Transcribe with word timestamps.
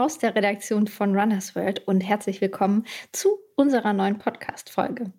aus 0.00 0.16
der 0.16 0.34
Redaktion 0.34 0.86
von 0.86 1.14
Runners 1.14 1.54
World 1.54 1.86
und 1.86 2.00
herzlich 2.00 2.40
willkommen 2.40 2.86
zu 3.12 3.38
unserer 3.54 3.92
neuen 3.92 4.16
Podcast-Folge. 4.16 5.12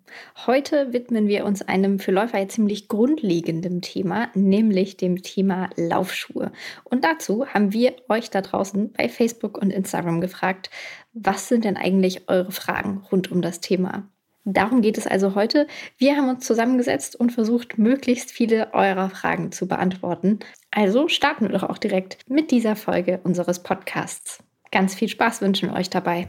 Heute 0.44 0.92
widmen 0.92 1.28
wir 1.28 1.44
uns 1.44 1.62
einem 1.62 2.00
für 2.00 2.10
Läufer 2.10 2.40
ja 2.40 2.48
ziemlich 2.48 2.88
grundlegenden 2.88 3.80
Thema, 3.80 4.26
nämlich 4.34 4.96
dem 4.96 5.22
Thema 5.22 5.70
Laufschuhe. 5.76 6.50
Und 6.82 7.04
dazu 7.04 7.46
haben 7.46 7.72
wir 7.72 7.94
euch 8.08 8.30
da 8.30 8.40
draußen 8.40 8.92
bei 8.92 9.08
Facebook 9.08 9.56
und 9.56 9.70
Instagram 9.70 10.20
gefragt, 10.20 10.68
was 11.12 11.46
sind 11.46 11.64
denn 11.64 11.76
eigentlich 11.76 12.28
eure 12.28 12.50
Fragen 12.50 13.06
rund 13.12 13.30
um 13.30 13.40
das 13.40 13.60
Thema? 13.60 14.08
Darum 14.44 14.82
geht 14.82 14.98
es 14.98 15.06
also 15.06 15.36
heute. 15.36 15.68
Wir 15.96 16.16
haben 16.16 16.28
uns 16.28 16.44
zusammengesetzt 16.44 17.14
und 17.14 17.30
versucht, 17.30 17.78
möglichst 17.78 18.32
viele 18.32 18.74
eurer 18.74 19.10
Fragen 19.10 19.52
zu 19.52 19.68
beantworten. 19.68 20.40
Also 20.72 21.06
starten 21.06 21.44
wir 21.44 21.56
doch 21.56 21.70
auch 21.70 21.78
direkt 21.78 22.18
mit 22.28 22.50
dieser 22.50 22.74
Folge 22.74 23.20
unseres 23.22 23.62
Podcasts. 23.62 24.42
Ganz 24.72 24.94
viel 24.94 25.08
Spaß 25.08 25.42
wünschen 25.42 25.68
wir 25.68 25.76
euch 25.76 25.90
dabei. 25.90 26.28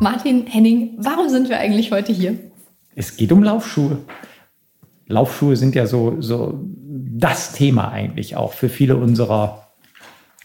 Martin, 0.00 0.46
Henning, 0.46 0.94
warum 0.98 1.28
sind 1.28 1.48
wir 1.48 1.58
eigentlich 1.58 1.90
heute 1.90 2.12
hier? 2.12 2.38
Es 2.94 3.16
geht 3.16 3.32
um 3.32 3.42
Laufschuhe. 3.42 3.98
Laufschuhe 5.08 5.56
sind 5.56 5.74
ja 5.74 5.86
so, 5.86 6.20
so 6.20 6.60
das 6.62 7.52
Thema 7.52 7.90
eigentlich 7.90 8.36
auch 8.36 8.52
für 8.52 8.68
viele 8.68 8.96
unserer 8.96 9.72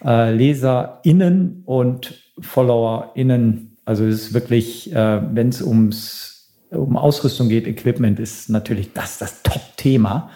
äh, 0.03 0.33
LeserInnen 0.33 1.61
und 1.66 2.23
FollowerInnen. 2.39 3.77
Also 3.85 4.05
es 4.05 4.21
ist 4.21 4.33
wirklich, 4.33 4.91
äh, 4.93 5.21
wenn 5.35 5.49
es 5.49 5.61
ums 5.61 6.55
um 6.71 6.97
Ausrüstung 6.97 7.49
geht, 7.49 7.67
Equipment 7.67 8.19
ist 8.19 8.49
natürlich 8.49 8.93
das 8.93 9.19
das 9.19 9.43
Top-Thema. 9.43 10.31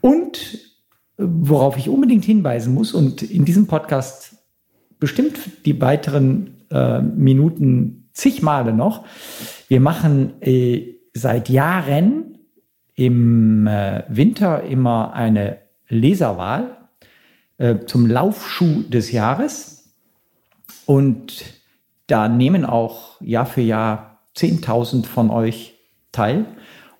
Und 0.00 0.71
worauf 1.24 1.76
ich 1.76 1.88
unbedingt 1.88 2.24
hinweisen 2.24 2.74
muss 2.74 2.92
und 2.92 3.22
in 3.22 3.44
diesem 3.44 3.66
Podcast 3.66 4.36
bestimmt 4.98 5.38
die 5.64 5.80
weiteren 5.80 6.64
äh, 6.70 7.00
Minuten 7.00 8.08
zig 8.12 8.42
Male 8.42 8.72
noch. 8.72 9.04
Wir 9.68 9.80
machen 9.80 10.40
äh, 10.40 10.94
seit 11.14 11.48
Jahren 11.48 12.38
im 12.94 13.66
äh, 13.66 14.04
Winter 14.08 14.62
immer 14.62 15.12
eine 15.14 15.58
Leserwahl 15.88 16.76
äh, 17.58 17.80
zum 17.86 18.06
Laufschuh 18.06 18.82
des 18.82 19.12
Jahres. 19.12 19.94
Und 20.86 21.44
da 22.06 22.28
nehmen 22.28 22.64
auch 22.64 23.20
Jahr 23.20 23.46
für 23.46 23.60
Jahr 23.60 24.20
10.000 24.36 25.06
von 25.06 25.30
euch 25.30 25.74
teil. 26.12 26.46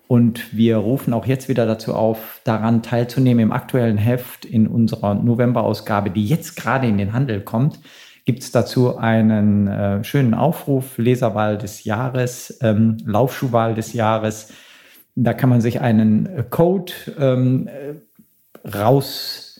Und 0.07 0.55
wir 0.55 0.77
rufen 0.77 1.13
auch 1.13 1.25
jetzt 1.25 1.49
wieder 1.49 1.65
dazu 1.65 1.95
auf, 1.95 2.41
daran 2.43 2.83
teilzunehmen. 2.83 3.41
Im 3.41 3.51
aktuellen 3.51 3.97
Heft 3.97 4.45
in 4.45 4.67
unserer 4.67 5.15
November-Ausgabe, 5.15 6.11
die 6.11 6.25
jetzt 6.25 6.55
gerade 6.55 6.87
in 6.87 6.97
den 6.97 7.13
Handel 7.13 7.41
kommt, 7.41 7.79
gibt 8.25 8.43
es 8.43 8.51
dazu 8.51 8.97
einen 8.97 9.67
äh, 9.67 10.03
schönen 10.03 10.33
Aufruf, 10.33 10.97
Leserwahl 10.97 11.57
des 11.57 11.83
Jahres, 11.83 12.57
ähm, 12.61 12.97
Laufschuhwahl 13.05 13.75
des 13.75 13.93
Jahres. 13.93 14.49
Da 15.15 15.33
kann 15.33 15.49
man 15.49 15.61
sich 15.61 15.79
einen 15.81 16.25
äh, 16.25 16.43
Code 16.49 16.93
ähm, 17.19 17.67
äh, 17.67 17.95
raussuchen. 18.67 19.59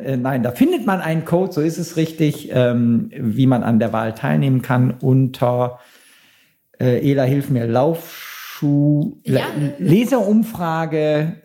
Äh, 0.00 0.16
nein, 0.16 0.42
da 0.42 0.50
findet 0.52 0.86
man 0.86 1.00
einen 1.00 1.24
Code, 1.24 1.52
so 1.52 1.60
ist 1.60 1.78
es 1.78 1.96
richtig, 1.96 2.50
ähm, 2.52 3.10
wie 3.12 3.46
man 3.46 3.62
an 3.62 3.78
der 3.78 3.92
Wahl 3.92 4.14
teilnehmen 4.14 4.62
kann 4.62 4.94
unter 5.00 5.78
Ela, 6.76 7.22
hilf 7.22 7.50
mir, 7.50 7.68
Laufschuh 7.68 8.33
Schuh, 8.54 9.18
ja. 9.24 9.46
Leserumfrage. 9.78 11.42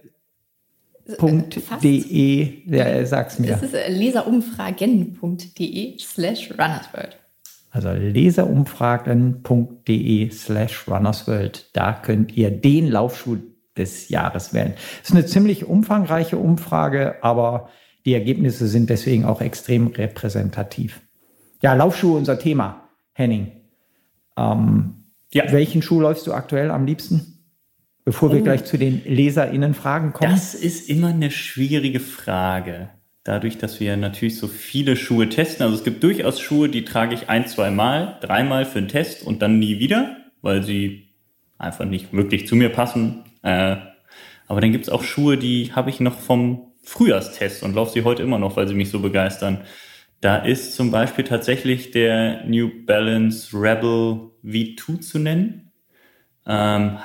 .de, 1.82 2.70
der 2.70 3.08
sag's 3.08 3.40
mir. 3.40 3.48
Das 3.48 3.64
ist 3.64 3.74
äh, 3.74 3.92
leserumfragen.de 3.92 5.98
slash 5.98 6.52
runnersworld. 6.52 7.18
Also 7.72 7.94
leserumfragen.de 7.94 10.30
slash 10.30 10.88
runnersworld. 10.88 11.72
Da 11.74 11.94
könnt 11.94 12.38
ihr 12.38 12.52
den 12.52 12.92
Laufschuh 12.92 13.38
des 13.76 14.10
Jahres 14.10 14.54
wählen. 14.54 14.76
Das 15.00 15.10
ist 15.10 15.16
eine 15.16 15.26
ziemlich 15.26 15.66
umfangreiche 15.66 16.38
Umfrage, 16.38 17.16
aber 17.24 17.70
die 18.06 18.14
Ergebnisse 18.14 18.68
sind 18.68 18.92
deswegen 18.92 19.26
auch 19.26 19.42
extrem 19.42 19.88
repräsentativ. 19.88 21.02
Ja, 21.64 21.74
Laufschuhe 21.74 22.18
unser 22.18 22.38
Thema, 22.38 22.88
Henning. 23.14 23.52
Ähm, 24.38 24.99
ja. 25.34 25.52
Welchen 25.52 25.82
Schuh 25.82 26.00
läufst 26.00 26.28
du 26.28 26.34
aktuell 26.34 26.72
am 26.72 26.86
liebsten? 26.86 27.40
Bevor 28.06 28.32
wir 28.32 28.40
oh. 28.40 28.44
gleich 28.44 28.66
zu 28.66 28.78
den 28.78 29.04
LeserInnen-Fragen 29.06 30.14
kommen. 30.14 30.32
Das 30.32 30.56
ist 30.56 30.90
immer 30.90 31.10
eine 31.10 31.32
schwierige 31.32 32.00
Frage. 32.00 32.90
Dadurch, 33.24 33.58
dass 33.58 33.80
wir 33.80 33.96
natürlich 33.98 34.38
so 34.38 34.48
viele 34.48 34.96
Schuhe 34.96 35.30
testen. 35.30 35.64
Also 35.64 35.76
es 35.76 35.84
gibt 35.84 36.02
durchaus 36.04 36.40
Schuhe, 36.40 36.70
die 36.70 36.86
trage 36.86 37.14
ich 37.14 37.30
ein, 37.30 37.46
zwei 37.48 37.70
Mal, 37.70 38.18
dreimal 38.22 38.66
für 38.66 38.80
einen 38.80 38.88
Test 38.88 39.24
und 39.24 39.42
dann 39.42 39.60
nie 39.60 39.80
wieder, 39.80 40.18
weil 40.42 40.64
sie 40.64 41.10
einfach 41.60 41.86
nicht 41.86 42.14
wirklich 42.14 42.48
zu 42.48 42.56
mir 42.56 42.70
passen. 42.70 43.26
Äh, 43.44 43.76
aber 44.48 44.62
dann 44.62 44.72
gibt 44.72 44.86
es 44.86 44.90
auch 44.90 45.04
Schuhe, 45.04 45.38
die 45.38 45.74
habe 45.76 45.92
ich 45.92 46.00
noch 46.00 46.18
vom 46.18 46.72
Frühjahrstest 46.82 47.62
und 47.62 47.76
laufe 47.76 47.92
sie 47.92 48.04
heute 48.04 48.24
immer 48.24 48.40
noch, 48.40 48.56
weil 48.56 48.68
sie 48.68 48.74
mich 48.74 48.90
so 48.90 49.00
begeistern. 49.00 49.60
Da 50.22 50.38
ist 50.38 50.76
zum 50.76 50.92
Beispiel 50.92 51.24
tatsächlich 51.24 51.92
der 51.92 52.46
New 52.46 52.70
Balance 52.86 53.50
Rebel 53.54 54.32
V2 54.44 55.00
zu 55.00 55.20
nennen. 55.20 55.72
Ähm, 56.46 56.98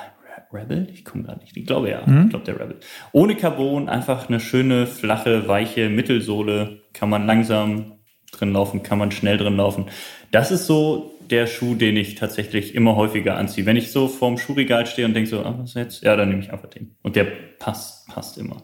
Rebel? 0.51 0.87
Ich 0.93 1.05
komme 1.05 1.23
gar 1.23 1.37
nicht. 1.37 1.55
Ich 1.55 1.65
glaube 1.65 1.89
ja. 1.89 2.01
Mhm. 2.05 2.23
Ich 2.23 2.29
glaube 2.29 2.45
der 2.45 2.59
Rebel. 2.59 2.79
Ohne 3.11 3.35
Carbon, 3.35 3.89
einfach 3.89 4.27
eine 4.27 4.39
schöne, 4.39 4.87
flache, 4.87 5.47
weiche 5.47 5.89
Mittelsohle. 5.89 6.81
Kann 6.93 7.09
man 7.09 7.25
langsam 7.25 7.93
drin 8.31 8.53
laufen, 8.53 8.83
kann 8.83 8.97
man 8.97 9.11
schnell 9.11 9.37
drin 9.37 9.57
laufen. 9.57 9.85
Das 10.31 10.51
ist 10.51 10.65
so 10.65 11.13
der 11.29 11.47
Schuh, 11.47 11.75
den 11.75 11.97
ich 11.97 12.15
tatsächlich 12.15 12.75
immer 12.75 12.95
häufiger 12.95 13.37
anziehe. 13.37 13.65
Wenn 13.65 13.77
ich 13.77 13.91
so 13.91 14.07
vorm 14.07 14.37
Schuhregal 14.37 14.85
stehe 14.85 15.07
und 15.07 15.13
denke 15.13 15.29
so, 15.29 15.39
ah, 15.39 15.55
was 15.57 15.73
jetzt? 15.73 16.03
Ja, 16.03 16.15
dann 16.15 16.29
nehme 16.29 16.41
ich 16.41 16.51
einfach 16.51 16.69
den. 16.69 16.95
Und 17.01 17.15
der 17.15 17.25
passt, 17.59 18.07
passt 18.07 18.37
immer. 18.37 18.57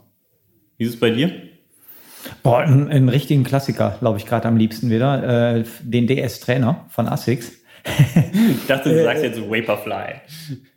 Wie 0.78 0.86
ist 0.86 0.96
es 0.96 1.00
bei 1.00 1.10
dir? 1.10 1.32
Boah, 2.44 2.60
einen, 2.60 2.90
einen 2.90 3.10
richtigen 3.10 3.44
Klassiker, 3.44 3.98
glaube 4.00 4.18
ich, 4.18 4.26
gerade 4.26 4.48
am 4.48 4.58
liebsten 4.58 4.90
wieder. 4.90 5.56
Äh, 5.56 5.64
den 5.82 6.08
DS-Trainer 6.08 6.86
von 6.90 7.08
Asics. 7.08 7.52
ich 7.84 8.68
dachte, 8.68 8.90
du 8.90 9.04
sagst 9.04 9.24
jetzt 9.24 9.40
Vaporfly. 9.40 10.22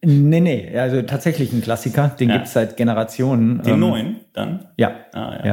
Nee, 0.03 0.41
nee, 0.41 0.79
also 0.79 1.03
tatsächlich 1.03 1.53
ein 1.53 1.63
Klassiker. 1.63 2.09
Den 2.09 2.29
ja. 2.29 2.37
gibt 2.37 2.47
es 2.47 2.53
seit 2.53 2.77
Generationen. 2.77 3.63
Den 3.63 3.75
ähm, 3.75 3.81
neuen 3.81 4.17
dann? 4.33 4.67
Ja. 4.77 4.93
Ah, 5.13 5.41
ja. 5.45 5.47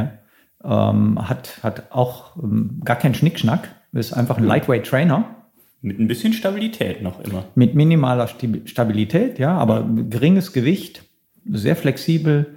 ja. 0.64 0.92
Ähm, 0.92 1.28
hat, 1.28 1.60
hat 1.64 1.92
auch 1.92 2.38
ähm, 2.38 2.82
gar 2.84 2.96
keinen 2.96 3.16
Schnickschnack. 3.16 3.70
Ist 3.94 4.14
einfach 4.14 4.38
ein 4.38 4.46
Lightweight 4.46 4.86
Trainer. 4.86 5.36
Mit 5.82 6.00
ein 6.00 6.08
bisschen 6.08 6.34
Stabilität 6.34 7.02
noch 7.02 7.20
immer. 7.22 7.46
Mit 7.56 7.74
minimaler 7.74 8.28
Stabilität, 8.66 9.40
ja, 9.40 9.58
aber 9.58 9.80
ja. 9.80 10.04
geringes 10.10 10.54
Gewicht, 10.54 11.04
sehr 11.44 11.76
flexibel 11.76 12.56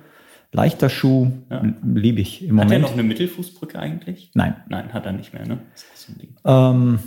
Leichter 0.54 0.88
Schuh, 0.88 1.32
ja. 1.50 1.62
liebe 1.84 2.20
ich 2.20 2.42
im 2.42 2.54
Moment. 2.54 2.70
Hat 2.70 2.78
er 2.78 2.82
noch 2.82 2.92
eine 2.92 3.02
Mittelfußbrücke 3.02 3.76
eigentlich? 3.76 4.30
Nein. 4.34 4.54
Nein, 4.68 4.92
hat 4.92 5.04
er 5.04 5.12
nicht 5.12 5.34
mehr, 5.34 5.46
ne? 5.46 5.58
So 5.94 6.12
ähm, 6.48 7.00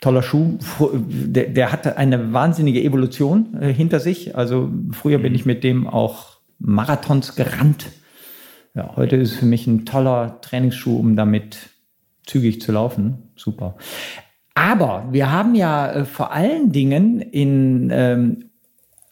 toller 0.00 0.22
Schuh. 0.22 0.58
Der, 0.78 1.46
der 1.46 1.72
hatte 1.72 1.96
eine 1.96 2.34
wahnsinnige 2.34 2.82
Evolution 2.82 3.56
äh, 3.58 3.72
hinter 3.72 3.98
sich. 3.98 4.36
Also 4.36 4.70
früher 4.90 5.18
mhm. 5.18 5.22
bin 5.22 5.34
ich 5.34 5.46
mit 5.46 5.64
dem 5.64 5.86
auch 5.86 6.36
Marathons 6.58 7.34
gerannt. 7.34 7.86
Ja, 8.74 8.94
heute 8.96 9.16
ist 9.16 9.32
es 9.32 9.38
für 9.38 9.46
mich 9.46 9.66
ein 9.66 9.86
toller 9.86 10.40
Trainingsschuh, 10.42 10.98
um 10.98 11.16
damit 11.16 11.70
zügig 12.26 12.60
zu 12.60 12.72
laufen. 12.72 13.30
Super. 13.36 13.76
Aber 14.54 15.08
wir 15.10 15.32
haben 15.32 15.54
ja 15.54 15.90
äh, 15.90 16.04
vor 16.04 16.32
allen 16.32 16.72
Dingen 16.72 17.20
in 17.20 17.88
ähm, 17.90 18.50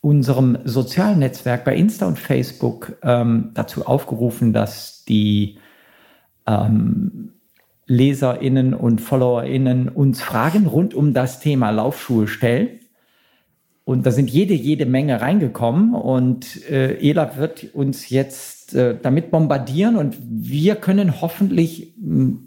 unserem 0.00 0.58
sozialen 0.64 1.18
Netzwerk 1.18 1.64
bei 1.64 1.76
Insta 1.76 2.06
und 2.06 2.18
Facebook 2.18 2.96
ähm, 3.02 3.50
dazu 3.54 3.86
aufgerufen, 3.86 4.52
dass 4.52 5.04
die 5.04 5.58
ähm, 6.46 7.32
LeserInnen 7.86 8.72
und 8.72 9.00
FollowerInnen 9.00 9.88
uns 9.88 10.22
Fragen 10.22 10.66
rund 10.66 10.94
um 10.94 11.12
das 11.12 11.40
Thema 11.40 11.70
Laufschuhe 11.70 12.28
stellen. 12.28 12.80
Und 13.84 14.06
da 14.06 14.12
sind 14.12 14.30
jede, 14.30 14.54
jede 14.54 14.86
Menge 14.86 15.20
reingekommen 15.20 15.94
und 15.94 16.64
äh, 16.70 16.94
Ela 17.00 17.36
wird 17.36 17.74
uns 17.74 18.08
jetzt 18.08 18.74
äh, 18.74 18.96
damit 19.02 19.32
bombardieren 19.32 19.96
und 19.96 20.16
wir 20.20 20.76
können 20.76 21.20
hoffentlich 21.20 21.94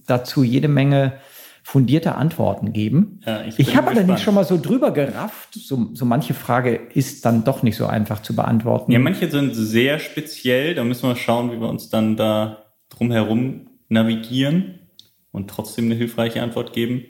dazu 0.07 0.43
jede 0.43 0.69
Menge 0.69 1.13
fundierte 1.63 2.15
Antworten 2.15 2.73
geben. 2.73 3.21
Ja, 3.25 3.45
ich 3.45 3.57
ich 3.57 3.75
habe 3.75 3.87
allerdings 3.87 4.21
schon 4.21 4.35
mal 4.35 4.43
so 4.43 4.59
drüber 4.61 4.91
gerafft, 4.91 5.53
so, 5.53 5.87
so 5.93 6.05
manche 6.05 6.33
Frage 6.33 6.75
ist 6.93 7.25
dann 7.25 7.45
doch 7.45 7.63
nicht 7.63 7.77
so 7.77 7.87
einfach 7.87 8.21
zu 8.21 8.35
beantworten. 8.35 8.91
Ja, 8.91 8.99
manche 8.99 9.31
sind 9.31 9.55
sehr 9.55 9.99
speziell, 9.99 10.75
da 10.75 10.83
müssen 10.83 11.07
wir 11.07 11.15
schauen, 11.15 11.51
wie 11.51 11.59
wir 11.59 11.69
uns 11.69 11.89
dann 11.89 12.17
da 12.17 12.65
drumherum 12.89 13.69
navigieren 13.87 14.79
und 15.31 15.49
trotzdem 15.49 15.85
eine 15.85 15.95
hilfreiche 15.95 16.43
Antwort 16.43 16.73
geben. 16.73 17.05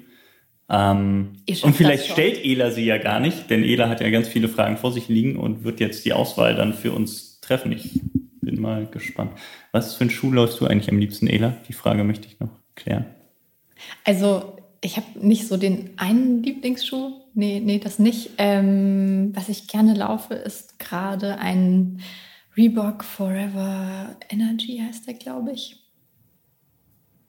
Ähm, 0.69 1.33
und 1.63 1.75
vielleicht 1.75 2.11
stellt 2.11 2.43
Ela 2.45 2.71
sie 2.71 2.85
ja 2.85 2.97
gar 2.99 3.19
nicht, 3.19 3.49
denn 3.49 3.63
Ela 3.63 3.89
hat 3.89 4.01
ja 4.01 4.09
ganz 4.11 4.27
viele 4.27 4.47
Fragen 4.47 4.77
vor 4.77 4.91
sich 4.91 5.09
liegen 5.09 5.35
und 5.35 5.63
wird 5.63 5.79
jetzt 5.79 6.05
die 6.05 6.13
Auswahl 6.13 6.55
dann 6.55 6.73
für 6.73 6.91
uns 6.93 7.41
treffen. 7.41 7.71
Ich 7.71 7.99
bin 8.39 8.61
mal 8.61 8.85
gespannt. 8.85 9.31
Was 9.71 9.95
für 9.95 10.05
ein 10.05 10.09
Schuh 10.09 10.31
läufst 10.31 10.61
du 10.61 10.67
eigentlich 10.67 10.89
am 10.89 10.99
liebsten, 10.99 11.27
Ela? 11.27 11.57
Die 11.67 11.73
Frage 11.73 12.03
möchte 12.03 12.27
ich 12.27 12.39
noch 12.39 12.49
klären. 12.75 13.05
Also 14.03 14.57
ich 14.81 14.97
habe 14.97 15.07
nicht 15.19 15.47
so 15.47 15.57
den 15.57 15.91
einen 15.97 16.43
Lieblingsschuh. 16.43 17.21
Nee, 17.33 17.61
nee, 17.63 17.79
das 17.79 17.99
nicht. 17.99 18.31
Ähm, 18.37 19.31
was 19.33 19.49
ich 19.49 19.67
gerne 19.67 19.93
laufe, 19.93 20.33
ist 20.33 20.77
gerade 20.77 21.37
ein 21.39 22.01
Reebok 22.55 23.03
Forever 23.03 24.15
Energy, 24.29 24.81
heißt 24.85 25.07
der, 25.07 25.15
glaube 25.15 25.51
ich. 25.53 25.79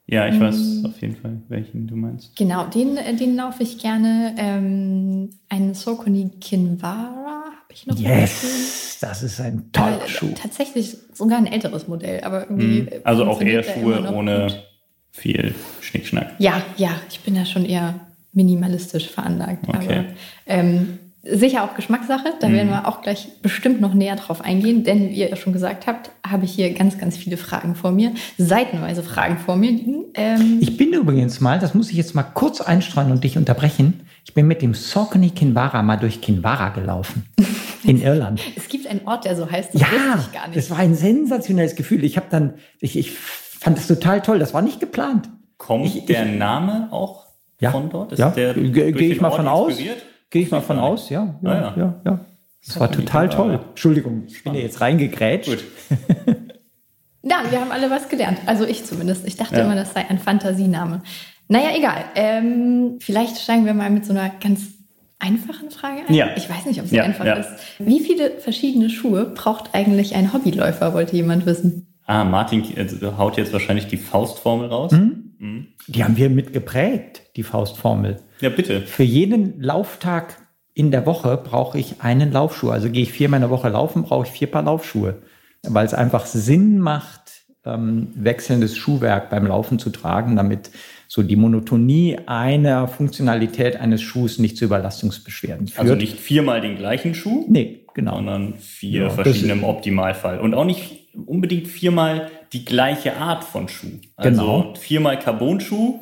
Ja, 0.07 0.27
ich 0.27 0.39
weiß 0.39 0.55
mm. 0.55 0.85
auf 0.85 1.01
jeden 1.01 1.15
Fall, 1.15 1.41
welchen 1.47 1.87
du 1.87 1.95
meinst. 1.95 2.35
Genau, 2.35 2.65
den, 2.67 2.95
äh, 2.97 3.15
den 3.15 3.35
laufe 3.35 3.63
ich 3.63 3.79
gerne. 3.79 4.35
Ähm, 4.37 5.31
einen 5.49 5.73
Sokoni 5.73 6.29
Kinvara 6.39 7.45
habe 7.45 7.73
ich 7.73 7.87
noch. 7.87 7.97
Yes, 7.97 8.99
das 9.01 9.23
ist 9.23 9.41
ein 9.41 9.71
toller 9.71 10.05
äh, 10.05 10.07
Schuh. 10.07 10.31
Tatsächlich 10.35 10.95
sogar 11.13 11.39
ein 11.39 11.47
älteres 11.47 11.87
Modell, 11.87 12.21
aber 12.23 12.41
irgendwie. 12.43 12.81
Mm. 12.83 12.89
Also 13.03 13.25
auch 13.25 13.41
eher 13.41 13.63
Schuhe 13.63 14.13
ohne 14.13 14.43
gut. 14.43 14.63
Viel 15.15 15.55
Schnickschnack. 15.81 16.33
Ja, 16.39 16.61
ja, 16.77 16.91
ich 17.09 17.21
bin 17.21 17.35
ja 17.35 17.45
schon 17.45 17.65
eher 17.65 17.95
minimalistisch 18.33 19.09
veranlagt. 19.09 19.67
Okay. 19.67 19.77
Aber 19.77 20.05
ähm, 20.45 20.99
sicher 21.23 21.63
auch 21.63 21.73
Geschmackssache, 21.73 22.33
da 22.39 22.51
werden 22.51 22.67
mhm. 22.67 22.73
wir 22.73 22.87
auch 22.87 23.01
gleich 23.01 23.29
bestimmt 23.41 23.81
noch 23.81 23.93
näher 23.93 24.17
drauf 24.17 24.41
eingehen, 24.41 24.83
denn 24.83 25.09
wie 25.09 25.21
ihr 25.21 25.35
schon 25.37 25.53
gesagt 25.53 25.87
habt, 25.87 26.11
habe 26.25 26.45
ich 26.45 26.51
hier 26.51 26.73
ganz, 26.73 26.97
ganz 26.97 27.17
viele 27.17 27.37
Fragen 27.37 27.75
vor 27.75 27.91
mir, 27.91 28.11
seitenweise 28.37 29.03
Fragen 29.03 29.37
vor 29.37 29.55
mir 29.55 29.71
liegen. 29.71 30.05
Ähm 30.15 30.59
ich 30.59 30.77
bin 30.77 30.93
übrigens 30.93 31.39
mal, 31.39 31.59
das 31.59 31.73
muss 31.73 31.89
ich 31.89 31.97
jetzt 31.97 32.13
mal 32.13 32.23
kurz 32.23 32.61
einstreuen 32.61 33.11
und 33.11 33.23
dich 33.23 33.37
unterbrechen, 33.37 34.01
ich 34.25 34.33
bin 34.33 34.47
mit 34.47 34.61
dem 34.61 34.73
Saucony 34.73 35.29
Kinvara 35.29 35.81
mal 35.81 35.97
durch 35.97 36.19
Kinvara 36.19 36.69
gelaufen. 36.69 37.25
In 37.83 38.01
Irland. 38.01 38.41
es 38.55 38.67
gibt 38.67 38.87
einen 38.87 39.01
Ort, 39.05 39.25
der 39.25 39.35
so 39.35 39.49
heißt, 39.49 39.75
das 39.75 39.81
ja, 39.81 39.87
wusste 39.87 40.27
ich 40.27 40.33
gar 40.33 40.47
nicht. 40.47 40.57
Das 40.57 40.71
war 40.71 40.79
ein 40.79 40.95
sensationelles 40.95 41.75
Gefühl. 41.75 42.03
Ich 42.03 42.17
habe 42.17 42.25
dann, 42.31 42.55
ich, 42.79 42.97
ich 42.97 43.11
fand 43.65 43.77
das 43.79 43.87
total 43.87 44.21
toll. 44.21 44.37
Das 44.37 44.53
war 44.53 44.61
nicht 44.61 44.79
geplant. 44.79 45.29
Kommt 45.57 45.87
ich, 45.87 46.05
der 46.05 46.25
Name 46.25 46.87
auch 46.91 47.25
ja, 47.59 47.71
von 47.71 47.89
dort? 47.89 48.11
Ist 48.11 48.19
ja, 48.19 48.29
gehe 48.29 48.91
ich 48.91 49.19
mal 49.19 49.31
von 49.31 49.47
aus. 49.47 49.77
Gehe 50.29 50.41
ich 50.41 50.51
mal 50.51 50.61
von 50.61 50.77
aus, 50.77 51.09
ja. 51.09 51.35
Ja, 51.41 51.49
ah, 51.49 51.55
ja. 51.55 51.73
ja, 51.75 52.01
ja. 52.05 52.11
Das, 52.11 52.73
das 52.73 52.79
war 52.79 52.91
total 52.91 53.29
toll. 53.29 53.59
Entschuldigung, 53.69 54.23
ich 54.27 54.43
bin 54.43 54.53
ja 54.53 54.61
jetzt 54.61 54.81
reingegrätscht. 54.81 55.49
Gut. 55.49 55.63
ja, 57.23 57.37
wir 57.49 57.59
haben 57.59 57.71
alle 57.71 57.89
was 57.89 58.07
gelernt. 58.07 58.39
Also 58.45 58.65
ich 58.65 58.85
zumindest. 58.85 59.25
Ich 59.25 59.35
dachte 59.35 59.55
ja. 59.55 59.63
immer, 59.63 59.75
das 59.75 59.93
sei 59.93 60.07
ein 60.07 60.19
Fantasiename. 60.19 61.01
Naja, 61.47 61.69
egal. 61.75 62.05
Ähm, 62.15 62.97
vielleicht 62.99 63.39
steigen 63.39 63.65
wir 63.65 63.73
mal 63.73 63.89
mit 63.89 64.05
so 64.05 64.13
einer 64.13 64.29
ganz 64.29 64.61
einfachen 65.17 65.71
Frage 65.71 66.01
ein. 66.07 66.13
Ja. 66.13 66.29
Ich 66.35 66.47
weiß 66.47 66.67
nicht, 66.67 66.81
ob 66.81 66.87
sie 66.87 66.97
ja, 66.97 67.03
einfach 67.03 67.25
ja. 67.25 67.35
ist. 67.35 67.49
Wie 67.79 67.99
viele 67.99 68.39
verschiedene 68.39 68.91
Schuhe 68.91 69.25
braucht 69.25 69.73
eigentlich 69.73 70.13
ein 70.15 70.33
Hobbyläufer, 70.33 70.93
wollte 70.93 71.15
jemand 71.15 71.47
wissen. 71.47 71.94
Ah, 72.05 72.23
Martin 72.23 72.63
also, 72.77 73.17
haut 73.17 73.37
jetzt 73.37 73.51
wahrscheinlich 73.51 73.87
die 73.87 73.97
Faustformel 73.97 74.69
raus. 74.69 74.91
Mhm. 74.91 75.35
Mhm. 75.39 75.67
Die 75.87 76.03
haben 76.03 76.17
wir 76.17 76.29
mit 76.29 76.53
geprägt, 76.53 77.23
die 77.35 77.43
Faustformel. 77.43 78.21
Ja, 78.41 78.49
bitte. 78.49 78.81
Für 78.81 79.03
jeden 79.03 79.61
Lauftag 79.61 80.37
in 80.73 80.91
der 80.91 81.05
Woche 81.05 81.37
brauche 81.37 81.79
ich 81.79 82.01
einen 82.01 82.31
Laufschuh. 82.31 82.69
Also 82.69 82.89
gehe 82.89 83.03
ich 83.03 83.11
viermal 83.11 83.37
in 83.37 83.41
der 83.43 83.49
Woche 83.49 83.69
laufen, 83.69 84.03
brauche 84.03 84.27
ich 84.27 84.31
vier 84.31 84.51
Paar 84.51 84.63
Laufschuhe. 84.63 85.21
Weil 85.63 85.85
es 85.85 85.93
einfach 85.93 86.25
Sinn 86.25 86.79
macht, 86.79 87.45
ähm, 87.65 88.09
wechselndes 88.13 88.77
Schuhwerk 88.77 89.29
beim 89.29 89.47
Laufen 89.47 89.79
zu 89.79 89.89
tragen, 89.89 90.35
damit 90.35 90.69
so 91.07 91.23
die 91.23 91.35
Monotonie 91.35 92.17
einer 92.25 92.87
Funktionalität 92.87 93.77
eines 93.77 94.01
Schuhs 94.01 94.37
nicht 94.37 94.57
zu 94.57 94.65
Überlastungsbeschwerden 94.65 95.67
führt. 95.67 95.79
Also 95.79 95.95
nicht 95.95 96.19
viermal 96.19 96.61
den 96.61 96.77
gleichen 96.77 97.15
Schuh? 97.15 97.45
Nee, 97.49 97.85
genau. 97.93 98.15
Sondern 98.15 98.55
vier 98.55 99.03
ja, 99.03 99.09
verschiedene 99.09 99.53
im 99.53 99.63
Optimalfall. 99.63 100.39
Und 100.39 100.53
auch 100.53 100.65
nicht 100.65 101.04
unbedingt 101.25 101.67
viermal 101.67 102.31
die 102.53 102.65
gleiche 102.65 103.17
Art 103.17 103.43
von 103.43 103.67
Schuh. 103.67 103.99
Also 104.15 104.29
genau. 104.29 104.73
viermal 104.75 105.19
Carbon-Schuh 105.19 105.99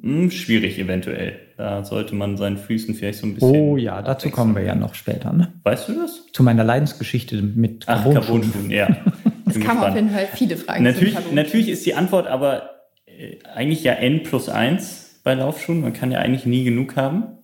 hm, 0.00 0.30
schwierig 0.30 0.78
eventuell. 0.78 1.40
Da 1.56 1.84
sollte 1.84 2.14
man 2.14 2.36
seinen 2.36 2.56
Füßen 2.56 2.94
vielleicht 2.94 3.18
so 3.18 3.26
ein 3.26 3.34
bisschen. 3.34 3.50
Oh 3.50 3.76
ja, 3.76 4.00
dazu 4.00 4.30
kommen 4.30 4.54
wir 4.54 4.62
ja 4.62 4.76
noch 4.76 4.94
später. 4.94 5.32
Ne? 5.32 5.52
Weißt 5.64 5.88
du 5.88 5.94
das? 5.94 6.26
Zu 6.32 6.42
meiner 6.44 6.62
Leidensgeschichte 6.62 7.42
mit 7.42 7.86
Carbon-Schuhen. 7.86 8.42
Carbon 8.52 8.70
ja. 8.70 8.88
es 9.46 9.58
kam 9.58 9.78
auf 9.78 9.94
jeden 9.94 10.10
Fall 10.10 10.28
viele 10.32 10.56
Fragen. 10.56 10.84
Natürlich, 10.84 11.16
natürlich 11.32 11.68
ist 11.68 11.84
die 11.84 11.94
Antwort 11.94 12.28
aber 12.28 12.70
äh, 13.06 13.38
eigentlich 13.54 13.82
ja 13.82 13.94
N 13.94 14.22
plus 14.22 14.48
1 14.48 15.20
bei 15.24 15.34
Laufschuhen. 15.34 15.80
Man 15.80 15.92
kann 15.92 16.12
ja 16.12 16.20
eigentlich 16.20 16.46
nie 16.46 16.62
genug 16.62 16.94
haben. 16.94 17.38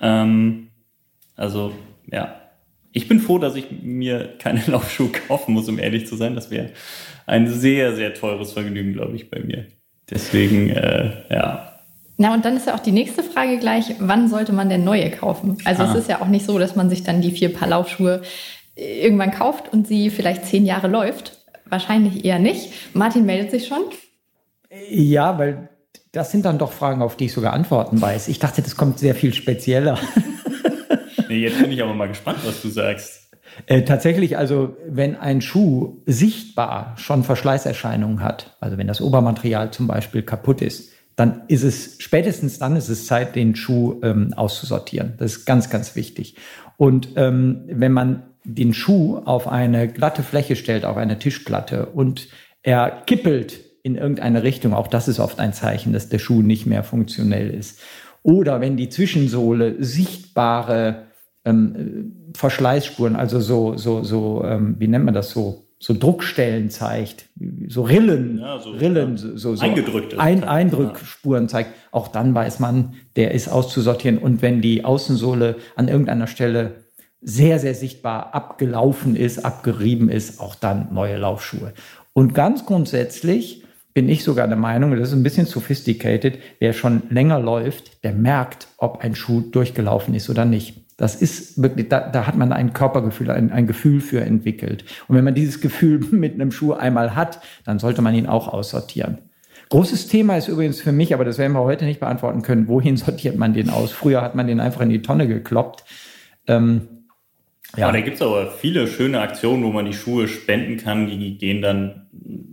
Ähm, 0.00 0.68
also, 1.34 1.72
ja. 2.10 2.40
Ich 2.96 3.08
bin 3.08 3.20
froh, 3.20 3.38
dass 3.38 3.56
ich 3.56 3.66
mir 3.82 4.36
keine 4.38 4.62
Laufschuhe 4.66 5.10
kaufen 5.10 5.52
muss, 5.52 5.68
um 5.68 5.78
ehrlich 5.78 6.06
zu 6.06 6.16
sein. 6.16 6.34
Das 6.34 6.50
wäre 6.50 6.70
ein 7.26 7.46
sehr, 7.46 7.94
sehr 7.94 8.14
teures 8.14 8.52
Vergnügen, 8.52 8.94
glaube 8.94 9.16
ich, 9.16 9.30
bei 9.30 9.40
mir. 9.40 9.66
Deswegen, 10.08 10.70
äh, 10.70 11.10
ja, 11.28 11.72
na, 12.18 12.32
und 12.32 12.46
dann 12.46 12.56
ist 12.56 12.66
ja 12.66 12.74
auch 12.74 12.80
die 12.80 12.92
nächste 12.92 13.22
Frage 13.22 13.58
gleich, 13.58 13.94
wann 13.98 14.28
sollte 14.28 14.54
man 14.54 14.70
denn 14.70 14.84
neue 14.84 15.10
kaufen? 15.10 15.58
Also 15.66 15.82
ah. 15.82 15.90
es 15.90 15.94
ist 15.96 16.08
ja 16.08 16.22
auch 16.22 16.28
nicht 16.28 16.46
so, 16.46 16.58
dass 16.58 16.74
man 16.74 16.88
sich 16.88 17.02
dann 17.02 17.20
die 17.20 17.30
vier 17.30 17.52
Paar 17.52 17.68
Laufschuhe 17.68 18.22
äh, 18.74 19.04
irgendwann 19.04 19.32
kauft 19.32 19.70
und 19.70 19.86
sie 19.86 20.08
vielleicht 20.08 20.46
zehn 20.46 20.64
Jahre 20.64 20.88
läuft. 20.88 21.44
Wahrscheinlich 21.66 22.24
eher 22.24 22.38
nicht. 22.38 22.72
Martin 22.94 23.26
meldet 23.26 23.50
sich 23.50 23.66
schon. 23.66 23.82
Ja, 24.88 25.38
weil 25.38 25.68
das 26.12 26.30
sind 26.30 26.46
dann 26.46 26.56
doch 26.56 26.72
Fragen, 26.72 27.02
auf 27.02 27.16
die 27.16 27.26
ich 27.26 27.34
sogar 27.34 27.52
Antworten 27.52 28.00
weiß. 28.00 28.28
Ich 28.28 28.38
dachte, 28.38 28.62
das 28.62 28.76
kommt 28.76 28.98
sehr 28.98 29.14
viel 29.14 29.34
spezieller. 29.34 29.98
nee, 31.28 31.38
jetzt 31.38 31.60
bin 31.60 31.72
ich 31.72 31.82
aber 31.82 31.94
mal 31.94 32.08
gespannt, 32.08 32.38
was 32.44 32.62
du 32.62 32.68
sagst. 32.68 33.30
Äh, 33.66 33.82
tatsächlich, 33.82 34.36
also 34.36 34.76
wenn 34.86 35.16
ein 35.16 35.40
Schuh 35.40 36.02
sichtbar 36.06 36.94
schon 36.98 37.24
Verschleißerscheinungen 37.24 38.22
hat, 38.22 38.56
also 38.60 38.76
wenn 38.76 38.86
das 38.86 39.00
Obermaterial 39.00 39.70
zum 39.70 39.86
Beispiel 39.86 40.22
kaputt 40.22 40.60
ist, 40.60 40.92
dann 41.16 41.42
ist 41.48 41.62
es, 41.62 41.96
spätestens 41.98 42.58
dann 42.58 42.76
ist 42.76 42.90
es 42.90 43.06
Zeit, 43.06 43.34
den 43.34 43.56
Schuh 43.56 44.00
ähm, 44.02 44.34
auszusortieren. 44.34 45.14
Das 45.16 45.32
ist 45.32 45.44
ganz, 45.46 45.70
ganz 45.70 45.96
wichtig. 45.96 46.36
Und 46.76 47.10
ähm, 47.16 47.62
wenn 47.68 47.92
man 47.92 48.24
den 48.44 48.74
Schuh 48.74 49.18
auf 49.24 49.48
eine 49.48 49.88
glatte 49.88 50.22
Fläche 50.22 50.56
stellt, 50.56 50.84
auf 50.84 50.98
eine 50.98 51.18
Tischplatte 51.18 51.86
und 51.86 52.28
er 52.62 52.90
kippelt 53.06 53.60
in 53.82 53.96
irgendeine 53.96 54.42
Richtung, 54.42 54.74
auch 54.74 54.88
das 54.88 55.08
ist 55.08 55.18
oft 55.18 55.40
ein 55.40 55.54
Zeichen, 55.54 55.92
dass 55.92 56.08
der 56.08 56.18
Schuh 56.18 56.42
nicht 56.42 56.66
mehr 56.66 56.84
funktionell 56.84 57.50
ist. 57.50 57.80
Oder 58.22 58.60
wenn 58.60 58.76
die 58.76 58.88
Zwischensohle 58.88 59.82
sichtbare 59.82 61.05
ähm, 61.46 62.32
Verschleißspuren, 62.34 63.16
also 63.16 63.40
so, 63.40 63.76
so, 63.78 64.02
so, 64.02 64.44
ähm, 64.44 64.76
wie 64.78 64.88
nennt 64.88 65.06
man 65.06 65.14
das 65.14 65.30
so, 65.30 65.62
so 65.78 65.94
Druckstellen 65.94 66.70
zeigt, 66.70 67.26
so 67.68 67.82
Rillen, 67.82 68.38
ja, 68.38 68.58
so, 68.58 68.70
Rillen, 68.70 69.16
so, 69.16 69.36
so, 69.36 69.62
eingedrückte 69.62 70.18
ein, 70.18 70.44
Eindrückspuren 70.44 71.48
zeigt, 71.48 71.70
auch 71.92 72.08
dann 72.08 72.34
weiß 72.34 72.60
man, 72.60 72.94
der 73.14 73.32
ist 73.32 73.48
auszusortieren. 73.48 74.18
Und 74.18 74.42
wenn 74.42 74.60
die 74.60 74.84
Außensohle 74.84 75.56
an 75.76 75.88
irgendeiner 75.88 76.26
Stelle 76.26 76.84
sehr, 77.20 77.58
sehr 77.58 77.74
sichtbar 77.74 78.34
abgelaufen 78.34 79.16
ist, 79.16 79.44
abgerieben 79.44 80.08
ist, 80.08 80.40
auch 80.40 80.54
dann 80.54 80.88
neue 80.92 81.16
Laufschuhe. 81.16 81.72
Und 82.12 82.34
ganz 82.34 82.64
grundsätzlich 82.64 83.62
bin 83.92 84.08
ich 84.08 84.24
sogar 84.24 84.46
der 84.48 84.56
Meinung, 84.56 84.90
das 84.96 85.08
ist 85.08 85.14
ein 85.14 85.22
bisschen 85.22 85.46
sophisticated, 85.46 86.38
wer 86.58 86.72
schon 86.72 87.02
länger 87.10 87.38
läuft, 87.38 88.04
der 88.04 88.12
merkt, 88.12 88.68
ob 88.78 89.00
ein 89.00 89.14
Schuh 89.14 89.40
durchgelaufen 89.40 90.14
ist 90.14 90.28
oder 90.28 90.44
nicht. 90.44 90.85
Das 90.96 91.14
ist 91.14 91.60
wirklich, 91.60 91.88
da, 91.88 92.08
da 92.08 92.26
hat 92.26 92.36
man 92.36 92.52
ein 92.52 92.72
Körpergefühl, 92.72 93.30
ein, 93.30 93.52
ein 93.52 93.66
Gefühl 93.66 94.00
für 94.00 94.22
entwickelt. 94.22 94.84
Und 95.08 95.16
wenn 95.16 95.24
man 95.24 95.34
dieses 95.34 95.60
Gefühl 95.60 95.98
mit 96.10 96.34
einem 96.34 96.50
Schuh 96.52 96.72
einmal 96.72 97.14
hat, 97.14 97.40
dann 97.64 97.78
sollte 97.78 98.02
man 98.02 98.14
ihn 98.14 98.26
auch 98.26 98.48
aussortieren. 98.48 99.18
Großes 99.68 100.06
Thema 100.06 100.36
ist 100.36 100.48
übrigens 100.48 100.80
für 100.80 100.92
mich, 100.92 101.12
aber 101.12 101.24
das 101.24 101.38
werden 101.38 101.52
wir 101.52 101.64
heute 101.64 101.84
nicht 101.84 102.00
beantworten 102.00 102.42
können, 102.42 102.68
wohin 102.68 102.96
sortiert 102.96 103.36
man 103.36 103.52
den 103.52 103.68
aus? 103.68 103.92
Früher 103.92 104.22
hat 104.22 104.34
man 104.34 104.46
den 104.46 104.60
einfach 104.60 104.80
in 104.80 104.90
die 104.90 105.02
Tonne 105.02 105.26
gekloppt. 105.28 105.84
Ähm, 106.46 106.88
ja. 107.76 107.88
Aber 107.88 107.98
da 107.98 108.04
gibt 108.04 108.16
es 108.16 108.22
aber 108.22 108.50
viele 108.50 108.86
schöne 108.86 109.20
Aktionen, 109.20 109.64
wo 109.64 109.70
man 109.70 109.84
die 109.84 109.92
Schuhe 109.92 110.28
spenden 110.28 110.78
kann. 110.78 111.08
Die 111.08 111.36
gehen 111.36 111.60
dann 111.60 112.06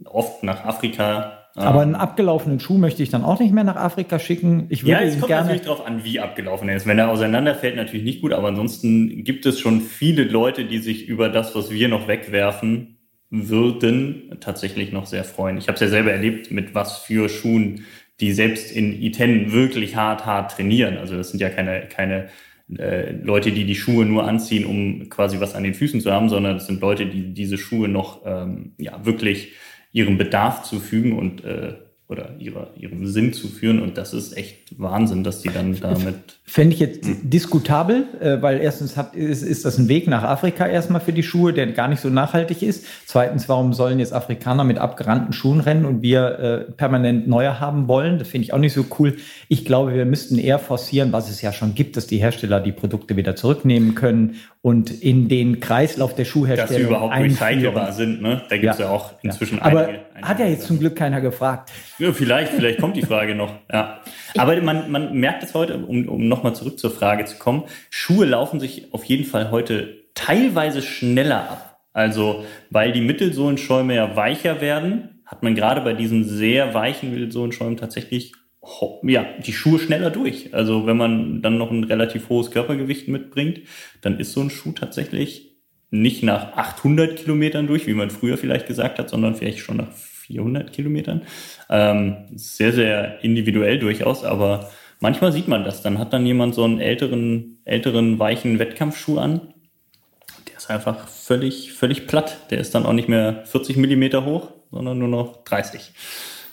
oft 0.05 0.43
nach 0.43 0.65
Afrika 0.65 1.42
aber 1.55 1.81
einen 1.81 1.95
abgelaufenen 1.95 2.60
Schuh 2.60 2.77
möchte 2.77 3.03
ich 3.03 3.10
dann 3.10 3.24
auch 3.24 3.39
nicht 3.39 3.53
mehr 3.53 3.63
nach 3.63 3.75
Afrika 3.75 4.17
schicken. 4.17 4.65
Ich 4.69 4.83
würde 4.83 4.91
ja, 4.91 5.01
es 5.01 5.13
kommt 5.15 5.27
gerne 5.27 5.45
natürlich 5.45 5.65
darauf 5.65 5.86
an, 5.86 6.03
wie 6.03 6.19
abgelaufen 6.19 6.67
er 6.67 6.75
ist. 6.75 6.88
Wenn 6.88 6.98
er 6.98 7.10
auseinanderfällt, 7.10 7.75
natürlich 7.75 8.03
nicht 8.03 8.22
gut, 8.22 8.33
aber 8.33 8.48
ansonsten 8.48 9.24
gibt 9.24 9.45
es 9.45 9.60
schon 9.60 9.81
viele 9.81 10.24
Leute, 10.24 10.65
die 10.65 10.79
sich 10.79 11.07
über 11.07 11.29
das, 11.29 11.55
was 11.55 11.69
wir 11.69 11.88
noch 11.89 12.07
wegwerfen 12.07 12.98
würden, 13.29 14.38
tatsächlich 14.39 14.91
noch 14.91 15.05
sehr 15.05 15.24
freuen. 15.24 15.57
Ich 15.57 15.67
habe 15.67 15.75
es 15.75 15.81
ja 15.81 15.88
selber 15.88 16.12
erlebt, 16.12 16.51
mit 16.51 16.74
was 16.74 16.98
für 16.98 17.29
Schuhen 17.29 17.86
die 18.19 18.31
selbst 18.31 18.72
in 18.72 19.01
Iten 19.01 19.51
wirklich 19.51 19.95
hart, 19.95 20.25
hart 20.25 20.51
trainieren. 20.51 20.98
Also 20.98 21.17
das 21.17 21.31
sind 21.31 21.39
ja 21.39 21.50
keine, 21.50 21.88
keine 21.88 22.29
äh, 22.77 23.12
Leute, 23.12 23.51
die 23.51 23.65
die 23.65 23.75
Schuhe 23.75 24.05
nur 24.05 24.27
anziehen, 24.27 24.65
um 24.65 25.10
quasi 25.10 25.39
was 25.39 25.55
an 25.55 25.63
den 25.63 25.74
Füßen 25.74 26.00
zu 26.00 26.12
haben, 26.12 26.29
sondern 26.29 26.53
das 26.53 26.67
sind 26.67 26.79
Leute, 26.79 27.05
die 27.05 27.33
diese 27.33 27.57
Schuhe 27.57 27.88
noch 27.88 28.22
ähm, 28.25 28.74
ja 28.77 29.03
wirklich 29.05 29.53
ihrem 29.93 30.17
Bedarf 30.17 30.63
zufügen 30.63 31.17
und, 31.17 31.43
äh, 31.45 31.75
oder 32.13 32.29
ihrer, 32.38 32.67
ihrem 32.79 33.08
Sinn 33.08 33.34
zu 33.34 33.48
führen. 33.48 33.82
Und 33.82 33.98
das 33.98 34.13
ist 34.13 34.38
echt 34.38 34.79
Wahnsinn, 34.79 35.24
dass 35.24 35.41
die 35.41 35.50
dann 35.50 35.77
damit. 35.79 36.15
Fände 36.46 36.75
ich 36.75 36.79
jetzt 36.79 37.05
hm. 37.05 37.29
diskutabel, 37.29 38.05
äh, 38.22 38.41
weil 38.41 38.62
erstens 38.62 38.96
hat, 38.96 39.15
ist, 39.15 39.41
ist 39.41 39.65
das 39.65 39.79
ein 39.79 39.89
Weg 39.89 40.08
nach 40.08 40.24
Afrika 40.24 40.67
erstmal 40.67 41.01
für 41.01 41.12
die 41.12 41.24
Schuhe, 41.24 41.53
der 41.53 41.67
gar 41.67 41.88
nicht 41.88 42.00
so 42.00 42.10
nachhaltig 42.10 42.62
ist. 42.62 42.86
Zweitens, 43.05 43.50
warum 43.50 43.74
sollen 43.74 44.00
jetzt 44.00 44.13
Afrikaner 44.13 44.63
mit 44.63 44.77
abgerannten 44.77 45.34
Schuhen 45.34 45.60
rennen 45.60 45.86
und 45.86 46.01
wir 46.03 46.39
äh, 46.39 46.72
permanent 46.72 47.27
neue 47.27 47.60
haben 47.60 47.88
wollen? 47.88 48.20
Das 48.20 48.27
finde 48.27 48.46
ich 48.46 48.53
auch 48.53 48.60
nicht 48.60 48.74
so 48.74 48.86
cool. 49.00 49.17
Ich 49.48 49.65
glaube, 49.65 49.96
wir 49.96 50.05
müssten 50.05 50.38
eher 50.38 50.60
forcieren, 50.60 51.12
was 51.12 51.29
es 51.29 51.41
ja 51.41 51.51
schon 51.51 51.74
gibt, 51.74 51.98
dass 51.98 52.05
die 52.05 52.17
Hersteller 52.17 52.60
die 52.60 52.72
Produkte 52.72 53.17
wieder 53.17 53.36
zurücknehmen 53.36 53.96
können 53.96 54.36
und 54.62 54.91
in 55.01 55.27
den 55.27 55.60
Kreislauf 55.60 56.15
der 56.15 56.24
Schuhherstellung 56.24 56.70
Dass 56.70 56.77
sie 56.77 56.84
überhaupt 56.84 57.15
recycelbar 57.15 57.91
sind, 57.91 58.22
ne? 58.22 58.43
Da 58.50 58.58
gibt 58.58 58.74
es 58.74 58.79
ja. 58.79 58.86
ja. 58.86 58.91
auch 58.91 59.12
inzwischen 59.22 59.58
ja. 59.58 59.63
Aber 59.63 59.88
einige 59.88 60.00
hat 60.27 60.39
ja 60.39 60.47
jetzt 60.47 60.67
zum 60.67 60.79
Glück 60.79 60.95
keiner 60.95 61.21
gefragt. 61.21 61.71
Ja, 61.99 62.11
vielleicht, 62.11 62.53
vielleicht 62.53 62.79
kommt 62.79 62.95
die 62.95 63.01
Frage 63.01 63.35
noch. 63.35 63.53
Ja. 63.71 64.01
Aber 64.37 64.59
man, 64.61 64.91
man 64.91 65.13
merkt 65.13 65.43
es 65.43 65.53
heute, 65.53 65.77
um, 65.77 66.07
um 66.07 66.27
nochmal 66.27 66.55
zurück 66.55 66.79
zur 66.79 66.91
Frage 66.91 67.25
zu 67.25 67.37
kommen, 67.37 67.63
Schuhe 67.89 68.25
laufen 68.25 68.59
sich 68.59 68.93
auf 68.93 69.03
jeden 69.05 69.25
Fall 69.25 69.51
heute 69.51 70.05
teilweise 70.13 70.81
schneller 70.81 71.49
ab. 71.49 71.79
Also, 71.93 72.43
weil 72.69 72.91
die 72.91 73.01
Mittelsohlenschäume 73.01 73.95
ja 73.95 74.15
weicher 74.15 74.61
werden, 74.61 75.21
hat 75.25 75.43
man 75.43 75.55
gerade 75.55 75.81
bei 75.81 75.93
diesen 75.93 76.23
sehr 76.23 76.73
weichen 76.73 77.11
Mittelsohlenschäumen 77.11 77.77
tatsächlich 77.77 78.33
ja, 79.03 79.25
die 79.45 79.53
Schuhe 79.53 79.77
schneller 79.77 80.09
durch. 80.09 80.53
Also 80.53 80.85
wenn 80.85 80.97
man 80.97 81.41
dann 81.41 81.57
noch 81.57 81.69
ein 81.69 81.83
relativ 81.83 82.29
hohes 82.29 82.49
Körpergewicht 82.51 83.07
mitbringt, 83.07 83.61
dann 84.01 84.19
ist 84.19 84.31
so 84.31 84.41
ein 84.41 84.49
Schuh 84.49 84.71
tatsächlich 84.71 85.53
nicht 85.91 86.23
nach 86.23 86.53
800 86.53 87.17
Kilometern 87.17 87.67
durch, 87.67 87.87
wie 87.87 87.93
man 87.93 88.09
früher 88.09 88.37
vielleicht 88.37 88.67
gesagt 88.67 88.99
hat, 88.99 89.09
sondern 89.09 89.35
vielleicht 89.35 89.59
schon 89.59 89.77
nach 89.77 89.91
400 90.23 90.71
Kilometern. 90.71 91.21
Ähm, 91.69 92.17
sehr, 92.35 92.71
sehr 92.73 93.23
individuell 93.23 93.79
durchaus, 93.79 94.23
aber 94.23 94.71
manchmal 94.99 95.31
sieht 95.31 95.47
man 95.47 95.63
das. 95.63 95.81
Dann 95.81 95.99
hat 95.99 96.13
dann 96.13 96.25
jemand 96.25 96.55
so 96.55 96.63
einen 96.63 96.79
älteren, 96.79 97.59
älteren, 97.65 98.19
weichen 98.19 98.59
Wettkampfschuh 98.59 99.19
an. 99.19 99.41
Der 100.47 100.57
ist 100.57 100.69
einfach 100.69 101.07
völlig, 101.07 101.73
völlig 101.73 102.07
platt. 102.07 102.37
Der 102.49 102.59
ist 102.59 102.73
dann 102.73 102.85
auch 102.85 102.93
nicht 102.93 103.09
mehr 103.09 103.43
40 103.45 103.77
Millimeter 103.77 104.25
hoch, 104.25 104.51
sondern 104.71 104.97
nur 104.97 105.09
noch 105.09 105.43
30, 105.43 105.91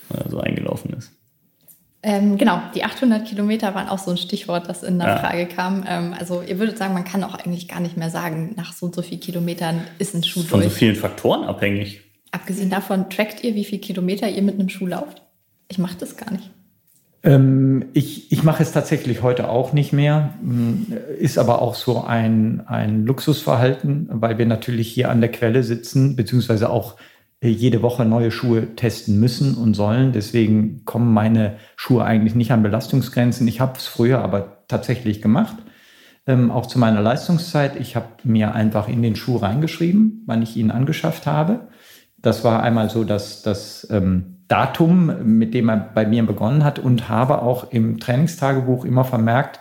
weil 0.08 0.22
er 0.22 0.30
so 0.30 0.40
eingelaufen 0.40 0.92
ist. 0.94 1.12
Ähm, 2.02 2.38
genau, 2.38 2.62
die 2.74 2.82
800 2.82 3.26
Kilometer 3.26 3.74
waren 3.74 3.88
auch 3.88 3.98
so 3.98 4.10
ein 4.10 4.16
Stichwort, 4.16 4.68
das 4.70 4.82
in 4.82 4.98
der 4.98 5.08
ja. 5.08 5.16
Frage 5.18 5.46
kam. 5.46 5.84
Ähm, 5.86 6.14
also 6.18 6.40
ihr 6.40 6.58
würdet 6.58 6.78
sagen, 6.78 6.94
man 6.94 7.04
kann 7.04 7.22
auch 7.22 7.34
eigentlich 7.34 7.68
gar 7.68 7.80
nicht 7.80 7.98
mehr 7.98 8.08
sagen, 8.08 8.54
nach 8.56 8.72
so 8.72 8.86
und 8.86 8.94
so 8.94 9.02
vielen 9.02 9.20
Kilometern 9.20 9.82
ist 9.98 10.14
ein 10.14 10.24
Schuh 10.24 10.42
Von 10.42 10.60
durch. 10.60 10.72
so 10.72 10.78
vielen 10.78 10.96
Faktoren 10.96 11.44
abhängig. 11.44 12.00
Abgesehen 12.30 12.70
davon, 12.70 13.10
trackt 13.10 13.42
ihr, 13.42 13.54
wie 13.54 13.64
viele 13.64 13.80
Kilometer 13.80 14.28
ihr 14.28 14.42
mit 14.42 14.54
einem 14.54 14.68
Schuh 14.68 14.86
lauft? 14.86 15.22
Ich 15.68 15.78
mache 15.78 15.96
das 15.98 16.16
gar 16.16 16.30
nicht. 16.32 16.50
Ähm, 17.22 17.86
ich 17.92 18.32
ich 18.32 18.42
mache 18.42 18.62
es 18.62 18.72
tatsächlich 18.72 19.22
heute 19.22 19.50
auch 19.50 19.72
nicht 19.72 19.92
mehr, 19.92 20.34
hm, 20.40 20.86
ist 21.18 21.38
aber 21.38 21.60
auch 21.60 21.74
so 21.74 22.02
ein, 22.02 22.62
ein 22.66 23.04
Luxusverhalten, 23.04 24.08
weil 24.10 24.38
wir 24.38 24.46
natürlich 24.46 24.88
hier 24.88 25.10
an 25.10 25.20
der 25.20 25.30
Quelle 25.30 25.62
sitzen, 25.62 26.16
beziehungsweise 26.16 26.70
auch 26.70 26.96
jede 27.42 27.80
Woche 27.82 28.04
neue 28.04 28.30
Schuhe 28.30 28.74
testen 28.76 29.18
müssen 29.18 29.54
und 29.54 29.74
sollen. 29.74 30.12
Deswegen 30.12 30.84
kommen 30.84 31.12
meine 31.12 31.56
Schuhe 31.76 32.04
eigentlich 32.04 32.34
nicht 32.34 32.52
an 32.52 32.62
Belastungsgrenzen. 32.62 33.48
Ich 33.48 33.60
habe 33.60 33.78
es 33.78 33.86
früher 33.86 34.20
aber 34.20 34.64
tatsächlich 34.68 35.22
gemacht, 35.22 35.56
ähm, 36.26 36.50
auch 36.50 36.66
zu 36.66 36.78
meiner 36.78 37.00
Leistungszeit. 37.00 37.76
Ich 37.80 37.96
habe 37.96 38.08
mir 38.24 38.54
einfach 38.54 38.88
in 38.88 39.02
den 39.02 39.16
Schuh 39.16 39.38
reingeschrieben, 39.38 40.22
wann 40.26 40.42
ich 40.42 40.56
ihn 40.56 40.70
angeschafft 40.70 41.26
habe. 41.26 41.68
Das 42.22 42.44
war 42.44 42.62
einmal 42.62 42.90
so 42.90 43.04
dass 43.04 43.42
das 43.42 43.86
ähm, 43.90 44.36
Datum, 44.48 45.38
mit 45.38 45.54
dem 45.54 45.68
er 45.68 45.76
bei 45.76 46.06
mir 46.06 46.26
begonnen 46.26 46.64
hat 46.64 46.78
und 46.78 47.08
habe 47.08 47.42
auch 47.42 47.70
im 47.72 48.00
Trainingstagebuch 48.00 48.84
immer 48.84 49.04
vermerkt, 49.04 49.60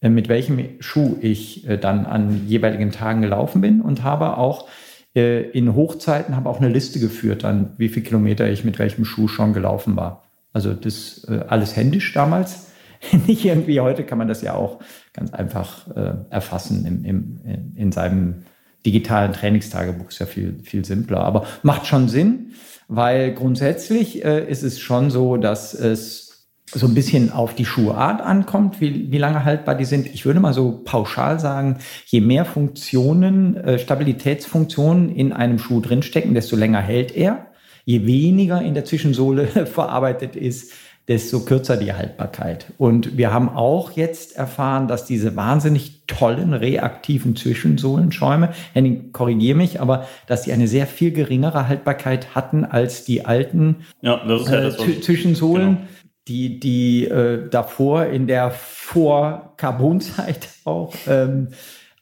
äh, 0.00 0.08
mit 0.08 0.28
welchem 0.28 0.60
Schuh 0.80 1.16
ich 1.20 1.68
äh, 1.68 1.76
dann 1.76 2.06
an 2.06 2.46
jeweiligen 2.46 2.92
Tagen 2.92 3.20
gelaufen 3.20 3.60
bin 3.60 3.80
und 3.80 4.04
habe 4.04 4.36
auch 4.38 4.68
äh, 5.16 5.42
in 5.50 5.74
Hochzeiten 5.74 6.36
habe 6.36 6.48
auch 6.48 6.60
eine 6.60 6.68
Liste 6.68 7.00
geführt, 7.00 7.44
an 7.44 7.72
wie 7.78 7.88
viele 7.88 8.06
Kilometer 8.06 8.48
ich 8.48 8.64
mit 8.64 8.78
welchem 8.78 9.04
Schuh 9.04 9.26
schon 9.26 9.52
gelaufen 9.52 9.96
war. 9.96 10.24
Also 10.52 10.72
das 10.72 11.26
äh, 11.28 11.44
alles 11.48 11.76
händisch 11.76 12.12
damals. 12.12 12.68
Nicht 13.26 13.44
irgendwie 13.44 13.80
heute 13.80 14.04
kann 14.04 14.18
man 14.18 14.28
das 14.28 14.42
ja 14.42 14.54
auch 14.54 14.78
ganz 15.12 15.32
einfach 15.32 15.88
äh, 15.96 16.14
erfassen 16.30 16.86
im, 16.86 17.04
im, 17.04 17.74
in 17.74 17.92
seinem 17.92 18.44
digitalen 18.88 19.34
Trainingstagebuch. 19.34 20.08
Ist 20.08 20.18
ja 20.18 20.26
viel, 20.26 20.60
viel 20.62 20.84
simpler, 20.84 21.20
aber 21.20 21.46
macht 21.62 21.86
schon 21.86 22.08
Sinn, 22.08 22.52
weil 22.88 23.34
grundsätzlich 23.34 24.24
äh, 24.24 24.48
ist 24.50 24.62
es 24.62 24.80
schon 24.80 25.10
so, 25.10 25.36
dass 25.36 25.74
es 25.74 26.48
so 26.72 26.86
ein 26.86 26.94
bisschen 26.94 27.30
auf 27.32 27.54
die 27.54 27.64
Schuhart 27.64 28.20
ankommt, 28.20 28.80
wie, 28.80 29.10
wie 29.10 29.18
lange 29.18 29.44
haltbar 29.44 29.74
die 29.74 29.84
sind. 29.84 30.06
Ich 30.06 30.24
würde 30.24 30.40
mal 30.40 30.54
so 30.54 30.82
pauschal 30.84 31.38
sagen, 31.38 31.78
je 32.06 32.20
mehr 32.20 32.44
Funktionen, 32.44 33.56
äh, 33.56 33.78
Stabilitätsfunktionen 33.78 35.14
in 35.14 35.32
einem 35.32 35.58
Schuh 35.58 35.80
drinstecken, 35.80 36.34
desto 36.34 36.56
länger 36.56 36.80
hält 36.80 37.14
er. 37.14 37.46
Je 37.84 38.06
weniger 38.06 38.60
in 38.62 38.74
der 38.74 38.84
Zwischensohle 38.84 39.46
verarbeitet 39.66 40.34
ist, 40.34 40.72
desto 41.08 41.40
kürzer 41.40 41.76
die 41.76 41.94
Haltbarkeit. 41.94 42.66
Und 42.76 43.16
wir 43.16 43.32
haben 43.32 43.48
auch 43.48 43.92
jetzt 43.92 44.36
erfahren, 44.36 44.88
dass 44.88 45.06
diese 45.06 45.34
wahnsinnig 45.36 46.02
tollen 46.06 46.52
reaktiven 46.52 47.34
Zwischensohlenschäume, 47.34 48.50
Henning, 48.74 49.12
korrigiere 49.12 49.56
mich, 49.56 49.80
aber 49.80 50.06
dass 50.26 50.42
die 50.42 50.52
eine 50.52 50.68
sehr 50.68 50.86
viel 50.86 51.12
geringere 51.12 51.66
Haltbarkeit 51.66 52.34
hatten 52.34 52.64
als 52.64 53.04
die 53.04 53.24
alten 53.24 53.86
ja, 54.02 54.22
das 54.26 54.42
ist 54.42 54.50
ja 54.50 54.60
das, 54.60 54.78
äh, 54.78 55.00
Zwischensohlen. 55.00 55.76
Genau 55.76 55.88
die, 56.28 56.60
die 56.60 57.06
äh, 57.06 57.48
davor 57.48 58.04
in 58.06 58.26
der 58.26 58.50
Vor-Carbon-Zeit 58.50 60.48
auch 60.64 60.94
ähm, 61.08 61.48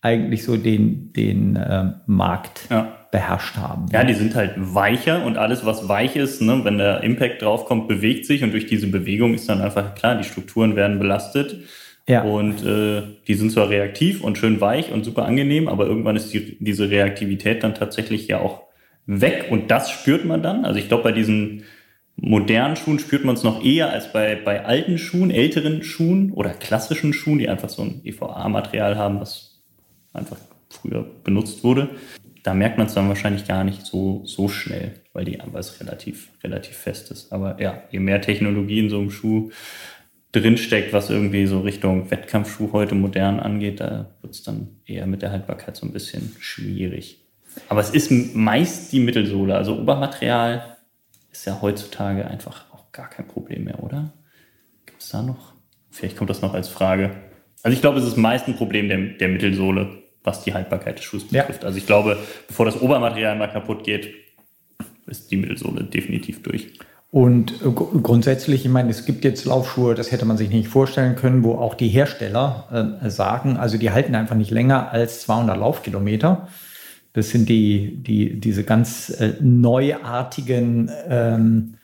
eigentlich 0.03 0.45
so 0.45 0.57
den, 0.57 1.13
den 1.13 1.57
äh, 1.57 1.93
Markt 2.07 2.63
ja. 2.71 3.06
Beherrscht 3.17 3.57
haben. 3.57 3.87
Ja, 3.93 4.05
die 4.05 4.13
sind 4.13 4.35
halt 4.35 4.53
weicher 4.59 5.25
und 5.25 5.39
alles, 5.39 5.65
was 5.65 5.89
weich 5.89 6.17
ist, 6.17 6.43
ne, 6.43 6.61
wenn 6.65 6.77
der 6.77 7.03
Impact 7.03 7.41
draufkommt, 7.41 7.89
bewegt 7.89 8.27
sich 8.27 8.45
und 8.45 8.53
durch 8.53 8.67
diese 8.67 8.89
Bewegung 8.89 9.33
ist 9.33 9.49
dann 9.49 9.63
einfach 9.63 9.95
klar, 9.95 10.17
die 10.17 10.25
Strukturen 10.25 10.77
werden 10.77 10.99
belastet. 10.99 11.65
Ja. 12.07 12.23
Und 12.25 12.63
äh, 12.63 13.05
die 13.27 13.35
sind 13.35 13.53
zwar 13.53 13.71
reaktiv 13.71 14.23
und 14.23 14.37
schön 14.37 14.61
weich 14.61 14.93
und 14.93 15.05
super 15.05 15.25
angenehm, 15.25 15.67
aber 15.67 15.87
irgendwann 15.87 16.15
ist 16.15 16.35
die, 16.35 16.59
diese 16.61 16.91
Reaktivität 16.91 17.65
dann 17.65 17.75
tatsächlich 17.75 18.29
ja 18.29 18.41
auch 18.41 18.65
weg 19.07 19.47
und 19.49 19.71
das 19.71 19.91
spürt 19.91 20.27
man 20.27 20.43
dann. 20.43 20.67
Also 20.67 20.79
ich 20.79 20.89
glaube, 20.89 21.05
bei 21.05 21.13
diesen 21.13 21.63
modernen 22.17 22.77
Schuhen 22.77 22.99
spürt 22.99 23.25
man 23.25 23.35
es 23.35 23.45
noch 23.45 23.65
eher 23.65 23.91
als 23.91 24.13
bei, 24.13 24.37
bei 24.37 24.67
alten 24.67 24.99
Schuhen, 24.99 25.31
älteren 25.31 25.83
Schuhen 25.83 26.33
oder 26.33 26.51
klassischen 26.51 27.15
Schuhen, 27.15 27.39
die 27.39 27.49
einfach 27.49 27.71
so 27.71 27.81
ein 27.81 28.03
EVA-Material 28.05 28.99
haben, 28.99 29.21
was 29.21 29.59
einfach 30.13 30.37
früher 30.69 31.07
benutzt 31.25 31.65
wurde. 31.65 31.89
Da 32.47 32.55
merkt 32.55 32.79
man 32.79 32.87
es 32.87 32.95
dann 32.95 33.09
wahrscheinlich 33.09 33.49
gar 33.49 33.65
nicht 33.65 33.85
so, 33.85 34.23
so 34.25 34.47
schnell, 34.47 35.01
weil, 35.13 35.25
die, 35.25 35.41
es 35.55 35.81
relativ, 35.81 36.31
relativ 36.45 36.77
fest 36.77 37.11
ist. 37.11 37.33
Aber 37.33 37.61
ja, 37.61 37.83
je 37.91 37.99
mehr 37.99 38.21
Technologie 38.21 38.79
in 38.79 38.89
so 38.89 39.01
einem 39.01 39.11
Schuh 39.11 39.51
drinsteckt, 40.31 40.93
was 40.93 41.11
irgendwie 41.11 41.47
so 41.47 41.63
Richtung 41.63 42.09
Wettkampfschuh 42.09 42.71
heute 42.73 42.95
modern 42.95 43.41
angeht, 43.41 43.81
da 43.81 44.15
wird 44.21 44.33
es 44.33 44.45
dann 44.45 44.77
eher 44.87 45.09
mit 45.09 45.23
der 45.23 45.33
Haltbarkeit 45.33 45.77
so 45.77 45.87
ein 45.87 45.93
bisschen 45.93 46.37
schwierig. 46.39 47.27
Aber 47.69 47.81
es 47.81 47.91
ist 47.91 48.13
meist 48.13 48.93
die 48.93 49.01
Mittelsohle, 49.01 49.57
also 49.57 49.77
Obermaterial 49.81 50.77
ist 51.33 51.47
ja 51.47 51.61
heutzutage 51.61 52.29
einfach 52.29 52.73
auch 52.73 52.93
gar 52.93 53.11
kein 53.11 53.27
Problem 53.27 53.65
mehr, 53.65 53.83
oder? 53.83 54.13
Gibt 54.85 55.03
es 55.03 55.09
da 55.09 55.21
noch? 55.21 55.55
Vielleicht 55.91 56.17
kommt 56.17 56.31
das 56.31 56.43
noch 56.43 56.55
als 56.55 56.69
Frage. 56.69 57.11
Also 57.65 57.75
ich 57.75 57.81
glaube, 57.81 57.99
es 57.99 58.07
ist 58.07 58.17
meist 58.17 58.47
ein 58.47 58.55
Problem 58.55 58.87
der, 58.87 58.99
der 58.99 59.29
Mittelsohle, 59.31 60.06
was 60.27 60.43
die 60.43 60.53
Haltbarkeit 60.53 60.99
des 60.99 61.05
Schuhs 61.05 61.25
betrifft. 61.25 61.63
Ja. 61.63 61.67
Also 61.67 61.79
ich 61.79 61.87
glaube, 61.87 62.19
bevor 62.49 62.67
das 62.67 62.81
Obermaterial 62.81 63.37
mal 63.37 63.47
kaputt 63.47 63.85
geht, 63.85 64.13
ist 65.07 65.31
die 65.31 65.37
Mittelsohle 65.37 65.85
definitiv 65.85 66.43
durch. 66.43 66.73
Und 67.11 67.63
äh, 67.63 67.71
grundsätzlich, 67.71 68.67
ich 68.67 68.71
meine, 68.71 68.91
es 68.91 69.07
gibt 69.07 69.25
jetzt 69.25 69.45
Laufschuhe, 69.45 69.95
das 69.95 70.11
hätte 70.11 70.27
man 70.27 70.37
sich 70.37 70.51
nicht 70.51 70.69
vorstellen 70.69 71.17
können, 71.17 71.45
wo 71.45 71.55
auch 71.55 71.75
die 71.75 71.89
Hersteller 71.89 72.99
äh, 73.03 73.09
sagen, 73.09 73.57
also 73.57 73.79
die 73.79 73.91
halten 73.91 74.15
einfach 74.15 74.37
nicht 74.37 74.51
länger 74.51 74.93
als 74.93 75.23
200 75.23 75.57
Laufkilometer. 75.57 76.49
Das 77.13 77.31
sind 77.31 77.49
die, 77.49 78.03
die, 78.03 78.39
diese 78.41 78.65
ganz 78.65 79.09
äh, 79.09 79.35
neuartigen 79.41 80.91
ähm, 81.09 81.76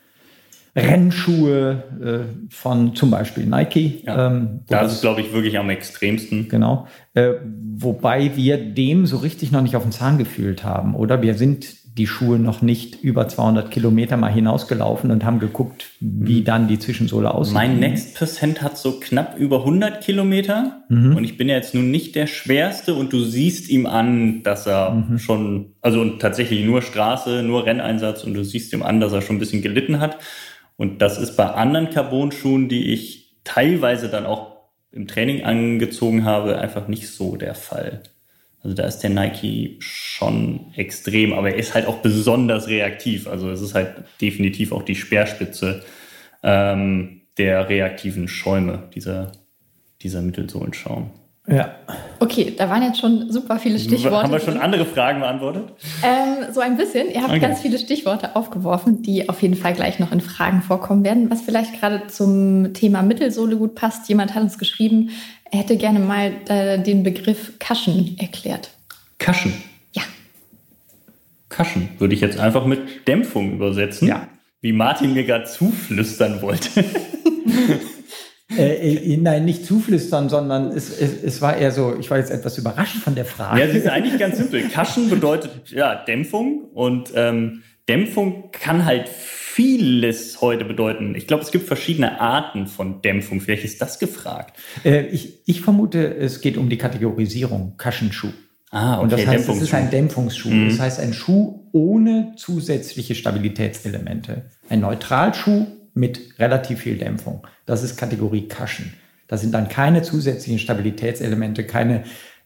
Rennschuhe 0.75 1.83
äh, 2.01 2.53
von 2.53 2.95
zum 2.95 3.11
Beispiel 3.11 3.45
Nike. 3.45 4.01
Ja, 4.05 4.27
ähm, 4.27 4.61
das 4.67 4.93
ist, 4.93 5.01
glaube 5.01 5.21
ich, 5.21 5.31
wirklich 5.31 5.57
am 5.59 5.69
extremsten. 5.69 6.49
Genau. 6.49 6.87
Äh, 7.13 7.33
wobei 7.75 8.35
wir 8.35 8.57
dem 8.57 9.05
so 9.05 9.17
richtig 9.17 9.51
noch 9.51 9.61
nicht 9.61 9.75
auf 9.75 9.83
den 9.83 9.91
Zahn 9.91 10.17
gefühlt 10.17 10.63
haben, 10.63 10.95
oder? 10.95 11.21
Wir 11.21 11.35
sind 11.35 11.83
die 11.95 12.07
Schuhe 12.07 12.39
noch 12.39 12.63
nicht 12.63 13.03
über 13.03 13.27
200 13.27 13.69
Kilometer 13.69 14.17
mal 14.17 14.31
hinausgelaufen 14.31 15.11
und 15.11 15.23
haben 15.23 15.39
geguckt, 15.39 15.91
wie 15.99 16.39
mhm. 16.39 16.45
dann 16.45 16.67
die 16.67 16.79
Zwischensohle 16.79 17.31
aussieht. 17.31 17.53
Mein 17.53 17.79
Next 17.79 18.15
Percent 18.15 18.63
hat 18.63 18.79
so 18.79 18.99
knapp 18.99 19.37
über 19.37 19.59
100 19.59 20.01
Kilometer 20.01 20.83
mhm. 20.89 21.15
und 21.15 21.23
ich 21.23 21.37
bin 21.37 21.49
ja 21.49 21.55
jetzt 21.55 21.75
nun 21.75 21.91
nicht 21.91 22.15
der 22.15 22.25
Schwerste 22.25 22.95
und 22.95 23.13
du 23.13 23.23
siehst 23.23 23.69
ihm 23.69 23.85
an, 23.85 24.41
dass 24.41 24.65
er 24.65 24.91
mhm. 24.91 25.19
schon, 25.19 25.73
also 25.81 26.03
tatsächlich 26.17 26.65
nur 26.65 26.81
Straße, 26.81 27.43
nur 27.43 27.67
Renneinsatz 27.67 28.23
und 28.23 28.33
du 28.33 28.43
siehst 28.43 28.73
ihm 28.73 28.81
an, 28.81 28.99
dass 28.99 29.13
er 29.13 29.21
schon 29.21 29.35
ein 29.35 29.39
bisschen 29.39 29.61
gelitten 29.61 29.99
hat. 29.99 30.17
Und 30.77 31.01
das 31.01 31.17
ist 31.17 31.35
bei 31.35 31.45
anderen 31.45 31.89
Carbon-Schuhen, 31.89 32.69
die 32.69 32.93
ich 32.93 33.37
teilweise 33.43 34.09
dann 34.09 34.25
auch 34.25 34.53
im 34.91 35.07
Training 35.07 35.43
angezogen 35.43 36.23
habe, 36.23 36.59
einfach 36.59 36.87
nicht 36.87 37.09
so 37.09 37.35
der 37.35 37.55
Fall. 37.55 38.03
Also 38.61 38.75
da 38.75 38.85
ist 38.85 38.99
der 38.99 39.09
Nike 39.09 39.75
schon 39.79 40.71
extrem, 40.75 41.33
aber 41.33 41.49
er 41.49 41.57
ist 41.57 41.73
halt 41.73 41.85
auch 41.85 41.97
besonders 41.97 42.67
reaktiv. 42.67 43.27
Also 43.27 43.49
es 43.49 43.61
ist 43.61 43.75
halt 43.75 44.05
definitiv 44.21 44.71
auch 44.71 44.83
die 44.83 44.95
Speerspitze 44.95 45.83
ähm, 46.43 47.21
der 47.37 47.67
reaktiven 47.67 48.27
Schäume, 48.27 48.89
dieser, 48.95 49.33
dieser 50.01 50.21
Mittelsohlenschaum. 50.21 51.11
Ja. 51.47 51.75
Okay, 52.19 52.53
da 52.57 52.69
waren 52.69 52.83
jetzt 52.83 52.99
schon 52.99 53.29
super 53.29 53.59
viele 53.59 53.77
Stichworte. 53.77 54.23
Haben 54.23 54.31
wir 54.31 54.39
schon 54.39 54.57
andere 54.57 54.85
Fragen 54.85 55.19
beantwortet? 55.19 55.73
Ähm, 56.01 56.53
so 56.53 56.61
ein 56.61 56.77
bisschen. 56.77 57.11
Ihr 57.11 57.21
habt 57.21 57.31
okay. 57.31 57.41
ganz 57.41 57.59
viele 57.59 57.77
Stichworte 57.77 58.37
aufgeworfen, 58.37 59.01
die 59.01 59.27
auf 59.27 59.41
jeden 59.41 59.55
Fall 59.55 59.73
gleich 59.73 59.99
noch 59.99 60.13
in 60.13 60.21
Fragen 60.21 60.61
vorkommen 60.61 61.03
werden. 61.03 61.29
Was 61.29 61.41
vielleicht 61.41 61.81
gerade 61.81 62.07
zum 62.07 62.73
Thema 62.73 63.01
Mittelsohle 63.01 63.57
gut 63.57 63.75
passt. 63.75 64.07
Jemand 64.07 64.35
hat 64.35 64.41
uns 64.41 64.57
geschrieben, 64.57 65.09
er 65.51 65.59
hätte 65.59 65.75
gerne 65.75 65.99
mal 65.99 66.31
äh, 66.47 66.79
den 66.79 67.03
Begriff 67.03 67.59
Kaschen 67.59 68.15
erklärt. 68.19 68.71
Kaschen? 69.19 69.53
Ja. 69.91 70.03
Kaschen 71.49 71.89
würde 71.99 72.15
ich 72.15 72.21
jetzt 72.21 72.39
einfach 72.39 72.65
mit 72.65 73.05
Dämpfung 73.05 73.51
übersetzen. 73.51 74.07
Ja. 74.07 74.29
Wie 74.61 74.71
Martin 74.71 75.13
mir 75.13 75.25
gerade 75.25 75.43
zuflüstern 75.43 76.41
wollte. 76.41 76.85
Äh, 78.51 79.13
äh, 79.13 79.17
nein, 79.17 79.45
nicht 79.45 79.65
zuflüstern, 79.65 80.29
sondern 80.29 80.71
es, 80.71 80.89
es, 80.89 81.23
es, 81.23 81.41
war 81.41 81.57
eher 81.57 81.71
so, 81.71 81.95
ich 81.99 82.09
war 82.11 82.17
jetzt 82.17 82.29
etwas 82.29 82.57
überrascht 82.57 82.97
von 82.97 83.15
der 83.15 83.25
Frage. 83.25 83.61
Ja, 83.61 83.67
sie 83.67 83.77
ist 83.77 83.87
eigentlich 83.87 84.19
ganz 84.19 84.37
simpel. 84.37 84.67
Kaschen 84.69 85.09
bedeutet 85.09 85.71
ja 85.71 85.95
Dämpfung 85.95 86.65
und 86.73 87.11
ähm, 87.15 87.63
Dämpfung 87.87 88.51
kann 88.51 88.85
halt 88.85 89.09
vieles 89.09 90.41
heute 90.41 90.65
bedeuten. 90.65 91.15
Ich 91.15 91.27
glaube, 91.27 91.43
es 91.43 91.51
gibt 91.51 91.67
verschiedene 91.67 92.19
Arten 92.19 92.67
von 92.67 93.01
Dämpfung. 93.01 93.39
Vielleicht 93.39 93.63
ist 93.63 93.81
das 93.81 93.99
gefragt. 93.99 94.57
Äh, 94.83 95.07
ich, 95.07 95.47
ich 95.47 95.61
vermute, 95.61 96.15
es 96.15 96.41
geht 96.41 96.57
um 96.57 96.69
die 96.69 96.77
Kategorisierung 96.77 97.77
Kaschenschuh. 97.77 98.31
Ah, 98.71 98.95
okay. 98.95 99.03
Und 99.03 99.11
das 99.11 99.27
heißt, 99.27 99.49
es 99.49 99.61
ist 99.61 99.73
ein 99.73 99.91
Dämpfungsschuh. 99.91 100.49
Mhm. 100.49 100.69
Das 100.69 100.79
heißt, 100.79 100.99
ein 100.99 101.13
Schuh 101.13 101.69
ohne 101.71 102.33
zusätzliche 102.35 103.13
Stabilitätselemente. 103.13 104.49
Ein 104.69 104.79
Neutralschuh 104.79 105.67
mit 105.93 106.39
relativ 106.39 106.79
viel 106.79 106.97
Dämpfung. 106.97 107.45
Das 107.65 107.83
ist 107.83 107.97
Kategorie 107.97 108.47
Cushion. 108.47 108.93
Da 109.27 109.37
sind 109.37 109.53
dann 109.53 109.69
keine 109.69 110.01
zusätzlichen 110.01 110.59
Stabilitätselemente, 110.59 111.63
keine 111.63 112.03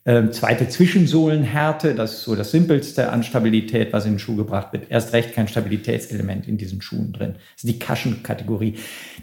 äh, 0.07 0.29
zweite 0.29 0.69
Zwischensohlenhärte. 0.69 1.95
Das 1.95 2.13
ist 2.13 2.23
so 2.23 2.35
das 2.35 2.51
Simpelste 2.51 3.09
an 3.09 3.23
Stabilität, 3.23 3.91
was 3.91 4.05
in 4.05 4.13
den 4.13 4.19
Schuh 4.19 4.35
gebracht 4.35 4.71
wird. 4.71 4.89
Erst 4.89 5.11
recht 5.11 5.33
kein 5.33 5.47
Stabilitätselement 5.47 6.47
in 6.47 6.57
diesen 6.57 6.81
Schuhen 6.81 7.11
drin. 7.11 7.33
Das 7.33 7.63
ist 7.63 7.69
die 7.69 7.79
Cushion-Kategorie. 7.79 8.75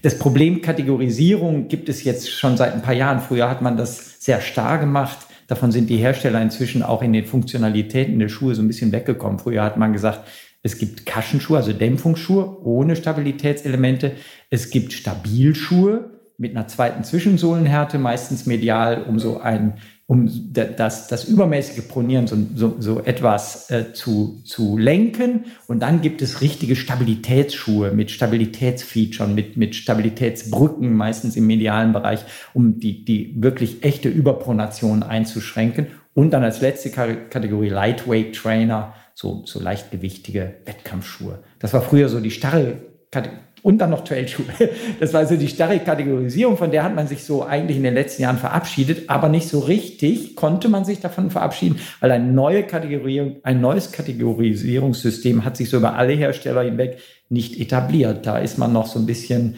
Das 0.03 0.19
Problem 0.19 0.61
Kategorisierung 0.61 1.69
gibt 1.69 1.89
es 1.89 2.05
jetzt 2.05 2.31
schon 2.31 2.57
seit 2.57 2.75
ein 2.75 2.83
paar 2.83 2.95
Jahren. 2.95 3.21
Früher 3.21 3.49
hat 3.49 3.63
man 3.63 3.77
das 3.77 4.23
sehr 4.23 4.41
starr 4.41 4.79
gemacht. 4.79 5.19
Davon 5.47 5.73
sind 5.73 5.91
die 5.91 5.97
Hersteller 5.97 6.41
inzwischen 6.41 6.83
auch 6.83 7.03
in 7.03 7.13
den 7.13 7.27
Funktionalitäten 7.27 8.19
der 8.19 8.29
Schuhe 8.29 8.55
so 8.55 8.63
ein 8.63 8.69
bisschen 8.69 8.93
weggekommen. 8.93 9.39
Früher 9.39 9.63
hat 9.63 9.77
man 9.77 9.93
gesagt, 9.93 10.29
es 10.65 10.79
gibt 10.79 11.05
Kaschenschuhe, 11.05 11.59
also 11.59 11.75
Dämpfungsschuhe 11.75 12.65
ohne 12.65 12.97
Stabilitätselemente. 12.97 14.13
Es 14.49 14.71
gibt 14.71 14.95
Stabilschuhe 14.95 16.11
mit 16.39 16.53
einer 16.53 16.67
zweiten 16.67 17.05
Zwischensohlenhärte, 17.05 17.99
meistens 17.99 18.47
medial, 18.47 19.03
um 19.03 19.19
so 19.19 19.39
ein, 19.41 19.75
um 20.07 20.27
das, 20.55 21.07
das 21.07 21.25
übermäßige 21.25 21.87
Pronieren 21.87 22.27
so, 22.27 22.39
so, 22.55 22.77
so 22.79 23.01
etwas 23.05 23.71
äh, 23.71 23.93
zu, 23.93 24.41
zu 24.47 24.79
lenken. 24.79 25.45
Und 25.67 25.81
dann 25.81 26.01
gibt 26.01 26.23
es 26.23 26.41
richtige 26.41 26.77
Stabilitätsschuhe 26.77 27.91
mit 27.91 28.11
Stabilitätsfeaturen, 28.11 29.35
mit, 29.35 29.59
mit 29.59 29.75
Stabilitätsbrücken, 29.75 30.95
meistens 30.95 31.37
im 31.37 31.47
medialen 31.47 31.93
Bereich, 31.93 32.25
um 32.55 32.81
die, 32.81 33.05
die 33.05 33.35
wirklich 33.37 33.85
echte 33.85 34.09
Überpronation 34.09 35.03
einzuschränken. 35.03 35.89
Und 36.15 36.31
dann 36.31 36.43
als 36.43 36.63
letzte 36.63 36.91
Kategorie 36.91 37.69
Lightweight 37.69 38.35
Trainer, 38.35 38.95
so, 39.15 39.43
so 39.47 39.61
leichtgewichtige 39.61 40.55
Wettkampfschuhe. 40.65 41.39
Das 41.61 41.73
war 41.73 41.83
früher 41.83 42.09
so 42.09 42.21
die 42.21 42.31
starre 42.31 42.79
Kategorie. 43.11 43.41
Und 43.63 43.79
dann 43.79 43.89
noch 43.89 44.05
Trailschuhe. 44.05 44.45
Das 45.01 45.15
war 45.15 45.25
so 45.25 45.37
die 45.37 45.49
starre 45.49 45.79
Kategorisierung, 45.79 46.59
von 46.59 46.71
der 46.71 46.85
hat 46.85 46.95
man 46.95 47.07
sich 47.07 47.25
so 47.25 47.45
eigentlich 47.45 47.79
in 47.79 47.83
den 47.83 47.95
letzten 47.95 48.21
Jahren 48.21 48.37
verabschiedet, 48.37 49.09
aber 49.09 49.31
nicht 49.31 49.49
so 49.49 49.61
richtig 49.61 50.37
konnte 50.37 50.69
man 50.69 50.85
sich 50.85 51.01
davon 51.01 51.31
verabschieden, 51.31 51.81
weil 52.01 52.13
eine 52.13 52.31
neue 52.31 52.65
Kategorisierung, 52.65 53.37
ein 53.43 53.63
neues 53.63 53.91
Kategorisierungssystem 53.91 55.47
hat 55.47 55.57
sich 55.57 55.71
so 55.71 55.79
über 55.79 55.95
alle 55.95 56.13
Hersteller 56.13 56.63
hinweg 56.63 56.99
nicht 57.31 57.59
etabliert. 57.59 58.27
Da 58.27 58.37
ist 58.37 58.59
man 58.59 58.75
noch 58.75 58.87
so 58.87 58.99
ein 58.99 59.07
bisschen 59.07 59.57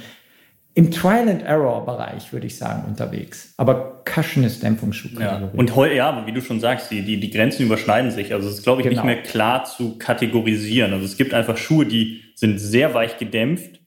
im 0.76 0.90
Trial-and-Error-Bereich, 0.90 2.34
würde 2.34 2.46
ich 2.46 2.58
sagen, 2.58 2.84
unterwegs. 2.86 3.54
Aber 3.56 4.02
Cushion 4.04 4.44
ist 4.44 4.62
Dämpfungsschuhkategorie. 4.62 5.54
Ja. 5.54 5.58
Und 5.58 5.74
heute, 5.74 5.94
ja, 5.94 6.26
wie 6.26 6.32
du 6.32 6.42
schon 6.42 6.60
sagst, 6.60 6.90
die, 6.90 7.00
die, 7.00 7.18
die 7.18 7.30
Grenzen 7.30 7.64
überschneiden 7.64 8.10
sich. 8.10 8.34
Also 8.34 8.50
es 8.50 8.56
ist, 8.56 8.62
glaube 8.62 8.82
ich, 8.82 8.88
genau. 8.88 9.02
nicht 9.02 9.14
mehr 9.14 9.22
klar 9.22 9.64
zu 9.64 9.96
kategorisieren. 9.96 10.92
Also 10.92 11.06
es 11.06 11.16
gibt 11.16 11.32
einfach 11.32 11.56
Schuhe, 11.56 11.86
die 11.86 12.20
sind 12.34 12.58
sehr 12.58 12.92
weich 12.92 13.16
gedämpft, 13.16 13.80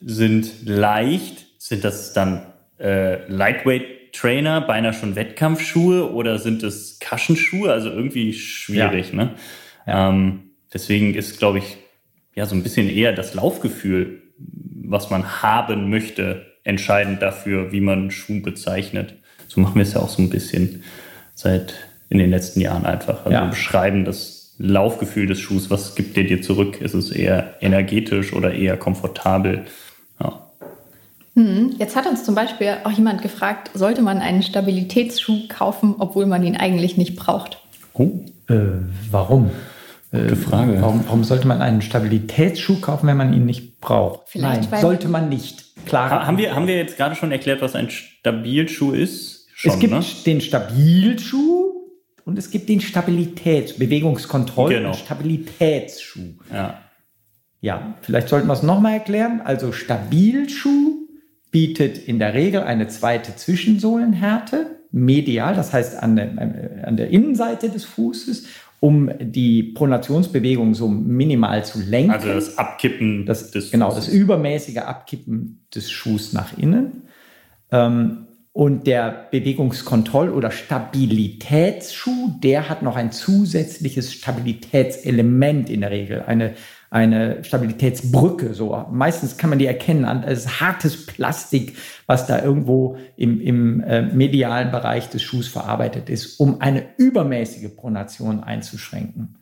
sind 0.00 0.64
leicht. 0.64 1.46
Sind 1.58 1.82
das 1.82 2.12
dann 2.12 2.46
äh, 2.78 3.26
Lightweight 3.26 4.12
Trainer, 4.12 4.60
beinahe 4.60 4.92
schon 4.92 5.16
Wettkampfschuhe 5.16 6.12
oder 6.12 6.38
sind 6.38 6.62
es 6.62 7.00
Kaschenschuhe? 7.00 7.72
Also 7.72 7.90
irgendwie 7.90 8.34
schwierig, 8.34 9.08
ja. 9.10 9.16
ne? 9.16 9.34
Ja. 9.84 10.10
Ähm, 10.10 10.52
deswegen 10.72 11.14
ist, 11.14 11.40
glaube 11.40 11.58
ich, 11.58 11.76
ja, 12.36 12.46
so 12.46 12.54
ein 12.54 12.62
bisschen 12.62 12.88
eher 12.88 13.12
das 13.12 13.34
Laufgefühl 13.34 14.17
was 14.90 15.10
man 15.10 15.42
haben 15.42 15.90
möchte, 15.90 16.46
entscheidend 16.64 17.22
dafür, 17.22 17.72
wie 17.72 17.80
man 17.80 18.10
Schuh 18.10 18.42
bezeichnet. 18.42 19.14
So 19.48 19.60
machen 19.60 19.76
wir 19.76 19.82
es 19.82 19.94
ja 19.94 20.00
auch 20.00 20.08
so 20.08 20.22
ein 20.22 20.30
bisschen 20.30 20.82
seit 21.34 21.74
in 22.10 22.18
den 22.18 22.30
letzten 22.30 22.60
Jahren 22.60 22.86
einfach. 22.86 23.24
Also 23.24 23.30
ja. 23.30 23.44
wir 23.44 23.50
beschreiben 23.50 24.04
das 24.04 24.54
Laufgefühl 24.58 25.26
des 25.26 25.40
Schuhs. 25.40 25.70
Was 25.70 25.94
gibt 25.94 26.16
der 26.16 26.24
dir 26.24 26.42
zurück? 26.42 26.80
Ist 26.80 26.94
es 26.94 27.10
eher 27.10 27.54
energetisch 27.60 28.32
oder 28.32 28.52
eher 28.52 28.76
komfortabel? 28.76 29.64
Ja. 30.20 30.48
Hm, 31.34 31.76
jetzt 31.78 31.96
hat 31.96 32.06
uns 32.06 32.24
zum 32.24 32.34
Beispiel 32.34 32.76
auch 32.84 32.90
jemand 32.90 33.22
gefragt, 33.22 33.70
sollte 33.74 34.02
man 34.02 34.18
einen 34.18 34.42
Stabilitätsschuh 34.42 35.48
kaufen, 35.48 35.94
obwohl 35.98 36.26
man 36.26 36.42
ihn 36.42 36.56
eigentlich 36.56 36.96
nicht 36.96 37.16
braucht? 37.16 37.62
Oh, 37.92 38.10
äh, 38.48 38.56
warum? 39.10 39.50
Gute 40.10 40.24
äh, 40.24 40.36
Frage. 40.36 40.80
Warum, 40.80 41.04
warum, 41.04 41.24
sollte 41.24 41.46
man 41.46 41.60
einen 41.60 41.82
Stabilitätsschuh 41.82 42.80
kaufen, 42.80 43.06
wenn 43.06 43.16
man 43.16 43.32
ihn 43.34 43.44
nicht 43.44 43.80
braucht? 43.80 44.28
Vielleicht, 44.28 44.70
Nein, 44.70 44.80
sollte 44.80 45.08
man 45.08 45.28
nicht. 45.28 45.76
Klar. 45.86 46.10
Ha, 46.10 46.26
haben, 46.26 46.38
wir, 46.38 46.54
haben 46.54 46.66
wir 46.66 46.76
jetzt 46.76 46.96
gerade 46.96 47.14
schon 47.14 47.30
erklärt, 47.30 47.60
was 47.60 47.74
ein 47.74 47.90
Stabilschuh 47.90 48.92
ist? 48.92 49.48
Schon, 49.54 49.72
es 49.72 49.78
gibt 49.78 49.92
ne? 49.92 50.02
den 50.24 50.40
Stabilschuh 50.40 51.72
und 52.24 52.38
es 52.38 52.50
gibt 52.50 52.68
den 52.68 52.80
Stabilitäts-, 52.80 53.78
Bewegungskontroll- 53.78 54.68
genau. 54.68 54.90
und 54.90 54.96
Stabilitätsschuh. 54.96 56.34
Ja. 56.52 56.78
Ja, 57.60 57.94
vielleicht 58.02 58.28
sollten 58.28 58.46
wir 58.46 58.52
es 58.52 58.62
nochmal 58.62 58.94
erklären. 58.94 59.40
Also 59.44 59.72
Stabilschuh 59.72 61.08
bietet 61.50 61.98
in 61.98 62.18
der 62.18 62.34
Regel 62.34 62.62
eine 62.62 62.88
zweite 62.88 63.34
Zwischensohlenhärte, 63.34 64.78
medial, 64.90 65.54
das 65.54 65.72
heißt 65.72 66.02
an 66.02 66.16
der, 66.16 66.86
an 66.86 66.96
der 66.96 67.10
Innenseite 67.10 67.68
des 67.68 67.84
Fußes 67.84 68.46
um 68.80 69.10
die 69.20 69.62
Pronationsbewegung 69.62 70.74
so 70.74 70.88
minimal 70.88 71.64
zu 71.64 71.80
lenken. 71.80 72.12
Also 72.12 72.28
das 72.28 72.58
Abkippen 72.58 73.26
das, 73.26 73.50
des 73.50 73.70
Genau, 73.70 73.94
das 73.94 74.08
übermäßige 74.08 74.78
Abkippen 74.78 75.66
des 75.74 75.90
Schuhs 75.90 76.32
nach 76.32 76.56
innen. 76.56 77.02
Ähm, 77.70 78.26
und 78.52 78.86
der 78.86 79.30
Bewegungskontroll- 79.30 80.32
oder 80.32 80.50
Stabilitätsschuh, 80.50 82.40
der 82.42 82.68
hat 82.68 82.82
noch 82.82 82.96
ein 82.96 83.12
zusätzliches 83.12 84.12
Stabilitätselement 84.12 85.70
in 85.70 85.80
der 85.82 85.90
Regel, 85.90 86.22
eine 86.22 86.54
eine 86.90 87.44
Stabilitätsbrücke. 87.44 88.54
So 88.54 88.84
meistens 88.90 89.36
kann 89.36 89.50
man 89.50 89.58
die 89.58 89.66
erkennen 89.66 90.04
an 90.04 90.24
als 90.24 90.60
hartes 90.60 91.06
Plastik, 91.06 91.76
was 92.06 92.26
da 92.26 92.42
irgendwo 92.42 92.96
im, 93.16 93.40
im 93.40 93.80
äh, 93.80 94.02
medialen 94.02 94.70
Bereich 94.70 95.10
des 95.10 95.22
Schuhs 95.22 95.48
verarbeitet 95.48 96.08
ist, 96.08 96.40
um 96.40 96.60
eine 96.60 96.84
übermäßige 96.96 97.74
Pronation 97.76 98.42
einzuschränken. 98.42 99.34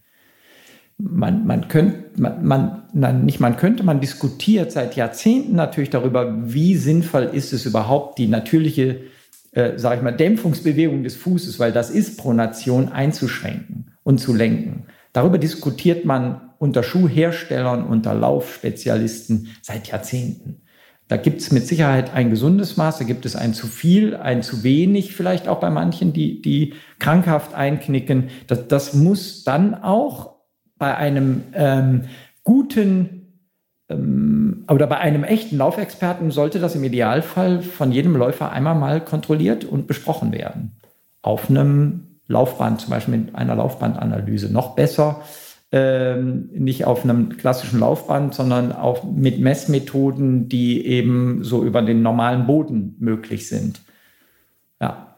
Man, 0.99 1.47
man 1.47 1.69
könnte, 1.69 2.21
man, 2.21 2.83
man, 2.93 3.25
nicht 3.25 3.39
man 3.39 3.57
könnte, 3.57 3.85
man 3.85 4.01
diskutiert 4.01 4.73
seit 4.73 4.97
Jahrzehnten 4.97 5.55
natürlich 5.55 5.91
darüber, 5.91 6.35
wie 6.53 6.75
sinnvoll 6.75 7.25
ist 7.25 7.53
es 7.53 7.67
überhaupt, 7.67 8.19
die 8.19 8.29
natürliche, 8.29 9.03
äh, 9.53 9.79
sage 9.79 9.97
ich 9.97 10.03
mal, 10.03 10.13
Dämpfungsbewegung 10.13 11.05
des 11.05 11.15
Fußes, 11.15 11.61
weil 11.61 11.71
das 11.71 11.91
ist 11.91 12.17
Pronation, 12.17 12.89
einzuschränken 12.89 13.93
und 14.05 14.19
zu 14.19 14.35
lenken. 14.35 14.87
Darüber 15.13 15.37
diskutiert 15.37 16.07
man 16.07 16.46
unter 16.59 16.83
Schuhherstellern, 16.83 17.85
unter 17.85 18.15
Laufspezialisten 18.15 19.49
seit 19.63 19.89
Jahrzehnten. 19.89 20.63
Da 21.09 21.17
gibt 21.17 21.41
es 21.41 21.53
mit 21.53 21.67
Sicherheit 21.67 22.13
ein 22.13 22.31
gesundes 22.31 22.77
Maß, 22.77 22.99
da 22.99 23.05
gibt 23.05 23.27
es 23.27 23.37
ein 23.37 23.55
zu 23.55 23.69
viel, 23.69 24.17
ein 24.17 24.43
zu 24.43 24.65
wenig, 24.65 25.15
vielleicht 25.15 25.47
auch 25.47 25.61
bei 25.61 25.71
manchen, 25.71 26.13
die, 26.13 26.43
die 26.43 26.75
krankhaft 26.99 27.55
einknicken. 27.55 28.31
Das, 28.49 28.67
das 28.67 28.95
muss 28.95 29.45
dann 29.45 29.75
auch 29.75 30.35
bei 30.79 30.97
einem 30.97 31.45
ähm, 31.55 32.05
guten 32.43 33.17
ähm, 33.89 34.65
oder 34.69 34.89
bei 34.89 34.99
einem 34.99 35.23
echten 35.23 35.59
Laufexperten 35.59 36.33
sollte 36.33 36.59
das 36.59 36.75
im 36.75 36.83
Idealfall 36.83 37.63
von 37.63 37.93
jedem 37.93 38.17
Läufer 38.17 38.51
einmal 38.51 38.75
mal 38.75 39.01
kontrolliert 39.01 39.65
und 39.65 39.87
besprochen 39.87 40.33
werden. 40.33 40.73
Auf 41.23 41.49
einem 41.49 42.19
Laufband, 42.27 42.81
zum 42.81 42.91
Beispiel 42.91 43.17
mit 43.17 43.35
einer 43.37 43.55
Laufbandanalyse. 43.55 44.53
Noch 44.53 44.75
besser, 44.75 45.23
ähm, 45.73 46.49
nicht 46.53 46.85
auf 46.85 47.05
einem 47.05 47.37
klassischen 47.37 47.81
Laufband, 47.81 48.35
sondern 48.35 48.73
auch 48.73 49.05
mit 49.05 49.41
Messmethoden, 49.41 50.49
die 50.49 50.87
eben 50.87 51.43
so 51.43 51.65
über 51.65 51.83
den 51.83 52.03
normalen 52.03 52.47
Boden 52.47 52.97
möglich 52.99 53.49
sind. 53.49 53.81
Ja. 54.81 55.17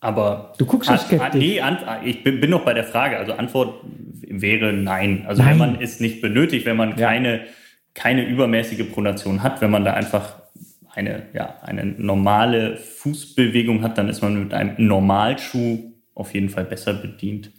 Aber 0.00 0.52
du 0.58 0.66
guckst 0.66 0.88
so 0.88 0.96
skeptisch. 0.96 1.40
Nee, 1.40 1.60
ich 2.04 2.22
bin, 2.22 2.40
bin 2.40 2.50
noch 2.50 2.64
bei 2.64 2.72
der 2.72 2.84
Frage. 2.84 3.18
Also 3.18 3.32
Antwort 3.32 3.84
wäre 4.28 4.72
nein. 4.72 5.24
Also 5.26 5.42
nein. 5.42 5.52
wenn 5.52 5.58
man 5.58 5.80
es 5.80 5.98
nicht 5.98 6.20
benötigt, 6.20 6.66
wenn 6.66 6.76
man 6.76 6.96
ja. 6.96 7.08
keine 7.08 7.40
keine 7.98 8.24
übermäßige 8.24 8.92
Pronation 8.92 9.42
hat, 9.42 9.60
wenn 9.60 9.72
man 9.72 9.84
da 9.84 9.94
einfach 9.94 10.40
eine, 10.94 11.26
ja, 11.34 11.56
eine 11.62 11.84
normale 11.84 12.76
Fußbewegung 12.76 13.82
hat, 13.82 13.98
dann 13.98 14.08
ist 14.08 14.22
man 14.22 14.40
mit 14.40 14.54
einem 14.54 14.74
Normalschuh 14.78 15.92
auf 16.14 16.32
jeden 16.32 16.48
Fall 16.48 16.64
besser 16.64 16.94
bedient. 16.94 17.50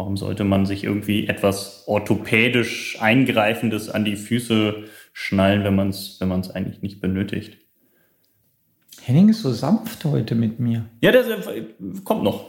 Warum 0.00 0.16
sollte 0.16 0.44
man 0.44 0.64
sich 0.64 0.84
irgendwie 0.84 1.28
etwas 1.28 1.84
orthopädisch 1.86 2.96
Eingreifendes 3.02 3.90
an 3.90 4.06
die 4.06 4.16
Füße 4.16 4.84
schnallen, 5.12 5.62
wenn 5.62 5.74
man 5.74 5.90
es 5.90 6.16
wenn 6.18 6.32
eigentlich 6.54 6.80
nicht 6.80 7.02
benötigt? 7.02 7.58
Henning 9.02 9.28
ist 9.28 9.42
so 9.42 9.52
sanft 9.52 10.02
heute 10.06 10.34
mit 10.34 10.58
mir. 10.58 10.86
Ja, 11.02 11.12
der 11.12 11.28
äh, 11.28 11.64
kommt 12.02 12.22
noch. 12.22 12.46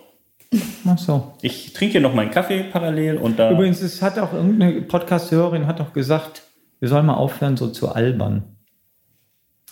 Ach 0.86 0.98
so. 0.98 1.34
Ich 1.42 1.74
trinke 1.74 1.92
hier 1.92 2.02
noch 2.02 2.14
meinen 2.14 2.32
Kaffee 2.32 2.64
parallel 2.64 3.18
und 3.18 3.38
da. 3.38 3.52
Übrigens, 3.52 3.82
es 3.82 4.02
hat 4.02 4.18
auch 4.18 4.32
irgendeine 4.32 4.82
Podcast-Hörerin 4.84 5.68
hat 5.68 5.82
auch 5.82 5.92
gesagt, 5.92 6.44
wir 6.80 6.88
sollen 6.88 7.06
mal 7.06 7.16
aufhören, 7.16 7.58
so 7.58 7.68
zu 7.68 7.90
albern. 7.90 8.44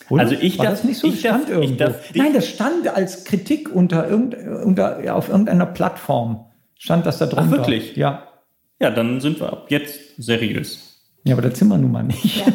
Oder? 0.10 0.24
Also 0.24 0.36
ich 0.36 0.58
War 0.58 0.66
darf, 0.66 0.74
das 0.74 0.84
nicht 0.84 1.00
so 1.00 1.08
ich 1.08 1.22
stand 1.22 1.44
darf, 1.44 1.50
irgendwo. 1.50 1.76
darf 1.76 2.14
Nein, 2.14 2.34
das 2.34 2.46
stand 2.46 2.90
als 2.90 3.24
Kritik 3.24 3.74
unter, 3.74 4.10
irgend, 4.10 4.36
unter 4.66 5.02
ja, 5.02 5.14
auf 5.16 5.30
irgendeiner 5.30 5.66
Plattform. 5.66 6.46
Stand 6.80 7.06
das 7.06 7.18
da 7.18 7.26
drunter. 7.26 7.46
Ach, 7.48 7.58
wirklich? 7.58 7.96
Ja. 7.98 8.24
Ja, 8.82 8.90
dann 8.90 9.20
sind 9.20 9.40
wir 9.42 9.52
ab 9.52 9.66
jetzt 9.70 10.00
seriös. 10.18 11.02
Ja, 11.26 11.36
aber 11.36 11.42
das 11.42 11.60
sind 11.60 11.68
wir 11.68 11.78
nun 11.78 11.92
mal 11.92 12.04
nicht. 12.04 12.38
Ja. 12.38 12.46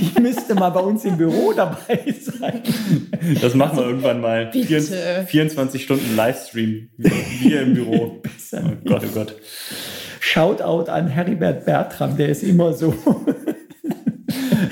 Die 0.00 0.20
müsste 0.20 0.54
mal 0.56 0.70
bei 0.70 0.80
uns 0.80 1.04
im 1.04 1.16
Büro 1.16 1.52
dabei 1.52 2.14
sein. 2.20 2.62
Das 3.40 3.54
machen 3.54 3.78
wir 3.78 3.86
irgendwann 3.86 4.20
mal. 4.20 4.46
Bitte. 4.46 5.24
24 5.28 5.82
Stunden 5.82 6.16
Livestream. 6.16 6.90
Wir 6.96 7.62
im 7.62 7.74
Büro. 7.74 8.20
Besser 8.22 8.62
oh 8.64 8.88
Gott, 8.88 9.02
oh 9.06 9.14
Gott. 9.14 9.36
Shoutout 10.20 10.90
an 10.90 11.06
Heribert 11.06 11.64
Bertram, 11.64 12.16
der 12.16 12.28
ist 12.28 12.42
immer 12.42 12.72
so. 12.72 12.92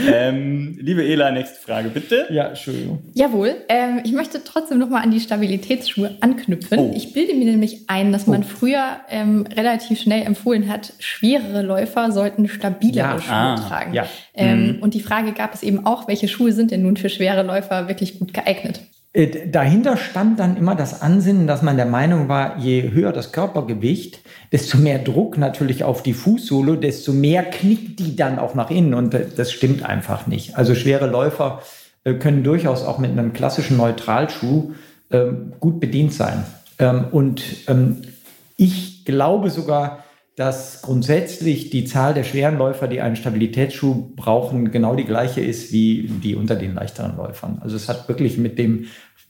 Ähm, 0.06 0.78
liebe 0.80 1.04
Ela, 1.04 1.30
nächste 1.30 1.60
Frage, 1.60 1.88
bitte. 1.88 2.26
Ja, 2.30 2.48
Entschuldigung. 2.48 3.02
Jawohl. 3.14 3.56
Ähm, 3.68 4.00
ich 4.04 4.12
möchte 4.12 4.42
trotzdem 4.44 4.78
nochmal 4.78 5.02
an 5.02 5.10
die 5.10 5.20
Stabilitätsschuhe 5.20 6.16
anknüpfen. 6.20 6.78
Oh. 6.78 6.92
Ich 6.94 7.12
bilde 7.12 7.34
mir 7.34 7.46
nämlich 7.46 7.88
ein, 7.88 8.12
dass 8.12 8.26
man 8.26 8.42
oh. 8.42 8.46
früher 8.46 8.98
ähm, 9.10 9.46
relativ 9.56 10.00
schnell 10.00 10.22
empfohlen 10.26 10.68
hat, 10.68 10.92
schwerere 10.98 11.62
Läufer 11.62 12.12
sollten 12.12 12.48
stabilere 12.48 12.96
ja. 12.96 13.20
Schuhe 13.20 13.34
ah. 13.34 13.56
tragen. 13.56 13.94
Ja. 13.94 14.06
Ähm, 14.34 14.76
mhm. 14.76 14.82
Und 14.82 14.94
die 14.94 15.00
Frage 15.00 15.32
gab 15.32 15.54
es 15.54 15.62
eben 15.62 15.86
auch, 15.86 16.08
welche 16.08 16.28
Schuhe 16.28 16.52
sind 16.52 16.70
denn 16.70 16.82
nun 16.82 16.96
für 16.96 17.08
schwere 17.08 17.42
Läufer 17.42 17.88
wirklich 17.88 18.18
gut 18.18 18.32
geeignet? 18.34 18.80
Äh, 19.16 19.48
dahinter 19.48 19.96
stand 19.96 20.38
dann 20.38 20.58
immer 20.58 20.74
das 20.74 21.00
Ansinnen, 21.00 21.46
dass 21.46 21.62
man 21.62 21.76
der 21.76 21.86
Meinung 21.86 22.28
war, 22.28 22.58
je 22.58 22.90
höher 22.90 23.12
das 23.12 23.32
Körpergewicht, 23.32 24.20
desto 24.52 24.76
mehr 24.76 24.98
Druck 24.98 25.38
natürlich 25.38 25.84
auf 25.84 26.02
die 26.02 26.12
Fußsohle, 26.12 26.76
desto 26.76 27.12
mehr 27.12 27.42
knickt 27.42 27.98
die 27.98 28.14
dann 28.14 28.38
auch 28.38 28.54
nach 28.54 28.70
innen. 28.70 28.92
Und 28.92 29.16
das 29.36 29.52
stimmt 29.52 29.82
einfach 29.84 30.26
nicht. 30.26 30.56
Also 30.56 30.74
schwere 30.74 31.06
Läufer 31.06 31.62
äh, 32.04 32.12
können 32.14 32.44
durchaus 32.44 32.84
auch 32.84 32.98
mit 32.98 33.10
einem 33.10 33.32
klassischen 33.32 33.78
Neutralschuh 33.78 34.72
ähm, 35.10 35.54
gut 35.60 35.80
bedient 35.80 36.12
sein. 36.12 36.44
Ähm, 36.78 37.06
und 37.10 37.42
ähm, 37.68 38.02
ich 38.58 39.06
glaube 39.06 39.48
sogar, 39.48 40.04
dass 40.36 40.82
grundsätzlich 40.82 41.70
die 41.70 41.86
Zahl 41.86 42.12
der 42.12 42.22
schweren 42.22 42.58
Läufer, 42.58 42.88
die 42.88 43.00
einen 43.00 43.16
Stabilitätsschuh 43.16 44.12
brauchen, 44.14 44.70
genau 44.70 44.94
die 44.94 45.06
gleiche 45.06 45.40
ist 45.40 45.72
wie 45.72 46.10
die 46.22 46.36
unter 46.36 46.56
den 46.56 46.74
leichteren 46.74 47.16
Läufern. 47.16 47.58
Also 47.62 47.74
es 47.74 47.88
hat 47.88 48.06
wirklich 48.08 48.36
mit 48.36 48.58
dem 48.58 48.84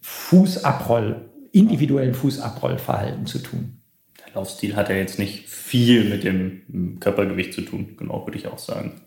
Fußabroll, 0.08 1.30
individuellen 1.50 2.14
Fußabrollverhalten 2.14 3.26
zu 3.26 3.40
tun. 3.40 3.80
Laufstil 4.34 4.76
hat 4.76 4.88
ja 4.88 4.94
jetzt 4.94 5.18
nicht 5.18 5.48
viel 5.48 6.04
mit 6.04 6.22
dem 6.22 7.00
Körpergewicht 7.00 7.52
zu 7.52 7.62
tun, 7.62 7.96
genau, 7.98 8.24
würde 8.24 8.38
ich 8.38 8.46
auch 8.46 8.58
sagen. 8.58 9.00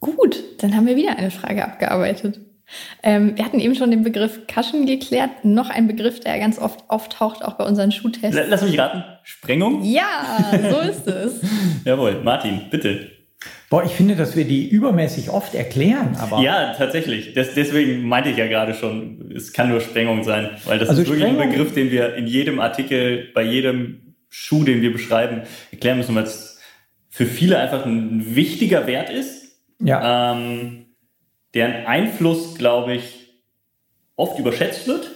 Gut, 0.00 0.42
dann 0.58 0.74
haben 0.74 0.86
wir 0.86 0.96
wieder 0.96 1.18
eine 1.18 1.30
Frage 1.30 1.62
abgearbeitet. 1.62 2.40
Ähm, 3.02 3.36
wir 3.36 3.44
hatten 3.44 3.60
eben 3.60 3.74
schon 3.74 3.90
den 3.90 4.02
Begriff 4.02 4.46
Kaschen 4.46 4.86
geklärt. 4.86 5.44
Noch 5.44 5.68
ein 5.68 5.86
Begriff, 5.88 6.20
der 6.20 6.38
ganz 6.38 6.58
oft 6.58 6.88
auftaucht, 6.88 7.44
auch 7.44 7.54
bei 7.54 7.64
unseren 7.64 7.92
Schuhtests. 7.92 8.40
Lass 8.48 8.62
mich 8.62 8.78
raten. 8.78 9.04
Sprengung? 9.24 9.84
Ja, 9.84 10.52
so 10.70 10.80
ist 10.80 11.06
es. 11.06 11.40
Jawohl, 11.84 12.22
Martin, 12.24 12.62
bitte. 12.70 13.10
Boah, 13.72 13.84
ich 13.86 13.92
finde, 13.92 14.16
dass 14.16 14.36
wir 14.36 14.44
die 14.44 14.68
übermäßig 14.68 15.30
oft 15.30 15.54
erklären, 15.54 16.14
aber. 16.20 16.42
Ja, 16.42 16.74
tatsächlich. 16.74 17.32
Das, 17.32 17.54
deswegen 17.54 18.06
meinte 18.06 18.28
ich 18.28 18.36
ja 18.36 18.46
gerade 18.46 18.74
schon, 18.74 19.32
es 19.34 19.54
kann 19.54 19.70
nur 19.70 19.80
Sprengung 19.80 20.24
sein, 20.24 20.50
weil 20.66 20.78
das 20.78 20.90
also 20.90 21.00
ist 21.00 21.08
wirklich 21.08 21.22
Sprengung, 21.22 21.40
ein 21.40 21.48
Begriff, 21.48 21.72
den 21.72 21.90
wir 21.90 22.14
in 22.14 22.26
jedem 22.26 22.60
Artikel, 22.60 23.30
bei 23.32 23.42
jedem 23.42 24.14
Schuh, 24.28 24.64
den 24.64 24.82
wir 24.82 24.92
beschreiben, 24.92 25.44
erklären 25.70 25.96
müssen, 25.96 26.14
weil 26.14 26.24
es 26.24 26.60
für 27.08 27.24
viele 27.24 27.58
einfach 27.58 27.86
ein 27.86 28.36
wichtiger 28.36 28.86
Wert 28.86 29.08
ist, 29.08 29.56
ja. 29.80 30.34
ähm, 30.34 30.88
deren 31.54 31.86
Einfluss, 31.86 32.58
glaube 32.58 32.92
ich, 32.92 33.42
oft 34.16 34.38
überschätzt 34.38 34.86
wird. 34.86 35.10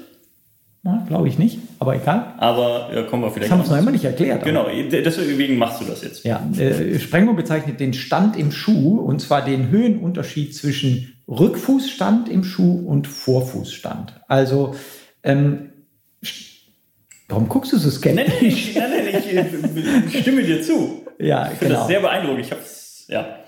Glaube 1.08 1.28
ich 1.28 1.38
nicht, 1.38 1.58
aber 1.78 1.96
egal. 1.96 2.34
Aber 2.38 2.90
ja, 2.94 3.02
kommen 3.02 3.22
wir 3.22 3.30
vielleicht. 3.30 3.50
Das 3.50 3.50
haben 3.52 3.58
wir 3.58 3.62
uns 3.64 3.70
noch 3.70 3.78
immer 3.78 3.90
nicht 3.90 4.04
erklärt. 4.04 4.44
Genau, 4.44 4.66
deswegen 4.90 5.58
machst 5.58 5.80
du 5.80 5.84
das 5.84 6.02
jetzt. 6.02 6.24
Ja, 6.24 6.46
äh, 6.58 6.98
Sprengung 6.98 7.36
bezeichnet 7.36 7.80
den 7.80 7.92
Stand 7.92 8.36
im 8.36 8.52
Schuh 8.52 8.98
und 9.00 9.20
zwar 9.20 9.44
den 9.44 9.70
Höhenunterschied 9.70 10.54
zwischen 10.54 11.16
Rückfußstand 11.28 12.28
im 12.28 12.44
Schuh 12.44 12.86
und 12.86 13.06
Vorfußstand. 13.06 14.14
Also 14.28 14.74
ähm, 15.22 15.70
Warum 17.28 17.48
guckst 17.48 17.72
du 17.72 17.78
so 17.78 17.90
skeptisch? 17.90 18.74
Nein, 18.76 18.90
nein, 18.90 19.74
nein, 19.74 20.04
ich 20.08 20.20
stimme 20.20 20.42
dir 20.44 20.62
zu. 20.62 21.04
Ja, 21.18 21.50
ich 21.50 21.58
finde 21.58 21.66
genau. 21.66 21.78
das 21.80 21.88
sehr 21.88 22.00
beeindruckend. 22.00 22.46
Ich 22.46 22.52
hab's, 22.52 23.06
ja. 23.08 23.38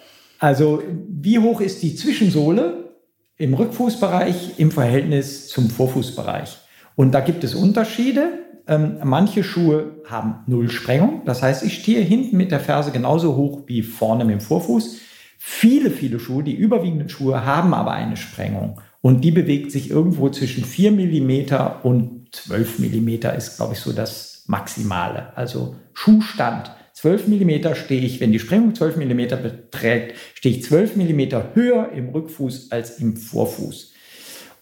Also, 0.40 0.82
wie 1.08 1.38
hoch 1.38 1.60
ist 1.60 1.82
die 1.82 1.94
Zwischensohle 1.94 2.94
im 3.36 3.54
Rückfußbereich 3.54 4.58
im 4.58 4.72
Verhältnis 4.72 5.48
zum 5.48 5.70
Vorfußbereich? 5.70 6.58
Und 6.98 7.12
da 7.12 7.20
gibt 7.20 7.44
es 7.44 7.54
Unterschiede. 7.54 8.40
Ähm, 8.66 8.96
manche 9.04 9.44
Schuhe 9.44 10.02
haben 10.04 10.40
null 10.48 10.68
Sprengung. 10.68 11.22
Das 11.26 11.42
heißt, 11.42 11.62
ich 11.62 11.78
stehe 11.78 12.00
hinten 12.00 12.36
mit 12.36 12.50
der 12.50 12.58
Ferse 12.58 12.90
genauso 12.90 13.36
hoch 13.36 13.62
wie 13.68 13.82
vorne 13.82 14.24
mit 14.24 14.32
dem 14.32 14.40
Vorfuß. 14.40 14.96
Viele, 15.38 15.92
viele 15.92 16.18
Schuhe, 16.18 16.42
die 16.42 16.56
überwiegenden 16.56 17.08
Schuhe, 17.08 17.46
haben 17.46 17.72
aber 17.72 17.92
eine 17.92 18.16
Sprengung. 18.16 18.80
Und 19.00 19.20
die 19.20 19.30
bewegt 19.30 19.70
sich 19.70 19.90
irgendwo 19.90 20.28
zwischen 20.30 20.64
4 20.64 20.90
mm 20.90 21.84
und 21.84 22.30
12 22.32 22.80
mm 22.80 23.08
ist, 23.36 23.58
glaube 23.58 23.74
ich, 23.74 23.78
so 23.78 23.92
das 23.92 24.42
Maximale. 24.48 25.36
Also 25.36 25.76
Schuhstand. 25.94 26.72
12 26.94 27.28
mm 27.28 27.74
stehe 27.76 28.00
ich, 28.00 28.18
wenn 28.18 28.32
die 28.32 28.40
Sprengung 28.40 28.74
12 28.74 28.96
mm 28.96 29.40
beträgt, 29.40 30.16
stehe 30.34 30.56
ich 30.56 30.64
12 30.64 30.96
mm 30.96 31.54
höher 31.54 31.92
im 31.92 32.08
Rückfuß 32.08 32.72
als 32.72 32.98
im 32.98 33.16
Vorfuß. 33.16 33.92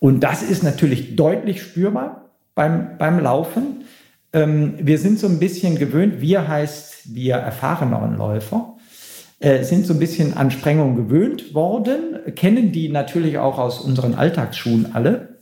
Und 0.01 0.20
das 0.20 0.42
ist 0.42 0.62
natürlich 0.62 1.16
deutlich 1.16 1.62
spürbar 1.62 2.26
beim, 2.57 2.99
beim 2.99 3.21
Laufen. 3.21 3.85
Ähm, 4.33 4.75
wir 4.79 4.99
sind 4.99 5.21
so 5.21 5.29
ein 5.29 5.38
bisschen 5.38 5.79
gewöhnt, 5.79 6.21
wir 6.21 6.49
heißt 6.49 7.14
wir 7.14 7.37
erfahreneren 7.37 8.16
Läufer, 8.16 8.77
äh, 9.38 9.62
sind 9.62 9.87
so 9.87 9.95
ein 9.95 10.01
bisschen 10.01 10.37
an 10.37 10.51
Sprengung 10.51 10.97
gewöhnt 10.97 11.55
worden, 11.55 12.19
kennen 12.35 12.73
die 12.73 12.88
natürlich 12.88 13.38
auch 13.38 13.59
aus 13.59 13.79
unseren 13.79 14.16
Alltagsschuhen 14.16 14.95
alle 14.95 15.37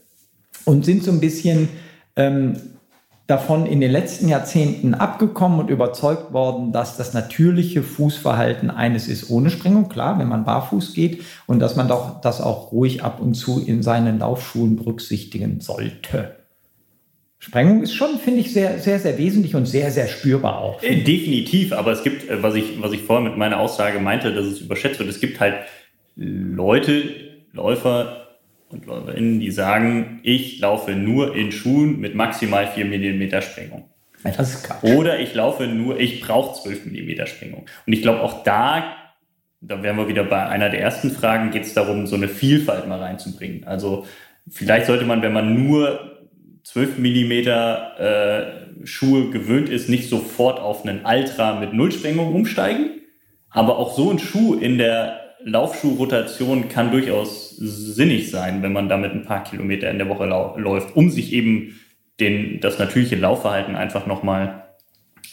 und 0.65 0.85
sind 0.85 1.03
so 1.03 1.11
ein 1.11 1.19
bisschen 1.19 1.69
ähm, 2.15 2.57
davon 3.25 3.65
in 3.65 3.81
den 3.81 3.91
letzten 3.91 4.27
Jahrzehnten 4.27 4.93
abgekommen 4.93 5.59
und 5.59 5.71
überzeugt 5.71 6.31
worden, 6.31 6.71
dass 6.71 6.95
das 6.97 7.13
natürliche 7.13 7.81
Fußverhalten 7.81 8.69
eines 8.69 9.07
ist 9.07 9.31
ohne 9.31 9.49
Sprengung, 9.49 9.89
klar, 9.89 10.19
wenn 10.19 10.27
man 10.27 10.45
barfuß 10.45 10.93
geht 10.93 11.23
und 11.47 11.59
dass 11.59 11.75
man 11.75 11.87
doch 11.87 12.21
das 12.21 12.39
auch 12.39 12.71
ruhig 12.71 13.03
ab 13.03 13.19
und 13.19 13.33
zu 13.33 13.63
in 13.65 13.81
seinen 13.81 14.19
Laufschuhen 14.19 14.75
berücksichtigen 14.75 15.59
sollte. 15.61 16.44
Sprengung 17.45 17.83
ist 17.83 17.93
schon, 17.93 18.17
finde 18.17 18.41
ich, 18.41 18.51
sehr, 18.51 18.79
sehr, 18.79 18.99
sehr 18.99 19.17
wesentlich 19.17 19.55
und 19.55 19.65
sehr, 19.65 19.91
sehr 19.91 20.07
spürbar 20.07 20.59
auch. 20.59 20.81
Äh, 20.81 21.03
definitiv, 21.03 21.73
aber 21.73 21.91
es 21.91 22.03
gibt, 22.03 22.27
äh, 22.29 22.41
was 22.41 22.55
ich, 22.55 22.81
was 22.81 22.91
ich 22.91 23.01
vorher 23.01 23.27
mit 23.27 23.37
meiner 23.37 23.59
Aussage 23.59 23.99
meinte, 23.99 24.33
dass 24.33 24.45
es 24.45 24.61
überschätzt 24.61 24.99
wird, 24.99 25.09
es 25.09 25.19
gibt 25.19 25.39
halt 25.39 25.55
Leute, 26.15 27.03
Läufer, 27.53 28.21
und 28.69 28.87
Läuferinnen, 28.87 29.39
die 29.39 29.51
sagen, 29.51 30.19
ich 30.23 30.59
laufe 30.59 30.93
nur 30.93 31.35
in 31.35 31.51
Schuhen 31.51 31.99
mit 31.99 32.15
maximal 32.15 32.67
4 32.67 32.85
mm 32.85 33.41
Sprengung. 33.41 33.85
Das 34.23 34.55
ist 34.55 34.63
Quatsch. 34.63 34.83
Oder 34.83 35.19
ich 35.19 35.35
laufe 35.35 35.67
nur, 35.67 35.99
ich 35.99 36.19
brauche 36.21 36.59
12 36.61 36.87
mm 36.87 37.25
Sprengung. 37.27 37.65
Und 37.85 37.93
ich 37.93 38.01
glaube, 38.01 38.21
auch 38.21 38.43
da 38.43 38.95
da 39.67 39.81
wären 39.81 39.97
wir 39.97 40.07
wieder 40.07 40.23
bei 40.23 40.45
einer 40.45 40.69
der 40.69 40.81
ersten 40.81 41.11
Fragen, 41.11 41.51
geht 41.51 41.63
es 41.63 41.73
darum, 41.73 42.07
so 42.07 42.15
eine 42.15 42.27
Vielfalt 42.27 42.87
mal 42.87 42.99
reinzubringen. 42.99 43.63
Also 43.65 44.05
vielleicht 44.49 44.85
sollte 44.85 45.05
man, 45.05 45.21
wenn 45.21 45.33
man 45.33 45.67
nur 45.67 46.14
12 46.65 46.97
Millimeter 46.97 47.99
äh, 48.81 48.85
Schuhe 48.87 49.29
gewöhnt 49.29 49.69
ist, 49.69 49.87
nicht 49.87 50.09
sofort 50.09 50.59
auf 50.59 50.83
einen 50.83 51.05
Ultra 51.05 51.59
mit 51.59 51.73
Nullsprengung 51.73 52.33
umsteigen. 52.33 53.01
Aber 53.51 53.77
auch 53.77 53.95
so 53.95 54.11
ein 54.11 54.19
Schuh 54.19 54.55
in 54.55 54.79
der 54.79 55.21
Laufschuhrotation 55.43 56.67
kann 56.67 56.91
durchaus 56.91 57.55
sinnig 57.55 58.31
sein, 58.31 58.63
wenn 58.63 58.73
man 58.73 58.89
damit 58.89 59.11
ein 59.11 59.25
paar 59.25 59.43
Kilometer 59.43 59.91
in 59.91 59.99
der 59.99 60.09
Woche 60.09 60.25
läuft, 60.25 60.95
um 60.95 61.11
sich 61.11 61.33
eben 61.33 61.79
den, 62.19 62.59
das 62.61 62.79
natürliche 62.79 63.15
Laufverhalten 63.15 63.75
einfach 63.75 64.07
nochmal 64.07 64.63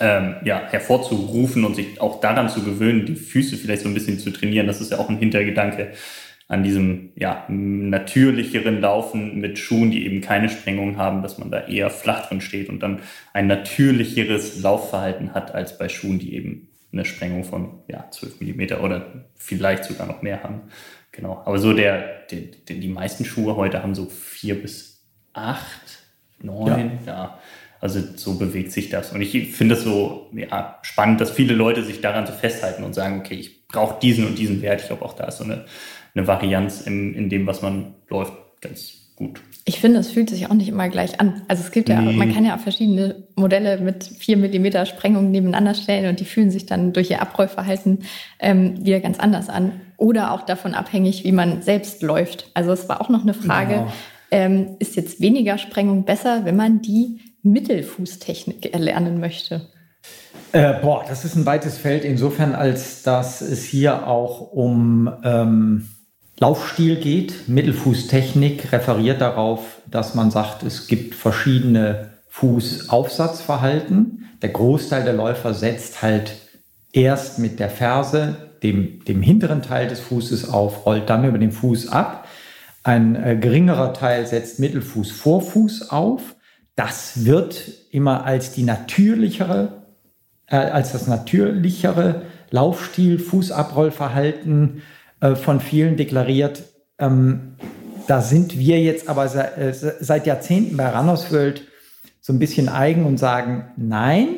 ähm, 0.01 0.37
ja, 0.45 0.61
hervorzurufen 0.69 1.65
und 1.65 1.77
sich 1.77 1.99
auch 1.99 2.21
daran 2.21 2.51
zu 2.51 2.63
gewöhnen, 2.63 3.07
die 3.07 3.17
Füße 3.17 3.57
vielleicht 3.57 3.83
so 3.83 3.89
ein 3.89 3.95
bisschen 3.95 4.19
zu 4.19 4.31
trainieren. 4.33 4.67
Das 4.67 4.83
ist 4.83 4.93
ja 4.93 4.99
auch 4.99 5.09
ein 5.09 5.19
Hintergedanke 5.19 5.93
an 6.53 6.63
diesem 6.63 7.13
ja, 7.17 7.47
natürlicheren 7.49 8.83
Laufen 8.83 9.41
mit 9.41 9.59
Schuhen, 9.59 9.91
die 9.91 10.05
eben 10.05 10.21
keine 10.21 10.51
Sprengung 10.51 10.99
haben, 10.99 11.23
dass 11.23 11.39
man 11.39 11.51
da 11.51 11.67
eher 11.67 11.89
flach 11.89 12.29
drin 12.29 12.43
steht 12.43 12.69
und 12.69 12.83
dann 12.83 13.01
ein 13.33 13.47
natürlicheres 13.47 14.61
Laufverhalten 14.61 15.33
hat 15.33 15.55
als 15.55 15.79
bei 15.79 15.89
Schuhen, 15.89 16.19
die 16.19 16.35
eben 16.35 16.69
eine 16.93 17.07
Sprengung 17.07 17.45
von 17.45 17.79
ja, 17.89 18.05
12 18.11 18.41
Millimeter 18.41 18.85
oder 18.85 19.25
vielleicht 19.35 19.85
sogar 19.85 20.07
noch 20.07 20.21
mehr 20.21 20.43
haben. 20.43 20.61
Genau. 21.11 21.41
Aber 21.47 21.59
so 21.59 21.73
der, 21.73 22.27
der, 22.31 22.41
der 22.69 22.77
die 22.77 22.89
meisten 22.89 23.25
Schuhe 23.25 23.57
heute 23.57 23.83
haben 23.83 23.95
so 23.95 24.05
vier 24.05 24.61
bis 24.61 25.07
acht, 25.33 26.03
neun, 26.43 26.99
ja. 27.07 27.13
ja. 27.13 27.39
Also 27.81 28.01
so 28.15 28.39
bewegt 28.39 28.73
sich 28.73 28.91
das. 28.91 29.13
Und 29.13 29.23
ich 29.23 29.55
finde 29.55 29.75
es 29.75 29.85
so 29.85 30.29
ja, 30.35 30.79
spannend, 30.83 31.23
dass 31.23 31.31
viele 31.31 31.55
Leute 31.55 31.83
sich 31.83 32.03
daran 32.03 32.27
so 32.27 32.33
festhalten 32.35 32.85
und 32.85 32.95
sagen, 32.95 33.21
okay, 33.21 33.37
ich 33.37 33.67
brauche 33.69 33.99
diesen 34.01 34.27
und 34.27 34.39
diesen 34.39 34.61
Wert. 34.61 34.83
Ich 34.83 34.87
glaube, 34.89 35.05
auch 35.05 35.15
da 35.15 35.25
ist 35.25 35.39
so 35.39 35.45
eine, 35.45 35.65
eine 36.15 36.27
Varianz 36.27 36.83
in, 36.83 37.15
in 37.15 37.29
dem, 37.29 37.47
was 37.47 37.63
man 37.63 37.95
läuft, 38.09 38.35
ganz 38.61 39.03
gut. 39.17 39.41
Ich 39.65 39.81
finde, 39.81 40.01
es 40.01 40.11
fühlt 40.11 40.31
sich 40.31 40.47
auch 40.51 40.55
nicht 40.55 40.69
immer 40.69 40.89
gleich 40.89 41.21
an. 41.21 41.43
Also 41.49 41.63
es 41.63 41.71
gibt 41.71 41.89
ja, 41.89 42.01
nee. 42.01 42.17
man 42.17 42.35
kann 42.35 42.45
ja 42.45 42.57
auch 42.57 42.61
verschiedene 42.61 43.29
Modelle 43.37 43.79
mit 43.79 44.05
4 44.05 44.37
mm 44.37 44.87
Sprengung 44.87 45.31
nebeneinander 45.31 45.75
stellen 45.75 46.09
und 46.09 46.21
die 46.21 46.25
fühlen 46.25 46.51
sich 46.51 46.67
dann 46.67 46.93
durch 46.93 47.11
ihr 47.11 47.23
Abrollverhalten 47.23 48.01
ähm, 48.41 48.85
wieder 48.85 49.01
ganz 49.01 49.21
anders 49.21 49.49
an. 49.49 49.81
Oder 49.97 50.33
auch 50.33 50.43
davon 50.43 50.75
abhängig, 50.75 51.23
wie 51.25 51.33
man 51.33 51.63
selbst 51.63 52.03
läuft. 52.03 52.51
Also 52.55 52.73
es 52.73 52.89
war 52.89 53.01
auch 53.01 53.09
noch 53.09 53.23
eine 53.23 53.35
Frage, 53.35 53.75
genau. 53.75 53.93
ähm, 54.33 54.77
ist 54.81 54.97
jetzt 54.97 55.21
weniger 55.21 55.59
Sprengung 55.59 56.05
besser, 56.05 56.45
wenn 56.45 56.57
man 56.57 56.83
die 56.83 57.21
Mittelfußtechnik 57.43 58.73
erlernen 58.73 59.21
möchte? 59.21 59.69
Äh, 60.53 60.75
boah, 60.83 61.05
das 61.09 61.25
ist 61.25 61.37
ein 61.37 61.47
weites 61.47 61.79
Feld 61.79 62.05
insofern, 62.05 62.55
als 62.55 63.03
dass 63.03 63.41
es 63.41 63.65
hier 63.65 64.07
auch 64.07 64.53
um 64.53 65.11
ähm, 65.23 65.89
Laufstil 66.43 66.97
geht. 66.97 67.49
Mittelfußtechnik 67.49 68.73
referiert 68.73 69.21
darauf, 69.21 69.81
dass 69.89 70.15
man 70.17 70.33
sagt, 70.33 70.65
es 70.65 70.89
gibt 70.89 71.15
verschiedene 71.15 72.11
Fußaufsatzverhalten. 72.31 74.29
Der 74.43 74.49
Großteil 74.49 75.05
der 75.05 75.13
Läufer 75.13 75.55
setzt 75.55 76.03
halt 76.03 76.33
erst 76.93 77.39
mit 77.39 77.61
der 77.61 77.71
Ferse, 77.71 78.51
dem, 78.63 79.05
dem 79.05 79.23
hinteren 79.23 79.63
Teil 79.63 79.87
des 79.87 80.01
Fußes 80.01 80.49
auf, 80.49 80.85
rollt 80.85 81.09
dann 81.09 81.25
über 81.25 81.39
den 81.39 81.53
Fuß 81.53 81.89
ab. 81.89 82.27
Ein 82.83 83.15
äh, 83.15 83.37
geringerer 83.37 83.95
Teil 83.95 84.27
setzt 84.27 84.59
Mittelfuß, 84.59 85.13
Vorfuß 85.13 85.91
auf 85.91 86.35
das 86.75 87.25
wird 87.25 87.71
immer 87.91 88.25
als 88.25 88.53
die 88.53 88.63
natürlichere, 88.63 89.85
äh, 90.47 90.57
als 90.57 90.93
das 90.93 91.07
natürlichere 91.07 92.23
Laufstil, 92.51 93.19
Fußabrollverhalten 93.19 94.83
äh, 95.23 95.37
von 95.37 95.61
vielen 95.61 95.97
deklariert. 95.97 96.65
Ähm, 96.99 97.57
da 98.09 98.21
sind 98.21 98.59
wir 98.59 98.81
jetzt 98.81 99.09
aber 99.09 99.29
seit, 99.29 99.57
äh, 99.57 99.73
seit 99.73 100.27
Jahrzehnten 100.27 100.77
bei 100.77 100.89
Rannerswöld 100.89 101.63
so 102.21 102.33
ein 102.33 102.39
bisschen 102.39 102.69
eigen 102.69 103.07
und 103.07 103.19
sagen, 103.19 103.73
nein, 103.77 104.29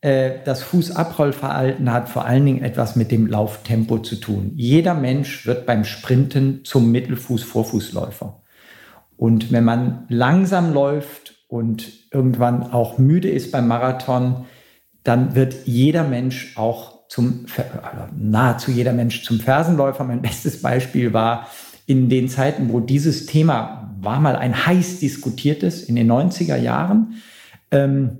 äh, 0.00 0.38
das 0.44 0.62
Fußabrollverhalten 0.62 1.92
hat 1.92 2.08
vor 2.08 2.24
allen 2.24 2.46
Dingen 2.46 2.62
etwas 2.62 2.96
mit 2.96 3.10
dem 3.10 3.26
Lauftempo 3.26 3.98
zu 3.98 4.16
tun. 4.16 4.52
Jeder 4.54 4.94
Mensch 4.94 5.46
wird 5.46 5.66
beim 5.66 5.84
Sprinten 5.84 6.64
zum 6.64 6.90
Mittelfuß-Vorfußläufer. 6.92 8.42
Und 9.16 9.52
wenn 9.52 9.64
man 9.64 10.06
langsam 10.08 10.72
läuft 10.72 11.34
und 11.48 11.90
irgendwann 12.12 12.62
auch 12.72 12.98
müde 12.98 13.28
ist 13.28 13.52
beim 13.52 13.68
Marathon, 13.68 14.46
dann 15.02 15.34
wird 15.34 15.66
jeder 15.66 16.04
Mensch 16.04 16.56
auch 16.56 16.89
zum, 17.10 17.46
nahezu 18.16 18.70
jeder 18.70 18.92
Mensch 18.92 19.24
zum 19.24 19.40
Fersenläufer. 19.40 20.04
Mein 20.04 20.22
bestes 20.22 20.62
Beispiel 20.62 21.12
war 21.12 21.48
in 21.86 22.08
den 22.08 22.28
Zeiten, 22.28 22.72
wo 22.72 22.78
dieses 22.78 23.26
Thema 23.26 23.92
war 24.00 24.20
mal 24.20 24.36
ein 24.36 24.64
heiß 24.64 25.00
diskutiertes, 25.00 25.82
in 25.82 25.96
den 25.96 26.10
90er 26.10 26.56
Jahren. 26.56 27.20
Ähm, 27.72 28.18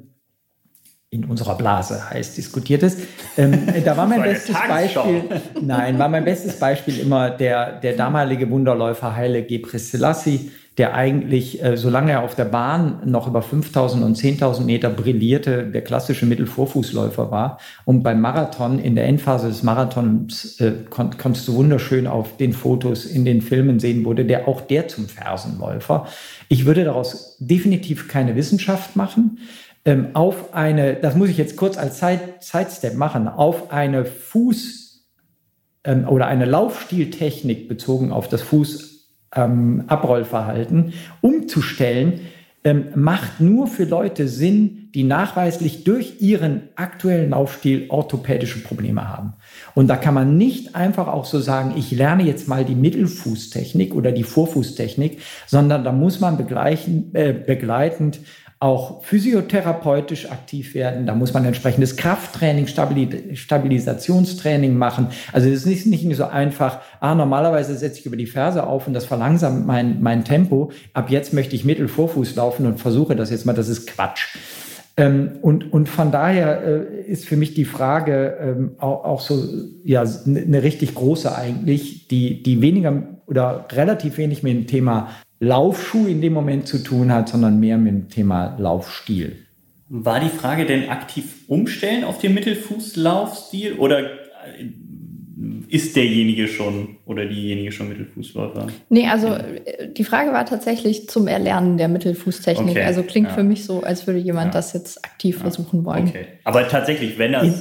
in 1.12 1.24
unserer 1.24 1.56
Blase 1.56 2.10
heiß 2.10 2.34
diskutiertes. 2.34 2.98
Ähm, 3.36 3.66
da 3.84 3.96
war 3.96 4.06
mein 4.06 4.22
bestes 4.22 4.56
Beispiel, 4.68 5.24
nein, 5.60 5.98
war 5.98 6.08
mein 6.08 6.24
bestes 6.24 6.56
Beispiel 6.56 7.00
immer 7.00 7.30
der, 7.30 7.80
der 7.80 7.96
damalige 7.96 8.48
Wunderläufer 8.48 9.16
Haile 9.16 9.44
Gebrselassie, 9.44 10.52
der 10.78 10.94
eigentlich, 10.94 11.62
äh, 11.62 11.76
solange 11.76 12.12
er 12.12 12.22
auf 12.22 12.36
der 12.36 12.44
Bahn 12.44 13.02
noch 13.04 13.26
über 13.26 13.42
5000 13.42 14.04
und 14.04 14.16
10.000 14.16 14.64
Meter 14.64 14.88
brillierte, 14.88 15.64
der 15.64 15.82
klassische 15.82 16.26
Mittelvorfußläufer 16.26 17.30
war. 17.30 17.58
Und 17.84 18.02
beim 18.02 18.20
Marathon, 18.20 18.78
in 18.78 18.94
der 18.94 19.06
Endphase 19.06 19.48
des 19.48 19.62
Marathons, 19.62 20.60
äh, 20.60 20.72
kon 20.88 21.10
konntest 21.18 21.48
du 21.48 21.54
wunderschön 21.54 22.06
auf 22.06 22.36
den 22.36 22.52
Fotos 22.52 23.04
in 23.04 23.24
den 23.24 23.42
Filmen 23.42 23.80
sehen, 23.80 24.04
wurde 24.04 24.24
der 24.24 24.46
auch 24.46 24.60
der 24.60 24.86
zum 24.88 25.08
Fersenläufer. 25.08 26.06
Ich 26.48 26.66
würde 26.66 26.84
daraus 26.84 27.36
definitiv 27.40 28.08
keine 28.08 28.36
Wissenschaft 28.36 28.94
machen. 28.94 29.38
Ähm, 29.84 30.08
auf 30.14 30.54
eine, 30.54 30.94
das 30.94 31.16
muss 31.16 31.30
ich 31.30 31.36
jetzt 31.36 31.56
kurz 31.56 31.78
als 31.78 31.98
Side, 31.98 32.20
Sidestep 32.38 32.94
machen, 32.94 33.26
auf 33.26 33.72
eine 33.72 34.04
Fuß- 34.04 35.00
ähm, 35.84 36.06
oder 36.08 36.26
eine 36.26 36.44
Laufstiltechnik 36.44 37.68
bezogen 37.68 38.12
auf 38.12 38.28
das 38.28 38.42
Fuß 38.42 38.99
ähm, 39.34 39.84
Abrollverhalten 39.86 40.92
umzustellen, 41.20 42.20
ähm, 42.62 42.88
macht 42.94 43.40
nur 43.40 43.68
für 43.68 43.84
Leute 43.84 44.28
Sinn, 44.28 44.90
die 44.94 45.04
nachweislich 45.04 45.84
durch 45.84 46.20
ihren 46.20 46.62
aktuellen 46.76 47.30
Laufstil 47.30 47.86
orthopädische 47.88 48.62
Probleme 48.62 49.08
haben. 49.08 49.34
Und 49.74 49.88
da 49.88 49.96
kann 49.96 50.12
man 50.12 50.36
nicht 50.36 50.74
einfach 50.74 51.08
auch 51.08 51.24
so 51.24 51.38
sagen, 51.38 51.74
ich 51.76 51.90
lerne 51.90 52.24
jetzt 52.24 52.48
mal 52.48 52.64
die 52.64 52.74
Mittelfußtechnik 52.74 53.94
oder 53.94 54.12
die 54.12 54.24
Vorfußtechnik, 54.24 55.20
sondern 55.46 55.84
da 55.84 55.92
muss 55.92 56.20
man 56.20 56.38
äh, 56.38 57.32
begleitend 57.32 58.20
auch 58.60 59.02
physiotherapeutisch 59.02 60.30
aktiv 60.30 60.74
werden. 60.74 61.06
Da 61.06 61.14
muss 61.14 61.32
man 61.32 61.46
entsprechendes 61.46 61.96
Krafttraining, 61.96 62.66
Stabilisationstraining 62.66 64.76
machen. 64.76 65.06
Also 65.32 65.48
es 65.48 65.64
ist 65.64 65.66
nicht, 65.66 65.86
nicht 65.86 66.16
so 66.16 66.26
einfach, 66.26 66.80
ah, 67.00 67.14
normalerweise 67.14 67.74
setze 67.74 68.00
ich 68.00 68.06
über 68.06 68.18
die 68.18 68.26
Ferse 68.26 68.66
auf 68.66 68.86
und 68.86 68.92
das 68.92 69.06
verlangsamt 69.06 69.66
mein, 69.66 70.02
mein 70.02 70.26
Tempo. 70.26 70.72
Ab 70.92 71.10
jetzt 71.10 71.32
möchte 71.32 71.56
ich 71.56 71.64
Mittelvorfuß 71.64 72.36
laufen 72.36 72.66
und 72.66 72.78
versuche 72.78 73.16
das 73.16 73.30
jetzt 73.30 73.46
mal. 73.46 73.54
Das 73.54 73.70
ist 73.70 73.86
Quatsch. 73.86 74.36
Ähm, 74.98 75.38
und, 75.40 75.72
und 75.72 75.88
von 75.88 76.12
daher 76.12 76.62
äh, 76.62 77.00
ist 77.10 77.24
für 77.24 77.38
mich 77.38 77.54
die 77.54 77.64
Frage 77.64 78.36
ähm, 78.42 78.72
auch, 78.76 79.04
auch 79.04 79.22
so, 79.22 79.42
ja, 79.84 80.04
eine 80.26 80.62
richtig 80.62 80.94
große 80.94 81.34
eigentlich, 81.34 82.08
die, 82.08 82.42
die 82.42 82.60
weniger 82.60 83.04
oder 83.26 83.64
relativ 83.72 84.18
wenig 84.18 84.42
mit 84.42 84.52
dem 84.52 84.66
Thema 84.66 85.08
Laufschuh 85.40 86.06
in 86.06 86.20
dem 86.20 86.34
Moment 86.34 86.68
zu 86.68 86.78
tun 86.82 87.12
hat, 87.12 87.30
sondern 87.30 87.58
mehr 87.58 87.78
mit 87.78 87.92
dem 87.92 88.08
Thema 88.08 88.56
Laufstil. 88.58 89.36
War 89.88 90.20
die 90.20 90.28
Frage 90.28 90.66
denn 90.66 90.88
aktiv 90.88 91.24
umstellen 91.48 92.04
auf 92.04 92.18
den 92.18 92.34
Mittelfußlaufstil 92.34 93.72
oder 93.74 94.10
ist 95.68 95.96
derjenige 95.96 96.46
schon 96.48 96.96
oder 97.06 97.24
diejenige 97.24 97.72
schon 97.72 97.88
Mittelfußläufer? 97.88 98.66
Nee, 98.88 99.06
also 99.08 99.28
ja. 99.28 99.42
die 99.96 100.04
Frage 100.04 100.32
war 100.32 100.44
tatsächlich 100.44 101.08
zum 101.08 101.26
Erlernen 101.26 101.78
der 101.78 101.88
Mittelfußtechnik. 101.88 102.70
Okay. 102.76 102.84
Also 102.84 103.02
klingt 103.02 103.28
ja. 103.28 103.34
für 103.34 103.42
mich 103.42 103.64
so, 103.64 103.82
als 103.82 104.06
würde 104.06 104.18
jemand 104.18 104.48
ja. 104.48 104.52
das 104.52 104.74
jetzt 104.74 105.04
aktiv 105.04 105.38
versuchen 105.38 105.84
wollen. 105.84 106.08
Okay. 106.08 106.26
Aber 106.44 106.68
tatsächlich, 106.68 107.18
wenn 107.18 107.32
er, 107.32 107.52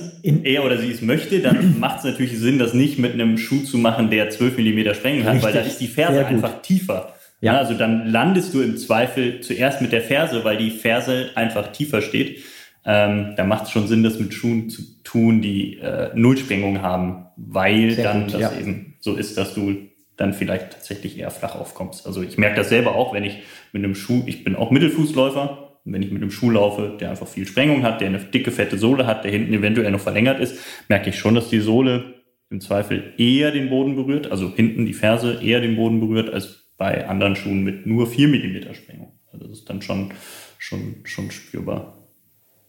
er 0.43 0.65
oder 0.65 0.77
sie 0.77 0.91
es 0.91 1.01
möchte, 1.01 1.39
dann 1.39 1.77
macht 1.79 1.99
es 1.99 2.03
natürlich 2.03 2.37
Sinn, 2.37 2.59
das 2.59 2.73
nicht 2.73 2.99
mit 2.99 3.13
einem 3.13 3.37
Schuh 3.37 3.63
zu 3.63 3.77
machen, 3.77 4.09
der 4.09 4.29
12 4.29 4.57
mm 4.57 4.93
Sprengung 4.95 5.23
hat, 5.25 5.41
weil 5.41 5.53
da 5.53 5.61
ist 5.61 5.79
die 5.79 5.87
Ferse 5.87 6.25
einfach 6.25 6.61
tiefer. 6.61 7.13
Ja. 7.41 7.57
Also 7.57 7.73
dann 7.73 8.07
landest 8.07 8.53
du 8.53 8.61
im 8.61 8.77
Zweifel 8.77 9.41
zuerst 9.41 9.81
mit 9.81 9.91
der 9.91 10.01
Ferse, 10.01 10.43
weil 10.43 10.57
die 10.57 10.71
Ferse 10.71 11.31
einfach 11.35 11.71
tiefer 11.71 12.01
steht. 12.01 12.43
Ähm, 12.85 13.33
da 13.35 13.43
macht 13.43 13.65
es 13.65 13.71
schon 13.71 13.87
Sinn, 13.87 14.03
das 14.03 14.19
mit 14.19 14.33
Schuhen 14.33 14.69
zu 14.69 14.81
tun, 15.03 15.41
die 15.41 15.77
äh, 15.77 16.09
Nullsprengung 16.15 16.81
haben, 16.81 17.27
weil 17.37 17.91
Sehr 17.91 18.03
dann 18.03 18.23
gut, 18.23 18.33
das 18.33 18.41
ja. 18.41 18.51
eben 18.59 18.95
so 18.99 19.15
ist, 19.15 19.37
dass 19.37 19.53
du 19.53 19.75
dann 20.17 20.33
vielleicht 20.33 20.71
tatsächlich 20.71 21.17
eher 21.17 21.31
flach 21.31 21.55
aufkommst. 21.55 22.05
Also 22.05 22.21
ich 22.21 22.37
merke 22.37 22.57
das 22.57 22.69
selber 22.69 22.95
auch, 22.95 23.13
wenn 23.13 23.23
ich 23.23 23.37
mit 23.71 23.83
einem 23.83 23.95
Schuh, 23.95 24.23
ich 24.25 24.43
bin 24.43 24.55
auch 24.55 24.71
Mittelfußläufer, 24.71 25.69
wenn 25.85 26.03
ich 26.03 26.11
mit 26.11 26.21
einem 26.21 26.31
Schuh 26.31 26.51
laufe, 26.51 26.97
der 26.99 27.11
einfach 27.11 27.27
viel 27.27 27.47
Sprengung 27.47 27.83
hat, 27.83 28.01
der 28.01 28.09
eine 28.09 28.19
dicke, 28.19 28.51
fette 28.51 28.77
Sohle 28.77 29.07
hat, 29.07 29.23
der 29.23 29.31
hinten 29.31 29.53
eventuell 29.53 29.91
noch 29.91 30.01
verlängert 30.01 30.39
ist, 30.39 30.57
merke 30.89 31.09
ich 31.09 31.17
schon, 31.17 31.35
dass 31.35 31.49
die 31.49 31.59
Sohle 31.59 32.15
im 32.49 32.61
Zweifel 32.61 33.13
eher 33.17 33.51
den 33.51 33.69
Boden 33.69 33.95
berührt, 33.95 34.31
also 34.31 34.53
hinten 34.53 34.85
die 34.85 34.93
Ferse 34.93 35.39
eher 35.41 35.61
den 35.61 35.75
Boden 35.75 35.99
berührt, 35.99 36.33
als 36.33 36.58
bei 36.79 37.07
anderen 37.07 37.35
Schuhen 37.35 37.63
mit 37.63 37.85
nur 37.85 38.07
4 38.07 38.27
mm 38.29 38.73
Sprengung. 38.73 39.11
Also 39.31 39.45
das 39.45 39.59
ist 39.59 39.69
dann 39.69 39.83
schon, 39.83 40.11
schon, 40.57 40.95
schon 41.03 41.29
spürbar. 41.29 42.07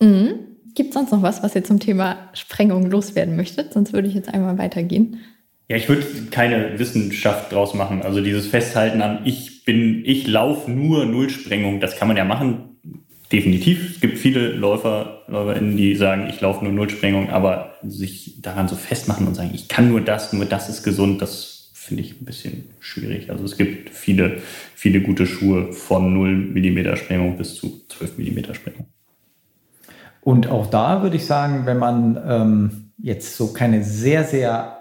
Mhm. 0.03 0.35
Gibt 0.75 0.90
es 0.90 0.94
sonst 0.94 1.12
noch 1.12 1.23
was, 1.23 1.42
was 1.42 1.55
ihr 1.55 1.64
zum 1.64 1.81
Thema 1.81 2.29
Sprengung 2.35 2.90
loswerden 2.90 3.37
möchtet? 3.37 3.73
Sonst 3.73 3.92
würde 3.92 4.09
ich 4.09 4.14
jetzt 4.14 4.33
einmal 4.33 4.59
weitergehen. 4.59 5.20
Ja, 5.68 5.77
ich 5.77 5.88
würde 5.88 6.05
keine 6.31 6.79
Wissenschaft 6.79 7.53
draus 7.53 7.75
machen. 7.75 8.03
Also 8.03 8.20
dieses 8.20 8.46
Festhalten 8.46 9.01
an, 9.03 9.20
ich 9.25 9.64
bin, 9.64 10.05
ich 10.05 10.27
laufe 10.27 10.70
nur 10.70 11.07
Nullsprengung, 11.07 11.81
das 11.81 11.96
kann 11.96 12.09
man 12.09 12.16
ja 12.16 12.25
machen, 12.25 12.81
definitiv. 13.31 13.94
Es 13.94 14.01
gibt 14.01 14.18
viele 14.18 14.49
Läufer, 14.49 15.23
LäuferInnen, 15.29 15.77
die 15.77 15.94
sagen, 15.94 16.27
ich 16.29 16.40
laufe 16.40 16.64
nur 16.64 16.73
Nullsprengung, 16.73 17.31
aber 17.31 17.77
sich 17.85 18.40
daran 18.42 18.66
so 18.66 18.75
festmachen 18.75 19.29
und 19.29 19.35
sagen, 19.35 19.53
ich 19.55 19.68
kann 19.68 19.88
nur 19.88 20.01
das, 20.01 20.33
nur 20.33 20.44
das 20.44 20.68
ist 20.68 20.83
gesund, 20.83 21.23
das 21.23 21.60
finde 21.81 22.03
ich 22.03 22.21
ein 22.21 22.27
bisschen 22.27 22.64
schwierig. 22.79 23.31
Also 23.31 23.43
es 23.43 23.57
gibt 23.57 23.88
viele, 23.88 24.43
viele 24.75 25.01
gute 25.01 25.27
Schuhe 25.27 25.73
von 25.73 26.12
0 26.12 26.53
mm 26.53 26.95
Sprengung 26.97 27.38
bis 27.38 27.55
zu 27.55 27.87
12 27.88 28.19
mm 28.19 28.53
Sprengung. 28.53 28.87
Und 30.21 30.47
auch 30.49 30.66
da 30.66 31.03
würde 31.03 31.16
ich 31.16 31.25
sagen, 31.25 31.64
wenn 31.64 31.79
man 31.79 32.21
ähm, 32.29 32.93
jetzt 32.99 33.35
so 33.35 33.55
keine 33.55 33.83
sehr, 33.83 34.25
sehr 34.25 34.77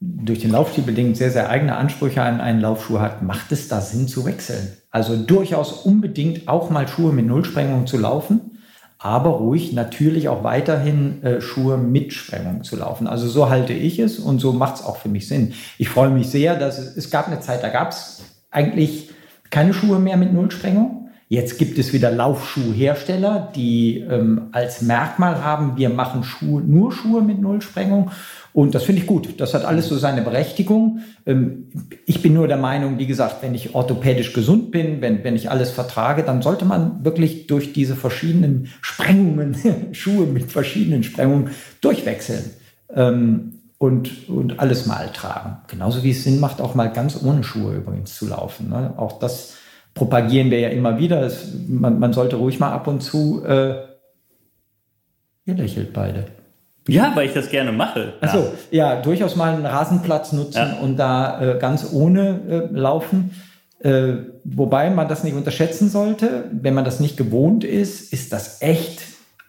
durch 0.00 0.38
den 0.38 0.52
Laufstil 0.52 0.82
bedingt 0.82 1.18
sehr, 1.18 1.30
sehr 1.30 1.50
eigene 1.50 1.76
Ansprüche 1.76 2.22
an 2.22 2.40
einen 2.40 2.62
Laufschuh 2.62 3.00
hat, 3.00 3.22
macht 3.22 3.52
es 3.52 3.68
da 3.68 3.82
Sinn 3.82 4.08
zu 4.08 4.24
wechseln. 4.24 4.66
Also 4.90 5.18
durchaus 5.18 5.72
unbedingt 5.84 6.48
auch 6.48 6.70
mal 6.70 6.88
Schuhe 6.88 7.12
mit 7.12 7.26
Nullsprengung 7.26 7.86
zu 7.86 7.98
laufen, 7.98 8.58
aber 9.02 9.30
ruhig 9.30 9.72
natürlich 9.72 10.28
auch 10.28 10.44
weiterhin 10.44 11.22
äh, 11.22 11.40
Schuhe 11.40 11.78
mit 11.78 12.12
Sprengung 12.12 12.64
zu 12.64 12.76
laufen. 12.76 13.06
Also 13.06 13.28
so 13.28 13.48
halte 13.48 13.72
ich 13.72 13.98
es 13.98 14.18
und 14.18 14.40
so 14.40 14.52
macht 14.52 14.76
es 14.76 14.84
auch 14.84 14.98
für 14.98 15.08
mich 15.08 15.26
Sinn. 15.26 15.54
Ich 15.78 15.88
freue 15.88 16.10
mich 16.10 16.28
sehr, 16.28 16.54
dass 16.54 16.78
es, 16.78 16.96
es 16.96 17.10
gab 17.10 17.26
eine 17.26 17.40
Zeit, 17.40 17.62
da 17.62 17.70
gab 17.70 17.92
es 17.92 18.22
eigentlich 18.50 19.08
keine 19.48 19.72
Schuhe 19.72 19.98
mehr 19.98 20.18
mit 20.18 20.34
Nullsprengung. 20.34 21.08
Jetzt 21.28 21.58
gibt 21.58 21.78
es 21.78 21.94
wieder 21.94 22.10
Laufschuhhersteller, 22.10 23.50
die 23.54 24.00
ähm, 24.00 24.48
als 24.52 24.82
Merkmal 24.82 25.42
haben, 25.42 25.78
wir 25.78 25.88
machen 25.88 26.22
Schuhe, 26.22 26.60
nur 26.60 26.92
Schuhe 26.92 27.22
mit 27.22 27.40
Nullsprengung. 27.40 28.10
Und 28.52 28.74
das 28.74 28.84
finde 28.84 29.02
ich 29.02 29.06
gut. 29.06 29.40
Das 29.40 29.54
hat 29.54 29.64
alles 29.64 29.88
so 29.88 29.96
seine 29.96 30.22
Berechtigung. 30.22 31.00
Ähm, 31.26 31.68
ich 32.06 32.22
bin 32.22 32.34
nur 32.34 32.48
der 32.48 32.56
Meinung, 32.56 32.98
wie 32.98 33.06
gesagt, 33.06 33.42
wenn 33.42 33.54
ich 33.54 33.74
orthopädisch 33.74 34.32
gesund 34.32 34.70
bin, 34.70 35.00
wenn, 35.00 35.22
wenn 35.22 35.36
ich 35.36 35.50
alles 35.50 35.70
vertrage, 35.70 36.22
dann 36.22 36.42
sollte 36.42 36.64
man 36.64 37.04
wirklich 37.04 37.46
durch 37.46 37.72
diese 37.72 37.96
verschiedenen 37.96 38.68
Sprengungen, 38.80 39.56
Schuhe 39.92 40.26
mit 40.26 40.50
verschiedenen 40.50 41.02
Sprengungen 41.02 41.50
durchwechseln. 41.80 42.50
Ähm, 42.94 43.52
und, 43.78 44.28
und 44.28 44.60
alles 44.60 44.84
mal 44.84 45.08
tragen. 45.08 45.56
Genauso 45.66 46.02
wie 46.02 46.10
es 46.10 46.22
Sinn 46.22 46.38
macht, 46.38 46.60
auch 46.60 46.74
mal 46.74 46.92
ganz 46.92 47.22
ohne 47.22 47.42
Schuhe 47.42 47.76
übrigens 47.76 48.14
zu 48.14 48.28
laufen. 48.28 48.68
Ne? 48.68 48.92
Auch 48.98 49.18
das 49.18 49.54
propagieren 49.94 50.50
wir 50.50 50.60
ja 50.60 50.68
immer 50.68 50.98
wieder. 50.98 51.22
Es, 51.22 51.54
man, 51.66 51.98
man, 51.98 52.12
sollte 52.12 52.36
ruhig 52.36 52.60
mal 52.60 52.72
ab 52.72 52.86
und 52.88 53.02
zu, 53.02 53.42
äh, 53.42 53.76
ihr 55.46 55.54
lächelt 55.54 55.94
beide. 55.94 56.26
Ja, 56.88 57.12
weil 57.14 57.26
ich 57.26 57.34
das 57.34 57.50
gerne 57.50 57.72
mache. 57.72 58.14
Achso, 58.20 58.52
ja. 58.70 58.94
ja, 58.94 59.02
durchaus 59.02 59.36
mal 59.36 59.54
einen 59.54 59.66
Rasenplatz 59.66 60.32
nutzen 60.32 60.58
ja. 60.58 60.78
und 60.80 60.96
da 60.96 61.40
äh, 61.40 61.58
ganz 61.58 61.86
ohne 61.92 62.40
äh, 62.48 62.74
laufen. 62.74 63.30
Äh, 63.80 64.12
wobei 64.44 64.90
man 64.90 65.08
das 65.08 65.24
nicht 65.24 65.34
unterschätzen 65.34 65.88
sollte. 65.88 66.44
Wenn 66.52 66.74
man 66.74 66.84
das 66.84 67.00
nicht 67.00 67.16
gewohnt 67.16 67.64
ist, 67.64 68.12
ist 68.12 68.32
das 68.32 68.60
echt 68.60 69.00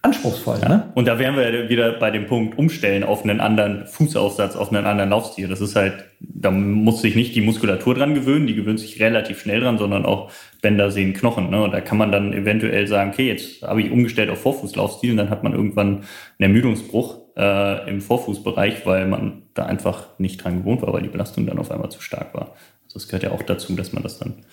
anspruchsvoll. 0.01 0.57
Ja. 0.61 0.69
Ne? 0.69 0.91
Und 0.95 1.07
da 1.07 1.19
wären 1.19 1.35
wir 1.35 1.69
wieder 1.69 1.91
bei 1.93 2.09
dem 2.09 2.25
Punkt 2.25 2.57
umstellen 2.57 3.03
auf 3.03 3.23
einen 3.23 3.39
anderen 3.39 3.85
Fußaufsatz, 3.85 4.55
auf 4.55 4.71
einen 4.71 4.85
anderen 4.85 5.11
Laufstil. 5.11 5.47
Das 5.47 5.61
ist 5.61 5.75
halt, 5.75 6.05
da 6.19 6.49
muss 6.49 7.01
sich 7.01 7.15
nicht 7.15 7.35
die 7.35 7.41
Muskulatur 7.41 7.93
dran 7.93 8.15
gewöhnen, 8.15 8.47
die 8.47 8.55
gewöhnt 8.55 8.79
sich 8.79 8.99
relativ 8.99 9.41
schnell 9.41 9.59
dran, 9.59 9.77
sondern 9.77 10.05
auch 10.05 10.31
Bänder 10.61 10.89
sehen 10.89 11.13
Knochen. 11.13 11.51
Ne? 11.51 11.61
Und 11.61 11.71
da 11.71 11.81
kann 11.81 11.97
man 11.97 12.11
dann 12.11 12.33
eventuell 12.33 12.87
sagen, 12.87 13.11
okay, 13.11 13.27
jetzt 13.27 13.61
habe 13.61 13.81
ich 13.81 13.91
umgestellt 13.91 14.29
auf 14.29 14.41
Vorfußlaufstil 14.41 15.11
und 15.11 15.17
dann 15.17 15.29
hat 15.29 15.43
man 15.43 15.53
irgendwann 15.53 15.87
einen 15.87 16.03
Ermüdungsbruch 16.39 17.20
äh, 17.35 17.89
im 17.89 18.01
Vorfußbereich, 18.01 18.85
weil 18.85 19.07
man 19.07 19.43
da 19.53 19.65
einfach 19.65 20.19
nicht 20.19 20.43
dran 20.43 20.59
gewohnt 20.59 20.81
war, 20.81 20.93
weil 20.93 21.03
die 21.03 21.09
Belastung 21.09 21.45
dann 21.45 21.59
auf 21.59 21.71
einmal 21.71 21.91
zu 21.91 22.01
stark 22.01 22.33
war. 22.33 22.55
Also 22.85 22.95
das 22.95 23.07
gehört 23.07 23.23
ja 23.23 23.31
auch 23.31 23.43
dazu, 23.43 23.75
dass 23.75 23.93
man 23.93 24.03
das 24.03 24.19
dann 24.19 24.45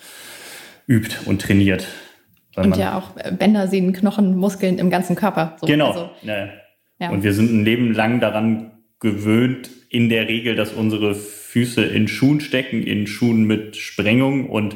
übt 0.87 1.15
und 1.25 1.41
trainiert. 1.41 1.87
Und 2.55 2.77
ja 2.77 2.97
auch 2.97 3.15
äh, 3.17 3.31
Bänder, 3.31 3.67
Sehnen, 3.67 3.93
Knochen, 3.93 4.35
Muskeln 4.35 4.79
im 4.79 4.89
ganzen 4.89 5.15
Körper. 5.15 5.55
So. 5.61 5.67
Genau. 5.67 5.91
Also, 5.91 6.09
ja. 6.23 6.49
Ja. 6.99 7.11
Und 7.11 7.23
wir 7.23 7.33
sind 7.33 7.51
ein 7.51 7.63
Leben 7.63 7.93
lang 7.93 8.19
daran 8.19 8.71
gewöhnt, 8.99 9.69
in 9.89 10.09
der 10.09 10.27
Regel, 10.27 10.55
dass 10.55 10.73
unsere 10.73 11.15
Füße 11.15 11.83
in 11.83 12.07
Schuhen 12.07 12.41
stecken, 12.41 12.83
in 12.83 13.07
Schuhen 13.07 13.45
mit 13.45 13.75
Sprengung 13.77 14.49
und 14.49 14.75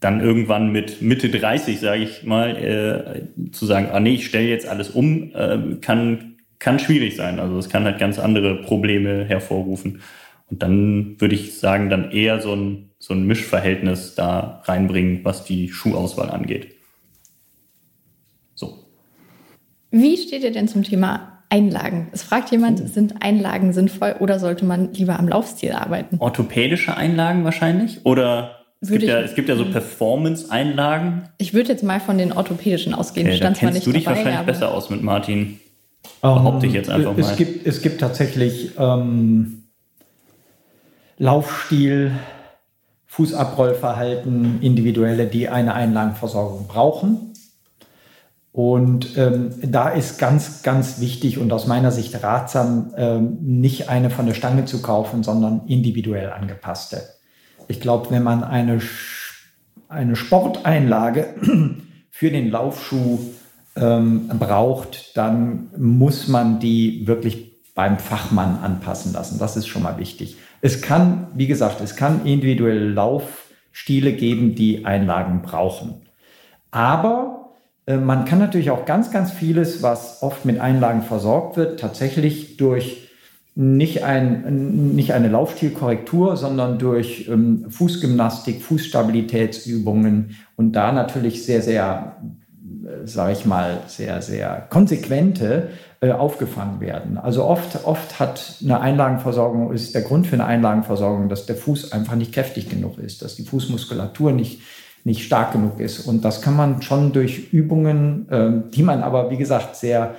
dann 0.00 0.20
irgendwann 0.20 0.72
mit 0.72 1.02
Mitte 1.02 1.28
30, 1.28 1.80
sage 1.80 2.02
ich 2.02 2.22
mal, 2.22 2.56
äh, 2.56 3.50
zu 3.50 3.66
sagen, 3.66 3.88
ah 3.92 4.00
nee, 4.00 4.14
ich 4.14 4.26
stelle 4.26 4.48
jetzt 4.48 4.68
alles 4.68 4.90
um, 4.90 5.34
äh, 5.34 5.76
kann, 5.80 6.35
kann 6.58 6.78
schwierig 6.78 7.16
sein. 7.16 7.38
Also 7.38 7.58
es 7.58 7.68
kann 7.68 7.84
halt 7.84 7.98
ganz 7.98 8.18
andere 8.18 8.62
Probleme 8.62 9.24
hervorrufen. 9.24 10.02
Und 10.48 10.62
dann 10.62 11.16
würde 11.18 11.34
ich 11.34 11.58
sagen, 11.58 11.90
dann 11.90 12.10
eher 12.10 12.40
so 12.40 12.54
ein, 12.54 12.90
so 12.98 13.14
ein 13.14 13.26
Mischverhältnis 13.26 14.14
da 14.14 14.62
reinbringen, 14.64 15.24
was 15.24 15.44
die 15.44 15.70
Schuhauswahl 15.70 16.30
angeht. 16.30 16.76
Wie 19.90 20.16
steht 20.16 20.42
ihr 20.44 20.52
denn 20.52 20.68
zum 20.68 20.82
Thema 20.82 21.42
Einlagen? 21.48 22.08
Es 22.12 22.22
fragt 22.22 22.50
jemand, 22.50 22.80
oh. 22.82 22.86
sind 22.86 23.22
Einlagen 23.22 23.72
sinnvoll 23.72 24.16
oder 24.20 24.38
sollte 24.38 24.64
man 24.64 24.92
lieber 24.92 25.18
am 25.18 25.26
Laufstil 25.26 25.72
arbeiten? 25.72 26.16
Orthopädische 26.18 26.96
Einlagen 26.96 27.44
wahrscheinlich? 27.44 28.04
Oder 28.04 28.66
es 28.80 28.90
gibt, 28.90 29.04
ja, 29.04 29.20
es 29.20 29.34
gibt 29.34 29.48
ja 29.48 29.56
so 29.56 29.64
Performance-Einlagen. 29.64 31.28
Ich 31.38 31.54
würde 31.54 31.70
jetzt 31.70 31.82
mal 31.82 31.98
von 31.98 32.18
den 32.18 32.32
orthopädischen 32.32 32.92
ausgehen. 32.92 33.26
Okay, 33.26 33.38
da 33.38 33.52
kennst 33.52 33.86
du 33.86 33.92
dich 33.92 34.04
dabei, 34.04 34.18
wahrscheinlich 34.18 34.46
besser 34.46 34.74
aus 34.74 34.90
mit 34.90 35.02
Martin. 35.02 35.60
Behaupte 36.20 36.66
ich 36.66 36.72
jetzt 36.72 36.90
einfach 36.90 37.16
mal. 37.16 37.20
Es 37.20 37.36
gibt, 37.36 37.66
es 37.66 37.82
gibt 37.82 38.00
tatsächlich 38.00 38.72
ähm, 38.78 39.64
Laufstil, 41.18 42.12
Fußabrollverhalten, 43.06 44.60
individuelle, 44.60 45.26
die 45.26 45.48
eine 45.48 45.74
Einlagenversorgung 45.74 46.66
brauchen. 46.66 47.32
Und 48.52 49.18
ähm, 49.18 49.50
da 49.62 49.90
ist 49.90 50.18
ganz, 50.18 50.62
ganz 50.62 50.98
wichtig 51.00 51.38
und 51.38 51.52
aus 51.52 51.66
meiner 51.66 51.90
Sicht 51.90 52.22
ratsam, 52.22 52.94
ähm, 52.96 53.38
nicht 53.42 53.90
eine 53.90 54.08
von 54.08 54.24
der 54.24 54.32
Stange 54.32 54.64
zu 54.64 54.80
kaufen, 54.80 55.22
sondern 55.22 55.66
individuell 55.66 56.30
angepasste. 56.30 57.02
Ich 57.68 57.80
glaube, 57.80 58.10
wenn 58.10 58.22
man 58.22 58.44
eine, 58.44 58.80
eine 59.88 60.16
Sporteinlage 60.16 61.34
für 62.10 62.30
den 62.30 62.50
Laufschuh 62.50 63.18
ähm, 63.76 64.28
braucht, 64.38 65.16
dann 65.16 65.68
muss 65.76 66.28
man 66.28 66.60
die 66.60 67.06
wirklich 67.06 67.52
beim 67.74 67.98
Fachmann 67.98 68.58
anpassen 68.62 69.12
lassen. 69.12 69.38
Das 69.38 69.56
ist 69.56 69.66
schon 69.66 69.82
mal 69.82 69.98
wichtig. 69.98 70.36
Es 70.62 70.80
kann, 70.80 71.28
wie 71.34 71.46
gesagt, 71.46 71.80
es 71.82 71.94
kann 71.94 72.24
individuelle 72.24 72.88
Laufstile 72.88 74.14
geben, 74.14 74.54
die 74.54 74.86
Einlagen 74.86 75.42
brauchen. 75.42 76.02
Aber 76.70 77.50
äh, 77.86 77.98
man 77.98 78.24
kann 78.24 78.38
natürlich 78.38 78.70
auch 78.70 78.86
ganz, 78.86 79.10
ganz 79.10 79.30
vieles, 79.30 79.82
was 79.82 80.22
oft 80.22 80.44
mit 80.44 80.58
Einlagen 80.58 81.02
versorgt 81.02 81.56
wird, 81.56 81.78
tatsächlich 81.78 82.56
durch 82.56 83.06
nicht, 83.54 84.04
ein, 84.04 84.94
nicht 84.94 85.12
eine 85.12 85.28
Laufstilkorrektur, 85.28 86.36
sondern 86.36 86.78
durch 86.78 87.26
ähm, 87.28 87.66
Fußgymnastik, 87.70 88.62
Fußstabilitätsübungen 88.62 90.36
und 90.56 90.72
da 90.72 90.92
natürlich 90.92 91.44
sehr, 91.44 91.62
sehr, 91.62 92.16
sage 93.04 93.32
ich 93.32 93.44
mal, 93.44 93.80
sehr, 93.86 94.22
sehr 94.22 94.66
konsequente 94.70 95.70
äh, 96.00 96.12
aufgefangen 96.12 96.80
werden. 96.80 97.18
Also 97.18 97.44
oft, 97.44 97.84
oft 97.84 98.20
hat 98.20 98.56
eine 98.62 98.80
Einlagenversorgung, 98.80 99.72
ist 99.72 99.94
der 99.94 100.02
Grund 100.02 100.26
für 100.26 100.34
eine 100.34 100.44
Einlagenversorgung, 100.44 101.28
dass 101.28 101.46
der 101.46 101.56
Fuß 101.56 101.92
einfach 101.92 102.14
nicht 102.14 102.32
kräftig 102.32 102.68
genug 102.68 102.98
ist, 102.98 103.22
dass 103.22 103.36
die 103.36 103.44
Fußmuskulatur 103.44 104.32
nicht 104.32 104.60
nicht 105.06 105.24
stark 105.24 105.52
genug 105.52 105.78
ist. 105.78 106.00
Und 106.00 106.24
das 106.24 106.42
kann 106.42 106.56
man 106.56 106.82
schon 106.82 107.12
durch 107.12 107.52
Übungen, 107.52 108.26
ähm, 108.28 108.64
die 108.74 108.82
man 108.82 109.04
aber, 109.04 109.30
wie 109.30 109.36
gesagt, 109.36 109.76
sehr 109.76 110.16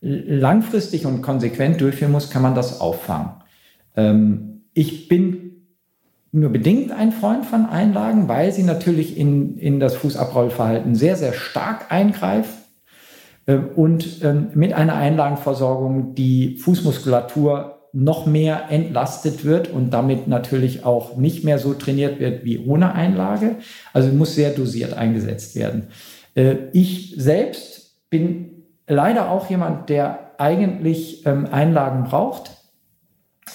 langfristig 0.00 1.04
und 1.04 1.20
konsequent 1.20 1.78
durchführen 1.80 2.10
muss, 2.10 2.30
kann 2.30 2.40
man 2.40 2.54
das 2.54 2.80
auffangen. 2.80 3.32
Ähm, 3.96 4.62
ich 4.72 5.08
bin 5.08 5.49
nur 6.32 6.50
bedingt 6.50 6.92
ein 6.92 7.12
Freund 7.12 7.44
von 7.44 7.66
Einlagen, 7.66 8.28
weil 8.28 8.52
sie 8.52 8.62
natürlich 8.62 9.16
in, 9.16 9.58
in 9.58 9.80
das 9.80 9.96
Fußabrollverhalten 9.96 10.94
sehr, 10.94 11.16
sehr 11.16 11.32
stark 11.32 11.90
eingreifen 11.90 12.54
ähm, 13.46 13.68
und 13.74 14.22
mit 14.54 14.72
einer 14.72 14.94
Einlagenversorgung 14.94 16.14
die 16.14 16.56
Fußmuskulatur 16.58 17.80
noch 17.92 18.26
mehr 18.26 18.70
entlastet 18.70 19.44
wird 19.44 19.68
und 19.70 19.90
damit 19.90 20.28
natürlich 20.28 20.84
auch 20.84 21.16
nicht 21.16 21.44
mehr 21.44 21.58
so 21.58 21.74
trainiert 21.74 22.20
wird 22.20 22.44
wie 22.44 22.58
ohne 22.58 22.94
Einlage. 22.94 23.56
Also 23.92 24.10
muss 24.10 24.34
sehr 24.34 24.50
dosiert 24.50 24.94
eingesetzt 24.94 25.56
werden. 25.56 25.88
Äh, 26.34 26.56
ich 26.72 27.14
selbst 27.16 28.08
bin 28.10 28.64
leider 28.86 29.30
auch 29.30 29.50
jemand, 29.50 29.88
der 29.88 30.32
eigentlich 30.38 31.26
ähm, 31.26 31.48
Einlagen 31.50 32.04
braucht. 32.04 32.50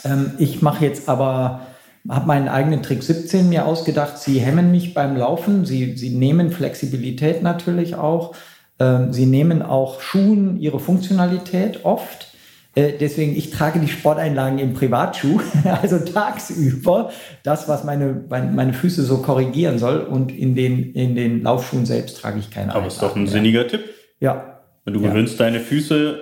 Ähm, 0.04 0.34
ich 0.38 0.62
mache 0.62 0.86
jetzt 0.86 1.08
aber, 1.08 1.65
habe 2.10 2.28
meinen 2.28 2.48
eigenen 2.48 2.84
Trick 2.84 3.04
17 3.04 3.50
mir 3.50 3.66
ausgedacht. 3.66 4.18
Sie 4.18 4.40
hemmen 4.40 4.72
mich 4.72 4.94
beim 4.94 5.18
Laufen. 5.18 5.66
Sie, 5.66 5.96
sie 5.98 6.10
nehmen 6.10 6.52
Flexibilität 6.52 7.42
natürlich 7.42 7.96
auch. 7.96 8.36
Ähm, 8.80 9.14
sie 9.14 9.26
nehmen 9.26 9.62
auch 9.62 10.02
Schuhen 10.02 10.60
ihre 10.60 10.80
Funktionalität 10.80 11.86
oft. 11.86 12.34
Äh, 12.76 12.94
deswegen, 13.00 13.36
ich 13.36 13.52
trage 13.52 13.80
die 13.80 13.88
Sporteinlagen 13.88 14.60
im 14.60 14.74
Privatschuh, 14.74 15.40
also 15.82 16.00
tagsüber, 16.00 17.12
das, 17.44 17.68
was 17.70 17.84
meine, 17.84 18.24
meine 18.30 18.74
Füße 18.74 19.04
so 19.04 19.20
korrigieren 19.20 19.80
soll. 19.80 20.02
Und 20.02 20.32
in 20.32 20.56
den, 20.56 20.94
in 20.94 21.16
den 21.16 21.42
Laufschuhen 21.42 21.86
selbst 21.86 22.18
trage 22.18 22.40
ich 22.40 22.52
keine 22.52 22.76
Aber 22.76 22.88
ist 22.88 23.02
doch 23.02 23.16
ein 23.16 23.28
sinniger 23.28 23.68
Tipp. 23.68 23.84
Ja. 24.20 24.62
Du 24.86 25.02
gewöhnst 25.02 25.40
ja. 25.40 25.46
deine 25.46 25.60
Füße 25.60 26.20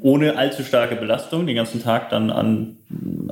ohne 0.00 0.36
allzu 0.36 0.62
starke 0.62 0.96
Belastung 0.96 1.46
den 1.46 1.56
ganzen 1.56 1.82
Tag 1.82 2.10
dann 2.10 2.30
an, 2.30 2.76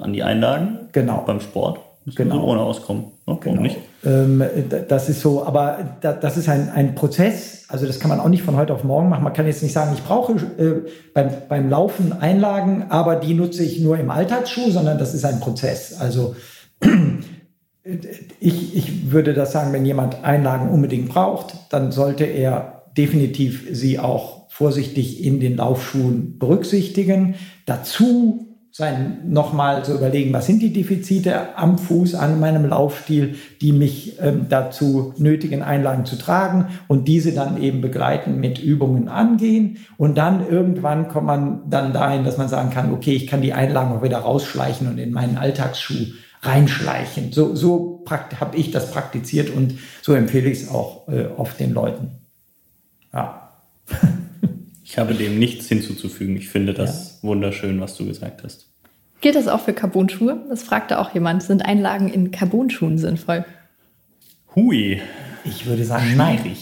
an 0.05 0.13
die 0.13 0.23
Einlagen 0.23 0.89
genau. 0.93 1.25
beim 1.27 1.41
Sport. 1.41 1.81
Das 2.07 2.17
genau. 2.17 2.45
ohne 2.45 2.61
auskommen. 2.61 3.07
Ne? 3.27 3.39
Genau. 3.41 3.63
nicht? 3.63 3.79
Ähm, 4.05 4.45
das 4.89 5.09
ist 5.09 5.23
so, 5.23 5.47
aber 5.47 5.79
das 6.03 6.37
ist 6.37 6.51
ein, 6.51 6.69
ein 6.69 6.95
Prozess. 6.95 7.65
Also 7.69 7.87
das 7.87 7.99
kann 7.99 8.11
man 8.11 8.21
auch 8.21 8.29
nicht 8.29 8.43
von 8.43 8.57
heute 8.57 8.75
auf 8.75 8.85
morgen 8.85 9.09
machen. 9.09 9.25
Man 9.25 9.33
kann 9.33 9.47
jetzt 9.47 9.63
nicht 9.63 9.73
sagen, 9.73 9.93
ich 9.95 10.03
brauche 10.03 10.35
äh, 10.35 10.91
beim, 11.15 11.31
beim 11.49 11.71
Laufen 11.71 12.13
Einlagen, 12.13 12.87
aber 12.91 13.17
die 13.17 13.33
nutze 13.33 13.65
ich 13.65 13.81
nur 13.81 13.99
im 13.99 14.11
Alltagsschuh, 14.11 14.71
sondern 14.71 14.99
das 14.99 15.15
ist 15.15 15.25
ein 15.25 15.41
Prozess. 15.41 15.99
Also 15.99 16.37
ich, 18.41 18.77
ich 18.77 19.11
würde 19.11 19.33
das 19.33 19.53
sagen, 19.53 19.73
wenn 19.73 19.87
jemand 19.87 20.23
Einlagen 20.25 20.69
unbedingt 20.69 21.09
braucht, 21.09 21.55
dann 21.71 21.91
sollte 21.91 22.25
er 22.25 22.83
definitiv 22.99 23.67
sie 23.73 23.99
auch 23.99 24.45
vorsichtig 24.51 25.25
in 25.25 25.41
den 25.41 25.57
Laufschuhen 25.57 26.39
berücksichtigen. 26.39 27.37
Dazu 27.65 28.54
sein 28.77 29.21
nochmal 29.29 29.85
zu 29.85 29.95
überlegen, 29.95 30.33
was 30.33 30.47
sind 30.47 30.61
die 30.61 30.73
Defizite 30.73 31.57
am 31.57 31.79
Fuß, 31.79 32.17
an 32.17 32.41
meinem 32.41 32.65
Laufstil, 32.69 33.37
die 33.61 33.71
mich 33.71 34.19
ähm, 34.21 34.47
dazu 34.49 35.15
nötigen, 35.17 35.63
Einlagen 35.63 36.07
zu 36.07 36.17
tragen 36.17 36.67
und 36.89 37.07
diese 37.07 37.33
dann 37.33 37.63
eben 37.63 37.81
begleiten 37.81 38.41
mit 38.41 38.59
Übungen 38.59 39.07
angehen. 39.07 39.79
Und 39.97 40.19
dann 40.19 40.45
irgendwann 40.45 41.07
kommt 41.07 41.29
man 41.29 41.71
dann 41.71 41.93
dahin, 41.93 42.25
dass 42.25 42.37
man 42.37 42.49
sagen 42.49 42.71
kann, 42.71 42.93
okay, 42.93 43.13
ich 43.13 43.29
kann 43.29 43.43
die 43.43 43.53
Einlagen 43.53 43.93
auch 43.93 44.03
wieder 44.03 44.19
rausschleichen 44.19 44.89
und 44.89 44.99
in 44.99 45.13
meinen 45.13 45.39
Alltagsschuh 45.39 46.07
reinschleichen. 46.43 47.31
So, 47.31 47.55
so 47.55 48.05
habe 48.11 48.57
ich 48.57 48.73
das 48.73 48.91
praktiziert 48.91 49.51
und 49.51 49.75
so 50.03 50.15
empfehle 50.15 50.51
ich 50.51 50.63
es 50.63 50.69
auch 50.69 51.07
äh, 51.07 51.27
oft 51.37 51.61
den 51.61 51.75
Leuten. 51.75 52.11
Ja. 53.13 53.53
Ich 54.95 54.99
habe 55.01 55.13
dem 55.15 55.41
nichts 55.41 55.67
hinzuzufügen. 55.67 56.37
Ich 56.37 56.49
finde 56.49 56.73
das 56.73 57.19
ja. 57.21 57.29
wunderschön, 57.29 57.81
was 57.81 57.97
du 57.97 58.07
gesagt 58.07 58.45
hast. 58.45 58.69
Gilt 59.21 59.35
das 59.35 59.49
auch 59.49 59.59
für 59.59 59.73
Carbon-Schuhe? 59.73 60.45
Das 60.49 60.63
fragte 60.63 61.01
auch 61.01 61.13
jemand. 61.13 61.43
Sind 61.43 61.67
Einlagen 61.67 62.09
in 62.09 62.31
Carbon-Schuhen 62.31 62.97
sinnvoll? 62.97 63.45
Hui. 64.55 65.03
Ich 65.45 65.67
würde 65.67 65.85
sagen, 65.85 66.05
Schwierig. 66.05 66.17
nein. 66.17 66.57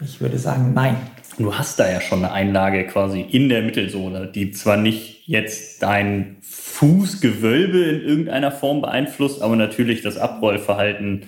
Ich 0.00 0.18
würde 0.18 0.38
sagen, 0.38 0.72
nein. 0.72 0.96
Du 1.36 1.58
hast 1.58 1.78
da 1.78 1.90
ja 1.90 2.00
schon 2.00 2.24
eine 2.24 2.32
Einlage 2.32 2.86
quasi 2.86 3.20
in 3.20 3.50
der 3.50 3.60
Mittelsohle, 3.60 4.32
die 4.34 4.50
zwar 4.52 4.78
nicht 4.78 5.28
jetzt 5.28 5.82
dein 5.82 6.38
Fußgewölbe 6.40 7.80
in 7.80 8.00
irgendeiner 8.00 8.50
Form 8.50 8.80
beeinflusst, 8.80 9.42
aber 9.42 9.56
natürlich 9.56 10.00
das 10.00 10.16
Abrollverhalten 10.16 11.26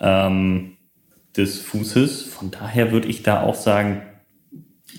ähm, 0.00 0.78
des 1.36 1.60
Fußes. 1.60 2.22
Von 2.22 2.50
daher 2.50 2.92
würde 2.92 3.08
ich 3.08 3.22
da 3.22 3.42
auch 3.42 3.56
sagen, 3.56 4.00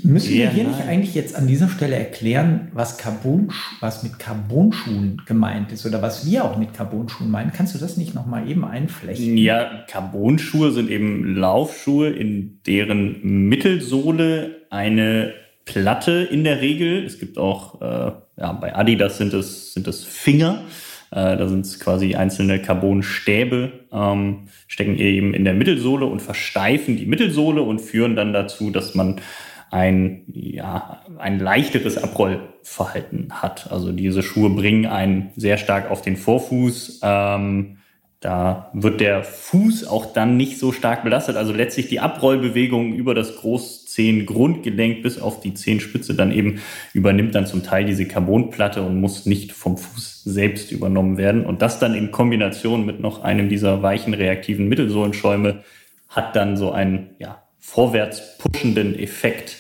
Müssen 0.03 0.33
wir 0.33 0.49
hier 0.49 0.63
nicht 0.65 0.81
eigentlich 0.81 1.15
jetzt 1.15 1.35
an 1.35 1.47
dieser 1.47 1.69
Stelle 1.69 1.95
erklären, 1.95 2.69
was, 2.73 2.97
Carbon, 2.97 3.51
was 3.79 4.03
mit 4.03 4.19
Carbonschuhen 4.19 5.21
gemeint 5.25 5.71
ist 5.71 5.85
oder 5.85 6.01
was 6.01 6.25
wir 6.25 6.45
auch 6.45 6.57
mit 6.57 6.73
Carbonschuhen 6.73 7.29
meinen? 7.29 7.51
Kannst 7.51 7.75
du 7.75 7.79
das 7.79 7.97
nicht 7.97 8.13
nochmal 8.15 8.49
eben 8.49 8.65
einflechten? 8.65 9.37
Ja, 9.37 9.85
Carbonschuhe 9.87 10.71
sind 10.71 10.89
eben 10.89 11.35
Laufschuhe, 11.35 12.09
in 12.09 12.59
deren 12.65 13.21
Mittelsohle 13.49 14.67
eine 14.69 15.33
Platte 15.65 16.27
in 16.31 16.43
der 16.43 16.61
Regel, 16.61 17.03
es 17.03 17.19
gibt 17.19 17.37
auch, 17.37 17.81
äh, 17.81 18.11
ja, 18.39 18.51
bei 18.53 18.75
Adidas 18.75 19.17
sind 19.17 19.33
es, 19.33 19.73
sind 19.73 19.87
es 19.87 20.03
Finger, 20.03 20.63
äh, 21.11 21.37
da 21.37 21.47
sind 21.47 21.65
es 21.65 21.79
quasi 21.79 22.15
einzelne 22.15 22.61
Carbonstäbe, 22.61 23.71
ähm, 23.91 24.47
stecken 24.67 24.97
eben 24.97 25.33
in 25.33 25.43
der 25.43 25.53
Mittelsohle 25.53 26.05
und 26.05 26.21
versteifen 26.21 26.97
die 26.97 27.05
Mittelsohle 27.05 27.61
und 27.61 27.79
führen 27.79 28.15
dann 28.15 28.33
dazu, 28.33 28.71
dass 28.71 28.95
man 28.95 29.21
ein, 29.69 30.23
ja, 30.33 31.01
ein 31.17 31.39
leichteres 31.39 31.97
Abrollverhalten 31.97 33.41
hat. 33.41 33.71
Also 33.71 33.91
diese 33.91 34.23
Schuhe 34.23 34.49
bringen 34.49 34.85
einen 34.85 35.31
sehr 35.35 35.57
stark 35.57 35.91
auf 35.91 36.01
den 36.01 36.15
Vorfuß. 36.15 37.01
Ähm, 37.03 37.77
da 38.19 38.71
wird 38.73 38.99
der 38.99 39.23
Fuß 39.23 39.85
auch 39.85 40.11
dann 40.11 40.37
nicht 40.37 40.57
so 40.57 40.71
stark 40.71 41.03
belastet. 41.03 41.35
Also 41.35 41.53
letztlich 41.53 41.87
die 41.87 41.99
Abrollbewegung 41.99 42.93
über 42.93 43.13
das 43.13 43.35
Großzehengrundgelenk 43.35 45.03
bis 45.03 45.21
auf 45.21 45.39
die 45.39 45.53
Zehenspitze 45.53 46.15
dann 46.15 46.31
eben 46.31 46.59
übernimmt 46.93 47.35
dann 47.35 47.45
zum 47.45 47.61
Teil 47.61 47.85
diese 47.85 48.07
Carbonplatte 48.07 48.81
und 48.81 48.99
muss 48.99 49.27
nicht 49.27 49.51
vom 49.51 49.77
Fuß 49.77 50.23
selbst 50.23 50.71
übernommen 50.71 51.17
werden. 51.17 51.45
Und 51.45 51.61
das 51.61 51.77
dann 51.77 51.93
in 51.93 52.09
Kombination 52.09 52.85
mit 52.85 52.99
noch 52.99 53.23
einem 53.23 53.49
dieser 53.49 53.83
weichen 53.83 54.15
reaktiven 54.15 54.67
Mittelsohlenschäume 54.67 55.63
hat 56.09 56.35
dann 56.35 56.57
so 56.57 56.71
einen 56.71 57.11
ja, 57.19 57.43
vorwärts 57.67 58.37
pushenden 58.37 58.97
Effekt. 58.97 59.57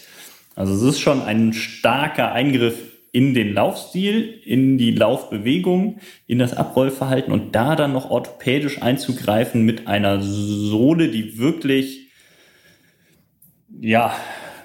Also 0.55 0.73
es 0.73 0.81
ist 0.81 1.01
schon 1.01 1.21
ein 1.21 1.51
starker 1.51 2.31
Eingriff 2.31 2.75
in 3.11 3.33
den 3.33 3.53
Laufstil, 3.53 4.41
in 4.45 4.77
die 4.77 4.91
Laufbewegung, 4.91 5.99
in 6.25 6.39
das 6.39 6.55
Abrollverhalten 6.55 7.33
und 7.33 7.53
da 7.53 7.75
dann 7.75 7.91
noch 7.91 8.09
orthopädisch 8.09 8.81
einzugreifen 8.81 9.63
mit 9.63 9.87
einer 9.87 10.21
Sohle, 10.21 11.09
die 11.09 11.37
wirklich, 11.37 12.09
ja, 13.81 14.15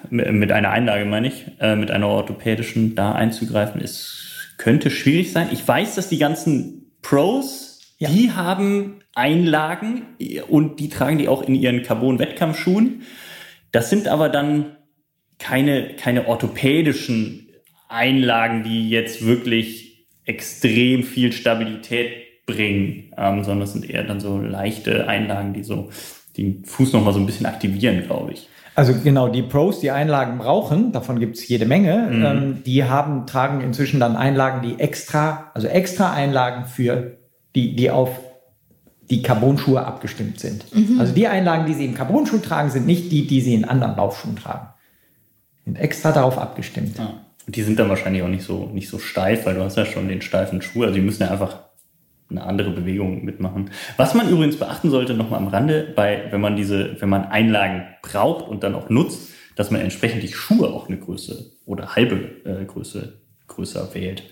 mit 0.09 0.51
einer 0.51 0.69
Einlage 0.69 1.03
meine 1.05 1.27
ich, 1.27 1.45
äh, 1.59 1.75
mit 1.75 1.91
einer 1.91 2.07
orthopädischen 2.07 2.95
da 2.95 3.11
einzugreifen, 3.11 3.81
ist, 3.81 4.55
könnte 4.57 4.89
schwierig 4.89 5.33
sein. 5.33 5.49
Ich 5.51 5.67
weiß, 5.67 5.95
dass 5.95 6.07
die 6.07 6.17
ganzen 6.17 6.93
Pros, 7.01 7.95
ja. 7.97 8.09
die 8.09 8.31
haben 8.31 9.01
Einlagen 9.13 10.03
und 10.47 10.79
die 10.79 10.89
tragen 10.89 11.17
die 11.17 11.27
auch 11.27 11.43
in 11.43 11.55
ihren 11.55 11.83
Carbon-Wettkampfschuhen. 11.83 13.03
Das 13.73 13.89
sind 13.89 14.07
aber 14.07 14.29
dann 14.29 14.77
keine, 15.39 15.95
keine 15.95 16.27
orthopädischen 16.27 17.49
Einlagen, 17.89 18.63
die 18.63 18.89
jetzt 18.89 19.25
wirklich 19.25 20.07
extrem 20.25 21.03
viel 21.03 21.33
Stabilität 21.33 22.45
bringen, 22.45 23.11
ähm, 23.17 23.43
sondern 23.43 23.63
es 23.63 23.73
sind 23.73 23.89
eher 23.89 24.03
dann 24.03 24.19
so 24.19 24.37
leichte 24.39 25.07
Einlagen, 25.07 25.53
die 25.53 25.63
so 25.63 25.89
den 26.37 26.63
Fuß 26.63 26.93
nochmal 26.93 27.13
so 27.13 27.19
ein 27.19 27.25
bisschen 27.25 27.45
aktivieren, 27.45 28.03
glaube 28.05 28.33
ich. 28.33 28.47
Also 28.75 28.93
genau, 29.03 29.27
die 29.27 29.41
Pros, 29.41 29.79
die 29.79 29.91
Einlagen 29.91 30.37
brauchen, 30.37 30.91
davon 30.91 31.19
gibt 31.19 31.37
es 31.37 31.47
jede 31.47 31.65
Menge, 31.65 32.09
mhm. 32.11 32.25
ähm, 32.25 32.63
die 32.65 32.83
haben, 32.83 33.27
tragen 33.27 33.61
inzwischen 33.61 33.99
dann 33.99 34.15
Einlagen, 34.15 34.61
die 34.67 34.79
extra, 34.79 35.51
also 35.53 35.67
extra 35.67 36.13
Einlagen 36.13 36.65
für 36.65 37.17
die, 37.55 37.75
die 37.75 37.91
auf 37.91 38.22
die 39.13 39.21
Carbon-Schuhe 39.21 39.85
abgestimmt 39.85 40.39
sind. 40.39 40.65
Mhm. 40.73 40.99
Also 40.99 41.13
die 41.13 41.27
Einlagen, 41.27 41.67
die 41.67 41.75
sie 41.75 41.85
im 41.85 41.93
Carbon-Schuh 41.93 42.39
tragen, 42.39 42.71
sind 42.71 42.87
nicht 42.87 43.11
die, 43.11 43.27
die 43.27 43.41
sie 43.41 43.53
in 43.53 43.63
anderen 43.63 43.95
Laufschuhen 43.95 44.35
tragen. 44.35 44.69
Sind 45.65 45.77
extra 45.77 46.11
darauf 46.11 46.39
abgestimmt. 46.39 46.97
Ja. 46.97 47.21
Und 47.45 47.55
die 47.55 47.61
sind 47.61 47.77
dann 47.77 47.89
wahrscheinlich 47.89 48.23
auch 48.23 48.27
nicht 48.27 48.43
so, 48.43 48.65
nicht 48.73 48.89
so 48.89 48.97
steif, 48.97 49.45
weil 49.45 49.53
du 49.53 49.63
hast 49.63 49.77
ja 49.77 49.85
schon 49.85 50.07
den 50.07 50.23
steifen 50.23 50.63
Schuh. 50.63 50.81
Also 50.81 50.95
die 50.95 51.01
müssen 51.01 51.21
ja 51.21 51.29
einfach 51.29 51.59
eine 52.31 52.43
andere 52.43 52.71
Bewegung 52.71 53.23
mitmachen. 53.23 53.69
Was 53.97 54.15
man 54.15 54.27
übrigens 54.29 54.57
beachten 54.57 54.89
sollte, 54.89 55.13
nochmal 55.13 55.39
am 55.39 55.47
Rande, 55.47 55.93
bei, 55.95 56.23
wenn 56.31 56.41
man 56.41 56.55
diese, 56.55 56.99
wenn 56.99 57.09
man 57.09 57.25
Einlagen 57.25 57.83
braucht 58.01 58.47
und 58.47 58.63
dann 58.63 58.73
auch 58.73 58.89
nutzt, 58.89 59.29
dass 59.55 59.69
man 59.69 59.81
entsprechend 59.81 60.23
die 60.23 60.33
Schuhe 60.33 60.69
auch 60.69 60.87
eine 60.87 60.97
Größe 60.97 61.51
oder 61.65 61.95
halbe 61.95 62.15
äh, 62.45 62.65
Größe 62.65 63.21
größer 63.47 63.93
wählt. 63.93 64.23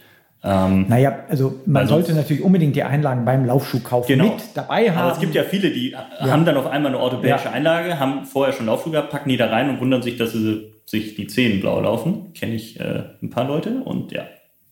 Ähm, 0.44 0.88
naja, 0.88 1.20
also 1.30 1.62
man 1.66 1.84
also, 1.84 1.96
sollte 1.96 2.14
natürlich 2.14 2.42
unbedingt 2.42 2.76
die 2.76 2.82
Einlagen 2.82 3.26
beim 3.26 3.46
Laufschuhkauf 3.46 4.08
genau. 4.08 4.26
mit 4.26 4.44
dabei 4.56 4.90
haben. 4.90 4.98
Aber 4.98 5.12
es 5.14 5.20
gibt 5.20 5.36
ja 5.36 5.44
viele, 5.44 5.70
die 5.70 5.92
ja. 5.92 6.08
haben 6.22 6.46
dann 6.46 6.58
auf 6.58 6.66
einmal 6.66 6.94
eine 6.94 7.02
orthopädische 7.02 7.46
ja. 7.46 7.52
Einlage, 7.52 8.00
haben 8.00 8.26
vorher 8.26 8.54
schon 8.54 8.66
Laufschuhe 8.66 8.94
gehabt, 8.94 9.12
packen 9.12 9.30
die 9.30 9.38
da 9.38 9.48
rein 9.48 9.70
und 9.70 9.80
wundern 9.80 10.02
sich, 10.02 10.18
dass 10.18 10.32
sie 10.32 10.74
sich 10.86 11.16
die 11.16 11.28
Zehen 11.28 11.62
blau 11.62 11.80
laufen. 11.80 12.34
Kenne 12.34 12.56
ich 12.56 12.80
äh, 12.80 13.04
ein 13.22 13.30
paar 13.30 13.48
Leute 13.48 13.82
und 13.84 14.12
ja, 14.12 14.26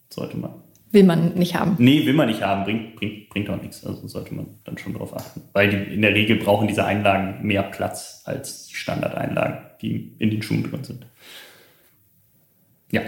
sollte 0.10 0.38
man. 0.38 0.52
Will 0.92 1.04
man 1.04 1.36
nicht 1.36 1.54
haben. 1.54 1.76
Nee, 1.78 2.04
will 2.08 2.16
man 2.16 2.28
nicht 2.28 2.42
haben, 2.42 2.64
bringt, 2.64 2.96
bringt, 2.96 3.30
bringt 3.30 3.50
auch 3.52 3.62
nichts. 3.62 3.86
Also 3.86 4.08
sollte 4.08 4.34
man 4.34 4.48
dann 4.66 4.76
schon 4.80 4.94
darauf 4.94 5.16
achten. 5.16 5.44
Weil 5.54 5.70
die, 5.70 5.94
in 5.94 6.02
der 6.02 6.16
Regel 6.16 6.38
brauchen 6.38 6.68
diese 6.68 6.84
Einlagen 6.84 7.46
mehr 7.46 7.62
Platz 7.62 8.24
als 8.26 8.66
die 8.66 8.76
Standardeinlagen, 8.76 9.60
die 9.84 10.16
in 10.18 10.32
den 10.32 10.42
Schuhen 10.42 10.64
drin 10.64 10.84
sind. 10.84 11.06
Ja, 12.92 13.02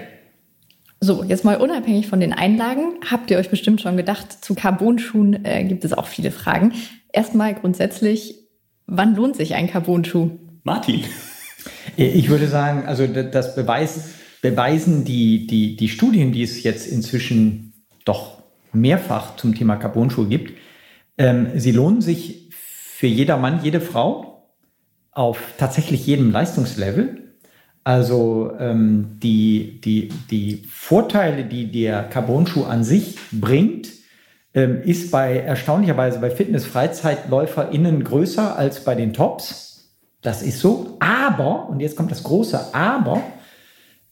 so, 1.04 1.24
jetzt 1.24 1.43
mal 1.43 1.58
unabhängig 1.58 2.08
von 2.08 2.20
den 2.20 2.32
Einlagen, 2.32 2.93
habt 3.10 3.32
ihr 3.32 3.39
euch 3.39 3.49
bestimmt 3.49 3.82
schon 3.82 3.97
gedacht, 3.97 4.45
zu 4.45 4.54
Carbonschuhen 4.54 5.43
äh, 5.43 5.64
gibt 5.64 5.84
es 5.84 5.93
auch 5.93 6.06
viele 6.06 6.30
Fragen. 6.30 6.74
Erstmal 7.12 7.56
grundsätzlich, 7.56 8.36
wann 8.86 9.16
lohnt 9.16 9.36
sich 9.36 9.56
ein 9.56 9.68
Carbonschuh? 9.68 10.30
Martin. 10.64 11.04
Ich 11.95 12.30
würde 12.30 12.47
sagen, 12.47 12.86
also 12.88 13.06
das 13.08 13.56
Beweis, 13.56 14.12
beweisen 14.41 15.04
die, 15.04 15.47
die, 15.47 15.76
die 15.76 15.89
Studien, 15.89 16.32
die 16.32 16.43
es 16.43 16.64
jetzt 16.64 16.88
inzwischen 16.88 17.74
doch 18.06 18.41
mehrfach 18.74 19.36
zum 19.36 19.56
Thema 19.56 19.76
Carbon-Schuhe 19.76 20.28
gibt. 20.28 20.54
Ähm, 21.18 21.47
sie 21.56 21.72
lohnen 21.72 22.02
sich 22.02 22.49
für 22.52 23.08
jeder 23.08 23.38
Mann, 23.38 23.64
jede 23.64 23.82
Frau 23.82 24.52
auf 25.12 25.39
tatsächlich 25.58 26.06
jedem 26.06 26.32
Leistungslevel. 26.32 27.20
Also 27.84 28.51
ähm, 28.59 29.17
die, 29.23 29.82
die, 29.82 30.09
die 30.29 30.63
Vorteile, 30.69 31.45
die 31.45 31.71
der 31.71 32.03
Carbon-Schuh 32.03 32.63
an 32.65 32.84
sich 32.84 33.17
bringt, 33.32 33.89
ähm, 34.53 34.82
ist 34.84 35.11
bei 35.11 35.38
erstaunlicherweise 35.38 36.19
bei 36.19 36.29
Fitness-FreizeitläuferInnen 36.29 38.03
größer 38.03 38.55
als 38.55 38.84
bei 38.84 38.95
den 38.95 39.13
Tops. 39.13 39.89
Das 40.21 40.43
ist 40.43 40.59
so. 40.59 40.97
Aber, 40.99 41.69
und 41.69 41.79
jetzt 41.79 41.95
kommt 41.95 42.11
das 42.11 42.23
große 42.23 42.73
Aber, 42.75 43.23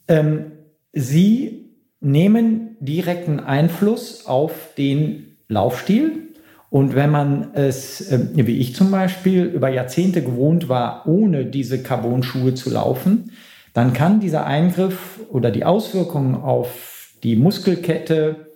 ähm, 0.07 0.51
sie 0.91 1.69
nehmen 1.99 2.77
direkten 2.79 3.39
Einfluss 3.39 4.25
auf 4.25 4.73
den 4.77 5.37
Laufstil. 5.47 6.29
Und 6.71 6.95
wenn 6.95 7.11
man 7.11 7.53
es, 7.53 8.11
äh, 8.11 8.19
wie 8.33 8.57
ich 8.57 8.75
zum 8.75 8.89
Beispiel, 8.89 9.43
über 9.43 9.69
Jahrzehnte 9.69 10.23
gewohnt 10.23 10.69
war, 10.69 11.07
ohne 11.07 11.45
diese 11.45 11.83
Carbon-Schuhe 11.83 12.55
zu 12.55 12.71
laufen, 12.71 13.31
dann 13.73 13.93
kann 13.93 14.19
dieser 14.19 14.45
Eingriff 14.45 15.19
oder 15.29 15.51
die 15.51 15.65
Auswirkungen 15.65 16.35
auf 16.35 17.13
die 17.23 17.35
Muskelkette 17.35 18.47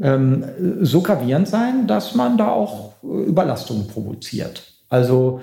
ähm, 0.00 0.44
so 0.80 1.02
gravierend 1.02 1.48
sein, 1.48 1.86
dass 1.86 2.14
man 2.14 2.38
da 2.38 2.48
auch 2.48 2.92
äh, 3.02 3.06
Überlastungen 3.06 3.88
provoziert. 3.88 4.72
Also 4.88 5.40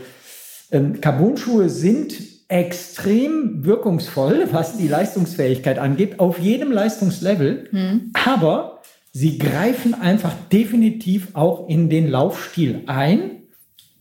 ähm, 0.71 1.01
Carbon-Schuhe 1.01 1.69
sind 1.69 2.13
extrem 2.47 3.65
wirkungsvoll, 3.65 4.47
was 4.51 4.78
die 4.78 4.88
Leistungsfähigkeit 4.88 5.80
angeht, 5.80 6.19
auf 6.19 6.39
jedem 6.39 6.71
Leistungslevel. 6.71 7.67
Hm. 7.71 8.11
Aber 8.26 8.82
sie 9.11 9.38
greifen 9.38 9.93
einfach 9.93 10.34
definitiv 10.51 11.30
auch 11.34 11.67
in 11.67 11.89
den 11.89 12.07
Laufstil 12.09 12.84
ein. 12.88 13.43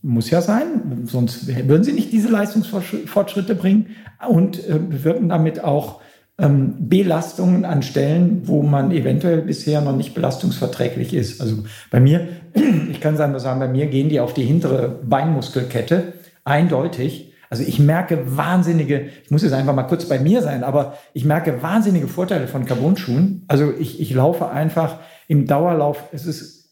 Muss 0.05 0.29
ja 0.29 0.41
sein, 0.41 1.05
sonst 1.05 1.47
würden 1.47 1.83
sie 1.83 1.93
nicht 1.93 2.11
diese 2.11 2.27
Leistungsfortschritte 2.27 3.55
bringen 3.55 3.95
und 4.27 4.59
äh, 4.67 4.77
bewirken 4.77 5.29
damit 5.29 5.63
auch 5.63 6.01
ähm, 6.37 6.75
Belastungen 6.89 7.63
an 7.63 7.83
Stellen, 7.83 8.47
wo 8.47 8.63
man 8.63 8.91
eventuell 8.91 9.41
bisher 9.41 9.81
noch 9.81 9.95
nicht 9.95 10.13
belastungsverträglich 10.13 11.13
ist. 11.13 11.41
Also 11.41 11.63
bei 11.89 11.99
mir, 11.99 12.27
ich 12.91 12.99
kann 12.99 13.17
sagen, 13.17 13.33
bei 13.59 13.67
mir 13.67 13.87
gehen 13.87 14.09
die 14.09 14.19
auf 14.19 14.33
die 14.33 14.43
hintere 14.43 14.89
Beinmuskelkette 15.03 16.13
eindeutig. 16.43 17.33
Also 17.49 17.63
ich 17.63 17.79
merke 17.79 18.35
wahnsinnige, 18.35 19.09
ich 19.23 19.29
muss 19.29 19.43
jetzt 19.43 19.53
einfach 19.53 19.75
mal 19.75 19.83
kurz 19.83 20.05
bei 20.09 20.19
mir 20.19 20.41
sein, 20.41 20.63
aber 20.63 20.97
ich 21.13 21.23
merke 21.23 21.61
wahnsinnige 21.61 22.07
Vorteile 22.07 22.47
von 22.47 22.65
Carbon-Schuhen. 22.65 23.43
Also 23.47 23.71
ich, 23.79 24.01
ich 24.01 24.13
laufe 24.13 24.49
einfach 24.49 24.97
im 25.27 25.45
Dauerlauf, 25.45 26.03
es 26.11 26.25
ist, 26.25 26.62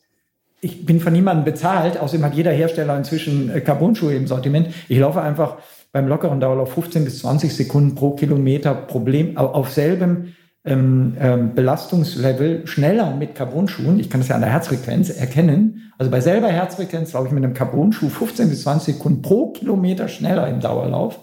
ich 0.61 0.85
bin 0.85 0.99
von 0.99 1.11
niemandem 1.11 1.43
bezahlt, 1.43 1.99
außerdem 1.99 2.25
hat 2.25 2.35
jeder 2.35 2.51
Hersteller 2.51 2.95
inzwischen 2.95 3.49
äh, 3.49 3.61
Carbon-Schuhe 3.61 4.15
im 4.15 4.27
Sortiment. 4.27 4.69
Ich 4.87 4.99
laufe 4.99 5.21
einfach 5.21 5.57
beim 5.91 6.07
lockeren 6.07 6.39
Dauerlauf 6.39 6.73
15 6.73 7.03
bis 7.03 7.19
20 7.19 7.53
Sekunden 7.53 7.95
pro 7.95 8.11
Kilometer 8.11 8.73
Problem 8.73 9.37
auf 9.37 9.71
selbem 9.71 10.33
ähm, 10.63 11.17
ähm, 11.19 11.55
Belastungslevel 11.55 12.67
schneller 12.67 13.15
mit 13.15 13.33
Carbon-Schuhen. 13.33 13.99
Ich 13.99 14.09
kann 14.09 14.21
das 14.21 14.27
ja 14.27 14.35
an 14.35 14.41
der 14.41 14.51
Herzfrequenz 14.51 15.09
erkennen. 15.09 15.91
Also 15.97 16.11
bei 16.11 16.21
selber 16.21 16.49
Herzfrequenz 16.49 17.11
laufe 17.13 17.27
ich 17.27 17.33
mit 17.33 17.43
einem 17.43 17.55
Carbon-Schuh 17.55 18.09
15 18.09 18.49
bis 18.49 18.61
20 18.61 18.95
Sekunden 18.95 19.21
pro 19.23 19.47
Kilometer 19.47 20.07
schneller 20.07 20.47
im 20.47 20.59
Dauerlauf. 20.59 21.19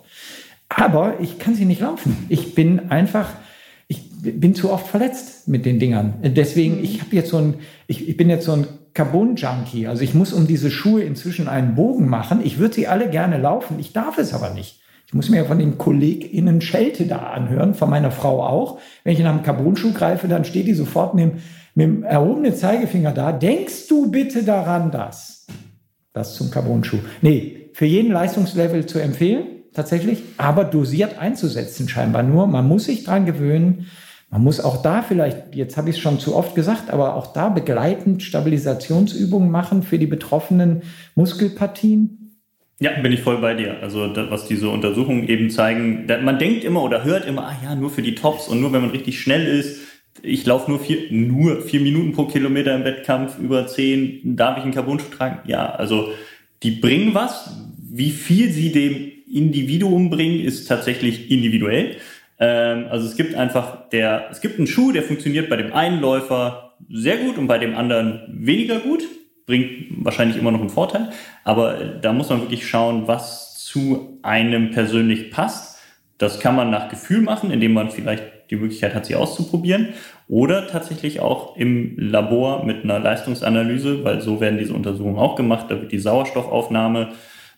Aber 0.68 1.20
ich 1.20 1.38
kann 1.38 1.54
sie 1.54 1.64
nicht 1.64 1.80
laufen. 1.80 2.26
Ich 2.28 2.56
bin 2.56 2.90
einfach, 2.90 3.28
ich 3.86 4.10
bin 4.20 4.56
zu 4.56 4.70
oft 4.70 4.88
verletzt 4.88 5.46
mit 5.46 5.64
den 5.64 5.78
Dingern. 5.78 6.14
Deswegen, 6.22 6.82
ich 6.82 7.00
habe 7.00 7.14
jetzt 7.14 7.30
so 7.30 7.38
ein, 7.38 7.54
ich, 7.86 8.08
ich 8.08 8.16
bin 8.16 8.28
jetzt 8.28 8.44
so 8.44 8.52
ein 8.52 8.66
Carbon-Junkie. 8.94 9.86
Also 9.86 10.02
ich 10.02 10.14
muss 10.14 10.32
um 10.32 10.46
diese 10.46 10.70
Schuhe 10.70 11.02
inzwischen 11.02 11.48
einen 11.48 11.74
Bogen 11.74 12.08
machen. 12.08 12.40
Ich 12.44 12.58
würde 12.58 12.74
sie 12.74 12.88
alle 12.88 13.08
gerne 13.10 13.38
laufen, 13.38 13.78
ich 13.78 13.92
darf 13.92 14.18
es 14.18 14.34
aber 14.34 14.50
nicht. 14.50 14.80
Ich 15.06 15.14
muss 15.14 15.30
mir 15.30 15.46
von 15.46 15.58
den 15.58 15.78
KollegInnen 15.78 16.60
Schelte 16.60 17.06
da 17.06 17.18
anhören, 17.30 17.74
von 17.74 17.88
meiner 17.88 18.10
Frau 18.10 18.44
auch. 18.44 18.78
Wenn 19.04 19.14
ich 19.14 19.20
nach 19.20 19.30
einem 19.30 19.42
Carbon-Schuh 19.42 19.94
greife, 19.94 20.28
dann 20.28 20.44
steht 20.44 20.66
die 20.66 20.74
sofort 20.74 21.14
mit, 21.14 21.32
mit 21.74 21.86
dem 21.86 22.02
erhobenen 22.02 22.54
Zeigefinger 22.54 23.12
da. 23.12 23.32
Denkst 23.32 23.88
du 23.88 24.10
bitte 24.10 24.42
daran, 24.42 24.90
dass? 24.90 25.46
Das 26.12 26.34
zum 26.34 26.50
Carbon-Schuh. 26.50 26.98
Nee, 27.22 27.70
für 27.72 27.86
jeden 27.86 28.12
Leistungslevel 28.12 28.84
zu 28.84 28.98
empfehlen, 28.98 29.46
tatsächlich, 29.72 30.22
aber 30.36 30.64
dosiert 30.64 31.18
einzusetzen 31.18 31.88
scheinbar 31.88 32.22
nur. 32.22 32.46
Man 32.46 32.68
muss 32.68 32.84
sich 32.84 33.04
dran 33.04 33.24
gewöhnen. 33.24 33.86
Man 34.30 34.44
muss 34.44 34.60
auch 34.60 34.82
da 34.82 35.02
vielleicht, 35.02 35.54
jetzt 35.54 35.76
habe 35.76 35.88
ich 35.88 35.96
es 35.96 36.02
schon 36.02 36.20
zu 36.20 36.36
oft 36.36 36.54
gesagt, 36.54 36.90
aber 36.90 37.14
auch 37.14 37.32
da 37.32 37.48
begleitend 37.48 38.22
Stabilisationsübungen 38.22 39.50
machen 39.50 39.82
für 39.82 39.98
die 39.98 40.06
betroffenen 40.06 40.82
Muskelpartien. 41.14 42.36
Ja, 42.78 42.92
bin 43.00 43.10
ich 43.10 43.22
voll 43.22 43.40
bei 43.40 43.54
dir. 43.54 43.82
Also 43.82 44.00
was 44.14 44.46
diese 44.46 44.68
Untersuchungen 44.68 45.26
eben 45.26 45.50
zeigen, 45.50 46.06
man 46.22 46.38
denkt 46.38 46.62
immer 46.62 46.82
oder 46.82 47.04
hört 47.04 47.26
immer, 47.26 47.48
ah 47.48 47.56
ja, 47.64 47.74
nur 47.74 47.90
für 47.90 48.02
die 48.02 48.14
Tops 48.14 48.48
und 48.48 48.60
nur 48.60 48.72
wenn 48.72 48.82
man 48.82 48.90
richtig 48.90 49.20
schnell 49.20 49.46
ist. 49.46 49.80
Ich 50.22 50.44
laufe 50.44 50.70
nur 50.70 50.80
vier, 50.80 51.10
nur 51.10 51.62
vier 51.62 51.80
Minuten 51.80 52.12
pro 52.12 52.26
Kilometer 52.26 52.74
im 52.74 52.84
Wettkampf, 52.84 53.38
über 53.38 53.66
zehn, 53.66 54.36
darf 54.36 54.58
ich 54.58 54.64
einen 54.64 54.74
Carbon-Schuh 54.74 55.10
tragen? 55.16 55.38
Ja, 55.46 55.70
also 55.70 56.08
die 56.62 56.72
bringen 56.72 57.14
was. 57.14 57.56
Wie 57.90 58.10
viel 58.10 58.50
sie 58.52 58.72
dem 58.72 59.10
Individuum 59.32 60.10
bringen, 60.10 60.40
ist 60.40 60.66
tatsächlich 60.66 61.30
individuell. 61.30 61.96
Ähm, 62.38 62.86
also 62.90 63.06
es 63.06 63.16
gibt 63.16 63.34
einfach 63.34 63.88
der, 63.90 64.28
es 64.30 64.40
gibt 64.40 64.58
einen 64.58 64.66
Schuh, 64.66 64.92
der 64.92 65.02
funktioniert 65.02 65.48
bei 65.48 65.56
dem 65.56 65.72
einen 65.72 66.00
Läufer 66.00 66.74
sehr 66.90 67.18
gut 67.18 67.38
und 67.38 67.46
bei 67.46 67.58
dem 67.58 67.76
anderen 67.76 68.22
weniger 68.28 68.78
gut. 68.80 69.02
Bringt 69.46 70.04
wahrscheinlich 70.04 70.36
immer 70.36 70.50
noch 70.50 70.60
einen 70.60 70.68
Vorteil. 70.68 71.08
Aber 71.44 71.74
da 72.00 72.12
muss 72.12 72.28
man 72.28 72.42
wirklich 72.42 72.68
schauen, 72.68 73.08
was 73.08 73.64
zu 73.64 74.18
einem 74.22 74.70
persönlich 74.70 75.30
passt. 75.30 75.78
Das 76.18 76.40
kann 76.40 76.56
man 76.56 76.70
nach 76.70 76.88
Gefühl 76.88 77.22
machen, 77.22 77.50
indem 77.50 77.72
man 77.72 77.90
vielleicht 77.90 78.24
die 78.50 78.56
Möglichkeit 78.56 78.94
hat, 78.94 79.06
sie 79.06 79.14
auszuprobieren. 79.14 79.88
Oder 80.26 80.66
tatsächlich 80.66 81.20
auch 81.20 81.56
im 81.56 81.94
Labor 81.98 82.64
mit 82.64 82.84
einer 82.84 82.98
Leistungsanalyse, 82.98 84.04
weil 84.04 84.20
so 84.20 84.40
werden 84.40 84.58
diese 84.58 84.74
Untersuchungen 84.74 85.18
auch 85.18 85.36
gemacht. 85.36 85.66
Da 85.68 85.80
wird 85.80 85.92
die 85.92 85.98
Sauerstoffaufnahme 85.98 87.12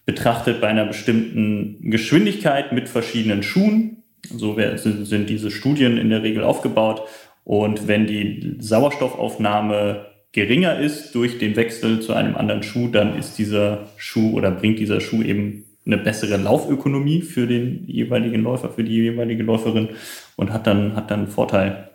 betrachtet 0.06 0.60
bei 0.60 0.68
einer 0.68 0.86
bestimmten 0.86 1.90
Geschwindigkeit 1.90 2.72
mit 2.72 2.88
verschiedenen 2.88 3.42
Schuhen 3.42 3.99
so 4.24 4.56
sind 4.76 5.28
diese 5.28 5.50
Studien 5.50 5.96
in 5.96 6.10
der 6.10 6.22
Regel 6.22 6.44
aufgebaut. 6.44 7.02
Und 7.44 7.88
wenn 7.88 8.06
die 8.06 8.56
Sauerstoffaufnahme 8.58 10.06
geringer 10.32 10.78
ist 10.78 11.14
durch 11.14 11.38
den 11.38 11.56
Wechsel 11.56 12.00
zu 12.00 12.12
einem 12.12 12.36
anderen 12.36 12.62
Schuh, 12.62 12.88
dann 12.88 13.18
ist 13.18 13.38
dieser 13.38 13.88
Schuh 13.96 14.32
oder 14.36 14.50
bringt 14.50 14.78
dieser 14.78 15.00
Schuh 15.00 15.22
eben 15.22 15.64
eine 15.86 15.98
bessere 15.98 16.36
Laufökonomie 16.36 17.22
für 17.22 17.46
den 17.46 17.84
jeweiligen 17.86 18.42
Läufer, 18.42 18.70
für 18.70 18.84
die 18.84 18.94
jeweilige 18.94 19.42
Läuferin 19.42 19.88
und 20.36 20.52
hat 20.52 20.66
dann, 20.66 20.94
hat 20.94 21.10
dann 21.10 21.20
einen 21.20 21.28
Vorteil. 21.28 21.90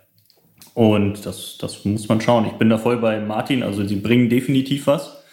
Und 0.74 1.24
das, 1.24 1.56
das 1.58 1.84
muss 1.86 2.08
man 2.08 2.20
schauen. 2.20 2.46
Ich 2.46 2.52
bin 2.52 2.68
da 2.68 2.76
voll 2.76 2.98
bei 2.98 3.20
Martin, 3.20 3.62
also 3.62 3.84
sie 3.86 3.96
bringen 3.96 4.28
definitiv 4.28 4.86
was 4.86 5.24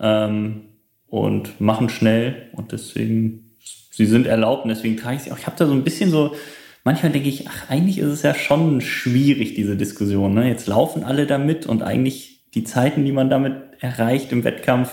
ähm, 0.00 0.62
und 1.06 1.60
machen 1.60 1.88
schnell 1.88 2.48
und 2.54 2.72
deswegen 2.72 3.51
sie 3.92 4.06
sind 4.06 4.26
erlaubt 4.26 4.64
und 4.64 4.70
deswegen 4.70 4.96
trage 4.96 5.16
ich 5.16 5.22
sie 5.22 5.32
auch. 5.32 5.38
Ich 5.38 5.46
habe 5.46 5.56
da 5.56 5.66
so 5.66 5.72
ein 5.72 5.84
bisschen 5.84 6.10
so, 6.10 6.34
manchmal 6.82 7.12
denke 7.12 7.28
ich, 7.28 7.46
ach, 7.48 7.70
eigentlich 7.70 7.98
ist 7.98 8.08
es 8.08 8.22
ja 8.22 8.34
schon 8.34 8.80
schwierig, 8.80 9.54
diese 9.54 9.76
Diskussion. 9.76 10.34
Ne? 10.34 10.48
Jetzt 10.48 10.66
laufen 10.66 11.04
alle 11.04 11.26
damit 11.26 11.66
und 11.66 11.82
eigentlich 11.82 12.42
die 12.54 12.64
Zeiten, 12.64 13.04
die 13.04 13.12
man 13.12 13.30
damit 13.30 13.54
erreicht 13.80 14.32
im 14.32 14.44
Wettkampf, 14.44 14.92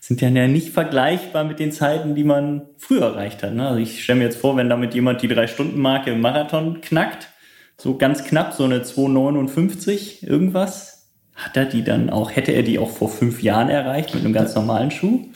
sind 0.00 0.20
ja 0.20 0.30
nicht 0.30 0.70
vergleichbar 0.70 1.44
mit 1.44 1.60
den 1.60 1.70
Zeiten, 1.70 2.16
die 2.16 2.24
man 2.24 2.62
früher 2.76 3.04
erreicht 3.04 3.42
hat. 3.42 3.54
Ne? 3.54 3.68
Also 3.68 3.80
ich 3.80 4.02
stelle 4.02 4.18
mir 4.18 4.24
jetzt 4.24 4.38
vor, 4.38 4.56
wenn 4.56 4.68
damit 4.68 4.94
jemand 4.94 5.22
die 5.22 5.28
Drei-Stunden-Marke 5.28 6.10
im 6.10 6.20
Marathon 6.20 6.80
knackt, 6.80 7.28
so 7.76 7.96
ganz 7.96 8.24
knapp, 8.24 8.52
so 8.52 8.64
eine 8.64 8.80
2,59 8.80 10.26
irgendwas, 10.26 11.10
hat 11.34 11.56
er 11.56 11.66
die 11.66 11.84
dann 11.84 12.10
auch, 12.10 12.30
hätte 12.34 12.52
er 12.52 12.62
die 12.62 12.78
auch 12.78 12.90
vor 12.90 13.08
fünf 13.08 13.42
Jahren 13.42 13.68
erreicht 13.68 14.14
mit 14.14 14.24
einem 14.24 14.32
ganz 14.32 14.54
normalen 14.54 14.90
Schuh? 14.90 15.28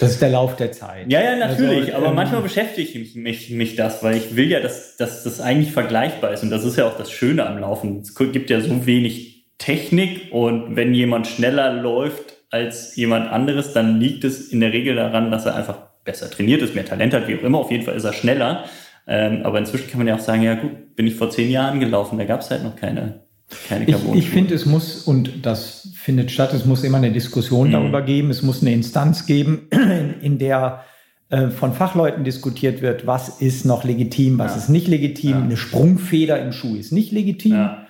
Das 0.00 0.10
ist 0.10 0.22
der 0.22 0.30
Lauf 0.30 0.56
der 0.56 0.72
Zeit. 0.72 1.10
Ja, 1.10 1.22
ja, 1.22 1.36
natürlich. 1.36 1.86
Also, 1.86 1.96
aber 1.96 2.08
ähm, 2.08 2.14
manchmal 2.14 2.42
beschäftigt 2.42 2.94
mich, 2.94 3.14
mich, 3.14 3.50
mich 3.50 3.76
das, 3.76 4.02
weil 4.02 4.16
ich 4.16 4.36
will 4.36 4.50
ja, 4.50 4.60
dass, 4.60 4.96
dass 4.96 5.24
das 5.24 5.40
eigentlich 5.40 5.72
vergleichbar 5.72 6.32
ist. 6.32 6.42
Und 6.42 6.50
das 6.50 6.64
ist 6.64 6.76
ja 6.76 6.86
auch 6.86 6.96
das 6.96 7.10
Schöne 7.10 7.46
am 7.46 7.58
Laufen. 7.58 8.00
Es 8.00 8.14
gibt 8.14 8.50
ja 8.50 8.60
so 8.60 8.86
wenig 8.86 9.46
Technik 9.58 10.32
und 10.32 10.76
wenn 10.76 10.94
jemand 10.94 11.26
schneller 11.26 11.72
läuft 11.72 12.36
als 12.50 12.94
jemand 12.96 13.30
anderes, 13.30 13.72
dann 13.72 14.00
liegt 14.00 14.24
es 14.24 14.48
in 14.48 14.60
der 14.60 14.72
Regel 14.72 14.94
daran, 14.94 15.30
dass 15.30 15.46
er 15.46 15.56
einfach 15.56 15.78
besser 16.04 16.30
trainiert 16.30 16.62
ist, 16.62 16.74
mehr 16.74 16.86
Talent 16.86 17.12
hat, 17.12 17.28
wie 17.28 17.36
auch 17.36 17.42
immer. 17.42 17.58
Auf 17.58 17.70
jeden 17.70 17.84
Fall 17.84 17.96
ist 17.96 18.04
er 18.04 18.12
schneller. 18.12 18.64
Ähm, 19.06 19.40
aber 19.42 19.58
inzwischen 19.58 19.90
kann 19.90 19.98
man 19.98 20.06
ja 20.06 20.14
auch 20.14 20.20
sagen, 20.20 20.42
ja 20.42 20.54
gut, 20.54 20.94
bin 20.94 21.06
ich 21.06 21.14
vor 21.14 21.30
zehn 21.30 21.50
Jahren 21.50 21.80
gelaufen, 21.80 22.18
da 22.18 22.24
gab 22.24 22.40
es 22.40 22.50
halt 22.50 22.62
noch 22.62 22.76
keine 22.76 23.26
keine 23.68 23.86
Ich, 23.86 23.96
ich 24.14 24.30
finde, 24.30 24.54
es 24.54 24.66
muss, 24.66 25.04
und 25.04 25.46
das 25.46 25.87
findet 26.08 26.30
statt, 26.30 26.54
es 26.54 26.64
muss 26.64 26.84
immer 26.84 26.96
eine 26.96 27.12
Diskussion 27.12 27.68
mhm. 27.68 27.72
darüber 27.72 28.00
geben, 28.00 28.30
es 28.30 28.40
muss 28.40 28.62
eine 28.62 28.72
Instanz 28.72 29.26
geben, 29.26 29.68
in, 30.22 30.38
der 30.38 30.84
äh, 31.28 31.48
von 31.48 31.74
Fachleuten 31.74 32.24
diskutiert 32.24 32.80
wird, 32.80 33.06
was 33.06 33.42
ist 33.42 33.66
noch 33.66 33.84
legitim, 33.84 34.38
was 34.38 34.52
ja. 34.52 34.56
ist 34.56 34.68
nicht 34.70 34.88
legitim. 34.88 35.30
Ja. 35.32 35.42
Eine 35.42 35.58
Sprungfeder 35.58 36.40
im 36.40 36.52
Schuh 36.52 36.76
ist 36.76 36.92
nicht 36.92 37.12
legitim. 37.12 37.52
Ja. 37.52 37.86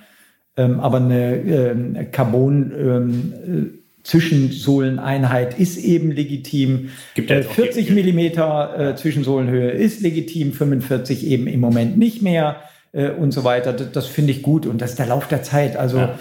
ähm, 0.56 0.80
aber 0.80 0.96
eine 0.96 1.36
ähm, 1.36 2.10
Carbon 2.10 2.72
ähm, 2.76 3.34
äh, 3.46 3.78
Zwischensohleneinheit 4.02 5.56
ist 5.56 5.76
eben 5.76 6.10
legitim. 6.10 6.88
Gibt 7.14 7.30
ja 7.30 7.36
äh, 7.36 7.42
40 7.44 7.90
Millimeter 7.90 8.90
äh, 8.90 8.96
Zwischensohlenhöhe 8.96 9.70
ist 9.70 10.00
legitim, 10.00 10.52
45 10.52 11.24
eben 11.24 11.46
im 11.46 11.60
Moment 11.60 11.98
nicht 11.98 12.20
mehr 12.22 12.56
äh, 12.90 13.10
und 13.10 13.30
so 13.30 13.44
weiter. 13.44 13.72
Das, 13.72 13.92
das 13.92 14.06
finde 14.08 14.32
ich 14.32 14.42
gut 14.42 14.66
und 14.66 14.82
das 14.82 14.90
ist 14.90 14.98
der 14.98 15.06
Lauf 15.06 15.28
der 15.28 15.44
Zeit. 15.44 15.76
Also 15.76 15.98
ja. 15.98 16.18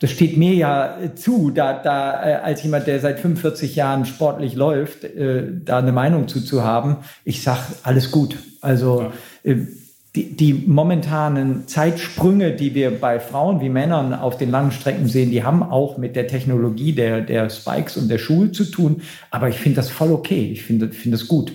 Das 0.00 0.12
steht 0.12 0.36
mir 0.36 0.54
ja 0.54 0.96
zu, 1.16 1.50
da, 1.50 1.72
da 1.74 2.24
äh, 2.24 2.34
als 2.36 2.62
jemand, 2.62 2.86
der 2.86 3.00
seit 3.00 3.18
45 3.18 3.74
Jahren 3.74 4.04
sportlich 4.04 4.54
läuft, 4.54 5.04
äh, 5.04 5.44
da 5.64 5.78
eine 5.78 5.92
Meinung 5.92 6.28
zu, 6.28 6.40
zu 6.40 6.62
haben. 6.62 6.98
Ich 7.24 7.42
sag 7.42 7.58
alles 7.82 8.12
gut. 8.12 8.36
Also 8.60 9.10
ja. 9.44 9.52
äh, 9.52 9.66
die, 10.14 10.36
die 10.36 10.54
momentanen 10.54 11.66
Zeitsprünge, 11.66 12.52
die 12.52 12.74
wir 12.74 12.98
bei 12.98 13.20
Frauen 13.20 13.60
wie 13.60 13.68
Männern 13.68 14.14
auf 14.14 14.36
den 14.38 14.50
langen 14.50 14.72
Strecken 14.72 15.08
sehen, 15.08 15.30
die 15.30 15.44
haben 15.44 15.62
auch 15.62 15.98
mit 15.98 16.16
der 16.16 16.28
Technologie 16.28 16.92
der, 16.92 17.20
der 17.20 17.50
Spikes 17.50 17.96
und 17.96 18.08
der 18.08 18.18
Schuhe 18.18 18.52
zu 18.52 18.64
tun. 18.64 19.02
Aber 19.30 19.48
ich 19.48 19.56
finde 19.56 19.76
das 19.76 19.90
voll 19.90 20.12
okay. 20.12 20.50
Ich 20.52 20.62
finde 20.62 20.90
finde 20.90 21.18
das 21.18 21.28
gut. 21.28 21.52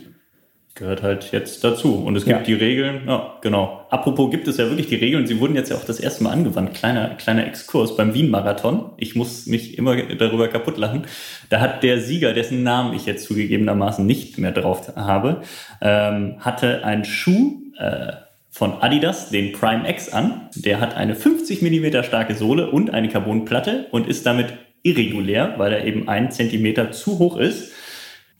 Gehört 0.76 1.04
halt 1.04 1.32
jetzt 1.32 1.64
dazu. 1.64 2.04
Und 2.04 2.16
es 2.16 2.26
gibt 2.26 2.40
ja. 2.40 2.44
die 2.44 2.54
Regeln, 2.54 3.04
ja, 3.08 3.38
genau. 3.42 3.86
Apropos 3.92 4.32
gibt 4.32 4.48
es 4.48 4.58
ja 4.58 4.70
wirklich 4.70 4.88
die 4.88 4.96
Regeln, 4.96 5.28
sie 5.28 5.40
wurden 5.40 5.56
jetzt 5.56 5.70
ja 5.70 5.76
auch 5.76 5.86
das 5.86 6.00
erste 6.00 6.24
Mal 6.24 6.32
angewandt. 6.32 6.74
Kleiner, 6.74 7.10
kleiner 7.10 7.46
Exkurs 7.46 7.96
beim 7.96 8.16
Wien-Marathon. 8.16 8.92
Ich 8.98 9.16
muss 9.16 9.46
mich 9.46 9.78
immer 9.78 9.96
darüber 9.96 10.48
kaputt 10.48 10.78
lachen. 10.78 11.06
Da 11.50 11.60
hat 11.60 11.84
der 11.84 12.02
Sieger, 12.02 12.34
dessen 12.34 12.64
Namen 12.64 12.96
ich 12.96 13.06
jetzt 13.06 13.26
zugegebenermaßen 13.26 14.04
nicht 14.04 14.40
mehr 14.40 14.52
drauf 14.52 14.92
habe, 14.96 15.42
ähm, 15.80 16.38
hatte 16.40 16.84
einen 16.84 17.06
Schuh, 17.06 17.62
äh, 17.78 18.14
von 18.54 18.82
Adidas, 18.82 19.30
den 19.30 19.52
Prime 19.52 19.90
X 19.90 20.10
an. 20.10 20.50
Der 20.56 20.80
hat 20.80 20.96
eine 20.96 21.16
50 21.16 21.64
mm 21.64 22.04
starke 22.04 22.36
Sohle 22.36 22.70
und 22.70 22.94
eine 22.94 23.10
Carbonplatte 23.10 23.88
und 23.90 24.08
ist 24.08 24.28
damit 24.28 24.54
irregulär, 24.84 25.56
weil 25.58 25.74
er 25.74 25.86
eben 25.86 26.08
einen 26.08 26.30
Zentimeter 26.30 26.92
zu 26.92 27.18
hoch 27.18 27.38
ist. 27.38 27.73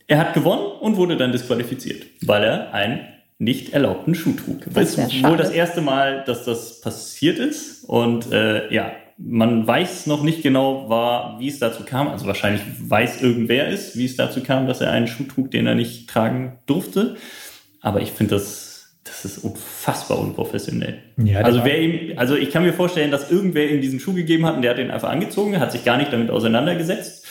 Er 0.06 0.18
hat 0.18 0.34
gewonnen 0.34 0.66
und 0.80 0.96
wurde 0.96 1.16
dann 1.16 1.32
disqualifiziert, 1.32 2.04
weil 2.22 2.44
er 2.44 2.74
einen 2.74 3.00
nicht 3.38 3.72
erlaubten 3.72 4.14
Schuh 4.14 4.32
trug. 4.32 4.62
Das 4.72 4.96
ist 4.96 5.22
wohl 5.22 5.36
das 5.36 5.50
erste 5.50 5.80
Mal, 5.80 6.24
dass 6.24 6.44
das 6.44 6.80
passiert 6.80 7.38
ist. 7.38 7.84
Und 7.84 8.30
äh, 8.32 8.72
ja, 8.72 8.92
man 9.18 9.66
weiß 9.66 10.06
noch 10.06 10.22
nicht 10.22 10.42
genau, 10.42 10.88
war, 10.88 11.38
wie 11.40 11.48
es 11.48 11.58
dazu 11.58 11.84
kam. 11.84 12.08
Also 12.08 12.26
wahrscheinlich 12.26 12.62
weiß 12.78 13.22
irgendwer 13.22 13.68
es, 13.68 13.96
wie 13.96 14.04
es 14.04 14.16
dazu 14.16 14.42
kam, 14.42 14.66
dass 14.66 14.80
er 14.80 14.90
einen 14.90 15.06
Schuh 15.06 15.24
trug, 15.24 15.50
den 15.50 15.66
er 15.66 15.74
nicht 15.74 16.08
tragen 16.08 16.58
durfte. 16.66 17.16
Aber 17.80 18.00
ich 18.00 18.12
finde 18.12 18.36
das 18.36 18.74
das 19.04 19.24
ist 19.24 19.44
unfassbar 19.44 20.18
unprofessionell. 20.18 20.98
Ja, 21.22 21.40
also 21.40 21.62
wer 21.62 21.80
ihm, 21.80 22.18
also 22.18 22.36
ich 22.36 22.50
kann 22.50 22.62
mir 22.62 22.72
vorstellen, 22.72 23.10
dass 23.10 23.30
irgendwer 23.30 23.70
ihm 23.70 23.80
diesen 23.80 24.00
Schuh 24.00 24.14
gegeben 24.14 24.46
hat 24.46 24.56
und 24.56 24.62
der 24.62 24.70
hat 24.70 24.78
den 24.78 24.90
einfach 24.90 25.10
angezogen, 25.10 25.60
hat 25.60 25.72
sich 25.72 25.84
gar 25.84 25.98
nicht 25.98 26.12
damit 26.12 26.30
auseinandergesetzt. 26.30 27.26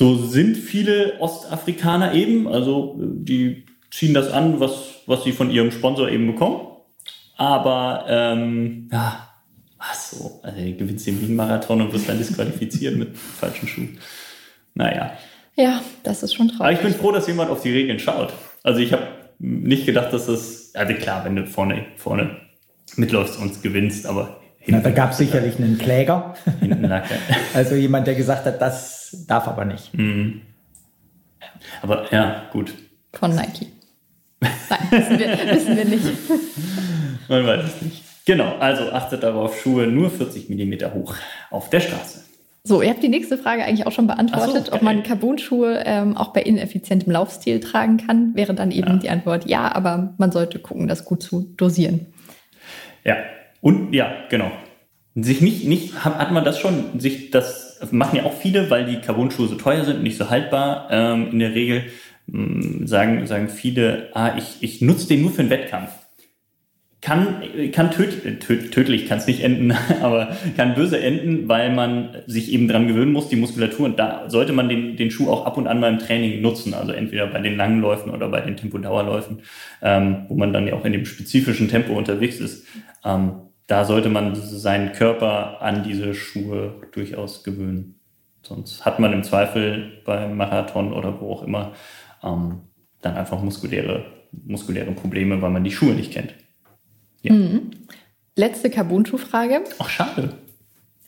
So 0.00 0.16
sind 0.16 0.56
viele 0.56 1.20
Ostafrikaner 1.20 2.14
eben, 2.14 2.48
also 2.48 2.96
die 2.98 3.66
ziehen 3.90 4.14
das 4.14 4.32
an, 4.32 4.58
was, 4.58 5.02
was 5.04 5.24
sie 5.24 5.32
von 5.32 5.50
ihrem 5.50 5.70
Sponsor 5.70 6.08
eben 6.08 6.26
bekommen. 6.26 6.68
Aber 7.36 8.06
ähm, 8.08 8.88
ja, 8.90 9.28
was 9.76 10.12
so, 10.12 10.40
also 10.42 10.58
du 10.58 10.74
gewinnst 10.74 11.06
den 11.06 11.20
Wien-Marathon 11.20 11.82
und 11.82 11.92
wirst 11.92 12.08
dann 12.08 12.16
disqualifiziert 12.16 12.96
mit 12.96 13.18
falschen 13.40 13.68
Schuhen. 13.68 13.98
Naja. 14.72 15.12
Ja, 15.54 15.82
das 16.02 16.22
ist 16.22 16.32
schon 16.32 16.48
traurig. 16.48 16.62
Aber 16.62 16.72
ich 16.72 16.80
bin 16.80 16.94
froh, 16.94 17.12
dass 17.12 17.26
jemand 17.26 17.50
auf 17.50 17.60
die 17.60 17.72
Regeln 17.72 17.98
schaut. 17.98 18.32
Also 18.62 18.80
ich 18.80 18.94
habe 18.94 19.06
nicht 19.38 19.84
gedacht, 19.84 20.14
dass 20.14 20.24
das, 20.24 20.70
also 20.72 20.94
klar, 20.94 21.26
wenn 21.26 21.36
du 21.36 21.44
vorne, 21.44 21.84
vorne 21.96 22.38
mitläufst 22.96 23.38
und 23.38 23.62
gewinnst, 23.62 24.06
aber 24.06 24.40
Na, 24.66 24.80
da 24.80 24.92
gab 24.92 25.10
es 25.10 25.18
sicherlich 25.18 25.58
einen 25.58 25.76
Kläger. 25.76 26.36
also 27.52 27.74
jemand, 27.74 28.06
der 28.06 28.14
gesagt 28.14 28.46
hat, 28.46 28.62
das 28.62 28.99
darf 29.26 29.48
aber 29.48 29.64
nicht. 29.64 29.94
Mhm. 29.94 30.42
Aber 31.82 32.12
ja, 32.12 32.48
gut. 32.52 32.74
Von 33.12 33.34
Nike. 33.34 33.66
Nein, 34.40 34.50
wissen 34.90 35.18
wir, 35.18 35.28
wissen 35.54 35.76
wir 35.76 35.84
nicht. 35.84 36.06
Man 37.28 37.46
weiß 37.46 37.64
es 37.64 37.82
nicht. 37.82 38.02
Genau, 38.26 38.56
also 38.58 38.90
achtet 38.92 39.22
darauf, 39.22 39.60
Schuhe 39.60 39.86
nur 39.86 40.10
40 40.10 40.48
mm 40.48 40.94
hoch 40.94 41.14
auf 41.50 41.70
der 41.70 41.80
Straße. 41.80 42.24
So, 42.62 42.82
ihr 42.82 42.90
habt 42.90 43.02
die 43.02 43.08
nächste 43.08 43.38
Frage 43.38 43.64
eigentlich 43.64 43.86
auch 43.86 43.92
schon 43.92 44.06
beantwortet, 44.06 44.66
so, 44.66 44.72
ob 44.72 44.82
man 44.82 45.02
Carbon-Schuhe 45.02 45.82
ähm, 45.86 46.16
auch 46.16 46.32
bei 46.32 46.42
ineffizientem 46.42 47.10
Laufstil 47.12 47.58
tragen 47.58 47.96
kann. 47.96 48.34
Wäre 48.34 48.52
dann 48.54 48.70
eben 48.70 48.88
ja. 48.88 48.96
die 48.96 49.10
Antwort 49.10 49.48
ja, 49.48 49.74
aber 49.74 50.14
man 50.18 50.30
sollte 50.30 50.58
gucken, 50.58 50.86
das 50.86 51.06
gut 51.06 51.22
zu 51.22 51.54
dosieren. 51.56 52.06
Ja, 53.04 53.16
und 53.62 53.94
ja, 53.94 54.12
genau. 54.28 54.50
Sich 55.22 55.40
nicht, 55.40 55.66
nicht, 55.66 56.04
hat 56.04 56.30
man 56.32 56.44
das 56.44 56.58
schon, 56.58 56.98
sich 56.98 57.30
das 57.30 57.80
machen 57.90 58.16
ja 58.16 58.24
auch 58.24 58.34
viele, 58.34 58.70
weil 58.70 58.84
die 58.84 59.00
Carbon-Schuhe 59.00 59.48
so 59.48 59.54
teuer 59.54 59.84
sind 59.84 60.02
nicht 60.02 60.18
so 60.18 60.30
haltbar. 60.30 60.88
Ähm, 60.90 61.32
in 61.32 61.38
der 61.38 61.54
Regel 61.54 61.84
mh, 62.26 62.42
mm, 62.42 62.86
sagen, 62.86 63.26
sagen 63.26 63.48
viele, 63.48 64.10
ah, 64.14 64.36
ich, 64.36 64.58
ich 64.60 64.80
nutze 64.82 65.08
den 65.08 65.22
nur 65.22 65.32
für 65.32 65.40
einen 65.40 65.50
Wettkampf 65.50 65.90
kann, 67.00 67.42
kann 67.72 67.90
töd, 67.90 68.40
töd, 68.40 68.72
tödlich, 68.72 69.06
kann 69.06 69.18
es 69.18 69.26
nicht 69.26 69.42
enden, 69.42 69.72
aber 70.02 70.36
kann 70.56 70.74
böse 70.74 71.00
enden, 71.00 71.48
weil 71.48 71.72
man 71.72 72.16
sich 72.26 72.52
eben 72.52 72.68
dran 72.68 72.88
gewöhnen 72.88 73.12
muss, 73.12 73.28
die 73.28 73.36
Muskulatur. 73.36 73.86
Und 73.86 73.98
da 73.98 74.28
sollte 74.28 74.52
man 74.52 74.68
den, 74.68 74.96
den 74.96 75.10
Schuh 75.10 75.30
auch 75.30 75.46
ab 75.46 75.56
und 75.56 75.66
an 75.66 75.80
mal 75.80 75.92
im 75.92 75.98
Training 75.98 76.42
nutzen, 76.42 76.74
also 76.74 76.92
entweder 76.92 77.26
bei 77.26 77.40
den 77.40 77.56
langen 77.56 77.80
Läufen 77.80 78.10
oder 78.10 78.28
bei 78.28 78.40
den 78.40 78.56
Tempodauerläufen, 78.56 79.40
ähm, 79.82 80.26
wo 80.28 80.34
man 80.34 80.52
dann 80.52 80.66
ja 80.66 80.74
auch 80.74 80.84
in 80.84 80.92
dem 80.92 81.06
spezifischen 81.06 81.68
Tempo 81.68 81.94
unterwegs 81.94 82.38
ist. 82.38 82.66
Ähm, 83.04 83.32
da 83.70 83.84
sollte 83.84 84.08
man 84.08 84.34
seinen 84.34 84.92
Körper 84.92 85.62
an 85.62 85.84
diese 85.84 86.12
Schuhe 86.12 86.74
durchaus 86.90 87.44
gewöhnen. 87.44 88.00
Sonst 88.42 88.84
hat 88.84 88.98
man 88.98 89.12
im 89.12 89.22
Zweifel 89.22 90.02
beim 90.04 90.36
Marathon 90.36 90.92
oder 90.92 91.20
wo 91.20 91.32
auch 91.32 91.44
immer 91.44 91.72
ähm, 92.24 92.62
dann 93.00 93.16
einfach 93.16 93.40
muskuläre, 93.40 94.06
muskuläre 94.32 94.90
Probleme, 94.90 95.40
weil 95.40 95.50
man 95.50 95.62
die 95.62 95.70
Schuhe 95.70 95.94
nicht 95.94 96.12
kennt. 96.12 96.34
Ja. 97.22 97.32
Mhm. 97.32 97.70
Letzte 98.34 98.70
Carbon-Schuh-Frage. 98.70 99.62
Ach, 99.78 99.88
schade. 99.88 100.30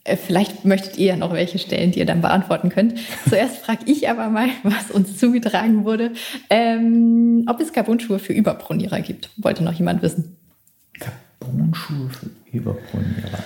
Äh, 0.04 0.16
vielleicht 0.16 0.64
möchtet 0.64 0.98
ihr 0.98 1.06
ja 1.06 1.16
noch 1.16 1.32
welche 1.32 1.58
stellen, 1.58 1.90
die 1.90 1.98
ihr 1.98 2.06
dann 2.06 2.20
beantworten 2.20 2.68
könnt. 2.68 2.94
Zuerst 3.28 3.56
frage 3.56 3.86
ich 3.86 4.08
aber 4.08 4.28
mal, 4.28 4.50
was 4.62 4.92
uns 4.92 5.18
zugetragen 5.18 5.84
wurde, 5.84 6.12
ähm, 6.48 7.44
ob 7.48 7.60
es 7.60 7.72
Carbon-Schuhe 7.72 8.20
für 8.20 8.34
Überpronierer 8.34 9.00
gibt. 9.00 9.30
Wollte 9.36 9.64
noch 9.64 9.72
jemand 9.72 10.00
wissen? 10.02 10.36
Carbon-Schuhe 11.00 12.08
für 12.10 12.41
Überpronierer. 12.52 13.42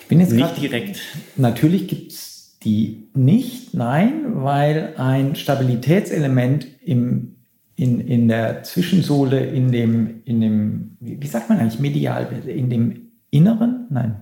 Ich 0.00 0.06
bin 0.08 0.20
jetzt 0.20 0.32
nicht 0.32 0.60
direkt. 0.60 1.00
Natürlich 1.36 1.86
gibt 1.88 2.12
es 2.12 2.58
die 2.62 3.08
nicht, 3.14 3.74
nein, 3.74 4.42
weil 4.42 4.94
ein 4.96 5.36
Stabilitätselement 5.36 6.66
im 6.84 7.36
in, 7.80 8.00
in 8.00 8.28
der 8.28 8.62
Zwischensohle, 8.62 9.42
in 9.42 9.72
dem, 9.72 10.20
in 10.26 10.42
dem, 10.42 10.96
wie 11.00 11.26
sagt 11.26 11.48
man 11.48 11.58
eigentlich 11.58 11.80
medial, 11.80 12.28
in 12.46 12.68
dem 12.68 13.08
Inneren? 13.30 13.86
Nein. 13.88 14.16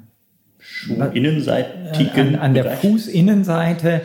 Innenseitigen. 1.13 2.37
An, 2.37 2.41
an 2.41 2.55
der 2.55 2.71
Fußinnenseite 2.77 4.03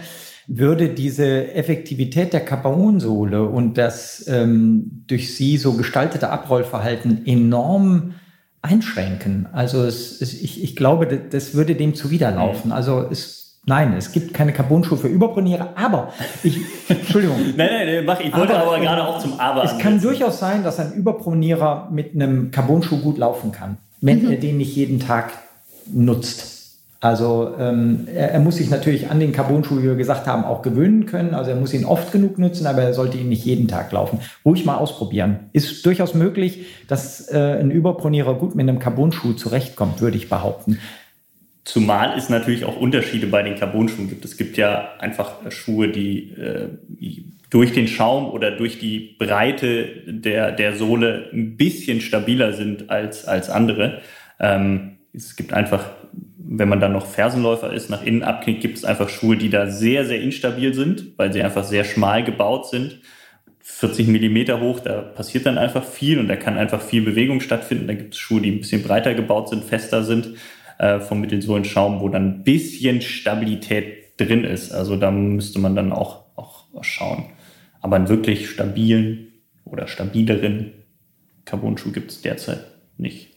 würde 0.48 0.90
diese 0.90 1.54
Effektivität 1.54 2.34
der 2.34 2.40
Carbonsohle 2.40 3.44
und 3.44 3.78
das 3.78 4.26
ähm, 4.28 5.04
durch 5.06 5.36
sie 5.36 5.58
so 5.58 5.74
gestaltete 5.74 6.30
Abrollverhalten 6.30 7.28
enorm 7.28 8.16
einschränken. 8.64 9.48
Also 9.52 9.84
es, 9.84 10.20
es, 10.22 10.34
ich, 10.34 10.64
ich 10.64 10.76
glaube, 10.76 11.06
das, 11.06 11.54
würde 11.54 11.76
dem 11.76 11.94
zuwiderlaufen. 11.94 12.70
Mhm. 12.70 12.76
Also 12.76 13.06
es 13.12 13.42
Nein, 13.66 13.94
es 13.94 14.12
gibt 14.12 14.34
keine 14.34 14.52
Carbonschuhe 14.52 14.98
für 14.98 15.08
Überbronierer, 15.08 15.70
aber 15.76 16.12
ich, 16.44 16.58
Entschuldigung. 16.90 17.38
nein, 17.56 17.70
nein, 17.72 17.86
nein, 17.86 18.06
mach, 18.06 18.20
ich 18.20 18.36
wollte 18.36 18.60
aber, 18.60 18.74
aber 18.76 18.80
gerade 18.84 19.08
auch 19.08 19.20
zum 19.20 19.40
Aber. 19.40 19.64
Es 19.64 19.72
ansetzen. 19.72 19.82
kann 19.82 20.02
durchaus 20.02 20.40
sein, 20.40 20.64
dass 20.66 20.82
ein 20.82 20.92
Überbronierer 20.92 21.88
mit 21.90 22.14
einem 22.14 22.52
Carbonschuh 22.52 22.98
gut 22.98 23.18
laufen 23.18 23.54
kann, 23.54 23.78
wenn 24.02 24.24
mhm. 24.24 24.32
er 24.32 24.38
den 24.38 24.58
nicht 24.58 24.76
jeden 24.76 25.00
Tag 25.00 25.32
nutzt. 25.86 26.63
Also 27.04 27.54
ähm, 27.60 28.08
er, 28.16 28.32
er, 28.32 28.40
muss 28.40 28.56
sich 28.56 28.70
natürlich 28.70 29.10
an 29.10 29.20
den 29.20 29.34
Carbonschuh, 29.34 29.80
wie 29.80 29.84
wir 29.84 29.96
gesagt 29.96 30.26
haben, 30.26 30.46
auch 30.46 30.62
gewöhnen 30.62 31.06
können. 31.06 31.34
Also 31.34 31.52
er 31.52 31.58
muss 31.58 31.74
ihn 31.74 31.84
oft 31.84 32.14
genug 32.14 32.40
nutzen, 32.40 32.66
aber 32.66 32.82
er 32.82 32.94
sollte 32.94 33.18
ihn 33.18 33.28
nicht 33.28 33.44
jeden 33.44 33.68
Tag 33.68 33.92
laufen. 33.92 34.20
Ruhig 34.46 34.64
mal 34.64 34.78
ausprobieren. 34.78 35.50
Ist 35.52 35.86
durchaus 35.86 36.14
möglich, 36.14 36.66
dass 36.88 37.30
äh, 37.30 37.58
ein 37.60 37.72
Überbronierer 37.72 38.36
gut 38.36 38.56
mit 38.56 38.70
einem 38.70 38.80
Carbonschuh 38.80 39.34
zurechtkommt, 39.34 40.00
würde 40.00 40.16
ich 40.16 40.30
behaupten. 40.30 40.80
Zumal 41.66 42.18
es 42.18 42.30
natürlich 42.30 42.64
auch 42.64 42.78
Unterschiede 42.78 43.28
bei 43.28 43.44
den 43.44 43.56
Carbon-Schuhen 43.56 44.08
gibt. 44.08 44.24
Es 44.24 44.38
gibt 44.38 44.56
ja 44.56 44.92
einfach 45.00 45.34
Schuhe, 45.50 45.90
die 45.90 46.32
äh, 46.32 46.70
durch 47.50 47.74
den 47.74 47.90
Schaum 47.90 48.32
oder 48.32 48.52
durch 48.52 48.80
die 48.80 49.18
Breite 49.20 49.90
der, 50.08 50.54
der 50.54 50.78
Sohle 50.78 51.30
ein 51.34 51.58
bisschen 51.58 52.00
stabiler 52.00 52.54
sind 52.54 52.90
als, 52.90 53.26
als 53.26 53.50
andere. 53.50 54.00
Ähm, 54.40 55.00
es 55.12 55.36
gibt 55.36 55.52
einfach, 55.54 55.86
wenn 56.46 56.70
man 56.70 56.80
dann 56.80 56.92
noch 56.92 57.06
Fersenläufer 57.06 57.72
ist, 57.72 57.90
nach 57.90 58.04
innen 58.04 58.24
abknickt, 58.24 58.62
gibt 58.62 58.78
es 58.78 58.86
einfach 58.86 59.10
Schuhe, 59.10 59.38
die 59.38 59.50
da 59.50 59.68
sehr, 59.68 60.06
sehr 60.06 60.22
instabil 60.22 60.74
sind, 60.74 61.18
weil 61.18 61.32
sie 61.32 61.42
einfach 61.42 61.64
sehr 61.64 61.84
schmal 61.84 62.24
gebaut 62.24 62.68
sind. 62.68 63.00
40 63.62 64.08
Millimeter 64.08 64.60
hoch, 64.60 64.82
da 64.82 65.02
passiert 65.02 65.46
dann 65.46 65.58
einfach 65.58 65.84
viel 65.84 66.20
und 66.20 66.28
da 66.28 66.36
kann 66.36 66.58
einfach 66.58 66.82
viel 66.82 67.02
Bewegung 67.02 67.40
stattfinden. 67.40 67.88
Da 67.88 67.94
gibt 67.94 68.14
es 68.14 68.20
Schuhe, 68.20 68.42
die 68.42 68.52
ein 68.52 68.60
bisschen 68.60 68.84
breiter 68.84 69.14
gebaut 69.14 69.50
sind, 69.50 69.64
fester 69.64 70.04
sind 70.04 70.36
äh, 70.80 71.00
vom 71.00 71.22
Mittelsohlenschaum, 71.22 72.02
wo 72.02 72.10
dann 72.10 72.28
ein 72.28 72.44
bisschen 72.44 73.02
Stabilität 73.02 74.20
drin 74.20 74.44
ist. 74.44 74.74
Also 74.74 74.98
da 74.98 75.12
müsste 75.12 75.60
man 75.60 75.76
dann 75.76 75.94
auch, 75.94 76.26
auch 76.36 76.68
schauen. 76.82 77.26
Aber 77.82 77.96
einen 77.96 78.10
wirklich 78.10 78.50
stabilen 78.50 79.34
oder 79.64 79.88
stabileren 79.88 80.74
Carbon-Schuh 81.46 81.92
gibt 81.92 82.12
es 82.12 82.22
derzeit 82.22 82.66
nicht. 82.98 83.30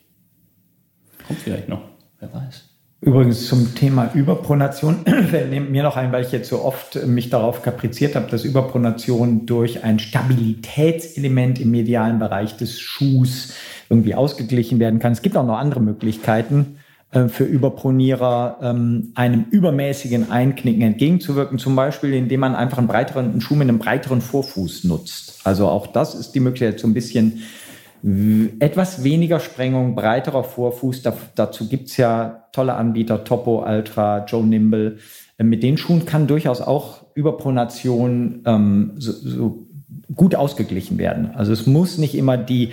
Kommt 1.26 1.40
vielleicht 1.40 1.68
noch, 1.68 1.82
wer 2.18 2.32
weiß. 2.32 2.75
Übrigens 3.02 3.46
zum 3.46 3.74
Thema 3.74 4.10
Überpronation 4.14 5.04
fällt 5.30 5.70
mir 5.70 5.82
noch 5.82 5.96
ein, 5.96 6.12
weil 6.12 6.24
ich 6.24 6.32
jetzt 6.32 6.48
so 6.48 6.62
oft 6.62 7.06
mich 7.06 7.28
darauf 7.28 7.62
kapriziert 7.62 8.16
habe, 8.16 8.30
dass 8.30 8.44
Überpronation 8.44 9.44
durch 9.44 9.84
ein 9.84 9.98
Stabilitätselement 9.98 11.60
im 11.60 11.70
medialen 11.70 12.18
Bereich 12.18 12.56
des 12.56 12.80
Schuhs 12.80 13.52
irgendwie 13.90 14.14
ausgeglichen 14.14 14.78
werden 14.78 14.98
kann. 14.98 15.12
Es 15.12 15.22
gibt 15.22 15.36
auch 15.36 15.46
noch 15.46 15.58
andere 15.58 15.80
Möglichkeiten 15.80 16.78
äh, 17.12 17.28
für 17.28 17.44
Überpronierer, 17.44 18.58
ähm, 18.62 19.12
einem 19.14 19.44
übermäßigen 19.50 20.30
Einknicken 20.30 20.82
entgegenzuwirken, 20.82 21.58
zum 21.58 21.76
Beispiel 21.76 22.14
indem 22.14 22.40
man 22.40 22.54
einfach 22.54 22.78
einen 22.78 22.88
breiteren 22.88 23.30
einen 23.30 23.40
Schuh 23.42 23.56
mit 23.56 23.68
einem 23.68 23.78
breiteren 23.78 24.22
Vorfuß 24.22 24.84
nutzt. 24.84 25.40
Also 25.44 25.68
auch 25.68 25.86
das 25.86 26.14
ist 26.14 26.32
die 26.32 26.40
Möglichkeit, 26.40 26.80
so 26.80 26.88
ein 26.88 26.94
bisschen 26.94 27.42
etwas 28.60 29.02
weniger 29.02 29.40
Sprengung, 29.40 29.96
breiterer 29.96 30.44
Vorfuß. 30.44 31.02
Da, 31.02 31.16
dazu 31.34 31.68
gibt 31.68 31.88
es 31.88 31.96
ja 31.96 32.44
tolle 32.52 32.74
Anbieter, 32.74 33.24
Topo, 33.24 33.64
Ultra, 33.66 34.24
Joe 34.26 34.44
Nimble. 34.44 34.98
Äh, 35.38 35.44
mit 35.44 35.62
den 35.62 35.76
Schuhen 35.76 36.06
kann 36.06 36.28
durchaus 36.28 36.60
auch 36.60 37.04
Überpronation 37.14 38.42
ähm, 38.46 38.92
so, 38.96 39.12
so 39.12 39.66
gut 40.14 40.36
ausgeglichen 40.36 40.98
werden. 40.98 41.32
Also 41.34 41.52
es 41.52 41.66
muss 41.66 41.98
nicht 41.98 42.14
immer 42.14 42.36
die 42.36 42.70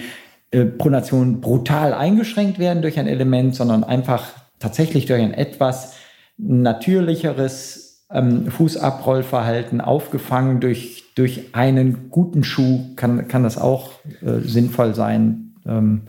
äh, 0.51 0.65
Pronation 0.65 1.41
brutal 1.41 1.95
eingeschränkt 1.95 2.59
werden 2.59 2.83
durch 2.83 2.99
ein 2.99 3.07
Element, 3.07 3.55
sondern 3.55 3.83
einfach 3.83 4.33
tatsächlich 4.59 5.07
durch 5.07 5.21
ein 5.21 5.33
etwas 5.33 5.95
natürlicheres 6.37 8.05
ähm, 8.11 8.51
Fußabrollverhalten 8.51 9.81
aufgefangen 9.81 10.59
durch 10.59 11.02
durch 11.15 11.53
einen 11.53 12.09
guten 12.09 12.43
Schuh 12.43 12.95
kann, 12.95 13.27
kann 13.27 13.43
das 13.43 13.57
auch 13.57 13.91
äh, 14.21 14.39
sinnvoll 14.39 14.95
sein, 14.95 15.55
ähm, 15.65 16.01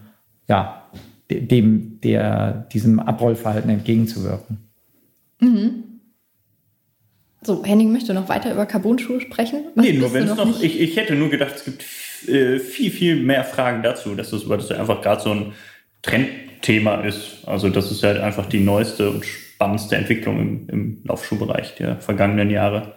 ja, 0.49 0.83
dem, 1.31 2.01
der, 2.01 2.67
diesem 2.73 3.01
Abrollverhalten 3.01 3.71
entgegenzuwirken. 3.71 4.59
Mhm. 5.41 5.85
So, 7.43 7.63
Henning 7.65 7.93
möchte 7.93 8.15
noch 8.15 8.29
weiter 8.29 8.53
über 8.53 8.65
Carbon-Schuhe 8.65 9.21
sprechen. 9.21 9.65
Was 9.75 9.85
nee, 9.85 9.93
nur 9.93 10.13
wenn 10.15 10.25
es 10.25 10.35
noch, 10.35 10.47
noch 10.47 10.63
ich, 10.63 10.81
ich 10.81 10.97
hätte 10.97 11.15
nur 11.15 11.29
gedacht, 11.29 11.57
es 11.57 11.65
gibt 11.65 11.85
äh, 12.29 12.59
viel, 12.59 12.91
viel 12.91 13.17
mehr 13.17 13.45
Fragen 13.45 13.83
dazu, 13.83 14.15
dass 14.15 14.31
das, 14.31 14.49
weil 14.49 14.59
das 14.59 14.71
einfach 14.71 15.03
gerade 15.03 15.23
so 15.23 15.31
ein 15.31 15.53
Trendthema 16.01 17.03
ist. 17.03 17.47
Also 17.47 17.69
das 17.69 17.91
ist 17.91 18.03
halt 18.03 18.19
einfach 18.21 18.47
die 18.47 18.61
neueste 18.61 19.11
und 19.11 19.25
spannendste 19.25 19.97
Entwicklung 19.97 20.41
im, 20.41 20.69
im 20.69 20.99
Laufschuhbereich 21.05 21.75
der 21.77 22.01
vergangenen 22.01 22.51
Jahre. 22.51 22.95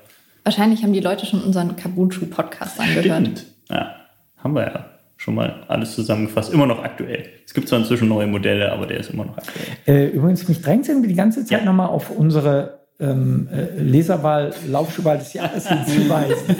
Wahrscheinlich 0.47 0.81
haben 0.81 0.93
die 0.93 1.01
Leute 1.01 1.25
schon 1.25 1.41
unseren 1.41 1.75
Kabunschuh-Podcast 1.75 2.79
angehört. 2.79 3.19
Stimmt. 3.19 3.45
Ja, 3.69 3.97
haben 4.37 4.55
wir 4.55 4.61
ja 4.61 4.85
schon 5.17 5.35
mal 5.35 5.65
alles 5.67 5.93
zusammengefasst. 5.93 6.53
Immer 6.53 6.65
noch 6.65 6.81
aktuell. 6.81 7.25
Es 7.45 7.53
gibt 7.53 7.67
zwar 7.67 7.79
inzwischen 7.79 8.07
neue 8.07 8.27
Modelle, 8.27 8.71
aber 8.71 8.87
der 8.87 9.01
ist 9.01 9.09
immer 9.09 9.25
noch 9.25 9.37
aktuell. 9.37 9.65
Äh, 9.85 10.07
übrigens, 10.07 10.47
mich 10.47 10.61
drängt 10.61 10.83
es 10.83 10.87
irgendwie 10.87 11.09
die 11.09 11.15
ganze 11.15 11.43
Zeit 11.43 11.59
ja. 11.59 11.65
nochmal 11.65 11.89
auf 11.89 12.11
unsere 12.11 12.79
ähm, 12.97 13.49
äh, 13.51 13.77
Leserwahl, 13.77 14.53
Laufschuhwahl 14.69 15.17
des 15.17 15.33
Jahres 15.33 15.67
hinzuweisen. 15.85 16.55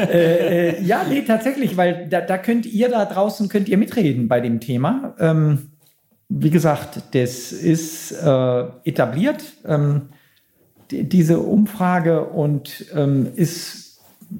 äh, 0.00 0.70
äh, 0.70 0.82
ja, 0.82 1.04
nee, 1.08 1.22
tatsächlich, 1.22 1.76
weil 1.76 2.08
da, 2.08 2.20
da, 2.20 2.38
könnt 2.38 2.66
ihr 2.66 2.88
da 2.88 3.04
draußen, 3.04 3.48
könnt 3.48 3.68
ihr 3.68 3.78
mitreden 3.78 4.26
bei 4.26 4.40
dem 4.40 4.58
Thema. 4.58 5.14
Ähm, 5.20 5.70
wie 6.28 6.50
gesagt, 6.50 7.14
das 7.14 7.52
ist 7.52 8.10
äh, 8.10 8.64
etabliert. 8.82 9.44
Ähm, 9.64 10.08
diese 10.90 11.40
Umfrage 11.40 12.24
und 12.24 12.86
ähm, 12.94 13.28
ist 13.36 13.88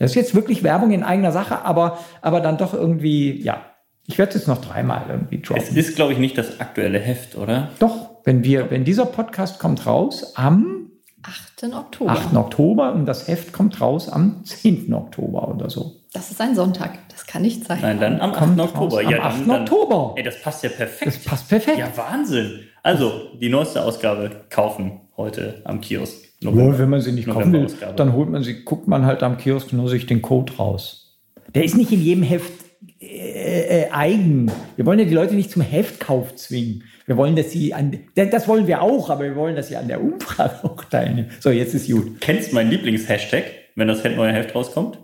Das 0.03 0.11
ist 0.11 0.15
jetzt 0.15 0.35
wirklich 0.35 0.63
Werbung 0.63 0.91
in 0.91 1.03
eigener 1.03 1.31
Sache, 1.31 1.63
aber, 1.63 1.99
aber 2.21 2.41
dann 2.41 2.57
doch 2.57 2.73
irgendwie, 2.73 3.41
ja. 3.41 3.61
Ich 4.05 4.17
werde 4.17 4.31
es 4.31 4.35
jetzt 4.35 4.47
noch 4.49 4.59
dreimal 4.59 5.05
irgendwie 5.09 5.41
droppen. 5.41 5.63
Es 5.63 5.73
ist, 5.75 5.95
glaube 5.95 6.11
ich, 6.11 6.19
nicht 6.19 6.37
das 6.37 6.59
aktuelle 6.59 6.99
Heft, 6.99 7.37
oder? 7.37 7.69
Doch, 7.79 8.09
wenn 8.25 8.43
wir, 8.43 8.69
wenn 8.69 8.83
dieser 8.83 9.05
Podcast 9.05 9.59
kommt 9.59 9.85
raus 9.85 10.33
am 10.35 10.91
8. 11.23 11.73
Oktober. 11.73 12.11
8. 12.11 12.35
Oktober 12.35 12.93
und 12.93 13.05
das 13.05 13.29
Heft 13.29 13.53
kommt 13.53 13.79
raus 13.79 14.09
am 14.09 14.43
10. 14.43 14.93
Oktober 14.93 15.47
oder 15.47 15.69
so. 15.69 16.01
Das 16.11 16.31
ist 16.31 16.41
ein 16.41 16.53
Sonntag. 16.53 16.99
Das 17.07 17.25
kann 17.25 17.43
nicht 17.43 17.63
sein. 17.63 17.79
Nein, 17.81 17.99
dann 18.01 18.19
am 18.19 18.33
8. 18.33 18.59
Oktober. 18.59 19.01
Raus, 19.01 19.09
ja, 19.09 19.19
am 19.19 19.23
8. 19.23 19.47
Dann, 19.47 19.61
Oktober. 19.61 20.13
Ey, 20.17 20.23
das 20.23 20.41
passt 20.41 20.63
ja 20.63 20.69
perfekt. 20.69 21.07
Das 21.07 21.17
passt 21.19 21.47
perfekt. 21.47 21.77
Ja, 21.77 21.95
Wahnsinn. 21.95 22.59
Also, 22.83 23.29
die 23.39 23.47
neueste 23.47 23.81
Ausgabe 23.81 24.31
kaufen 24.49 24.99
heute 25.15 25.61
am 25.63 25.79
Kiosk. 25.79 26.25
November, 26.43 26.79
wenn 26.79 26.89
man 26.89 27.01
sie 27.01 27.11
nicht 27.11 27.27
kaufen 27.29 27.53
will, 27.53 27.67
dann 27.95 28.13
holt 28.13 28.29
man 28.29 28.43
sie, 28.43 28.63
guckt 28.63 28.87
man 28.87 29.05
halt 29.05 29.23
am 29.23 29.37
Kiosk 29.37 29.73
nur 29.73 29.89
sich 29.89 30.05
den 30.05 30.21
Code 30.21 30.53
raus. 30.53 31.19
Der 31.55 31.63
ist 31.63 31.77
nicht 31.77 31.91
in 31.91 32.01
jedem 32.01 32.23
Heft 32.23 32.51
äh, 32.99 33.81
äh, 33.81 33.91
eigen. 33.91 34.51
Wir 34.75 34.85
wollen 34.85 34.99
ja 34.99 35.05
die 35.05 35.13
Leute 35.13 35.35
nicht 35.35 35.51
zum 35.51 35.61
Heftkauf 35.61 36.35
zwingen. 36.35 36.83
Wir 37.05 37.17
wollen, 37.17 37.35
dass 37.35 37.51
sie 37.51 37.73
an, 37.73 37.97
das 38.15 38.47
wollen 38.47 38.65
wir 38.65 38.81
auch, 38.81 39.09
aber 39.09 39.23
wir 39.23 39.35
wollen, 39.35 39.55
dass 39.55 39.67
sie 39.67 39.75
an 39.75 39.87
der 39.87 40.01
Umfrage 40.01 40.63
auch 40.63 40.83
teilnehmen. 40.85 41.29
So, 41.39 41.49
jetzt 41.51 41.73
ist 41.73 41.91
gut. 41.91 42.21
Kennst 42.21 42.51
du 42.51 42.55
meinen 42.55 42.71
Lieblingshashtag, 42.71 43.43
wenn 43.75 43.87
das 43.87 44.03
neue 44.03 44.31
Heft 44.31 44.55
rauskommt? 44.55 44.99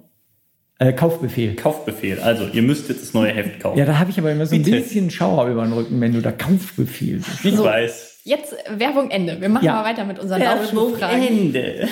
Äh, 0.79 0.93
Kaufbefehl. 0.93 1.55
Kaufbefehl. 1.55 2.19
Also, 2.19 2.47
ihr 2.47 2.61
müsstet 2.61 3.01
das 3.01 3.13
neue 3.13 3.33
Heft 3.33 3.59
kaufen. 3.59 3.77
Ja, 3.77 3.85
da 3.85 3.99
habe 3.99 4.11
ich 4.11 4.17
aber 4.17 4.31
immer 4.31 4.45
so 4.45 4.55
ein 4.55 4.63
Bitte. 4.63 4.77
bisschen 4.77 5.11
Schauer 5.11 5.47
über 5.49 5.63
den 5.65 5.73
Rücken, 5.73 5.99
wenn 5.99 6.13
du 6.13 6.21
da 6.21 6.31
Kaufbefehl 6.31 7.17
bist. 7.17 7.43
Ich 7.43 7.55
so. 7.55 7.65
weiß. 7.65 8.08
Jetzt 8.23 8.55
Werbung 8.69 9.09
Ende. 9.11 9.39
Wir 9.41 9.49
machen 9.49 9.65
ja. 9.65 9.73
mal 9.73 9.85
weiter 9.85 10.05
mit 10.05 10.19
unseren 10.19 10.41
Werbung 10.41 10.97
Ende. 11.01 11.87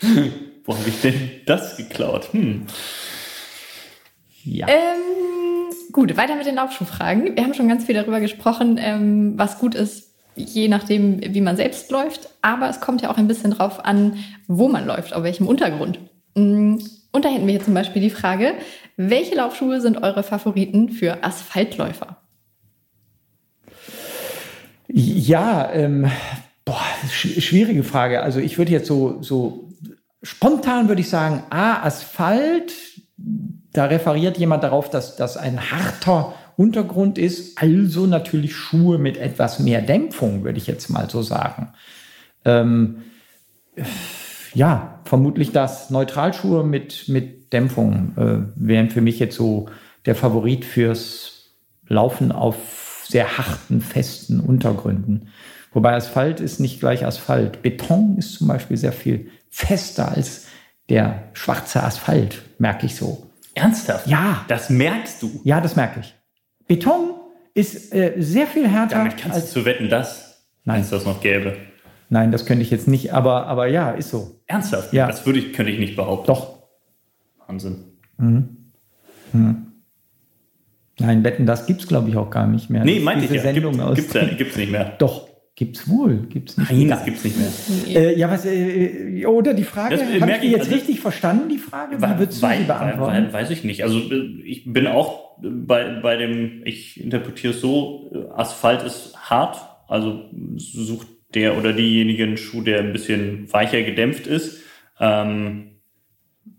Wo 0.64 0.76
habe 0.76 0.88
ich 0.88 1.00
denn 1.00 1.30
das 1.46 1.76
geklaut? 1.76 2.32
Hm. 2.32 2.66
Ja. 4.44 4.66
Ähm, 4.68 5.74
gut, 5.92 6.16
weiter 6.16 6.36
mit 6.36 6.46
den 6.46 6.56
Laufschuhfragen. 6.56 7.36
Wir 7.36 7.42
haben 7.42 7.54
schon 7.54 7.68
ganz 7.68 7.84
viel 7.84 7.94
darüber 7.94 8.20
gesprochen, 8.20 8.78
ähm, 8.80 9.34
was 9.36 9.58
gut 9.58 9.74
ist, 9.74 10.14
je 10.36 10.68
nachdem, 10.68 11.20
wie 11.34 11.40
man 11.40 11.56
selbst 11.56 11.90
läuft. 11.90 12.28
Aber 12.42 12.68
es 12.68 12.80
kommt 12.80 13.02
ja 13.02 13.10
auch 13.10 13.18
ein 13.18 13.28
bisschen 13.28 13.52
drauf 13.52 13.84
an, 13.84 14.18
wo 14.46 14.68
man 14.68 14.86
läuft, 14.86 15.14
auf 15.14 15.22
welchem 15.22 15.46
Untergrund. 15.46 15.98
Mm, 16.34 16.78
und 17.12 17.24
da 17.24 17.28
hätten 17.28 17.46
wir 17.46 17.52
hier 17.52 17.64
zum 17.64 17.74
Beispiel 17.74 18.02
die 18.02 18.10
Frage, 18.10 18.54
welche 18.96 19.34
Laufschuhe 19.34 19.80
sind 19.80 20.02
eure 20.02 20.22
Favoriten 20.22 20.88
für 20.88 21.22
Asphaltläufer? 21.22 22.22
Ja, 24.94 25.70
ähm, 25.72 26.10
boah, 26.66 26.84
schwierige 27.08 27.82
Frage. 27.82 28.22
Also 28.22 28.40
ich 28.40 28.58
würde 28.58 28.72
jetzt 28.72 28.86
so, 28.86 29.22
so 29.22 29.70
spontan 30.22 30.88
würde 30.88 31.00
ich 31.00 31.08
sagen, 31.08 31.42
A, 31.48 31.82
Asphalt, 31.82 32.74
da 33.72 33.86
referiert 33.86 34.36
jemand 34.36 34.62
darauf, 34.62 34.90
dass 34.90 35.16
das 35.16 35.38
ein 35.38 35.70
harter 35.70 36.34
Untergrund 36.56 37.16
ist, 37.16 37.58
also 37.58 38.06
natürlich 38.06 38.54
Schuhe 38.54 38.98
mit 38.98 39.16
etwas 39.16 39.58
mehr 39.58 39.80
Dämpfung, 39.80 40.44
würde 40.44 40.58
ich 40.58 40.66
jetzt 40.66 40.90
mal 40.90 41.08
so 41.08 41.22
sagen. 41.22 41.72
Ähm, 42.44 43.04
ja, 44.54 45.00
vermutlich 45.04 45.52
das. 45.52 45.88
Neutralschuhe 45.88 46.64
mit, 46.64 47.08
mit 47.08 47.54
Dämpfung 47.54 48.12
äh, 48.18 48.52
wären 48.56 48.90
für 48.90 49.00
mich 49.00 49.18
jetzt 49.18 49.36
so 49.36 49.70
der 50.04 50.14
Favorit 50.14 50.66
fürs 50.66 51.54
Laufen 51.88 52.30
auf 52.30 52.81
sehr 53.12 53.38
harten, 53.38 53.80
festen 53.80 54.40
Untergründen. 54.40 55.28
Wobei 55.72 55.94
Asphalt 55.94 56.40
ist 56.40 56.60
nicht 56.60 56.80
gleich 56.80 57.06
Asphalt. 57.06 57.62
Beton 57.62 58.16
ist 58.18 58.34
zum 58.34 58.48
Beispiel 58.48 58.76
sehr 58.76 58.92
viel 58.92 59.30
fester 59.48 60.10
als 60.10 60.46
der 60.88 61.30
schwarze 61.32 61.82
Asphalt, 61.82 62.42
merke 62.58 62.86
ich 62.86 62.96
so. 62.96 63.30
Ernsthaft? 63.54 64.06
Ja. 64.06 64.44
Das 64.48 64.70
merkst 64.70 65.22
du? 65.22 65.40
Ja, 65.44 65.60
das 65.60 65.76
merke 65.76 66.00
ich. 66.00 66.14
Beton 66.66 67.14
ist 67.54 67.94
äh, 67.94 68.14
sehr 68.18 68.46
viel 68.46 68.68
härter. 68.68 68.96
Damit 68.96 69.16
kannst 69.16 69.36
als, 69.36 69.52
du 69.52 69.60
zu 69.60 69.64
wetten, 69.66 69.88
dass 69.88 70.46
Nein. 70.64 70.80
es 70.80 70.90
das 70.90 71.04
noch 71.04 71.20
gäbe. 71.20 71.56
Nein, 72.08 72.30
das 72.30 72.44
könnte 72.44 72.62
ich 72.62 72.70
jetzt 72.70 72.88
nicht, 72.88 73.14
aber, 73.14 73.46
aber 73.46 73.66
ja, 73.68 73.92
ist 73.92 74.10
so. 74.10 74.40
Ernsthaft? 74.46 74.92
Ja. 74.92 75.06
Das 75.06 75.24
würde 75.24 75.38
ich, 75.38 75.52
könnte 75.52 75.72
ich 75.72 75.78
nicht 75.78 75.96
behaupten. 75.96 76.26
Doch. 76.26 76.58
Wahnsinn. 77.46 77.84
Mhm. 78.18 78.72
Mhm. 79.32 79.71
Nein, 80.98 81.24
Wetten, 81.24 81.46
das 81.46 81.66
gibt 81.66 81.80
es, 81.82 81.88
glaube 81.88 82.08
ich, 82.10 82.16
auch 82.16 82.30
gar 82.30 82.46
nicht 82.46 82.70
mehr. 82.70 82.84
Nee, 82.84 83.00
meinte 83.00 83.24
ich 83.24 83.30
ja. 83.30 83.40
Sendung 83.42 83.72
gibt, 83.72 83.84
aus 83.84 83.96
gibt's, 83.96 84.14
ja, 84.14 84.24
gibt's 84.24 84.56
nicht 84.56 84.72
mehr. 84.72 84.92
Doch. 84.98 85.28
Gibt's 85.54 85.86
wohl, 85.86 86.26
gibt's 86.30 86.56
nicht. 86.56 86.70
Nein, 86.72 86.88
das 86.88 87.04
gibt's 87.04 87.22
nicht 87.24 87.36
mehr. 87.38 87.48
Äh, 87.94 88.18
ja, 88.18 88.30
was, 88.30 88.46
äh, 88.46 89.26
oder 89.26 89.52
die 89.52 89.64
Frage, 89.64 89.96
äh, 89.96 90.18
habe 90.20 90.32
ich 90.32 90.38
die 90.38 90.46
ich, 90.46 90.52
jetzt 90.52 90.60
also- 90.62 90.74
richtig 90.74 91.00
verstanden, 91.00 91.50
die 91.50 91.58
Frage? 91.58 91.98
Wie 91.98 92.18
würdest 92.18 92.42
du 92.42 92.46
sie 92.46 92.64
beantworten? 92.64 93.26
wei- 93.26 93.32
Weiß 93.34 93.50
ich 93.50 93.62
nicht. 93.62 93.84
Also 93.84 93.98
äh, 93.98 94.40
ich 94.46 94.64
bin 94.72 94.86
auch 94.86 95.36
bei, 95.42 96.00
bei 96.00 96.16
dem, 96.16 96.62
ich 96.64 96.98
interpretiere 96.98 97.52
es 97.52 97.60
so, 97.60 98.10
äh, 98.14 98.32
Asphalt 98.34 98.82
ist 98.82 99.14
hart, 99.30 99.58
also 99.88 100.22
sucht 100.56 101.06
der 101.34 101.58
oder 101.58 101.74
diejenige 101.74 102.24
einen 102.24 102.38
Schuh, 102.38 102.62
der 102.62 102.78
ein 102.80 102.92
bisschen 102.94 103.52
weicher 103.52 103.82
gedämpft 103.82 104.26
ist. 104.26 104.58
Ähm, 105.00 105.71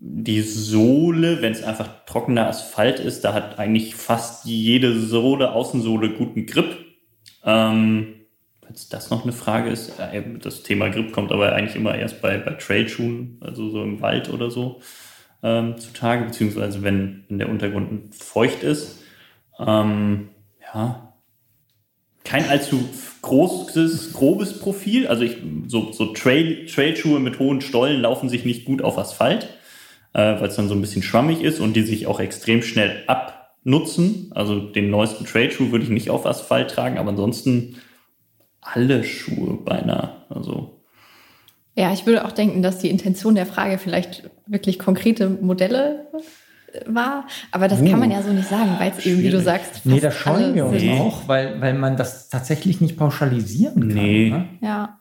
die 0.06 0.42
Sohle, 0.42 1.40
wenn 1.40 1.52
es 1.52 1.62
einfach 1.62 2.04
trockener 2.04 2.46
Asphalt 2.46 3.00
ist, 3.00 3.24
da 3.24 3.32
hat 3.32 3.58
eigentlich 3.58 3.94
fast 3.94 4.44
jede 4.44 5.00
Sohle, 5.00 5.52
Außensohle 5.52 6.10
guten 6.10 6.44
Grip. 6.44 6.76
Ähm, 7.42 8.14
Falls 8.60 8.88
das 8.88 9.10
noch 9.10 9.24
eine 9.24 9.32
Frage 9.32 9.70
ist, 9.70 9.98
äh, 9.98 10.22
das 10.40 10.62
Thema 10.62 10.88
Grip 10.88 11.12
kommt 11.12 11.32
aber 11.32 11.52
eigentlich 11.52 11.76
immer 11.76 11.94
erst 11.96 12.20
bei, 12.20 12.38
bei 12.38 12.52
Trailschuhen, 12.52 13.38
also 13.40 13.70
so 13.70 13.82
im 13.82 14.00
Wald 14.00 14.30
oder 14.30 14.50
so, 14.50 14.80
ähm, 15.42 15.78
zutage, 15.78 16.24
beziehungsweise 16.26 16.82
wenn, 16.82 17.24
wenn 17.28 17.38
der 17.38 17.48
Untergrund 17.48 18.14
feucht 18.14 18.62
ist. 18.62 19.02
Ähm, 19.58 20.30
ja, 20.74 21.14
kein 22.24 22.48
allzu 22.48 22.88
großes, 23.22 24.12
grobes 24.14 24.58
Profil. 24.58 25.06
Also 25.06 25.24
ich, 25.24 25.36
so, 25.66 25.92
so 25.92 26.12
Trail, 26.12 26.66
Trailschuhe 26.66 27.20
mit 27.20 27.38
hohen 27.38 27.60
Stollen 27.60 28.00
laufen 28.00 28.28
sich 28.28 28.44
nicht 28.44 28.64
gut 28.64 28.82
auf 28.82 28.98
Asphalt, 28.98 29.48
äh, 30.14 30.40
weil 30.40 30.48
es 30.48 30.56
dann 30.56 30.68
so 30.68 30.74
ein 30.74 30.80
bisschen 30.80 31.02
schwammig 31.02 31.42
ist 31.42 31.60
und 31.60 31.74
die 31.74 31.82
sich 31.82 32.06
auch 32.06 32.20
extrem 32.20 32.62
schnell 32.62 33.02
abnutzen. 33.06 34.30
Also 34.34 34.60
den 34.60 34.88
neuesten 34.90 35.26
Trailschuh 35.26 35.72
würde 35.72 35.84
ich 35.84 35.90
nicht 35.90 36.08
auf 36.08 36.24
Asphalt 36.24 36.70
tragen, 36.70 36.98
aber 36.98 37.10
ansonsten 37.10 37.76
alle 38.60 39.04
Schuhe 39.04 39.58
beinahe. 39.62 40.24
Also 40.30 40.80
Ja, 41.74 41.92
ich 41.92 42.06
würde 42.06 42.24
auch 42.24 42.32
denken, 42.32 42.62
dass 42.62 42.78
die 42.78 42.88
Intention 42.90 43.34
der 43.34 43.46
Frage 43.46 43.78
vielleicht 43.78 44.30
wirklich 44.46 44.78
konkrete 44.78 45.28
Modelle 45.28 46.06
äh, 46.72 46.80
war. 46.86 47.26
Aber 47.50 47.68
das 47.68 47.84
kann 47.84 47.98
man 47.98 48.10
ja 48.10 48.22
so 48.22 48.30
nicht 48.30 48.48
sagen, 48.48 48.76
weil 48.78 48.92
es 48.96 49.04
eben, 49.04 49.20
wie 49.22 49.30
du 49.30 49.40
sagst, 49.40 49.84
Nee, 49.84 50.00
fast 50.00 50.04
da 50.04 50.10
scheuen 50.12 50.44
alle 50.44 50.54
wir 50.54 50.66
uns. 50.66 50.82
Nee. 50.82 50.98
auch, 51.00 51.26
weil, 51.28 51.60
weil 51.60 51.74
man 51.74 51.96
das 51.96 52.28
tatsächlich 52.28 52.80
nicht 52.80 52.96
pauschalisieren 52.96 53.88
kann. 53.88 53.88
Nee. 53.88 54.30
Ne? 54.30 54.48
Ja. 54.60 55.00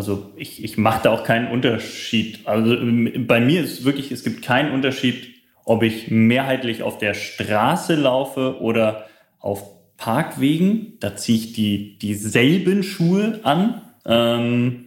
Also 0.00 0.32
ich, 0.34 0.64
ich 0.64 0.78
mache 0.78 1.02
da 1.02 1.10
auch 1.10 1.24
keinen 1.24 1.48
Unterschied. 1.48 2.46
Also 2.46 2.74
ähm, 2.74 3.26
bei 3.26 3.38
mir 3.38 3.62
ist 3.62 3.84
wirklich, 3.84 4.10
es 4.10 4.24
gibt 4.24 4.40
keinen 4.40 4.72
Unterschied, 4.72 5.34
ob 5.66 5.82
ich 5.82 6.10
mehrheitlich 6.10 6.82
auf 6.82 6.96
der 6.96 7.12
Straße 7.12 7.96
laufe 7.96 8.62
oder 8.62 9.04
auf 9.40 9.62
Parkwegen. 9.98 10.94
Da 11.00 11.16
ziehe 11.16 11.36
ich 11.36 11.52
die 11.52 11.98
dieselben 11.98 12.82
Schuhe 12.82 13.40
an. 13.42 13.82
Ähm, 14.06 14.86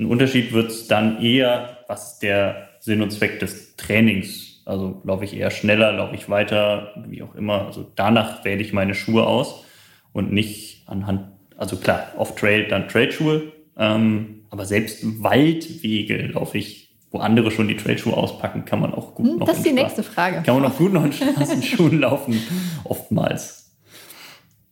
ein 0.00 0.06
Unterschied 0.06 0.52
wird 0.52 0.72
es 0.72 0.88
dann 0.88 1.22
eher, 1.22 1.84
was 1.86 2.18
der 2.18 2.70
Sinn 2.80 3.02
und 3.02 3.12
Zweck 3.12 3.38
des 3.38 3.76
Trainings. 3.76 4.62
Also 4.64 5.00
laufe 5.04 5.22
ich 5.22 5.36
eher 5.36 5.52
schneller, 5.52 5.92
laufe 5.92 6.16
ich 6.16 6.28
weiter, 6.28 6.92
wie 7.06 7.22
auch 7.22 7.36
immer. 7.36 7.66
Also 7.66 7.88
danach 7.94 8.44
wähle 8.44 8.62
ich 8.62 8.72
meine 8.72 8.96
Schuhe 8.96 9.28
aus 9.28 9.64
und 10.12 10.32
nicht 10.32 10.82
anhand, 10.88 11.28
also 11.56 11.76
klar, 11.76 12.08
auf 12.16 12.34
Trail 12.34 12.66
dann 12.66 12.88
Trailschuhe, 12.88 13.53
ähm, 13.76 14.42
aber 14.50 14.66
selbst 14.66 15.00
Waldwege 15.22 16.26
laufe 16.28 16.58
ich, 16.58 16.94
wo 17.10 17.18
andere 17.18 17.50
schon 17.50 17.68
die 17.68 17.76
Trailschuhe 17.76 18.16
auspacken, 18.16 18.64
kann 18.64 18.80
man 18.80 18.92
auch 18.94 19.14
gut 19.14 19.26
Hm, 19.26 19.38
noch 19.38 19.46
Das 19.46 19.58
ist 19.58 19.66
die 19.66 19.70
Stra- 19.70 19.74
nächste 19.74 20.02
Frage. 20.02 20.42
Kann 20.42 20.60
man 20.60 20.70
auch 20.70 20.76
gut 20.76 20.92
noch 20.92 21.04
in 21.04 21.12
Straßenschuhen 21.12 22.00
laufen, 22.00 22.40
oftmals. 22.84 23.72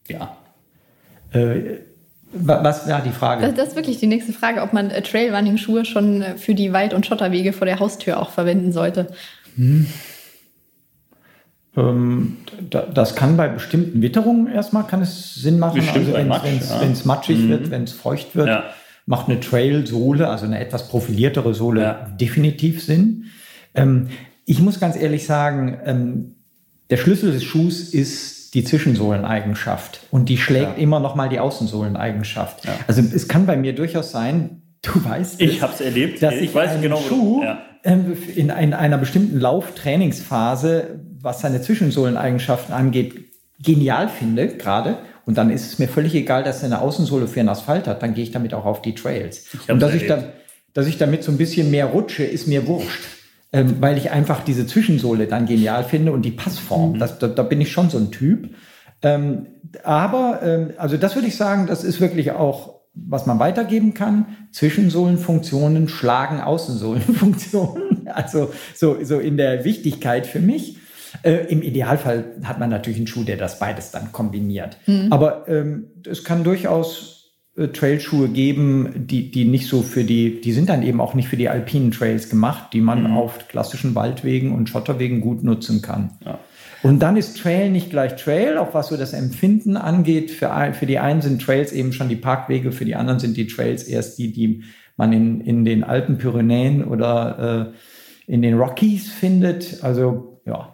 Ja. 0.08 0.36
Äh, 1.32 1.78
wa- 2.32 2.62
was 2.62 2.88
war 2.88 3.00
die 3.00 3.10
Frage? 3.10 3.42
Das, 3.46 3.54
das 3.54 3.68
ist 3.68 3.76
wirklich 3.76 3.98
die 3.98 4.06
nächste 4.08 4.32
Frage, 4.32 4.62
ob 4.62 4.72
man 4.72 4.90
äh, 4.90 5.02
Trailrunning-Schuhe 5.02 5.84
schon 5.84 6.22
äh, 6.22 6.36
für 6.36 6.54
die 6.54 6.72
Wald- 6.72 6.94
und 6.94 7.06
Schotterwege 7.06 7.52
vor 7.52 7.64
der 7.66 7.78
Haustür 7.78 8.20
auch 8.20 8.30
verwenden 8.30 8.72
sollte. 8.72 9.12
Ähm, 11.76 12.36
da, 12.70 12.82
das 12.82 13.14
kann 13.16 13.36
bei 13.36 13.48
bestimmten 13.48 14.02
Witterungen 14.02 14.46
erstmal 14.52 14.84
kann 14.86 15.00
es 15.00 15.34
Sinn 15.34 15.58
machen. 15.58 15.76
Bestimmt 15.76 16.06
also 16.08 16.12
wenn 16.18 16.28
Matsch, 16.28 16.44
es 16.60 16.68
ja. 16.70 16.80
wenn's 16.80 17.04
matschig 17.04 17.38
Mhm. 17.38 17.48
wird, 17.48 17.70
wenn 17.70 17.84
es 17.84 17.92
feucht 17.92 18.34
wird, 18.36 18.48
Ja. 18.48 18.64
Macht 19.06 19.28
eine 19.28 19.40
Trail-Sohle, 19.40 20.28
also 20.28 20.44
eine 20.46 20.58
etwas 20.60 20.88
profiliertere 20.88 21.54
Sohle, 21.54 21.82
Ja. 21.82 22.06
definitiv 22.20 22.82
Sinn. 22.84 23.24
Ähm, 23.74 24.08
ich 24.46 24.60
muss 24.60 24.78
ganz 24.80 24.96
ehrlich 24.96 25.24
sagen, 25.26 25.78
ähm, 25.84 26.34
der 26.90 26.96
Schlüssel 26.98 27.32
des 27.32 27.42
Schuhs 27.44 27.92
ist 27.94 28.54
die 28.54 28.64
Zwischensohleneigenschaft 28.64 30.00
und 30.10 30.28
die 30.28 30.36
schlägt 30.36 30.76
Ja. 30.76 30.82
immer 30.82 31.00
noch 31.00 31.14
mal 31.14 31.28
die 31.28 31.38
Außensohleneigenschaft. 31.40 32.64
Ja. 32.64 32.72
Also 32.86 33.00
es 33.02 33.28
kann 33.28 33.46
bei 33.46 33.56
mir 33.56 33.74
durchaus 33.74 34.10
sein, 34.12 34.62
du 34.82 35.02
weißt 35.04 35.40
Ich 35.40 35.62
habe 35.62 35.72
es 35.72 35.80
erlebt. 35.80 36.22
dass 36.22 36.34
ich 36.34 36.42
ich, 36.42 36.54
weiß 36.54 36.72
einen 36.72 36.82
genau, 36.82 37.00
Schuh 37.00 37.42
Ja. 37.44 37.58
ähm, 37.84 38.16
in, 38.36 38.50
in 38.50 38.74
einer 38.74 38.98
bestimmten 38.98 39.38
Lauftrainingsphase, 39.40 41.00
was 41.20 41.40
seine 41.40 41.60
Zwischensohleneigenschaften 41.62 42.74
angeht, 42.74 43.14
genial 43.62 44.08
finde 44.08 44.48
gerade. 44.56 44.98
Und 45.26 45.38
dann 45.38 45.50
ist 45.50 45.72
es 45.72 45.78
mir 45.78 45.88
völlig 45.88 46.14
egal, 46.14 46.42
dass 46.42 46.60
er 46.62 46.66
eine 46.66 46.80
Außensohle 46.80 47.28
für 47.28 47.40
einen 47.40 47.48
Asphalt 47.48 47.86
hat. 47.86 48.02
Dann 48.02 48.14
gehe 48.14 48.24
ich 48.24 48.30
damit 48.32 48.54
auch 48.54 48.64
auf 48.64 48.82
die 48.82 48.94
Trails. 48.94 49.46
Und 49.68 49.80
dass 49.80 49.94
ich, 49.94 50.06
dann, 50.06 50.24
dass 50.74 50.86
ich 50.86 50.98
damit 50.98 51.22
so 51.22 51.30
ein 51.30 51.38
bisschen 51.38 51.70
mehr 51.70 51.86
rutsche, 51.86 52.24
ist 52.24 52.48
mir 52.48 52.66
wurscht. 52.66 53.02
Ähm, 53.54 53.76
weil 53.80 53.98
ich 53.98 54.10
einfach 54.10 54.42
diese 54.42 54.66
Zwischensohle 54.66 55.26
dann 55.26 55.44
genial 55.46 55.84
finde 55.84 56.12
und 56.12 56.22
die 56.22 56.30
Mhm. 56.30 56.36
Passform. 56.36 56.98
Das, 56.98 57.18
da, 57.18 57.28
da 57.28 57.42
bin 57.42 57.60
ich 57.60 57.70
schon 57.70 57.90
so 57.90 57.98
ein 57.98 58.10
Typ. 58.10 58.48
Ähm, 59.02 59.46
aber, 59.84 60.40
ähm, 60.42 60.70
also 60.78 60.96
das 60.96 61.14
würde 61.14 61.28
ich 61.28 61.36
sagen, 61.36 61.66
das 61.66 61.84
ist 61.84 62.00
wirklich 62.00 62.30
auch, 62.32 62.80
was 62.94 63.26
man 63.26 63.38
weitergeben 63.38 63.92
kann. 63.94 64.24
Zwischensohlenfunktionen 64.52 65.88
schlagen 65.88 66.40
Außensohlenfunktionen. 66.40 67.90
Also 68.12 68.52
so, 68.74 68.98
so 69.02 69.20
in 69.20 69.38
der 69.38 69.64
Wichtigkeit 69.64 70.26
für 70.26 70.40
mich. 70.40 70.76
Äh, 71.22 71.46
Im 71.48 71.62
Idealfall 71.62 72.24
hat 72.44 72.58
man 72.58 72.70
natürlich 72.70 72.98
einen 72.98 73.06
Schuh, 73.06 73.24
der 73.24 73.36
das 73.36 73.58
beides 73.58 73.90
dann 73.90 74.12
kombiniert. 74.12 74.78
Aber 75.10 75.48
ähm, 75.48 75.88
es 76.08 76.24
kann 76.24 76.44
durchaus 76.44 77.34
äh, 77.56 77.68
Trailschuhe 77.68 78.28
geben, 78.28 79.06
die, 79.06 79.30
die 79.30 79.44
nicht 79.44 79.68
so 79.68 79.82
für 79.82 80.04
die, 80.04 80.40
die 80.40 80.52
sind 80.52 80.68
dann 80.68 80.82
eben 80.82 81.00
auch 81.00 81.14
nicht 81.14 81.28
für 81.28 81.36
die 81.36 81.48
alpinen 81.48 81.90
Trails 81.90 82.30
gemacht, 82.30 82.72
die 82.72 82.80
man 82.80 83.06
auf 83.12 83.48
klassischen 83.48 83.94
Waldwegen 83.94 84.52
und 84.54 84.68
Schotterwegen 84.68 85.20
gut 85.20 85.42
nutzen 85.42 85.82
kann. 85.82 86.12
Ja. 86.24 86.38
Und 86.82 87.00
dann 87.00 87.16
ist 87.16 87.38
Trail 87.38 87.70
nicht 87.70 87.90
gleich 87.90 88.16
Trail, 88.16 88.58
auch 88.58 88.74
was 88.74 88.88
so 88.88 88.96
das 88.96 89.12
Empfinden 89.12 89.76
angeht. 89.76 90.30
Für, 90.30 90.72
für 90.72 90.86
die 90.86 90.98
einen 90.98 91.22
sind 91.22 91.40
Trails 91.40 91.72
eben 91.72 91.92
schon 91.92 92.08
die 92.08 92.16
Parkwege, 92.16 92.72
für 92.72 92.84
die 92.84 92.96
anderen 92.96 93.20
sind 93.20 93.36
die 93.36 93.46
Trails 93.46 93.84
erst 93.84 94.18
die, 94.18 94.32
die 94.32 94.64
man 94.96 95.12
in, 95.12 95.40
in 95.40 95.64
den 95.64 95.84
Alpen, 95.84 96.18
Pyrenäen 96.18 96.84
oder 96.84 97.72
äh, 98.26 98.32
in 98.32 98.42
den 98.42 98.54
Rockies 98.54 99.12
findet. 99.12 99.84
Also 99.84 100.40
ja, 100.44 100.72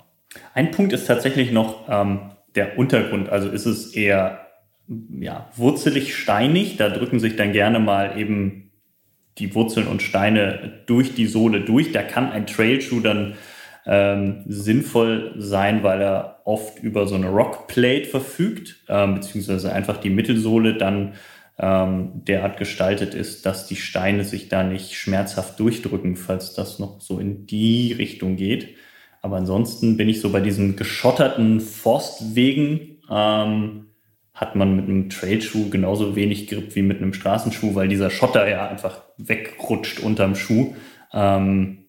Ein 0.55 0.70
Punkt 0.70 0.93
ist 0.93 1.07
tatsächlich 1.07 1.53
noch 1.53 1.89
ähm, 1.89 2.30
der 2.55 2.78
Untergrund. 2.78 3.28
Also 3.28 3.49
ist 3.49 3.66
es 3.66 3.95
eher 3.95 4.47
ja, 5.20 5.49
wurzelig 5.57 6.16
steinig. 6.16 6.76
Da 6.76 6.89
drücken 6.89 7.20
sich 7.20 7.36
dann 7.36 7.53
gerne 7.53 7.78
mal 7.78 8.18
eben 8.18 8.72
die 9.39 9.55
Wurzeln 9.55 9.86
und 9.86 10.03
Steine 10.03 10.82
durch 10.86 11.14
die 11.14 11.26
Sohle 11.26 11.61
durch. 11.61 11.93
Da 11.93 12.03
kann 12.03 12.30
ein 12.32 12.47
Trailschuh 12.47 13.01
dann 13.01 13.34
ähm, 13.86 14.45
sinnvoll 14.47 15.34
sein, 15.39 15.82
weil 15.82 16.03
er 16.03 16.43
oft 16.45 16.82
über 16.82 17.07
so 17.07 17.14
eine 17.14 17.28
Rockplate 17.28 18.05
verfügt, 18.05 18.84
ähm, 18.89 19.14
beziehungsweise 19.14 19.72
einfach 19.72 19.97
die 19.99 20.11
Mittelsohle 20.11 20.76
dann 20.76 21.14
ähm, 21.59 22.24
derart 22.24 22.59
gestaltet 22.59 23.14
ist, 23.14 23.47
dass 23.47 23.66
die 23.66 23.76
Steine 23.76 24.24
sich 24.24 24.49
da 24.49 24.62
nicht 24.62 24.95
schmerzhaft 24.95 25.59
durchdrücken, 25.59 26.16
falls 26.16 26.55
das 26.55 26.78
noch 26.78 27.01
so 27.01 27.18
in 27.18 27.47
die 27.47 27.93
Richtung 27.93 28.36
geht. 28.36 28.76
Aber 29.29 29.37
ansonsten 29.37 29.99
bin 29.99 30.09
ich 30.09 30.22
so 30.22 30.31
bei 30.31 30.41
diesen 30.41 30.74
geschotterten 30.76 31.61
Forstwegen, 31.61 32.97
ähm, 33.11 33.85
hat 34.33 34.57
man 34.57 34.74
mit 34.74 34.87
einem 34.87 35.11
Trailschuh 35.11 35.68
genauso 35.68 36.16
wenig 36.16 36.47
Grip 36.49 36.74
wie 36.74 36.81
mit 36.81 36.97
einem 37.03 37.12
Straßenschuh, 37.12 37.74
weil 37.74 37.89
dieser 37.89 38.09
Schotter 38.09 38.49
ja 38.49 38.66
einfach 38.68 39.03
wegrutscht 39.18 40.01
unterm 40.01 40.35
Schuh. 40.35 40.74
Ähm, 41.12 41.85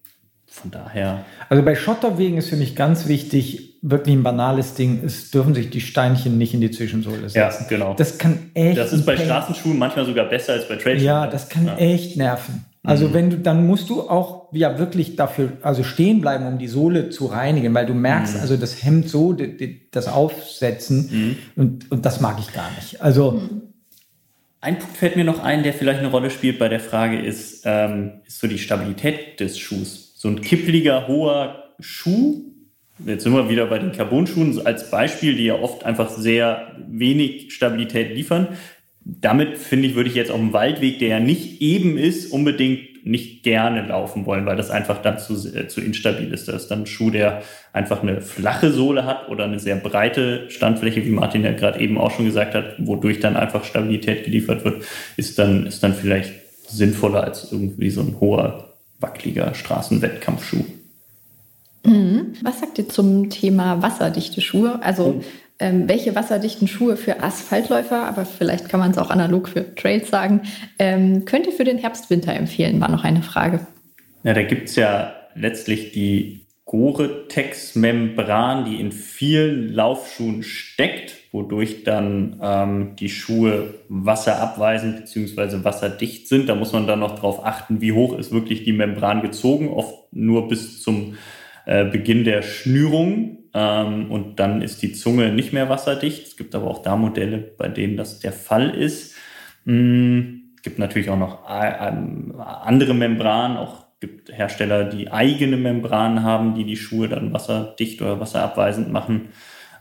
von 0.46 0.70
daher, 0.70 1.24
Also 1.48 1.62
bei 1.64 1.74
Schotterwegen 1.76 2.36
ist 2.36 2.50
für 2.50 2.56
mich 2.56 2.76
ganz 2.76 3.08
wichtig, 3.08 3.78
wirklich 3.80 4.14
ein 4.16 4.22
banales 4.22 4.74
Ding, 4.74 5.00
es 5.02 5.30
dürfen 5.30 5.54
sich 5.54 5.70
die 5.70 5.80
Steinchen 5.80 6.36
nicht 6.36 6.52
in 6.52 6.60
die 6.60 6.70
Zwischensohle 6.72 7.22
ja, 7.28 7.50
setzen. 7.50 7.66
genau. 7.70 7.94
Das 7.94 8.18
kann 8.18 8.50
echt. 8.52 8.76
Das 8.76 8.92
ist 8.92 9.06
bei 9.06 9.16
Straßenschuhen 9.16 9.78
manchmal 9.78 10.04
sogar 10.04 10.26
besser 10.26 10.52
als 10.54 10.68
bei 10.68 10.76
Trailschuhen. 10.76 11.06
Ja, 11.06 11.26
das 11.26 11.48
kann 11.48 11.66
Ja. 11.66 11.76
echt 11.78 12.18
nerven. 12.18 12.66
Also 12.82 13.08
Mhm. 13.08 13.12
wenn 13.14 13.30
du, 13.30 13.36
dann 13.38 13.66
musst 13.66 13.90
du 13.90 14.08
auch 14.08 14.48
ja 14.52 14.78
wirklich 14.78 15.14
dafür, 15.16 15.52
also 15.62 15.82
stehen 15.82 16.20
bleiben, 16.22 16.46
um 16.46 16.58
die 16.58 16.66
Sohle 16.68 17.10
zu 17.10 17.26
reinigen, 17.26 17.74
weil 17.74 17.84
du 17.84 17.92
merkst, 17.94 18.36
Mhm. 18.36 18.40
also 18.40 18.56
das 18.56 18.82
hemmt 18.82 19.08
so 19.10 19.34
die, 19.34 19.56
die, 19.56 19.90
das 19.90 20.08
Aufsetzen 20.08 21.36
und, 21.56 21.90
und 21.90 22.06
das 22.06 22.20
mag 22.20 22.38
ich 22.40 22.52
gar 22.54 22.70
nicht. 22.76 23.02
Also 23.02 23.42
Ein 24.62 24.78
Punkt 24.78 24.96
fällt 24.98 25.16
mir 25.16 25.24
noch 25.24 25.42
ein, 25.42 25.62
der 25.62 25.72
vielleicht 25.72 26.00
eine 26.00 26.08
Rolle 26.10 26.30
spielt 26.30 26.58
bei 26.58 26.68
der 26.68 26.80
Frage, 26.80 27.18
ist, 27.18 27.62
ähm, 27.64 28.20
ist 28.26 28.40
so 28.40 28.46
die 28.46 28.58
Stabilität 28.58 29.40
des 29.40 29.58
Schuhs. 29.58 30.12
So 30.16 30.28
ein 30.28 30.42
kippliger, 30.42 31.08
hoher 31.08 31.64
Schuh, 31.80 32.42
jetzt 33.06 33.22
sind 33.24 33.32
wir 33.32 33.48
wieder 33.48 33.66
bei 33.68 33.78
den 33.78 33.92
Carbon-Schuhen 33.92 34.66
als 34.66 34.90
Beispiel, 34.90 35.34
die 35.34 35.44
ja 35.44 35.54
oft 35.54 35.84
einfach 35.86 36.10
sehr 36.10 36.72
wenig 36.88 37.54
Stabilität 37.54 38.14
liefern. 38.14 38.48
Damit 39.04 39.58
finde 39.58 39.88
ich, 39.88 39.94
würde 39.94 40.10
ich 40.10 40.14
jetzt 40.14 40.30
auf 40.30 40.38
dem 40.38 40.52
Waldweg, 40.52 40.98
der 40.98 41.08
ja 41.08 41.20
nicht 41.20 41.60
eben 41.62 41.96
ist, 41.96 42.32
unbedingt 42.32 42.90
nicht 43.06 43.42
gerne 43.42 43.86
laufen 43.86 44.26
wollen, 44.26 44.44
weil 44.44 44.56
das 44.56 44.70
einfach 44.70 45.00
dann 45.00 45.18
zu, 45.18 45.34
äh, 45.54 45.68
zu 45.68 45.80
instabil 45.80 46.32
ist. 46.32 46.48
Das 46.48 46.62
ist 46.62 46.70
dann 46.70 46.80
ein 46.80 46.86
Schuh, 46.86 47.10
der 47.10 47.42
einfach 47.72 48.02
eine 48.02 48.20
flache 48.20 48.70
Sohle 48.72 49.06
hat 49.06 49.28
oder 49.30 49.44
eine 49.44 49.58
sehr 49.58 49.76
breite 49.76 50.50
Standfläche, 50.50 51.04
wie 51.04 51.10
Martin 51.10 51.44
ja 51.44 51.52
gerade 51.52 51.80
eben 51.80 51.96
auch 51.96 52.10
schon 52.10 52.26
gesagt 52.26 52.54
hat, 52.54 52.74
wodurch 52.78 53.20
dann 53.20 53.36
einfach 53.36 53.64
Stabilität 53.64 54.24
geliefert 54.24 54.64
wird, 54.64 54.84
ist 55.16 55.38
dann, 55.38 55.66
ist 55.66 55.82
dann 55.82 55.94
vielleicht 55.94 56.32
sinnvoller 56.68 57.24
als 57.24 57.50
irgendwie 57.50 57.90
so 57.90 58.02
ein 58.02 58.20
hoher, 58.20 58.74
wackeliger 59.00 59.54
Straßenwettkampfschuh. 59.54 60.64
Mhm. 61.84 62.34
Was 62.42 62.60
sagt 62.60 62.78
ihr 62.78 62.88
zum 62.88 63.30
Thema 63.30 63.82
wasserdichte 63.82 64.40
Schuhe? 64.42 64.80
Also 64.82 65.20
oh. 65.20 65.24
Ähm, 65.60 65.88
welche 65.88 66.14
wasserdichten 66.14 66.66
Schuhe 66.66 66.96
für 66.96 67.22
Asphaltläufer, 67.22 68.06
aber 68.06 68.24
vielleicht 68.24 68.68
kann 68.68 68.80
man 68.80 68.90
es 68.90 68.98
auch 68.98 69.10
analog 69.10 69.48
für 69.48 69.74
Trails 69.74 70.08
sagen, 70.08 70.42
ähm, 70.78 71.24
könnt 71.26 71.46
ihr 71.46 71.52
für 71.52 71.64
den 71.64 71.78
Herbst-Winter 71.78 72.32
empfehlen, 72.32 72.80
war 72.80 72.90
noch 72.90 73.04
eine 73.04 73.22
Frage. 73.22 73.66
Ja, 74.22 74.34
da 74.34 74.42
gibt 74.42 74.68
es 74.68 74.76
ja 74.76 75.14
letztlich 75.34 75.92
die 75.92 76.40
Gore-Tex-Membran, 76.70 78.64
die 78.64 78.80
in 78.80 78.92
vielen 78.92 79.72
Laufschuhen 79.72 80.44
steckt, 80.44 81.16
wodurch 81.32 81.82
dann 81.82 82.38
ähm, 82.40 82.94
die 82.96 83.08
Schuhe 83.08 83.74
wasserabweisend 83.88 85.00
bzw. 85.00 85.64
wasserdicht 85.64 86.28
sind. 86.28 86.48
Da 86.48 86.54
muss 86.54 86.72
man 86.72 86.86
dann 86.86 87.00
noch 87.00 87.16
darauf 87.16 87.44
achten, 87.44 87.80
wie 87.80 87.90
hoch 87.92 88.16
ist 88.16 88.30
wirklich 88.30 88.62
die 88.62 88.72
Membran 88.72 89.20
gezogen, 89.20 89.68
oft 89.68 90.12
nur 90.12 90.46
bis 90.46 90.80
zum 90.80 91.16
äh, 91.66 91.84
Beginn 91.86 92.22
der 92.22 92.42
Schnürung 92.42 93.39
ähm, 93.54 94.10
und 94.10 94.38
dann 94.38 94.62
ist 94.62 94.82
die 94.82 94.92
Zunge 94.92 95.32
nicht 95.32 95.52
mehr 95.52 95.68
wasserdicht. 95.68 96.26
Es 96.26 96.36
gibt 96.36 96.54
aber 96.54 96.68
auch 96.68 96.82
da 96.82 96.96
Modelle, 96.96 97.38
bei 97.38 97.68
denen 97.68 97.96
das 97.96 98.20
der 98.20 98.32
Fall 98.32 98.70
ist. 98.70 99.14
Es 99.64 100.62
gibt 100.62 100.78
natürlich 100.78 101.10
auch 101.10 101.18
noch 101.18 101.48
äh, 101.48 101.92
andere 102.64 102.94
Membranen, 102.94 103.56
auch 103.56 103.90
gibt 104.00 104.32
Hersteller, 104.32 104.84
die 104.84 105.12
eigene 105.12 105.56
Membranen 105.56 106.22
haben, 106.22 106.54
die 106.54 106.64
die 106.64 106.76
Schuhe 106.76 107.08
dann 107.08 107.32
wasserdicht 107.32 108.00
oder 108.00 108.18
wasserabweisend 108.18 108.90
machen. 108.90 109.28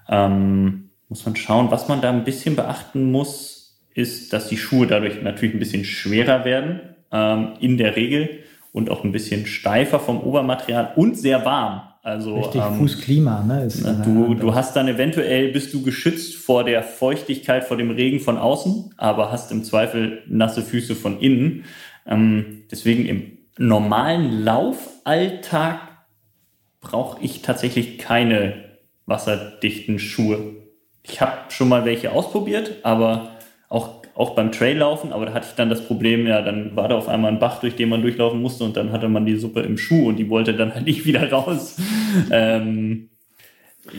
Ähm, 0.10 0.90
muss 1.08 1.26
man 1.26 1.36
schauen, 1.36 1.72
was 1.72 1.88
man 1.88 2.02
da 2.02 2.10
ein 2.10 2.26
bisschen 2.26 2.56
beachten 2.56 3.12
muss, 3.12 3.80
ist, 3.94 4.34
dass 4.34 4.50
die 4.50 4.58
Schuhe 4.58 4.88
dadurch 4.88 5.22
natürlich 5.22 5.56
ein 5.56 5.60
bisschen 5.60 5.86
schwerer 5.86 6.46
werden, 6.46 6.82
ähm, 7.12 7.54
in 7.60 7.78
der 7.78 7.96
Regel 7.96 8.44
und 8.72 8.90
auch 8.90 9.04
ein 9.04 9.12
bisschen 9.12 9.46
steifer 9.46 10.00
vom 10.00 10.22
Obermaterial 10.22 10.94
und 10.96 11.18
sehr 11.18 11.46
warm. 11.46 11.89
Also 12.10 12.36
Richtig, 12.38 12.62
ähm, 12.62 12.76
Fußklima, 12.80 13.44
ne? 13.44 13.66
Ist 13.66 13.86
du, 13.86 14.34
du 14.34 14.56
hast 14.56 14.76
dann 14.76 14.88
eventuell, 14.88 15.52
bist 15.52 15.74
du 15.74 15.84
geschützt 15.84 16.36
vor 16.36 16.64
der 16.64 16.82
Feuchtigkeit, 16.82 17.64
vor 17.64 17.78
dem 17.78 17.92
Regen 17.92 18.20
von 18.20 18.38
außen, 18.38 18.96
aber 18.98 19.32
hast 19.32 19.52
im 19.52 19.64
Zweifel 19.64 20.24
nasse 20.28 20.64
Füße 20.64 20.96
von 20.96 21.20
innen. 21.20 21.66
Ähm, 22.08 22.64
deswegen 22.72 23.06
im 23.06 23.38
normalen 23.60 24.44
Laufalltag 24.44 25.82
brauche 26.82 27.24
ich 27.24 27.44
tatsächlich 27.44 28.00
keine 28.00 28.56
wasserdichten 29.06 30.00
Schuhe. 30.00 30.56
Ich 31.04 31.22
habe 31.22 31.34
schon 31.50 31.70
mal 31.70 31.86
welche 31.86 32.12
ausprobiert, 32.12 32.78
aber 32.84 33.38
auch 33.68 33.99
auch 34.20 34.32
beim 34.32 34.52
Traillaufen, 34.52 35.14
aber 35.14 35.28
da 35.28 35.34
hatte 35.34 35.48
ich 35.50 35.56
dann 35.56 35.70
das 35.70 35.86
Problem, 35.86 36.28
ja, 36.28 36.42
dann 36.42 36.76
war 36.76 36.90
da 36.90 36.96
auf 36.96 37.08
einmal 37.08 37.32
ein 37.32 37.40
Bach, 37.40 37.62
durch 37.62 37.78
den 37.78 37.88
man 37.88 38.02
durchlaufen 38.02 38.42
musste 38.42 38.66
und 38.66 38.76
dann 38.76 38.92
hatte 38.92 39.08
man 39.08 39.26
die 39.26 39.38
Suppe 39.38 39.62
im 39.62 39.78
Schuh 39.78 40.10
und 40.10 40.18
die 40.18 40.30
wollte 40.30 40.54
dann 40.54 40.76
halt 40.76 40.86
nicht 40.86 41.06
wieder 41.06 41.32
raus. 41.32 41.78
ähm, 42.30 43.08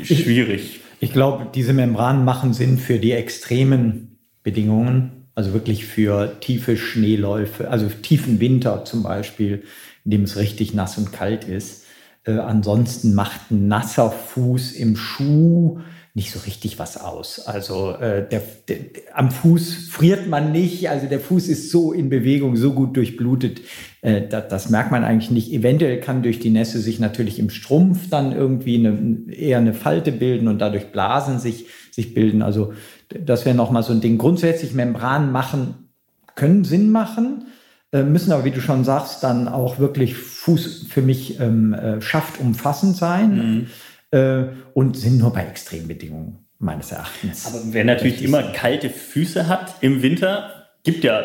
schwierig. 0.04 0.80
Ich, 1.00 1.08
ich 1.08 1.12
glaube, 1.14 1.46
diese 1.54 1.72
Membranen 1.72 2.26
machen 2.26 2.52
Sinn 2.52 2.76
für 2.76 2.98
die 2.98 3.12
extremen 3.12 4.18
Bedingungen, 4.42 5.26
also 5.34 5.54
wirklich 5.54 5.86
für 5.86 6.38
tiefe 6.40 6.76
Schneeläufe, 6.76 7.70
also 7.70 7.88
tiefen 7.88 8.40
Winter 8.40 8.84
zum 8.84 9.02
Beispiel, 9.02 9.62
in 10.04 10.10
dem 10.10 10.24
es 10.24 10.36
richtig 10.36 10.74
nass 10.74 10.98
und 10.98 11.14
kalt 11.14 11.44
ist. 11.44 11.86
Äh, 12.24 12.32
ansonsten 12.32 13.14
macht 13.14 13.50
ein 13.50 13.68
nasser 13.68 14.10
Fuß 14.10 14.72
im 14.72 14.96
Schuh 14.96 15.80
nicht 16.14 16.32
so 16.32 16.40
richtig 16.40 16.78
was 16.78 16.96
aus. 16.96 17.46
Also 17.46 17.92
äh, 17.92 18.28
der, 18.28 18.42
der, 18.68 18.78
am 19.14 19.30
Fuß 19.30 19.88
friert 19.90 20.26
man 20.26 20.50
nicht, 20.50 20.90
also 20.90 21.06
der 21.06 21.20
Fuß 21.20 21.48
ist 21.48 21.70
so 21.70 21.92
in 21.92 22.08
Bewegung, 22.08 22.56
so 22.56 22.72
gut 22.72 22.96
durchblutet, 22.96 23.60
äh, 24.02 24.26
das, 24.26 24.48
das 24.48 24.70
merkt 24.70 24.90
man 24.90 25.04
eigentlich 25.04 25.30
nicht. 25.30 25.52
Eventuell 25.52 26.00
kann 26.00 26.22
durch 26.22 26.40
die 26.40 26.50
Nässe 26.50 26.80
sich 26.80 26.98
natürlich 26.98 27.38
im 27.38 27.48
Strumpf 27.48 28.10
dann 28.10 28.32
irgendwie 28.32 28.84
eine, 28.84 29.32
eher 29.32 29.58
eine 29.58 29.72
Falte 29.72 30.10
bilden 30.10 30.48
und 30.48 30.58
dadurch 30.58 30.90
Blasen 30.90 31.38
sich, 31.38 31.66
sich 31.92 32.12
bilden. 32.12 32.42
Also 32.42 32.72
das 33.08 33.44
wäre 33.44 33.56
nochmal 33.56 33.84
so 33.84 33.92
ein 33.92 34.00
Ding. 34.00 34.18
Grundsätzlich 34.18 34.74
Membranen 34.74 35.30
machen, 35.30 35.90
können 36.34 36.64
Sinn 36.64 36.90
machen 36.90 37.44
äh, 37.92 38.04
müssen 38.04 38.30
aber, 38.30 38.44
wie 38.44 38.52
du 38.52 38.60
schon 38.60 38.84
sagst, 38.84 39.24
dann 39.24 39.48
auch 39.48 39.80
wirklich 39.80 40.14
Fuß 40.14 40.86
für 40.88 41.02
mich 41.02 41.40
ähm, 41.40 41.74
äh, 41.74 42.00
schafft 42.00 42.38
umfassend 42.40 42.96
sein. 42.96 43.34
Mhm 43.34 43.66
äh, 44.10 44.44
und 44.74 44.96
sind 44.96 45.18
nur 45.18 45.32
bei 45.32 45.44
Extrembedingungen 45.44 46.38
meines 46.58 46.92
Erachtens. 46.92 47.46
Aber 47.46 47.60
wer 47.72 47.84
natürlich 47.84 48.22
immer 48.22 48.42
kalte 48.42 48.90
Füße 48.90 49.48
hat 49.48 49.76
im 49.80 50.02
Winter, 50.02 50.68
gibt 50.82 51.04
ja 51.04 51.22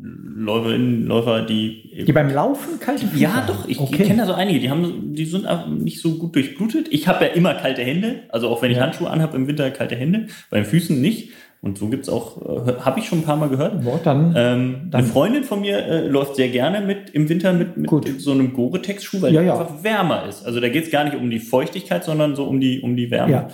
Läuferinnen, 0.00 1.06
Läufer, 1.06 1.42
die. 1.42 2.04
Die 2.06 2.12
beim 2.12 2.30
Laufen 2.30 2.78
kalte 2.78 3.06
Füße 3.06 3.20
Ja, 3.20 3.44
doch, 3.46 3.66
ich, 3.68 3.80
okay. 3.80 4.04
kenne 4.04 4.18
da 4.18 4.26
so 4.26 4.34
einige, 4.34 4.60
die 4.60 4.70
haben, 4.70 5.14
die 5.14 5.24
sind 5.24 5.46
nicht 5.82 6.00
so 6.00 6.16
gut 6.16 6.36
durchblutet. 6.36 6.88
Ich 6.90 7.08
habe 7.08 7.24
ja 7.24 7.32
immer 7.32 7.54
kalte 7.54 7.82
Hände, 7.82 8.22
also 8.28 8.48
auch 8.48 8.62
wenn 8.62 8.70
ich 8.70 8.76
ja. 8.76 8.84
Handschuhe 8.84 9.10
anhabe 9.10 9.36
im 9.36 9.48
Winter 9.48 9.70
kalte 9.70 9.96
Hände, 9.96 10.28
bei 10.50 10.58
den 10.58 10.66
Füßen 10.66 11.00
nicht. 11.00 11.32
Und 11.60 11.76
so 11.76 11.88
gibt's 11.88 12.08
auch, 12.08 12.40
äh, 12.68 12.74
habe 12.80 13.00
ich 13.00 13.06
schon 13.06 13.18
ein 13.18 13.24
paar 13.24 13.36
Mal 13.36 13.48
gehört. 13.48 13.82
Boah, 13.82 13.98
dann, 14.02 14.32
ähm, 14.36 14.88
dann, 14.90 15.00
eine 15.00 15.06
Freundin 15.06 15.42
von 15.42 15.60
mir 15.60 15.78
äh, 15.78 16.06
läuft 16.06 16.36
sehr 16.36 16.48
gerne 16.48 16.80
mit 16.80 17.10
im 17.10 17.28
Winter 17.28 17.52
mit, 17.52 17.76
mit 17.76 17.90
so 18.20 18.30
einem 18.30 18.52
Gore-Tex-Schuh, 18.52 19.22
weil 19.22 19.34
ja, 19.34 19.40
der 19.40 19.48
ja. 19.48 19.60
einfach 19.60 19.82
wärmer 19.82 20.26
ist. 20.28 20.46
Also 20.46 20.60
da 20.60 20.68
geht's 20.68 20.90
gar 20.90 21.04
nicht 21.04 21.16
um 21.16 21.30
die 21.30 21.40
Feuchtigkeit, 21.40 22.04
sondern 22.04 22.36
so 22.36 22.44
um 22.44 22.60
die, 22.60 22.80
um 22.80 22.96
die 22.96 23.10
Wärme. 23.10 23.32
Ja. 23.32 23.48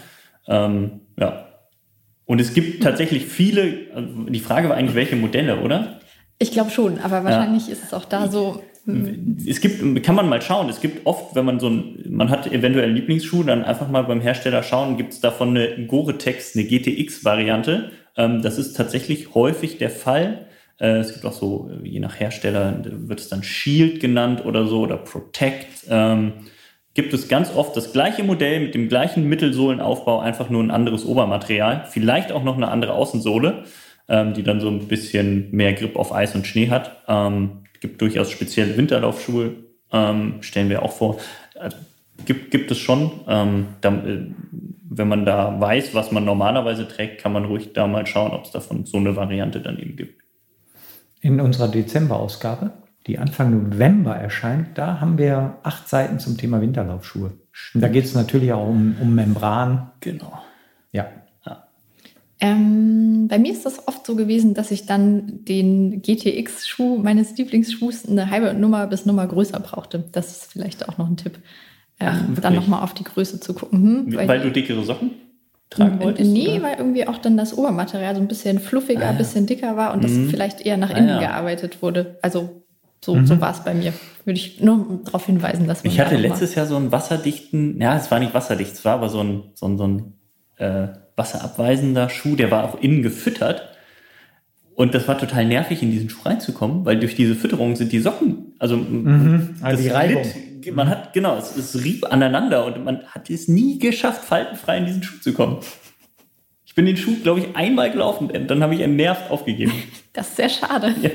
Ähm, 0.67 1.01
ja. 1.19 1.47
Und 2.27 2.41
es 2.41 2.53
gibt 2.53 2.83
tatsächlich 2.83 3.25
viele, 3.25 3.87
also 3.95 4.09
die 4.29 4.41
Frage 4.41 4.69
war 4.69 4.77
eigentlich, 4.77 4.95
welche 4.95 5.17
Modelle, 5.17 5.61
oder? 5.61 6.01
Ich 6.39 6.53
glaube 6.53 6.71
schon, 6.71 6.99
aber 6.99 7.25
wahrscheinlich 7.25 7.69
ja. 7.69 7.73
ist 7.73 7.85
es 7.85 7.95
auch 7.95 8.05
da 8.05 8.29
so. 8.29 8.63
Hm. 8.87 9.39
Es 9.47 9.61
gibt, 9.61 10.03
kann 10.03 10.15
man 10.15 10.29
mal 10.29 10.43
schauen, 10.43 10.69
es 10.69 10.81
gibt 10.81 11.07
oft, 11.07 11.35
wenn 11.35 11.45
man 11.45 11.59
so 11.59 11.69
ein, 11.69 12.05
man 12.09 12.31
hat 12.31 12.47
eventuell 12.47 12.87
einen 12.87 12.97
Lieblingsschuh, 12.97 13.43
dann 13.43 13.65
einfach 13.65 13.89
mal 13.89 14.03
beim 14.03 14.21
Hersteller 14.21 14.63
schauen, 14.63 14.97
gibt 14.97 15.15
es 15.15 15.21
davon 15.21 15.51
eine 15.51 15.87
Gore-Tex, 15.87 16.55
eine 16.55 16.67
GTX-Variante. 16.67 17.91
Ähm, 18.17 18.43
das 18.43 18.59
ist 18.59 18.75
tatsächlich 18.75 19.35
häufig 19.35 19.79
der 19.79 19.91
Fall. 19.91 20.47
Äh, 20.79 20.99
es 20.99 21.13
gibt 21.13 21.25
auch 21.25 21.33
so, 21.33 21.71
äh, 21.71 21.89
je 21.89 22.01
nach 22.01 22.21
Hersteller 22.21 22.83
wird 22.85 23.21
es 23.21 23.29
dann 23.29 23.43
Shield 23.43 24.01
genannt 24.01 24.45
oder 24.45 24.67
so 24.67 24.81
oder 24.81 24.99
Protect. 24.99 25.87
Ähm, 25.89 26.33
gibt 26.95 27.13
es 27.13 27.29
ganz 27.29 27.55
oft 27.55 27.77
das 27.77 27.93
gleiche 27.93 28.23
Modell 28.23 28.61
mit 28.61 28.75
dem 28.75 28.89
gleichen 28.89 29.29
Mittelsohlenaufbau, 29.29 30.21
einfach 30.21 30.51
nur 30.51 30.63
ein 30.63 30.71
anderes 30.71 31.05
Obermaterial, 31.05 31.87
vielleicht 31.91 32.33
auch 32.33 32.45
noch 32.45 32.57
eine 32.57 32.69
andere 32.69 32.93
Außensohle, 32.93 33.65
ähm, 34.09 34.35
die 34.35 34.43
dann 34.43 34.61
so 34.61 34.69
ein 34.69 34.87
bisschen 34.87 35.51
mehr 35.51 35.73
Grip 35.73 35.97
auf 35.97 36.15
Eis 36.15 36.35
und 36.35 36.47
Schnee 36.47 36.71
hat. 36.71 37.03
Ähm, 37.09 37.64
gibt 37.85 38.01
durchaus 38.01 38.31
spezielle 38.31 38.79
Winterlaufschuhe, 38.79 39.57
ähm, 39.93 40.37
stellen 40.41 40.71
wir 40.71 40.83
auch 40.83 40.93
vor. 40.93 41.19
Also, 41.55 41.77
gibt, 42.25 42.51
gibt 42.51 42.71
es 42.71 42.79
schon. 42.79 43.11
Ähm, 43.29 43.67
da, 43.83 43.91
äh, 43.91 44.31
wenn 44.89 45.07
man 45.07 45.27
da 45.27 45.61
weiß, 45.61 45.95
was 45.95 46.11
man 46.11 46.25
normalerweise 46.25 46.89
trägt, 46.89 47.21
kann 47.21 47.35
man 47.35 47.45
ruhig 47.45 47.75
da 47.75 47.87
mal 47.87 48.07
schauen, 48.07 48.33
ob 48.33 48.47
es 48.47 48.53
davon 48.53 48.87
so 48.87 48.97
eine 48.97 49.17
Variante 49.17 49.61
dann 49.61 49.79
eben 49.79 49.97
gibt. 49.97 50.23
In 51.21 51.43
unserer 51.43 51.69
Dezemberausgabe, 51.69 52.71
die 53.07 53.19
Anfang 53.19 53.51
November 53.51 54.17
erscheint, 54.17 54.79
da 54.79 54.99
haben 55.01 55.19
wir 55.19 55.59
acht 55.63 55.87
Seiten 55.87 56.19
zum 56.19 56.39
Thema 56.39 56.63
Winterlaufschuhe. 56.63 57.33
Da 57.75 57.89
geht 57.89 58.07
es 58.07 58.15
natürlich 58.15 58.51
auch 58.55 58.67
um, 58.67 58.97
um 58.99 59.15
Membran. 59.15 59.91
Genau. 60.01 60.33
Ja. 60.91 61.09
Ähm, 62.45 63.27
bei 63.29 63.39
mir 63.39 63.53
ist 63.53 63.65
das 63.65 63.89
oft 63.89 64.07
so 64.07 64.17
gewesen, 64.17 64.53
dass 64.53 64.71
ich 64.71 64.85
dann 64.85 65.45
den 65.45 66.03
GTX-Schuh 66.03 66.99
meines 66.99 67.37
Lieblingsschuhs 67.39 68.07
eine 68.07 68.31
halbe 68.31 68.53
Nummer 68.53 68.87
bis 68.87 69.07
Nummer 69.07 69.27
größer 69.27 69.61
brauchte. 69.61 70.05
Das 70.13 70.31
ist 70.31 70.53
vielleicht 70.53 70.87
auch 70.89 70.99
noch 70.99 71.09
ein 71.09 71.17
Tipp. 71.17 71.39
Ähm, 72.01 72.37
dann 72.41 72.55
nochmal 72.55 72.83
auf 72.83 72.93
die 72.93 73.05
Größe 73.05 73.41
zu 73.41 73.55
gucken. 73.55 73.81
Hm, 73.81 74.17
weil, 74.17 74.29
weil 74.29 74.41
du 74.41 74.51
dickere 74.51 74.83
Socken 74.83 75.13
tragen 75.71 76.01
wolltest? 76.01 76.31
Nee, 76.31 76.51
oder? 76.51 76.63
weil 76.65 76.79
irgendwie 76.79 77.09
auch 77.09 77.19
dann 77.19 77.39
das 77.39 77.57
Obermaterial 77.57 78.15
so 78.15 78.21
ein 78.21 78.29
bisschen 78.29 78.59
fluffiger, 78.59 79.09
ein 79.09 79.15
ah, 79.15 79.19
bisschen 79.19 79.47
dicker 79.47 79.77
war 79.77 79.95
und 79.95 80.03
mhm. 80.03 80.03
das 80.03 80.31
vielleicht 80.31 80.67
eher 80.67 80.77
nach 80.77 80.91
innen 80.91 81.09
ah, 81.09 81.23
ja. 81.23 81.29
gearbeitet 81.29 81.81
wurde. 81.81 82.19
Also 82.21 82.63
so, 83.03 83.15
mhm. 83.15 83.27
so 83.27 83.41
war 83.41 83.53
es 83.53 83.61
bei 83.61 83.73
mir. 83.73 83.95
Würde 84.25 84.39
ich 84.39 84.61
nur 84.61 85.01
darauf 85.05 85.25
hinweisen, 85.25 85.67
dass 85.67 85.83
man. 85.83 85.93
Ich 85.93 86.01
hatte 86.01 86.17
letztes 86.17 86.55
Jahr 86.55 86.67
so 86.67 86.77
einen 86.77 86.93
wasserdichten, 86.93 87.81
ja, 87.81 87.97
es 87.97 88.11
war 88.11 88.19
nicht 88.19 88.35
wasserdicht, 88.35 88.73
es 88.73 88.85
war 88.85 88.95
aber 88.95 89.09
so 89.09 89.21
ein, 89.21 89.45
so 89.55 89.67
ein, 89.67 89.79
so 89.79 89.87
ein 89.87 90.13
äh, 90.57 90.89
wasserabweisender 91.17 92.09
Schuh, 92.09 92.37
der 92.37 92.51
war 92.51 92.65
auch 92.65 92.81
innen 92.81 93.03
gefüttert. 93.03 93.69
Und 94.75 94.95
das 94.95 95.07
war 95.07 95.19
total 95.19 95.45
nervig, 95.45 95.83
in 95.83 95.91
diesen 95.91 96.11
Schuh 96.11 96.23
reinzukommen, 96.25 96.85
weil 96.85 96.99
durch 96.99 97.15
diese 97.15 97.37
Fütterung 97.37 97.77
sind 97.77 97.93
die 97.93 98.01
Socken, 98.01 98.55
also, 98.59 98.77
mhm, 98.77 99.57
also 99.61 99.83
die 99.83 99.89
Reibung. 99.89 100.23
Mit, 100.65 100.75
man 100.75 100.89
hat, 100.89 101.13
genau, 101.13 101.37
es, 101.37 101.57
es 101.57 101.85
rieb 101.85 102.11
aneinander 102.11 102.65
und 102.65 102.85
man 102.85 103.05
hat 103.07 103.31
es 103.31 103.47
nie 103.47 103.79
geschafft, 103.79 104.25
faltenfrei 104.25 104.79
in 104.79 104.87
diesen 104.87 105.03
Schuh 105.03 105.21
zu 105.21 105.33
kommen. 105.33 105.59
Ich 106.65 106.75
bin 106.75 106.87
den 106.87 106.97
Schuh, 106.97 107.15
glaube 107.23 107.39
ich, 107.39 107.55
einmal 107.55 107.93
gelaufen, 107.93 108.31
dann 108.49 108.63
habe 108.63 108.75
ich 108.75 108.81
entnervt 108.81 109.31
aufgegeben. 109.31 109.73
Das 110.13 110.29
ist 110.29 110.37
sehr 110.37 110.49
schade. 110.49 110.95
Ja. 111.03 111.11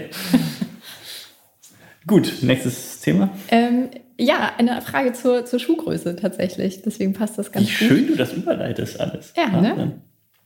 Gut, 2.05 2.33
nächstes 2.41 2.99
Thema. 2.99 3.29
Ähm, 3.49 3.89
ja, 4.19 4.51
eine 4.57 4.81
Frage 4.81 5.13
zur, 5.13 5.45
zur 5.45 5.59
Schuhgröße 5.59 6.15
tatsächlich. 6.15 6.81
Deswegen 6.81 7.13
passt 7.13 7.37
das 7.37 7.51
ganz 7.51 7.67
Wie 7.67 7.71
gut. 7.71 7.97
schön 7.97 8.07
du 8.07 8.15
das 8.15 8.33
überleitest 8.33 8.99
alles. 8.99 9.33
Ja, 9.35 9.61
ne? 9.61 10.01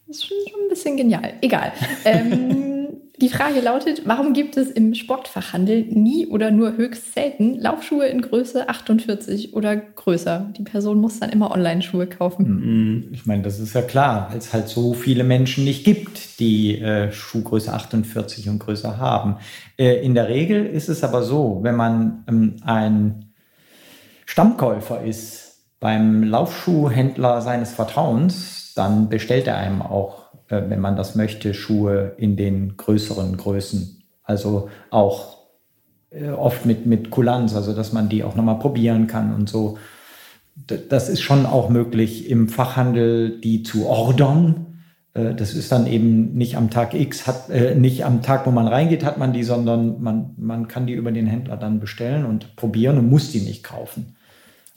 Das 0.07 0.17
ist 0.17 0.27
schon, 0.27 0.37
schon 0.49 0.61
ein 0.61 0.69
bisschen 0.69 0.97
genial. 0.97 1.33
Egal. 1.41 1.71
ähm, 2.05 2.73
die 3.21 3.29
Frage 3.29 3.61
lautet, 3.61 4.03
warum 4.05 4.33
gibt 4.33 4.57
es 4.57 4.69
im 4.69 4.95
Sportfachhandel 4.95 5.85
nie 5.85 6.27
oder 6.27 6.51
nur 6.51 6.77
höchst 6.77 7.13
selten 7.13 7.59
Laufschuhe 7.59 8.07
in 8.07 8.21
Größe 8.21 8.69
48 8.69 9.53
oder 9.53 9.75
größer? 9.75 10.51
Die 10.57 10.63
Person 10.63 10.99
muss 10.99 11.19
dann 11.19 11.29
immer 11.29 11.51
Online-Schuhe 11.51 12.07
kaufen. 12.07 13.09
Ich 13.11 13.25
meine, 13.25 13.43
das 13.43 13.59
ist 13.59 13.75
ja 13.75 13.81
klar, 13.81 14.29
weil 14.31 14.39
es 14.39 14.51
halt 14.51 14.67
so 14.67 14.93
viele 14.93 15.23
Menschen 15.23 15.63
nicht 15.63 15.85
gibt, 15.85 16.39
die 16.39 16.79
äh, 16.79 17.11
Schuhgröße 17.11 17.71
48 17.71 18.49
und 18.49 18.59
größer 18.59 18.97
haben. 18.97 19.37
Äh, 19.77 20.03
in 20.03 20.15
der 20.15 20.27
Regel 20.27 20.65
ist 20.65 20.89
es 20.89 21.03
aber 21.03 21.23
so, 21.23 21.59
wenn 21.61 21.75
man 21.75 22.23
ähm, 22.27 22.55
ein 22.65 23.32
Stammkäufer 24.25 25.03
ist 25.03 25.65
beim 25.79 26.23
Laufschuhhändler 26.23 27.41
seines 27.41 27.73
Vertrauens, 27.73 28.73
dann 28.75 29.09
bestellt 29.09 29.47
er 29.47 29.57
einem 29.57 29.81
auch, 29.81 30.33
äh, 30.47 30.61
wenn 30.67 30.79
man 30.79 30.95
das 30.95 31.15
möchte, 31.15 31.53
Schuhe 31.53 32.13
in 32.17 32.37
den 32.37 32.77
größeren 32.77 33.35
Größen. 33.37 34.03
Also 34.23 34.69
auch 34.89 35.37
äh, 36.09 36.29
oft 36.29 36.65
mit, 36.65 36.85
mit 36.85 37.11
Kulanz, 37.11 37.55
also 37.55 37.73
dass 37.73 37.91
man 37.91 38.09
die 38.09 38.23
auch 38.23 38.35
nochmal 38.35 38.59
probieren 38.59 39.07
kann 39.07 39.33
und 39.33 39.49
so. 39.49 39.77
Das 40.89 41.09
ist 41.09 41.21
schon 41.21 41.45
auch 41.45 41.69
möglich 41.69 42.29
im 42.29 42.47
Fachhandel, 42.47 43.41
die 43.41 43.63
zu 43.63 43.87
ordern. 43.87 44.72
Äh, 45.13 45.33
Das 45.35 45.53
ist 45.53 45.71
dann 45.71 45.87
eben 45.87 46.33
nicht 46.33 46.57
am 46.57 46.69
Tag 46.69 46.93
X, 46.93 47.27
hat, 47.27 47.49
äh, 47.49 47.75
nicht 47.75 48.05
am 48.05 48.21
Tag, 48.21 48.45
wo 48.45 48.51
man 48.51 48.67
reingeht, 48.67 49.03
hat 49.03 49.17
man 49.17 49.33
die, 49.33 49.43
sondern 49.43 50.01
man, 50.01 50.31
man 50.37 50.67
kann 50.67 50.87
die 50.87 50.93
über 50.93 51.11
den 51.11 51.27
Händler 51.27 51.57
dann 51.57 51.79
bestellen 51.79 52.25
und 52.25 52.55
probieren 52.55 52.97
und 52.97 53.09
muss 53.09 53.31
die 53.31 53.41
nicht 53.41 53.63
kaufen. 53.63 54.15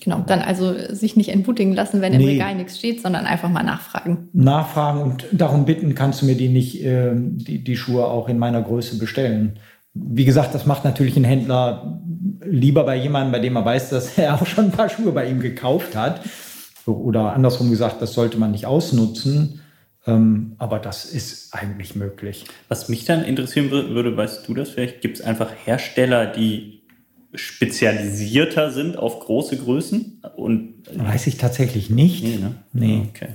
Genau, 0.03 0.23
dann 0.27 0.41
also 0.41 0.75
sich 0.91 1.17
nicht 1.17 1.31
entmutigen 1.31 1.73
lassen, 1.73 2.03
wenn 2.03 2.13
im 2.13 2.21
Nee. 2.21 2.33
Regal 2.33 2.55
nichts 2.55 2.79
steht, 2.79 3.01
sondern 3.01 3.25
einfach 3.25 3.49
mal 3.49 3.63
nachfragen. 3.63 4.29
Nachfragen 4.35 5.01
und 5.01 5.27
darum 5.33 5.65
bitten, 5.65 5.95
kannst 5.95 6.21
du 6.21 6.27
mir 6.27 6.37
die 6.37 6.49
nicht, 6.49 6.85
ähm, 6.85 7.39
die, 7.39 7.65
die 7.65 7.77
Schuhe 7.77 8.07
auch 8.07 8.29
in 8.29 8.39
meiner 8.39 8.61
Größe 8.61 8.99
bestellen. 8.99 9.59
Wie 9.95 10.27
gesagt, 10.27 10.55
das 10.55 10.67
macht 10.67 10.85
natürlich 10.85 11.17
ein 11.17 11.25
Händler 11.25 11.99
lieber 12.45 12.85
bei 12.85 12.97
jemandem, 12.97 13.33
bei 13.33 13.39
dem 13.39 13.57
er 13.57 13.65
weiß, 13.65 13.89
dass 13.89 14.19
er 14.19 14.35
auch 14.41 14.47
schon 14.47 14.67
ein 14.67 14.71
paar 14.71 14.91
Schuhe 14.91 15.13
bei 15.13 15.31
ihm 15.31 15.41
gekauft 15.41 15.97
hat. 15.97 16.21
Oder 16.85 17.33
andersrum 17.33 17.71
gesagt, 17.71 18.03
das 18.03 18.13
sollte 18.13 18.39
man 18.39 18.51
nicht 18.51 18.67
ausnutzen. 18.67 19.63
Ähm, 20.07 20.53
aber 20.59 20.79
das 20.79 21.05
ist 21.05 21.53
eigentlich 21.55 21.97
möglich. 21.97 22.45
Was 22.69 22.89
mich 22.89 23.05
dann 23.05 23.25
interessieren 23.25 23.71
wür- 23.71 23.91
würde, 23.91 24.17
weißt 24.17 24.47
du 24.49 24.55
das 24.55 24.71
vielleicht? 24.71 25.01
Gibt 25.01 25.19
es 25.19 25.25
einfach 25.25 25.51
Hersteller, 25.65 26.27
die 26.27 26.83
spezialisierter 27.35 28.71
sind 28.71 28.97
auf 28.99 29.21
große 29.21 29.57
Größen? 29.57 30.23
Und 30.37 30.75
Weiß 30.95 31.27
ich 31.27 31.37
tatsächlich 31.39 31.91
nicht. 31.91 32.23
nee, 32.23 32.37
ne? 32.39 32.55
Nee. 32.73 33.03
Okay. 33.11 33.29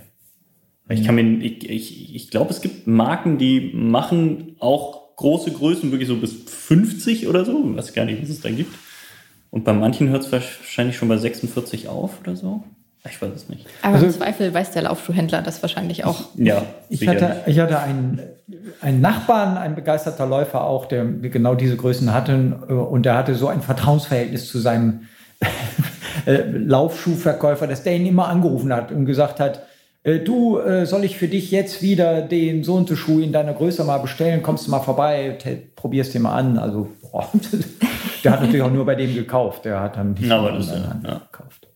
Weil 0.86 1.00
Ich 1.00 1.06
kann 1.06 1.16
mir, 1.16 1.24
ich, 1.46 1.70
ich, 1.70 2.16
ich 2.16 2.32
glaube, 2.32 2.52
es 2.52 2.62
gibt 2.62 2.88
Marken, 2.88 3.38
die 3.38 3.72
machen 3.74 4.56
auch 4.60 5.16
große 5.18 5.52
Größen, 5.52 5.92
wirklich 5.92 6.08
so 6.08 6.18
bis 6.18 6.34
50 6.34 7.28
oder 7.28 7.46
so. 7.46 7.70
Ich 7.72 7.78
weiß 7.78 7.94
gar 7.94 8.06
nicht, 8.06 8.22
was 8.22 8.30
es 8.30 8.42
da 8.42 8.50
gibt. 8.50 8.74
Und 9.52 9.66
bei 9.66 9.74
manchen 9.74 10.10
hört 10.10 10.24
es 10.24 10.32
wahrscheinlich 10.32 10.96
schon 10.96 11.10
bei 11.10 11.18
46 11.18 11.88
auf 11.90 12.22
oder 12.22 12.36
so. 12.36 12.64
Ich 13.10 13.20
weiß 13.22 13.32
es 13.36 13.50
nicht. 13.50 13.66
Aber 13.82 13.96
Also- 13.96 14.06
im 14.08 14.12
Zweifel 14.12 14.54
weiß 14.54 14.72
der 14.72 14.84
Laufschuhhändler 14.84 15.42
das 15.42 15.62
wahrscheinlich 15.64 16.06
auch. 16.06 16.22
Ja, 16.36 16.64
Ich 16.90 17.08
hatte, 17.08 17.42
ich 17.48 17.60
hatte 17.60 17.80
einen, 17.80 18.22
einen 18.82 19.02
Nachbarn, 19.02 19.58
ein 19.58 19.74
begeisterter 19.76 20.28
Läufer 20.28 20.64
auch, 20.64 20.86
der 20.86 21.06
genau 21.06 21.56
diese 21.56 21.78
Größen 21.78 22.14
hatte 22.14 22.60
äh, 22.70 22.74
und 22.74 23.06
der 23.08 23.16
hatte 23.18 23.34
so 23.36 23.48
ein 23.48 23.62
Vertrauensverhältnis 23.62 24.48
zu 24.48 24.60
seinem 24.60 25.08
äh, 26.28 26.42
Laufschuhverkäufer, 26.44 27.66
dass 27.68 27.82
der 27.84 27.96
ihn 27.96 28.06
immer 28.06 28.28
angerufen 28.28 28.72
hat 28.74 28.92
und 28.92 29.06
gesagt 29.06 29.40
hat, 29.40 29.64
äh, 30.04 30.20
du, 30.20 30.60
soll 30.86 31.04
ich 31.04 31.18
für 31.18 31.28
dich 31.28 31.50
jetzt 31.52 31.82
wieder 31.82 32.22
den 32.22 32.64
so 32.64 32.76
und 32.76 32.88
so 32.90 32.96
Schuh 32.96 33.20
in 33.20 33.32
deiner 33.32 33.54
Größe 33.54 33.84
mal 33.84 33.98
bestellen? 33.98 34.44
Kommst 34.44 34.68
du 34.68 34.72
mal 34.72 34.80
vorbei, 34.80 35.38
probierst 35.76 36.14
dir 36.14 36.20
mal 36.20 36.36
an. 36.36 36.58
Also, 36.60 36.88
boah, 37.12 37.28
der 38.24 38.32
hat 38.34 38.42
natürlich 38.42 38.62
auch 38.62 38.72
nur 38.72 38.86
bei 38.86 38.96
dem 38.96 39.14
gekauft. 39.16 39.66
Der 39.66 39.80
hat 39.80 39.98
dann 39.98 40.12
nicht 40.14 40.24
Na, 40.28 40.38
aber 40.40 40.52
das 40.54 40.70
ja. 40.70 41.22
gekauft. 41.32 41.68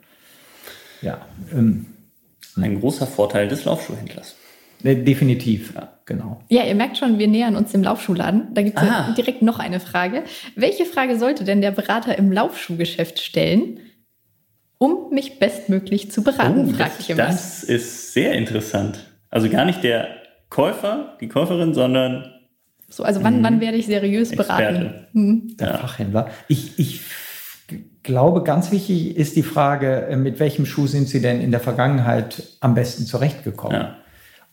Ja, 1.06 1.22
ähm, 1.54 1.86
Ein 2.58 2.80
großer 2.80 3.06
Vorteil 3.06 3.48
des 3.48 3.66
Laufschuhhändlers. 3.66 4.36
definitiv, 4.82 5.74
ja, 5.76 5.94
genau. 6.06 6.42
Ja, 6.50 6.64
ihr 6.64 6.76
merkt 6.76 6.98
schon, 6.98 7.18
wir 7.20 7.28
nähern 7.28 7.56
uns 7.56 7.72
dem 7.72 7.84
Laufschuhladen. 7.84 8.54
Da 8.54 8.62
gibt 8.62 8.78
es 8.78 8.84
Ah. 8.84 9.14
direkt 9.18 9.42
noch 9.42 9.60
eine 9.60 9.80
Frage. 9.80 10.24
Welche 10.56 10.86
Frage 10.86 11.18
sollte 11.20 11.44
denn 11.44 11.62
der 11.62 11.72
Berater 11.72 12.18
im 12.18 12.32
Laufschuhgeschäft 12.32 13.20
stellen, 13.20 13.80
um 14.78 15.10
mich 15.12 15.40
bestmöglich 15.40 16.12
zu 16.12 16.24
beraten, 16.24 16.70
Oh, 16.70 16.74
fragt 16.78 17.00
das, 17.00 17.08
jemand. 17.08 17.30
das 17.30 17.64
ist 17.64 18.14
sehr 18.14 18.34
interessant. 18.34 19.00
Also 19.30 19.50
gar 19.50 19.66
nicht 19.66 19.84
der 19.84 20.08
Käufer, 20.50 21.18
die 21.22 21.28
Käuferin, 21.28 21.74
sondern 21.74 22.32
So, 22.90 23.04
also 23.04 23.24
wann, 23.24 23.42
wann 23.44 23.60
werde 23.62 23.78
ich 23.78 23.86
seriös 23.88 24.30
beraten? 24.36 24.76
Experte. 24.76 25.08
Hm. 25.14 25.58
der 25.60 25.68
Ja. 25.68 25.78
Fachhändler. 25.78 26.30
Ich, 26.48 26.78
ich 26.80 27.02
glaube, 28.04 28.44
ganz 28.44 28.72
wichtig 28.72 29.18
ist 29.18 29.36
die 29.36 29.44
Frage, 29.44 30.08
äh, 30.08 30.16
mit 30.16 30.40
welchem 30.40 30.66
Schuh 30.66 30.88
sind 30.88 31.08
Sie 31.10 31.22
denn 31.22 31.42
in 31.42 31.52
der 31.52 31.60
Vergangenheit 31.60 32.44
am 32.62 32.76
besten 32.76 33.06
zurechtgekommen? 33.06 33.82
Ja. 33.82 33.96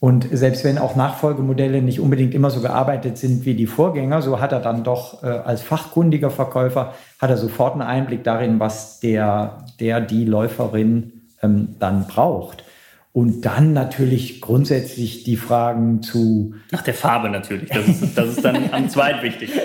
Und 0.01 0.27
selbst 0.33 0.65
wenn 0.65 0.79
auch 0.79 0.97
Nachfolgemodelle 0.97 1.81
nicht 1.81 2.01
unbedingt 2.01 2.35
immer 2.35 2.51
so 2.51 2.61
gearbeitet 2.61 3.19
sind 3.19 3.45
wie 3.45 3.55
die 3.55 3.69
Vorgänger, 3.69 4.21
so 4.21 4.41
hat 4.41 4.51
er 4.51 4.59
dann 4.59 4.83
doch 4.83 5.23
äh, 5.23 5.29
als 5.29 5.63
fachkundiger 5.63 6.31
Verkäufer, 6.31 6.95
hat 7.21 7.31
er 7.31 7.37
sofort 7.37 7.75
einen 7.75 7.83
Einblick 7.83 8.25
darin, 8.25 8.59
was 8.59 8.99
der, 8.99 9.65
der 9.79 10.01
die 10.01 10.25
Läuferin 10.25 11.29
ähm, 11.41 11.77
dann 11.79 12.09
braucht. 12.09 12.65
Und 13.13 13.43
dann 13.43 13.75
natürlich 13.75 14.41
grundsätzlich 14.41 15.23
die 15.23 15.37
Fragen 15.37 16.03
zu, 16.03 16.55
nach 16.73 16.83
der 16.83 16.95
Farbe 16.95 17.29
natürlich. 17.29 17.69
Das 17.69 17.87
ist, 17.87 18.19
das 18.19 18.29
ist 18.31 18.45
dann 18.45 18.73
am 18.73 18.89
zweitwichtigsten. 18.89 19.61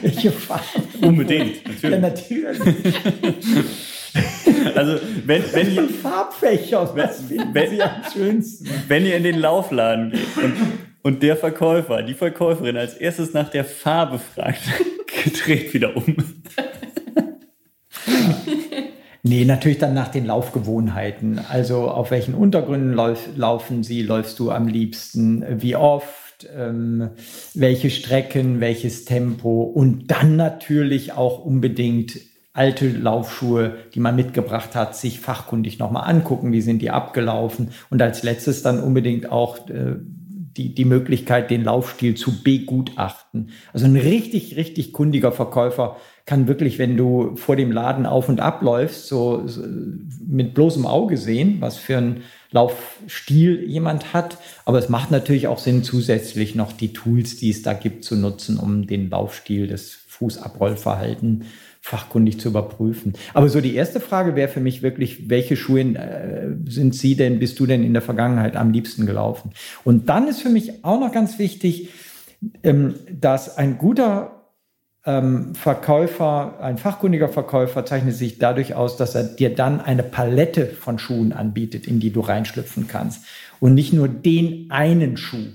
welche 0.00 0.32
Farbe? 0.32 0.81
Unbedingt, 1.08 1.56
Ja, 1.82 1.98
natürlich. 1.98 2.58
natürlich. 2.58 2.94
Also 4.74 4.98
wenn, 5.24 5.42
wenn, 5.54 5.74
ihr, 5.74 5.88
Farbfächer, 5.88 6.94
was 6.94 7.24
wenn- 7.30 7.70
Sie 7.70 7.82
am 7.82 7.90
schönsten? 8.12 8.68
wenn 8.88 9.06
ihr 9.06 9.16
in 9.16 9.22
den 9.22 9.38
Laufladen 9.38 10.10
geht 10.10 10.44
und, 10.44 10.52
und 11.02 11.22
der 11.22 11.34
Verkäufer, 11.36 12.02
die 12.02 12.12
Verkäuferin 12.12 12.76
als 12.76 12.92
erstes 12.94 13.32
nach 13.32 13.48
der 13.48 13.64
Farbe 13.64 14.18
fragt, 14.18 14.60
dreht 15.46 15.72
wieder 15.72 15.96
um. 15.96 16.14
Nee, 19.22 19.44
natürlich 19.44 19.78
dann 19.78 19.94
nach 19.94 20.08
den 20.08 20.26
Laufgewohnheiten. 20.26 21.38
Also 21.48 21.88
auf 21.88 22.10
welchen 22.10 22.34
Untergründen 22.34 22.92
lauf, 22.92 23.28
laufen 23.36 23.82
Sie, 23.84 24.02
läufst 24.02 24.38
du 24.40 24.50
am 24.50 24.66
liebsten, 24.68 25.44
wie 25.62 25.76
oft, 25.76 26.08
ähm, 26.56 27.10
welche 27.54 27.90
Strecken, 27.90 28.60
welches 28.60 29.04
Tempo 29.04 29.62
und 29.62 30.10
dann 30.10 30.36
natürlich 30.36 31.12
auch 31.12 31.44
unbedingt 31.44 32.18
alte 32.54 32.88
Laufschuhe, 32.88 33.76
die 33.94 34.00
man 34.00 34.16
mitgebracht 34.16 34.74
hat, 34.74 34.94
sich 34.94 35.20
fachkundig 35.20 35.78
nochmal 35.78 36.08
angucken, 36.10 36.52
wie 36.52 36.60
sind 36.60 36.82
die 36.82 36.90
abgelaufen 36.90 37.70
und 37.88 38.02
als 38.02 38.22
letztes 38.22 38.62
dann 38.62 38.82
unbedingt 38.82 39.30
auch 39.30 39.68
äh, 39.68 39.96
die, 40.56 40.74
die 40.74 40.84
Möglichkeit, 40.84 41.50
den 41.50 41.64
Laufstil 41.64 42.14
zu 42.14 42.42
begutachten. 42.42 43.50
Also 43.72 43.86
ein 43.86 43.96
richtig, 43.96 44.56
richtig 44.56 44.92
kundiger 44.92 45.32
Verkäufer 45.32 45.96
kann 46.26 46.46
wirklich, 46.46 46.78
wenn 46.78 46.96
du 46.96 47.36
vor 47.36 47.56
dem 47.56 47.72
Laden 47.72 48.06
auf 48.06 48.28
und 48.28 48.40
abläufst, 48.40 49.08
so, 49.08 49.46
so 49.46 49.62
mit 50.26 50.54
bloßem 50.54 50.86
Auge 50.86 51.16
sehen, 51.16 51.56
was 51.60 51.78
für 51.78 51.96
einen 51.96 52.22
Laufstil 52.52 53.64
jemand 53.68 54.12
hat. 54.12 54.38
Aber 54.64 54.78
es 54.78 54.88
macht 54.88 55.10
natürlich 55.10 55.48
auch 55.48 55.58
Sinn, 55.58 55.82
zusätzlich 55.82 56.54
noch 56.54 56.72
die 56.72 56.92
Tools, 56.92 57.36
die 57.36 57.50
es 57.50 57.62
da 57.62 57.72
gibt, 57.72 58.04
zu 58.04 58.16
nutzen, 58.16 58.58
um 58.58 58.86
den 58.86 59.10
Laufstil, 59.10 59.66
das 59.66 59.90
Fußabrollverhalten 60.06 61.44
fachkundig 61.84 62.38
zu 62.38 62.48
überprüfen. 62.48 63.14
Aber 63.34 63.48
so 63.48 63.60
die 63.60 63.74
erste 63.74 63.98
Frage 63.98 64.36
wäre 64.36 64.48
für 64.48 64.60
mich 64.60 64.82
wirklich, 64.82 65.28
welche 65.28 65.56
Schuhe 65.56 65.80
äh, 65.80 66.54
sind 66.68 66.94
Sie 66.94 67.16
denn, 67.16 67.40
bist 67.40 67.58
du 67.58 67.66
denn 67.66 67.82
in 67.82 67.92
der 67.92 68.02
Vergangenheit 68.02 68.54
am 68.54 68.70
liebsten 68.70 69.04
gelaufen? 69.04 69.50
Und 69.82 70.08
dann 70.08 70.28
ist 70.28 70.40
für 70.40 70.48
mich 70.48 70.84
auch 70.84 71.00
noch 71.00 71.10
ganz 71.10 71.40
wichtig, 71.40 71.88
ähm, 72.62 72.94
dass 73.10 73.58
ein 73.58 73.78
guter 73.78 74.41
ähm, 75.04 75.54
Verkäufer, 75.54 76.60
ein 76.60 76.78
fachkundiger 76.78 77.28
Verkäufer 77.28 77.84
zeichnet 77.84 78.14
sich 78.14 78.38
dadurch 78.38 78.74
aus, 78.74 78.96
dass 78.96 79.14
er 79.14 79.24
dir 79.24 79.54
dann 79.54 79.80
eine 79.80 80.02
Palette 80.02 80.66
von 80.66 80.98
Schuhen 80.98 81.32
anbietet, 81.32 81.86
in 81.86 81.98
die 81.98 82.10
du 82.10 82.20
reinschlüpfen 82.20 82.86
kannst. 82.86 83.24
Und 83.58 83.74
nicht 83.74 83.92
nur 83.92 84.08
den 84.08 84.70
einen 84.70 85.16
Schuh. 85.16 85.48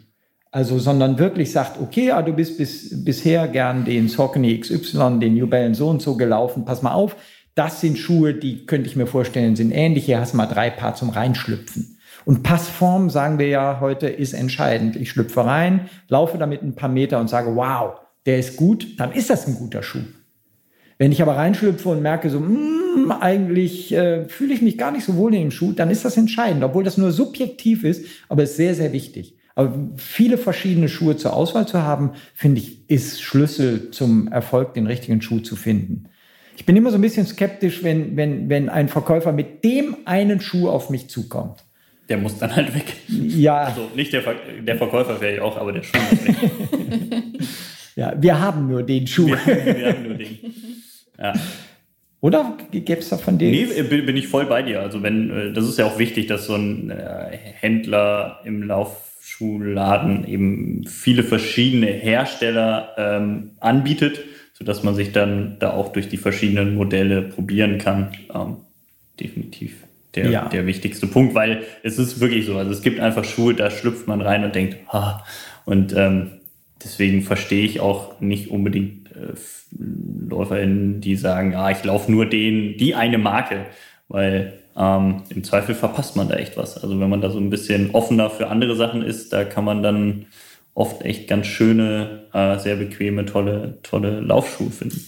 Also, 0.52 0.80
sondern 0.80 1.20
wirklich 1.20 1.52
sagt, 1.52 1.80
okay, 1.80 2.12
ah, 2.12 2.22
du 2.22 2.34
bist 2.34 2.58
bis, 2.58 3.04
bisher 3.04 3.48
gern 3.48 3.86
den 3.86 4.08
Saucony 4.08 4.60
XY, 4.60 5.20
den 5.20 5.36
New 5.36 5.48
Balance 5.48 5.80
so 5.80 5.90
und 5.90 6.02
so 6.02 6.16
gelaufen, 6.16 6.66
pass 6.66 6.82
mal 6.82 6.94
auf, 6.94 7.16
das 7.54 7.82
sind 7.82 7.98
Schuhe, 7.98 8.34
die 8.34 8.66
könnte 8.66 8.90
ich 8.90 8.96
mir 8.96 9.08
vorstellen, 9.08 9.56
sind 9.56 9.72
ähnlich, 9.72 10.06
hier 10.06 10.20
hast 10.20 10.34
du 10.34 10.38
mal 10.38 10.46
drei 10.46 10.70
Paar 10.70 10.96
zum 10.96 11.10
Reinschlüpfen. 11.10 11.98
Und 12.26 12.44
Passform, 12.44 13.10
sagen 13.10 13.40
wir 13.40 13.48
ja 13.48 13.78
heute, 13.80 14.08
ist 14.08 14.34
entscheidend. 14.34 14.96
Ich 14.96 15.12
schlüpfe 15.12 15.46
rein, 15.46 15.90
laufe 16.08 16.38
damit 16.38 16.62
ein 16.62 16.76
paar 16.76 16.90
Meter 16.90 17.20
und 17.20 17.30
sage, 17.30 17.56
wow, 17.56 18.00
der 18.28 18.38
ist 18.38 18.58
gut, 18.58 19.00
dann 19.00 19.14
ist 19.14 19.30
das 19.30 19.48
ein 19.48 19.56
guter 19.56 19.82
Schuh. 19.82 20.04
Wenn 21.00 21.12
ich 21.12 21.22
aber 21.22 21.38
reinschlüpfe 21.38 21.90
und 21.90 22.02
merke 22.02 22.30
so, 22.30 22.40
mm, 22.40 23.12
eigentlich 23.20 23.94
äh, 23.94 24.26
fühle 24.26 24.54
ich 24.54 24.62
mich 24.62 24.78
gar 24.78 24.92
nicht 24.92 25.06
so 25.06 25.16
wohl 25.16 25.34
in 25.34 25.42
dem 25.42 25.52
Schuh, 25.52 25.72
dann 25.72 25.90
ist 25.90 26.06
das 26.06 26.18
entscheidend, 26.18 26.64
obwohl 26.64 26.84
das 26.84 26.98
nur 26.98 27.12
subjektiv 27.12 27.84
ist, 27.84 28.06
aber 28.30 28.44
ist 28.44 28.58
sehr, 28.58 28.76
sehr 28.76 28.94
wichtig. 28.94 29.36
Aber 29.56 29.74
viele 29.96 30.38
verschiedene 30.38 30.90
Schuhe 30.90 31.18
zur 31.18 31.34
Auswahl 31.34 31.68
zu 31.68 31.82
haben, 31.82 32.12
finde 32.36 32.62
ich, 32.62 32.90
ist 32.90 33.22
Schlüssel 33.22 33.92
zum 33.92 34.28
Erfolg, 34.28 34.74
den 34.74 34.88
richtigen 34.88 35.22
Schuh 35.22 35.40
zu 35.40 35.56
finden. 35.56 36.10
Ich 36.58 36.66
bin 36.66 36.76
immer 36.76 36.92
so 36.92 36.98
ein 36.98 37.02
bisschen 37.02 37.26
skeptisch, 37.26 37.84
wenn, 37.84 38.18
wenn, 38.18 38.50
wenn 38.50 38.70
ein 38.70 38.90
Verkäufer 38.90 39.32
mit 39.32 39.64
dem 39.64 39.98
einen 40.06 40.42
Schuh 40.42 40.70
auf 40.70 40.90
mich 40.90 41.10
zukommt. 41.10 41.64
Der 42.10 42.18
muss 42.18 42.38
dann 42.40 42.56
halt 42.56 42.74
weg. 42.74 42.94
Ja. 43.08 43.58
Also 43.58 43.90
nicht 43.96 44.14
der, 44.14 44.22
Ver 44.22 44.36
der 44.62 44.78
Verkäufer 44.78 45.20
wäre 45.22 45.38
ja 45.38 45.42
auch, 45.44 45.58
aber 45.58 45.72
der 45.74 45.84
Schuh 45.84 45.98
muss 46.12 46.26
weg. 46.26 46.36
ja, 47.98 48.14
wir 48.16 48.40
haben 48.40 48.68
nur 48.68 48.84
den 48.84 49.08
Schuh. 49.08 49.28
Wir, 49.28 49.66
wir 49.66 49.88
haben 49.90 50.04
nur 50.04 50.14
den. 50.14 50.38
Ja. 51.20 51.34
Oder 52.22 52.56
gäbe 52.70 53.00
es 53.00 53.10
da 53.10 53.18
von 53.18 53.40
denen? 53.40 53.70
Nee, 53.72 54.02
bin 54.02 54.16
ich 54.16 54.28
voll 54.28 54.46
bei 54.46 54.62
dir. 54.62 54.82
Also 54.82 55.02
wenn, 55.02 55.32
äh, 55.32 55.52
das 55.52 55.68
ist 55.68 55.80
ja 55.80 55.88
auch 55.88 55.98
wichtig, 55.98 56.28
dass 56.28 56.46
so 56.46 56.54
ein 56.54 56.92
äh, 56.92 57.36
Händler 57.60 58.42
im 58.46 58.62
Laufschuhladen 58.62 60.28
eben 60.28 60.86
viele 60.86 61.24
verschiedene 61.24 61.88
Hersteller 61.88 62.90
ähm, 63.00 63.54
anbietet, 63.62 64.20
sodass 64.54 64.84
man 64.84 64.94
sich 64.94 65.12
dann 65.12 65.58
da 65.58 65.72
auch 65.72 65.92
durch 65.92 66.08
die 66.08 66.18
verschiedenen 66.18 66.76
Modelle 66.76 67.24
probieren 67.24 67.80
kann. 67.80 68.12
Ähm, 68.32 68.58
definitiv 69.20 69.88
der, 70.14 70.30
ja. 70.30 70.50
der 70.50 70.68
wichtigste 70.68 71.08
Punkt, 71.08 71.34
weil 71.34 71.64
es 71.82 71.98
ist 71.98 72.20
wirklich 72.20 72.46
so. 72.46 72.58
Also 72.58 72.70
es 72.70 72.84
gibt 72.84 73.00
einfach 73.00 73.24
Schuhe, 73.24 73.56
da 73.56 73.72
schlüpft 73.72 74.08
man 74.08 74.22
rein 74.22 74.44
und 74.44 74.54
denkt, 74.54 74.78
ah, 74.90 75.24
und 75.66 75.96
ähm, 75.98 76.37
deswegen 76.88 77.22
verstehe 77.22 77.66
ich 77.66 77.80
auch 77.80 78.20
nicht 78.22 78.50
unbedingt 78.50 79.12
äh, 79.12 79.34
LäuferInnen, 80.30 81.02
die 81.02 81.16
sagen, 81.16 81.56
ah, 81.56 81.70
ich 81.70 81.84
laufe 81.84 82.12
nur 82.12 82.26
den, 82.26 82.78
die 82.78 82.96
eine 82.96 83.18
Marke, 83.18 83.66
weil 84.08 84.54
ähm, 84.78 85.24
im 85.30 85.44
Zweifel 85.44 85.76
verpasst 85.76 86.16
man 86.16 86.30
da 86.30 86.36
echt 86.36 86.56
was. 86.56 86.82
Also 86.82 87.00
wenn 87.00 87.10
man 87.10 87.22
da 87.22 87.30
so 87.30 87.40
ein 87.40 87.50
bisschen 87.50 87.92
offener 87.92 88.30
für 88.30 88.48
andere 88.48 88.76
Sachen 88.76 89.02
ist, 89.02 89.34
da 89.34 89.44
kann 89.44 89.66
man 89.66 89.84
dann 89.84 90.28
oft 90.74 91.04
echt 91.04 91.28
ganz 91.28 91.48
schöne, 91.48 92.24
äh, 92.34 92.58
sehr 92.60 92.76
bequeme, 92.76 93.26
tolle, 93.26 93.80
tolle 93.84 94.22
Laufschuhe 94.22 94.70
finden. 94.70 95.02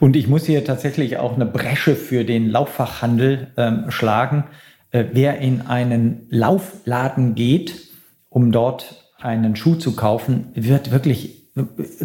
Und 0.00 0.16
ich 0.16 0.26
muss 0.26 0.46
hier 0.46 0.64
tatsächlich 0.64 1.18
auch 1.18 1.34
eine 1.34 1.46
Bresche 1.46 1.94
für 1.94 2.24
den 2.24 2.48
Lauffachhandel 2.48 3.48
ähm, 3.56 3.84
schlagen. 3.90 4.44
Äh, 4.90 5.04
wer 5.12 5.38
in 5.38 5.60
einen 5.60 6.26
Laufladen 6.30 7.36
geht, 7.36 7.88
um 8.30 8.50
dort 8.50 9.09
einen 9.20 9.56
Schuh 9.56 9.74
zu 9.76 9.94
kaufen, 9.94 10.48
wird 10.54 10.90
wirklich 10.90 11.40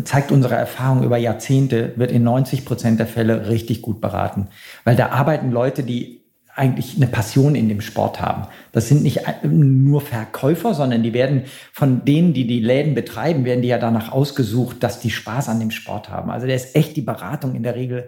zeigt 0.04 0.32
unsere 0.32 0.56
Erfahrung 0.56 1.04
über 1.04 1.18
Jahrzehnte, 1.18 1.94
wird 1.98 2.12
in 2.12 2.24
90 2.24 2.66
Prozent 2.66 3.00
der 3.00 3.08
Fälle 3.08 3.48
richtig 3.50 3.82
gut 3.82 4.02
beraten. 4.02 4.48
Weil 4.84 4.96
da 4.96 5.10
arbeiten 5.10 5.52
Leute, 5.52 5.84
die 5.84 6.22
eigentlich 6.56 6.96
eine 6.96 7.08
Passion 7.08 7.54
in 7.54 7.68
dem 7.68 7.82
Sport 7.82 8.22
haben. 8.22 8.48
Das 8.72 8.88
sind 8.88 9.04
nicht 9.04 9.22
nur 9.44 10.00
Verkäufer, 10.00 10.74
sondern 10.74 11.04
die 11.04 11.14
werden 11.14 11.44
von 11.74 12.06
denen, 12.06 12.34
die 12.34 12.48
die 12.48 12.62
Läden 12.62 12.96
betreiben, 12.96 13.44
werden 13.44 13.62
die 13.62 13.68
ja 13.68 13.78
danach 13.78 14.12
ausgesucht, 14.12 14.78
dass 14.82 15.02
die 15.02 15.12
Spaß 15.12 15.50
an 15.50 15.60
dem 15.60 15.72
Sport 15.72 16.10
haben. 16.10 16.32
Also 16.32 16.48
der 16.48 16.56
ist 16.56 16.76
echt 16.76 16.96
die 16.96 17.02
Beratung 17.02 17.56
in 17.56 17.64
der 17.64 17.76
Regel 17.76 18.08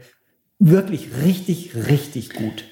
wirklich 0.59 1.09
richtig, 1.23 1.75
richtig 1.75 2.33
gut. 2.33 2.63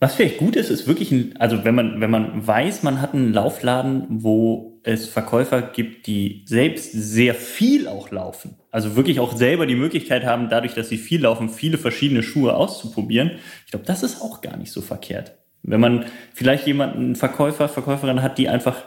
Was 0.00 0.14
vielleicht 0.14 0.38
gut 0.38 0.56
ist, 0.56 0.70
ist 0.70 0.86
wirklich 0.88 1.12
ein, 1.12 1.34
also 1.38 1.62
wenn 1.62 1.74
man, 1.74 2.00
wenn 2.00 2.10
man 2.10 2.46
weiß, 2.46 2.82
man 2.82 3.02
hat 3.02 3.12
einen 3.12 3.34
Laufladen, 3.34 4.06
wo 4.08 4.80
es 4.82 5.06
Verkäufer 5.06 5.60
gibt, 5.60 6.06
die 6.06 6.42
selbst 6.46 6.90
sehr 6.92 7.34
viel 7.34 7.86
auch 7.86 8.10
laufen. 8.10 8.56
Also 8.70 8.96
wirklich 8.96 9.20
auch 9.20 9.36
selber 9.36 9.66
die 9.66 9.74
Möglichkeit 9.74 10.24
haben, 10.24 10.48
dadurch, 10.48 10.72
dass 10.72 10.88
sie 10.88 10.96
viel 10.96 11.20
laufen, 11.20 11.50
viele 11.50 11.76
verschiedene 11.76 12.22
Schuhe 12.22 12.54
auszuprobieren. 12.54 13.32
Ich 13.66 13.72
glaube, 13.72 13.84
das 13.84 14.02
ist 14.02 14.22
auch 14.22 14.40
gar 14.40 14.56
nicht 14.56 14.72
so 14.72 14.80
verkehrt. 14.80 15.36
Wenn 15.62 15.80
man 15.80 16.06
vielleicht 16.32 16.66
jemanden, 16.66 16.98
einen 16.98 17.16
Verkäufer, 17.16 17.68
Verkäuferin 17.68 18.22
hat, 18.22 18.38
die 18.38 18.48
einfach 18.48 18.84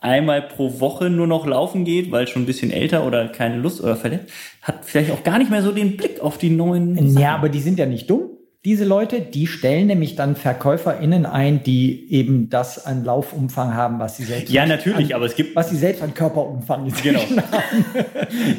einmal 0.00 0.40
pro 0.40 0.80
Woche 0.80 1.10
nur 1.10 1.26
noch 1.26 1.46
laufen 1.46 1.84
geht, 1.84 2.10
weil 2.10 2.26
schon 2.26 2.42
ein 2.42 2.46
bisschen 2.46 2.70
älter 2.70 3.06
oder 3.06 3.28
keine 3.28 3.58
Lust 3.58 3.82
oder 3.82 3.96
verletzt, 3.96 4.30
hat 4.62 4.86
vielleicht 4.86 5.10
auch 5.10 5.22
gar 5.22 5.38
nicht 5.38 5.50
mehr 5.50 5.62
so 5.62 5.72
den 5.72 5.98
Blick 5.98 6.20
auf 6.20 6.38
die 6.38 6.48
neuen. 6.48 6.96
Sachen. 6.96 7.18
Ja, 7.18 7.34
aber 7.34 7.50
die 7.50 7.60
sind 7.60 7.78
ja 7.78 7.84
nicht 7.84 8.08
dumm. 8.08 8.30
Diese 8.66 8.84
Leute, 8.84 9.22
die 9.22 9.46
stellen 9.46 9.86
nämlich 9.86 10.16
dann 10.16 10.36
VerkäuferInnen 10.36 11.24
ein, 11.24 11.62
die 11.62 12.12
eben 12.12 12.50
das 12.50 12.84
an 12.84 13.04
Laufumfang 13.04 13.72
haben, 13.72 13.98
was 14.00 14.18
sie 14.18 14.24
selbst 14.24 14.52
Ja, 14.52 14.66
natürlich, 14.66 15.14
an, 15.14 15.16
aber 15.16 15.24
es 15.24 15.34
gibt. 15.34 15.56
Was 15.56 15.70
sie 15.70 15.76
selbst 15.76 16.02
an 16.02 16.12
Körperumfang 16.12 16.92
genau. 17.02 17.20
haben. 17.20 17.84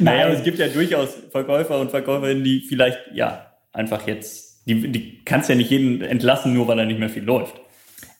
naja, 0.00 0.24
aber 0.24 0.34
es 0.34 0.42
gibt 0.42 0.58
ja 0.58 0.66
durchaus 0.66 1.10
Verkäufer 1.30 1.78
und 1.78 1.92
Verkäuferinnen, 1.92 2.42
die 2.42 2.62
vielleicht, 2.68 2.98
ja, 3.14 3.52
einfach 3.72 4.04
jetzt, 4.08 4.66
die, 4.66 4.90
die 4.90 5.24
kannst 5.24 5.48
ja 5.48 5.54
nicht 5.54 5.70
jeden 5.70 6.02
entlassen, 6.02 6.52
nur 6.52 6.66
weil 6.66 6.80
er 6.80 6.86
nicht 6.86 6.98
mehr 6.98 7.08
viel 7.08 7.22
läuft. 7.22 7.60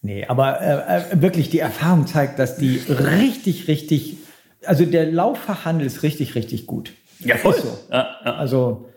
Nee, 0.03 0.25
aber 0.27 0.61
äh, 0.61 1.15
äh 1.15 1.21
wirklich 1.21 1.51
die 1.51 1.59
Erfahrung 1.59 2.07
zeigt, 2.07 2.39
dass 2.39 2.57
die 2.57 2.81
richtig, 2.89 3.67
richtig, 3.67 4.19
also 4.65 4.85
der 4.85 5.11
Lauffachhandel 5.11 5.85
ist 5.85 6.05
richtig, 6.05 6.37
richtig 6.37 6.67
gut. 6.67 6.93
Ja, 7.19 7.37
voll. 7.39 7.55
So. 7.55 7.77
Ja, 7.91 8.17
ja. 8.25 8.35
Also, 8.35 8.89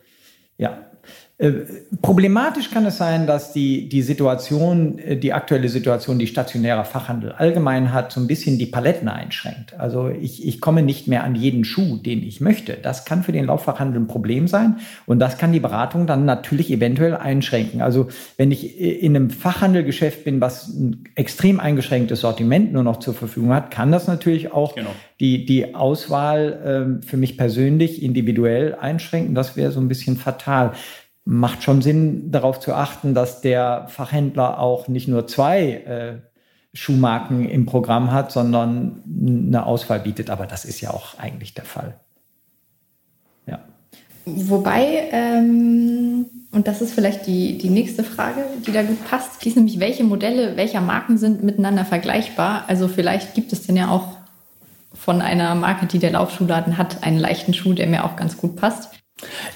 ja, 0.58 0.85
problematisch 2.02 2.72
kann 2.72 2.86
es 2.86 2.98
sein, 2.98 3.28
dass 3.28 3.52
die, 3.52 3.90
die 3.90 4.04
Situation, 4.04 5.00
äh, 5.00 5.18
die 5.18 5.34
aktuelle 5.34 5.68
Situation, 5.68 6.18
die 6.18 6.28
stationärer 6.28 6.86
Fachhandel 6.86 7.34
allgemein 7.34 7.92
hat, 7.92 8.14
so 8.14 8.22
ein 8.22 8.28
bisschen 8.28 8.58
die 8.58 8.68
Paletten 8.68 9.10
einschränkt. 9.10 9.78
Also 9.78 10.08
ich, 10.08 10.48
ich 10.48 10.62
komme 10.62 10.82
nicht 10.82 11.10
mehr 11.10 11.26
an 11.26 11.36
jeden 11.36 11.66
Schuh, 11.66 11.98
den 11.98 12.24
ich 12.24 12.40
möchte. 12.40 12.78
Das 12.82 13.04
kann 13.04 13.24
für 13.24 13.34
den 13.34 13.48
Lauffachhandel 13.48 14.00
ein 14.00 14.08
Problem 14.08 14.48
sein 14.48 14.78
und 15.06 15.20
das 15.20 15.38
kann 15.38 15.52
die 15.52 15.60
Beratung 15.60 16.08
dann 16.08 16.24
natürlich 16.24 16.72
eventuell 16.72 17.16
einschränken. 17.16 17.82
Also 17.82 18.08
wenn 18.38 18.52
ich 18.52 18.80
äh, 18.80 18.92
in 18.92 19.14
einem 19.14 19.30
Fachhandelgeschäft 19.30 20.24
bin, 20.24 20.40
was 20.40 20.70
ein 20.70 21.04
extrem 21.16 21.60
eingeschränktes 21.60 22.22
Sortiment 22.22 22.72
nur 22.72 22.84
noch 22.84 23.00
zur 23.00 23.14
Verfügung 23.14 23.54
hat, 23.54 23.72
kann 23.72 23.92
das 23.92 24.08
natürlich 24.08 24.54
auch 24.54 24.76
genau. 24.76 24.92
die, 25.20 25.46
die 25.46 25.76
Auswahl 25.76 27.00
äh, 27.02 27.06
für 27.06 27.18
mich 27.18 27.38
persönlich 27.38 28.02
individuell 28.02 28.76
einschränken. 28.76 29.36
Das 29.36 29.58
wäre 29.58 29.74
so 29.74 29.82
ein 29.82 29.90
bisschen 29.90 30.16
fatal 30.16 30.72
macht 31.26 31.64
schon 31.64 31.82
Sinn, 31.82 32.32
darauf 32.32 32.60
zu 32.60 32.74
achten, 32.74 33.16
dass 33.16 33.42
der 33.42 33.88
Fachhändler 33.90 34.60
auch 34.60 34.88
nicht 34.88 35.08
nur 35.08 35.28
zwei 35.28 35.72
äh, 35.72 36.18
Schuhmarken 36.74 37.50
im 37.50 37.66
Programm 37.66 38.12
hat, 38.12 38.32
sondern 38.32 39.02
eine 39.06 39.66
Auswahl 39.66 40.00
bietet. 40.00 40.30
Aber 40.30 40.46
das 40.46 40.66
ist 40.66 40.82
ja 40.82 40.92
auch 40.92 41.18
eigentlich 41.18 41.56
der 41.56 41.66
Fall. 41.66 42.00
Ja. 43.48 43.60
Wobei, 44.26 45.10
ähm, 45.12 46.26
und 46.52 46.68
das 46.68 46.82
ist 46.82 46.94
vielleicht 46.94 47.26
die, 47.26 47.58
die 47.58 47.70
nächste 47.70 48.04
Frage, 48.04 48.46
die 48.66 48.72
da 48.72 48.84
gut 48.84 49.04
passt, 49.10 49.44
die 49.44 49.50
ist 49.50 49.56
nämlich, 49.56 49.80
welche 49.80 50.04
Modelle 50.04 50.58
welcher 50.58 50.82
Marken 50.82 51.18
sind 51.18 51.44
miteinander 51.44 51.86
vergleichbar? 51.86 52.66
Also 52.68 52.88
vielleicht 52.88 53.34
gibt 53.34 53.52
es 53.52 53.66
denn 53.66 53.78
ja 53.78 53.90
auch 53.90 54.16
von 54.94 55.22
einer 55.22 55.56
Marke, 55.56 55.88
die 55.88 56.00
der 56.00 56.12
Laufschuhladen 56.12 56.78
hat, 56.78 57.04
einen 57.04 57.20
leichten 57.20 57.54
Schuh, 57.54 57.74
der 57.74 57.88
mir 57.88 58.06
auch 58.06 58.16
ganz 58.16 58.38
gut 58.38 58.56
passt. 58.56 58.92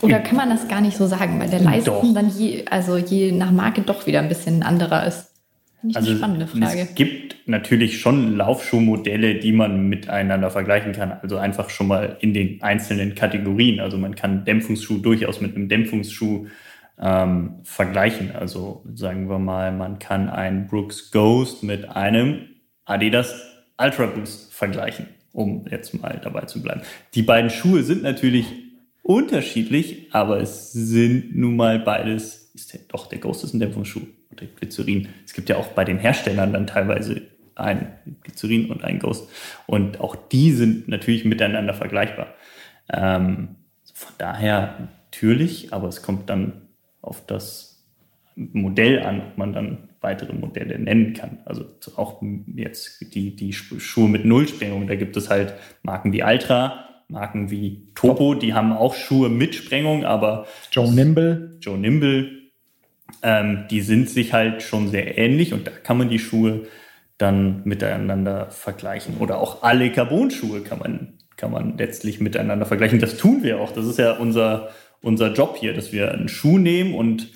Oder 0.01 0.19
kann 0.19 0.37
man 0.37 0.49
das 0.49 0.67
gar 0.67 0.81
nicht 0.81 0.95
so 0.95 1.05
sagen, 1.05 1.39
weil 1.39 1.49
der 1.49 1.59
Leisten 1.59 1.85
doch. 1.85 2.13
dann 2.13 2.29
je, 2.29 2.65
also 2.69 2.97
je 2.97 3.31
nach 3.31 3.51
Marke 3.51 3.81
doch 3.81 4.07
wieder 4.07 4.19
ein 4.19 4.29
bisschen 4.29 4.63
anderer 4.63 5.05
ist? 5.05 5.33
Finde 5.81 5.91
ich 5.91 5.97
also 5.97 6.09
eine 6.09 6.17
spannende 6.17 6.47
Frage. 6.47 6.81
Es 6.81 6.95
gibt 6.95 7.47
natürlich 7.47 7.99
schon 7.99 8.35
Laufschuhmodelle, 8.35 9.35
die 9.35 9.51
man 9.51 9.87
miteinander 9.89 10.49
vergleichen 10.49 10.93
kann. 10.93 11.11
Also 11.11 11.37
einfach 11.37 11.69
schon 11.69 11.87
mal 11.87 12.17
in 12.19 12.33
den 12.33 12.61
einzelnen 12.61 13.15
Kategorien. 13.15 13.79
Also 13.79 13.97
man 13.97 14.15
kann 14.15 14.45
Dämpfungsschuh 14.45 14.97
durchaus 14.99 15.41
mit 15.41 15.55
einem 15.55 15.69
Dämpfungsschuh 15.69 16.47
ähm, 16.99 17.55
vergleichen. 17.63 18.35
Also 18.35 18.83
sagen 18.93 19.29
wir 19.29 19.39
mal, 19.39 19.71
man 19.71 19.99
kann 19.99 20.29
einen 20.29 20.67
Brooks 20.67 21.11
Ghost 21.11 21.63
mit 21.63 21.89
einem 21.89 22.45
Adidas 22.85 23.33
Ultra 23.77 24.07
Boost 24.07 24.53
vergleichen, 24.53 25.07
um 25.31 25.65
jetzt 25.69 25.99
mal 26.01 26.19
dabei 26.21 26.41
zu 26.41 26.61
bleiben. 26.61 26.81
Die 27.13 27.21
beiden 27.21 27.49
Schuhe 27.49 27.83
sind 27.83 28.03
natürlich 28.03 28.47
unterschiedlich, 29.09 30.05
aber 30.11 30.39
es 30.39 30.71
sind 30.71 31.35
nun 31.35 31.55
mal 31.55 31.79
beides, 31.79 32.51
ist 32.53 32.73
der, 32.73 32.81
doch, 32.89 33.07
der 33.07 33.17
Ghost 33.17 33.43
ist 33.43 33.55
ein 33.55 33.59
Dämpfungsschuh 33.59 34.01
und 34.29 34.39
der 34.39 34.47
Glycerin. 34.49 35.09
Es 35.25 35.33
gibt 35.33 35.49
ja 35.49 35.57
auch 35.57 35.69
bei 35.69 35.83
den 35.83 35.97
Herstellern 35.97 36.53
dann 36.53 36.67
teilweise 36.67 37.23
ein 37.55 37.91
Glycerin 38.21 38.69
und 38.69 38.83
ein 38.83 38.99
Ghost. 38.99 39.27
Und 39.65 39.99
auch 39.99 40.15
die 40.15 40.51
sind 40.51 40.87
natürlich 40.87 41.25
miteinander 41.25 41.73
vergleichbar. 41.73 42.35
Ähm, 42.93 43.55
von 43.95 44.13
daher 44.19 44.89
natürlich, 45.05 45.73
aber 45.73 45.87
es 45.87 46.03
kommt 46.03 46.29
dann 46.29 46.67
auf 47.01 47.25
das 47.25 47.83
Modell 48.35 48.99
an, 48.99 49.21
ob 49.21 49.37
man 49.39 49.53
dann 49.53 49.89
weitere 50.01 50.33
Modelle 50.33 50.77
nennen 50.77 51.13
kann. 51.13 51.39
Also 51.45 51.65
auch 51.95 52.21
jetzt 52.45 53.15
die, 53.15 53.35
die 53.35 53.53
Schuhe 53.53 54.07
mit 54.07 54.23
Nullsprengung, 54.23 54.85
da 54.85 54.93
gibt 54.93 55.17
es 55.17 55.31
halt 55.31 55.55
Marken 55.81 56.13
wie 56.13 56.21
Altra, 56.21 56.88
Marken 57.09 57.49
wie 57.49 57.87
Topo, 57.95 58.35
die 58.35 58.53
haben 58.53 58.71
auch 58.71 58.93
Schuhe 58.93 59.29
mit 59.29 59.55
Sprengung, 59.55 60.05
aber 60.05 60.45
Joe 60.71 60.93
Nimble. 60.93 61.57
Joe 61.59 61.77
Nimble, 61.77 62.29
ähm, 63.23 63.65
die 63.69 63.81
sind 63.81 64.09
sich 64.09 64.31
halt 64.31 64.61
schon 64.61 64.89
sehr 64.89 65.17
ähnlich 65.17 65.53
und 65.53 65.65
da 65.65 65.71
kann 65.71 65.97
man 65.97 66.09
die 66.09 66.19
Schuhe 66.19 66.67
dann 67.17 67.61
miteinander 67.65 68.51
vergleichen. 68.51 69.17
Oder 69.17 69.39
auch 69.39 69.63
alle 69.63 69.91
Carbon-Schuhe 69.91 70.61
kann 70.61 70.79
man, 70.79 71.17
kann 71.35 71.51
man 71.51 71.77
letztlich 71.77 72.19
miteinander 72.19 72.67
vergleichen. 72.67 72.99
Das 72.99 73.17
tun 73.17 73.43
wir 73.43 73.59
auch. 73.59 73.71
Das 73.71 73.87
ist 73.87 73.97
ja 73.97 74.13
unser, 74.13 74.69
unser 75.01 75.33
Job 75.33 75.57
hier, 75.59 75.73
dass 75.73 75.91
wir 75.91 76.11
einen 76.11 76.29
Schuh 76.29 76.59
nehmen 76.59 76.93
und 76.93 77.29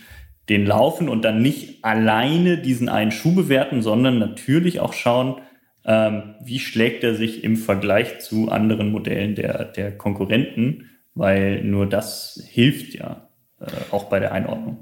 den 0.49 0.65
laufen 0.65 1.09
und 1.09 1.25
dann 1.25 1.41
nicht 1.41 1.83
alleine 1.83 2.59
diesen 2.59 2.89
einen 2.89 3.11
Schuh 3.11 3.33
bewerten, 3.33 3.81
sondern 3.81 4.19
natürlich 4.19 4.79
auch 4.79 4.93
schauen, 4.93 5.41
ähm, 5.85 6.35
wie 6.43 6.59
schlägt 6.59 7.03
er 7.03 7.15
sich 7.15 7.43
im 7.43 7.57
Vergleich 7.57 8.19
zu 8.19 8.49
anderen 8.49 8.91
Modellen 8.91 9.35
der, 9.35 9.65
der 9.65 9.97
Konkurrenten, 9.97 10.89
weil 11.15 11.63
nur 11.63 11.87
das 11.87 12.41
hilft 12.47 12.95
ja 12.95 13.27
äh, 13.59 13.65
auch 13.91 14.05
bei 14.05 14.19
der 14.19 14.31
Einordnung. 14.31 14.77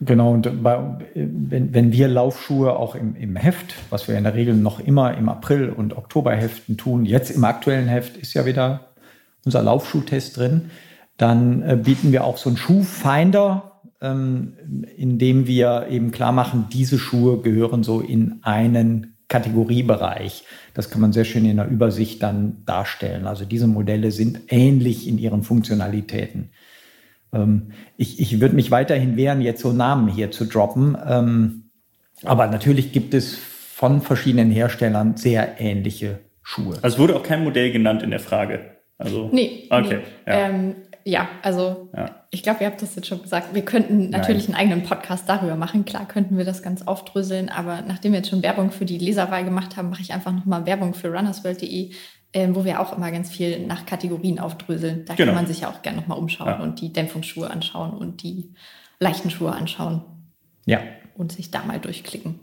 Genau, 0.00 0.32
und 0.32 0.62
bei, 0.62 0.78
wenn, 1.14 1.74
wenn 1.74 1.92
wir 1.92 2.06
Laufschuhe 2.06 2.76
auch 2.76 2.94
im, 2.94 3.16
im 3.16 3.34
Heft, 3.34 3.74
was 3.90 4.06
wir 4.06 4.16
in 4.16 4.24
der 4.24 4.34
Regel 4.34 4.54
noch 4.54 4.78
immer 4.78 5.16
im 5.16 5.28
April- 5.28 5.70
und 5.70 5.96
Oktoberheften 5.96 6.76
tun, 6.76 7.04
jetzt 7.04 7.30
im 7.30 7.44
aktuellen 7.44 7.88
Heft 7.88 8.16
ist 8.16 8.34
ja 8.34 8.46
wieder 8.46 8.92
unser 9.44 9.62
Laufschuhtest 9.62 10.36
drin, 10.36 10.70
dann 11.16 11.62
äh, 11.62 11.76
bieten 11.76 12.12
wir 12.12 12.24
auch 12.24 12.38
so 12.38 12.48
einen 12.48 12.56
Schuhfinder, 12.56 13.80
ähm, 14.00 14.54
in 14.96 15.18
dem 15.18 15.48
wir 15.48 15.88
eben 15.90 16.12
klar 16.12 16.32
machen, 16.32 16.66
diese 16.72 16.98
Schuhe 16.98 17.40
gehören 17.42 17.82
so 17.82 18.00
in 18.00 18.38
einen 18.42 19.17
Kategoriebereich. 19.28 20.44
Das 20.74 20.90
kann 20.90 21.00
man 21.00 21.12
sehr 21.12 21.24
schön 21.24 21.44
in 21.44 21.56
der 21.56 21.68
Übersicht 21.68 22.22
dann 22.22 22.64
darstellen. 22.64 23.26
Also 23.26 23.44
diese 23.44 23.66
Modelle 23.66 24.10
sind 24.10 24.40
ähnlich 24.48 25.06
in 25.06 25.18
ihren 25.18 25.42
Funktionalitäten. 25.42 26.50
Ähm, 27.32 27.72
ich, 27.96 28.20
ich 28.20 28.40
würde 28.40 28.54
mich 28.54 28.70
weiterhin 28.70 29.16
wehren, 29.16 29.40
jetzt 29.40 29.60
so 29.60 29.72
Namen 29.72 30.08
hier 30.08 30.30
zu 30.30 30.46
droppen. 30.46 30.96
Ähm, 31.06 31.70
aber 32.24 32.46
natürlich 32.46 32.92
gibt 32.92 33.14
es 33.14 33.36
von 33.36 34.00
verschiedenen 34.00 34.50
Herstellern 34.50 35.16
sehr 35.16 35.60
ähnliche 35.60 36.20
Schuhe. 36.42 36.76
Also 36.82 36.96
es 36.96 36.98
wurde 36.98 37.14
auch 37.14 37.22
kein 37.22 37.44
Modell 37.44 37.70
genannt 37.70 38.02
in 38.02 38.10
der 38.10 38.20
Frage. 38.20 38.78
Also, 38.96 39.28
nee. 39.32 39.66
Okay. 39.70 39.98
Nee. 39.98 40.32
Ja. 40.32 40.48
Ähm, 40.48 40.74
ja, 41.08 41.28
also 41.42 41.88
ja. 41.96 42.24
ich 42.30 42.42
glaube, 42.42 42.58
ihr 42.60 42.66
habt 42.66 42.82
das 42.82 42.94
jetzt 42.94 43.06
schon 43.06 43.22
gesagt. 43.22 43.54
Wir 43.54 43.64
könnten 43.64 44.10
natürlich 44.10 44.48
Nein. 44.48 44.56
einen 44.56 44.70
eigenen 44.70 44.88
Podcast 44.88 45.28
darüber 45.28 45.56
machen. 45.56 45.84
Klar 45.84 46.06
könnten 46.06 46.36
wir 46.36 46.44
das 46.44 46.62
ganz 46.62 46.82
aufdröseln, 46.82 47.48
aber 47.48 47.82
nachdem 47.82 48.12
wir 48.12 48.18
jetzt 48.18 48.28
schon 48.30 48.42
Werbung 48.42 48.70
für 48.70 48.84
die 48.84 48.98
Leserwahl 48.98 49.44
gemacht 49.44 49.76
haben, 49.76 49.90
mache 49.90 50.02
ich 50.02 50.12
einfach 50.12 50.32
nochmal 50.32 50.66
Werbung 50.66 50.94
für 50.94 51.08
runnersworld.de 51.08 51.92
ähm, 52.34 52.54
wo 52.54 52.64
wir 52.64 52.80
auch 52.80 52.94
immer 52.94 53.10
ganz 53.10 53.30
viel 53.30 53.66
nach 53.66 53.86
Kategorien 53.86 54.38
aufdröseln. 54.38 55.04
Da 55.06 55.14
genau. 55.14 55.32
kann 55.32 55.42
man 55.42 55.46
sich 55.46 55.60
ja 55.60 55.70
auch 55.70 55.82
gerne 55.82 55.98
nochmal 55.98 56.18
umschauen 56.18 56.48
ja. 56.48 56.60
und 56.60 56.80
die 56.80 56.92
Dämpfungsschuhe 56.92 57.50
anschauen 57.50 57.92
und 57.92 58.22
die 58.22 58.52
leichten 59.00 59.30
Schuhe 59.30 59.52
anschauen. 59.52 60.02
Ja. 60.66 60.80
Und 61.16 61.32
sich 61.32 61.50
da 61.50 61.64
mal 61.64 61.80
durchklicken. 61.80 62.38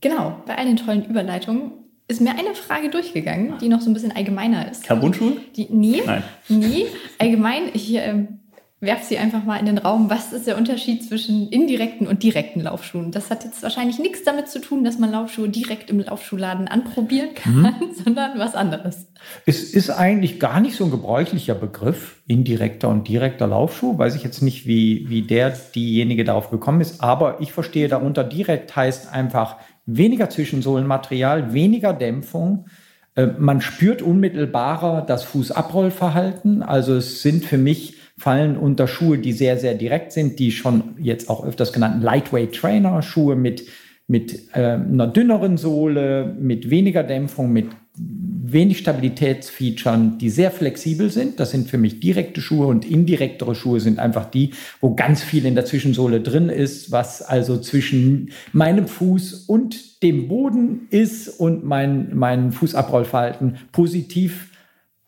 Genau, 0.00 0.42
bei 0.46 0.58
all 0.58 0.64
den 0.64 0.76
tollen 0.76 1.04
Überleitungen 1.04 1.72
ist 2.08 2.20
mir 2.20 2.30
eine 2.30 2.54
Frage 2.54 2.90
durchgegangen, 2.90 3.54
die 3.60 3.68
noch 3.68 3.80
so 3.80 3.90
ein 3.90 3.94
bisschen 3.94 4.12
allgemeiner 4.12 4.70
ist. 4.70 4.84
Carbon-Schuhe? 4.84 5.38
Nee, 5.68 6.02
Nein. 6.04 6.22
nee, 6.48 6.86
allgemein. 7.18 7.70
Ich 7.72 7.94
ähm, 7.94 8.40
werfe 8.82 9.04
sie 9.06 9.16
einfach 9.16 9.44
mal 9.44 9.58
in 9.58 9.66
den 9.66 9.78
Raum. 9.78 10.10
Was 10.10 10.32
ist 10.32 10.48
der 10.48 10.58
Unterschied 10.58 11.04
zwischen 11.04 11.48
indirekten 11.48 12.08
und 12.08 12.24
direkten 12.24 12.60
Laufschuhen? 12.60 13.12
Das 13.12 13.30
hat 13.30 13.44
jetzt 13.44 13.62
wahrscheinlich 13.62 14.00
nichts 14.00 14.24
damit 14.24 14.48
zu 14.48 14.60
tun, 14.60 14.82
dass 14.82 14.98
man 14.98 15.12
Laufschuhe 15.12 15.48
direkt 15.48 15.88
im 15.88 16.00
Laufschuhladen 16.00 16.66
anprobieren 16.66 17.34
kann, 17.34 17.62
mhm. 17.62 17.94
sondern 18.04 18.38
was 18.40 18.56
anderes. 18.56 19.06
Es 19.46 19.62
ist 19.62 19.90
eigentlich 19.90 20.40
gar 20.40 20.60
nicht 20.60 20.74
so 20.74 20.84
ein 20.84 20.90
gebräuchlicher 20.90 21.54
Begriff, 21.54 22.22
indirekter 22.26 22.88
und 22.88 23.06
direkter 23.06 23.46
Laufschuh. 23.46 23.96
Weiß 23.96 24.16
ich 24.16 24.24
jetzt 24.24 24.42
nicht, 24.42 24.66
wie, 24.66 25.08
wie 25.08 25.22
der, 25.22 25.50
diejenige 25.50 26.24
darauf 26.24 26.50
gekommen 26.50 26.80
ist, 26.80 27.00
aber 27.00 27.40
ich 27.40 27.52
verstehe 27.52 27.86
darunter 27.86 28.24
direkt 28.24 28.74
heißt 28.74 29.12
einfach 29.12 29.58
weniger 29.86 30.30
Zwischensohlenmaterial, 30.30 31.52
weniger 31.52 31.92
Dämpfung, 31.92 32.66
äh, 33.14 33.28
man 33.38 33.60
spürt 33.60 34.02
unmittelbarer 34.02 35.02
das 35.02 35.24
Fußabrollverhalten. 35.24 36.62
Also 36.62 36.96
es 36.96 37.22
sind 37.22 37.44
für 37.44 37.58
mich 37.58 37.96
fallen 38.18 38.56
unter 38.56 38.86
Schuhe, 38.86 39.18
die 39.18 39.32
sehr, 39.32 39.58
sehr 39.58 39.74
direkt 39.74 40.12
sind, 40.12 40.38
die 40.38 40.52
schon 40.52 40.94
jetzt 40.98 41.28
auch 41.28 41.44
öfters 41.44 41.72
genannten 41.72 42.02
Lightweight 42.02 42.54
Trainer, 42.54 43.02
Schuhe 43.02 43.36
mit, 43.36 43.66
mit 44.06 44.54
äh, 44.54 44.74
einer 44.74 45.06
dünneren 45.06 45.56
Sohle, 45.56 46.36
mit 46.38 46.70
weniger 46.70 47.02
Dämpfung, 47.02 47.52
mit 47.52 47.68
wenig 47.94 48.78
Stabilitätsfeaturen, 48.78 50.16
die 50.18 50.30
sehr 50.30 50.50
flexibel 50.50 51.10
sind. 51.10 51.38
Das 51.40 51.50
sind 51.50 51.68
für 51.68 51.78
mich 51.78 52.00
direkte 52.00 52.40
Schuhe 52.40 52.66
und 52.66 52.90
indirektere 52.90 53.54
Schuhe 53.54 53.80
sind 53.80 53.98
einfach 53.98 54.30
die, 54.30 54.52
wo 54.80 54.94
ganz 54.94 55.22
viel 55.22 55.44
in 55.44 55.54
der 55.54 55.66
Zwischensohle 55.66 56.20
drin 56.20 56.48
ist, 56.48 56.90
was 56.90 57.20
also 57.20 57.58
zwischen 57.58 58.30
meinem 58.52 58.88
Fuß 58.88 59.44
und 59.46 60.02
dem 60.02 60.28
Boden 60.28 60.86
ist 60.90 61.28
und 61.28 61.64
mein, 61.64 62.16
mein 62.16 62.52
Fußabrollverhalten 62.52 63.58
positiv, 63.72 64.48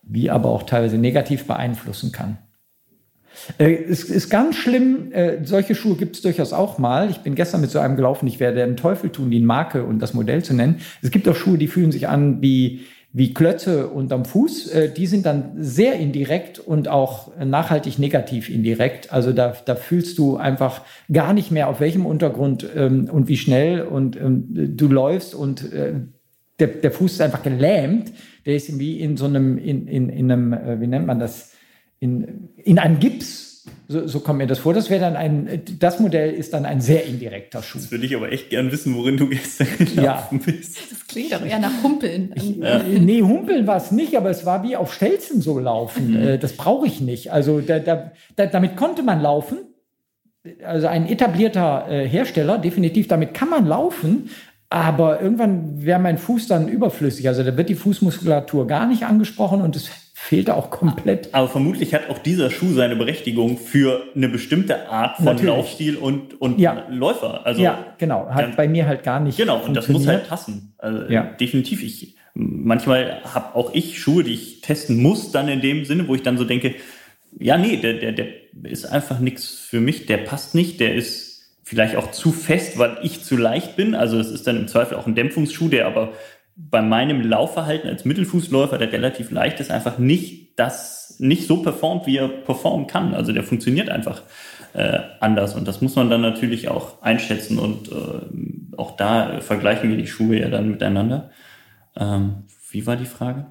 wie 0.03 0.29
aber 0.29 0.51
auch 0.51 0.65
teilweise 0.65 0.99
negativ 0.99 1.47
beeinflussen 1.47 2.13
kann. 2.13 2.39
Äh, 3.59 3.75
es 3.75 4.05
ist 4.05 4.31
ganz 4.31 4.57
schlimm, 4.57 5.13
äh, 5.13 5.45
solche 5.45 5.75
Schuhe 5.75 5.97
gibt 5.97 6.17
es 6.17 6.23
durchaus 6.23 6.53
auch 6.53 6.79
mal. 6.79 7.11
Ich 7.11 7.19
bin 7.19 7.35
gestern 7.35 7.61
mit 7.61 7.71
so 7.71 7.79
einem 7.79 7.97
gelaufen, 7.97 8.27
ich 8.27 8.41
werde 8.41 8.65
den 8.65 8.77
Teufel 8.77 9.11
tun, 9.11 9.31
die 9.31 9.41
Marke 9.41 9.85
und 9.85 10.01
das 10.01 10.15
Modell 10.15 10.43
zu 10.43 10.55
nennen. 10.55 10.81
Es 11.03 11.11
gibt 11.11 11.29
auch 11.29 11.37
Schuhe, 11.37 11.59
die 11.59 11.69
fühlen 11.69 11.93
sich 11.93 12.09
an 12.09 12.43
wie, 12.43 12.81
wie 13.13 13.35
Klötze 13.35 13.89
unterm 13.89 14.25
Fuß. 14.25 14.69
Äh, 14.69 14.93
die 14.93 15.07
sind 15.07 15.27
dann 15.27 15.53
sehr 15.59 15.95
indirekt 15.95 16.59
und 16.59 16.89
auch 16.89 17.33
nachhaltig 17.39 17.99
negativ 17.99 18.49
indirekt. 18.49 19.13
Also 19.13 19.33
da, 19.33 19.55
da 19.65 19.75
fühlst 19.75 20.19
du 20.19 20.37
einfach 20.37 20.83
gar 21.13 21.33
nicht 21.33 21.51
mehr, 21.51 21.69
auf 21.69 21.81
welchem 21.81 22.07
Untergrund 22.07 22.67
ähm, 22.75 23.09
und 23.11 23.29
wie 23.29 23.37
schnell 23.37 23.83
und 23.83 24.17
ähm, 24.17 24.77
du 24.77 24.89
läufst 24.89 25.35
und 25.35 25.73
äh, 25.73 25.95
der, 26.59 26.69
der 26.69 26.93
Fuß 26.93 27.13
ist 27.13 27.21
einfach 27.21 27.43
gelähmt. 27.43 28.13
Der 28.47 28.57
ist 28.57 28.79
wie 28.79 29.01
in 29.01 29.17
so 29.17 29.25
einem, 29.25 29.59
in, 29.59 29.87
in, 29.87 30.09
in 30.09 30.31
einem, 30.31 30.53
äh, 30.53 30.81
wie 30.81 30.87
nennt 30.87 31.07
man 31.07 31.19
das? 31.19 31.54
In, 32.05 32.51
in 32.57 32.79
einem 32.79 33.01
Gips. 33.01 33.65
So, 33.89 34.07
so 34.07 34.21
kommt 34.21 34.39
mir 34.39 34.47
das 34.47 34.59
vor. 34.59 34.75
Das 34.75 34.91
wäre 34.91 35.01
dann 35.01 35.17
ein, 35.17 35.63
das 35.79 35.99
Modell 35.99 36.33
ist 36.33 36.53
dann 36.53 36.67
ein 36.67 36.81
sehr 36.81 37.07
indirekter 37.07 37.63
Schuh. 37.63 37.79
Das 37.79 37.91
würde 37.91 38.05
ich 38.05 38.15
aber 38.15 38.31
echt 38.31 38.51
gern 38.51 38.71
wissen, 38.71 38.95
worin 38.95 39.17
du 39.17 39.29
gestern 39.29 39.67
gelaufen 39.79 40.41
ja. 40.41 40.53
bist. 40.53 40.79
Das 40.91 41.07
klingt 41.07 41.33
doch 41.33 41.45
eher 41.45 41.59
nach 41.59 41.83
Humpeln. 41.83 42.33
Ich, 42.35 42.57
ja. 42.57 42.83
Nee, 42.83 43.23
Humpeln 43.23 43.67
war 43.67 43.77
es 43.77 43.91
nicht, 43.91 44.17
aber 44.17 44.31
es 44.31 44.45
war 44.45 44.63
wie 44.63 44.77
auf 44.77 44.93
Stelzen 44.93 45.41
so 45.41 45.59
laufen. 45.59 46.11
Mhm. 46.11 46.29
Äh, 46.29 46.39
das 46.39 46.55
brauche 46.55 46.87
ich 46.87 47.01
nicht. 47.01 47.33
Also 47.33 47.61
da, 47.61 47.79
da, 47.79 48.13
da, 48.37 48.47
damit 48.47 48.77
konnte 48.77 49.03
man 49.03 49.21
laufen. 49.21 49.59
Also 50.63 50.87
ein 50.87 51.07
etablierter 51.09 51.87
äh, 51.89 52.07
Hersteller, 52.07 52.59
definitiv, 52.59 53.09
damit 53.09 53.33
kann 53.33 53.49
man 53.49 53.67
laufen. 53.67 54.31
Aber 54.69 55.23
irgendwann 55.23 55.85
wäre 55.85 56.01
mein 56.01 56.19
Fuß 56.19 56.49
dann 56.49 56.69
überflüssig. 56.69 57.29
Also 57.29 57.43
da 57.43 57.57
wird 57.57 57.69
die 57.71 57.75
Fußmuskulatur 57.75 58.67
gar 58.67 58.87
nicht 58.87 59.05
angesprochen 59.05 59.63
und 59.63 59.77
es 59.77 60.04
fehlte 60.25 60.57
auch 60.57 60.71
komplett. 60.71 61.35
Aber 61.35 61.49
vermutlich 61.49 61.93
hat 61.93 62.09
auch 62.09 62.17
dieser 62.17 62.51
Schuh 62.51 62.73
seine 62.73 62.97
Berechtigung 62.97 63.59
für 63.59 64.05
eine 64.17 64.31
bestimmte 64.31 64.89
Art 64.89 65.17
von 65.17 65.27
Natürlich. 65.27 65.55
Laufstil 65.55 65.97
und, 65.97 66.41
und 66.41 66.59
ja. 66.59 66.87
Läufer. 66.89 67.45
Also 67.45 67.63
ja, 67.63 67.95
genau. 67.99 68.31
Hat 68.31 68.43
dann, 68.43 68.57
bei 68.57 68.67
mir 68.67 68.87
halt 68.87 69.03
gar 69.03 69.21
nicht. 69.21 69.37
Genau, 69.37 69.59
und 69.63 69.75
das 69.75 69.87
muss 69.89 70.07
halt 70.07 70.27
passen. 70.27 70.73
Also 70.79 71.13
ja. 71.13 71.25
Definitiv. 71.39 71.83
Ich, 71.83 72.17
manchmal 72.33 73.21
habe 73.23 73.55
auch 73.55 73.75
ich 73.75 73.99
Schuhe, 74.01 74.25
die 74.25 74.33
ich 74.33 74.63
testen 74.63 75.03
muss, 75.03 75.31
dann 75.31 75.49
in 75.49 75.61
dem 75.61 75.85
Sinne, 75.85 76.09
wo 76.09 76.15
ich 76.15 76.23
dann 76.23 76.39
so 76.39 76.45
denke, 76.45 76.75
ja, 77.39 77.59
nee, 77.59 77.77
der, 77.77 77.93
der, 77.95 78.13
der 78.13 78.27
ist 78.63 78.87
einfach 78.87 79.19
nichts 79.19 79.47
für 79.47 79.81
mich, 79.81 80.07
der 80.07 80.19
passt 80.19 80.55
nicht, 80.55 80.81
der 80.81 80.95
ist 80.95 81.59
vielleicht 81.65 81.97
auch 81.97 82.13
zu 82.13 82.33
fest, 82.33 82.79
weil 82.79 82.97
ich 83.03 83.23
zu 83.25 83.37
leicht 83.37 83.77
bin. 83.77 83.95
Also 83.95 84.19
es 84.19 84.31
ist 84.31 84.47
dann 84.47 84.57
im 84.57 84.69
Zweifel 84.69 84.97
auch 84.97 85.07
ein 85.07 85.15
Dämpfungsschuh, 85.15 85.69
der 85.69 85.87
aber 85.87 86.15
bei 86.57 86.83
meinem 86.83 87.21
Laufverhalten 87.21 87.91
als 87.91 88.05
Mittelfußläufer, 88.05 88.79
der 88.79 88.93
relativ 88.93 89.31
leicht 89.31 89.61
ist, 89.61 89.71
einfach 89.71 89.99
nicht 89.99 90.59
das, 90.59 91.17
nicht 91.19 91.47
so 91.47 91.63
performt, 91.63 92.07
wie 92.07 92.19
er 92.19 92.29
performen 92.29 92.87
kann. 92.87 93.15
Also 93.15 93.33
der 93.33 93.43
funktioniert 93.43 93.89
einfach 93.91 94.23
äh, 94.73 95.01
anders. 95.21 95.55
Und 95.55 95.67
das 95.67 95.81
muss 95.81 95.97
man 95.97 96.11
dann 96.11 96.21
natürlich 96.21 96.69
auch 96.69 97.03
einschätzen 97.03 97.59
und 97.59 97.91
äh, 97.91 98.77
auch 98.77 98.97
da 98.97 99.41
vergleichen 99.41 99.91
wir 99.91 99.97
die 99.97 100.07
Schuhe 100.07 100.39
ja 100.39 100.49
dann 100.49 100.71
miteinander. 100.71 101.31
Ähm, 101.97 102.45
wie 102.71 102.87
war 102.87 102.97
die 102.97 103.07
Frage? 103.07 103.47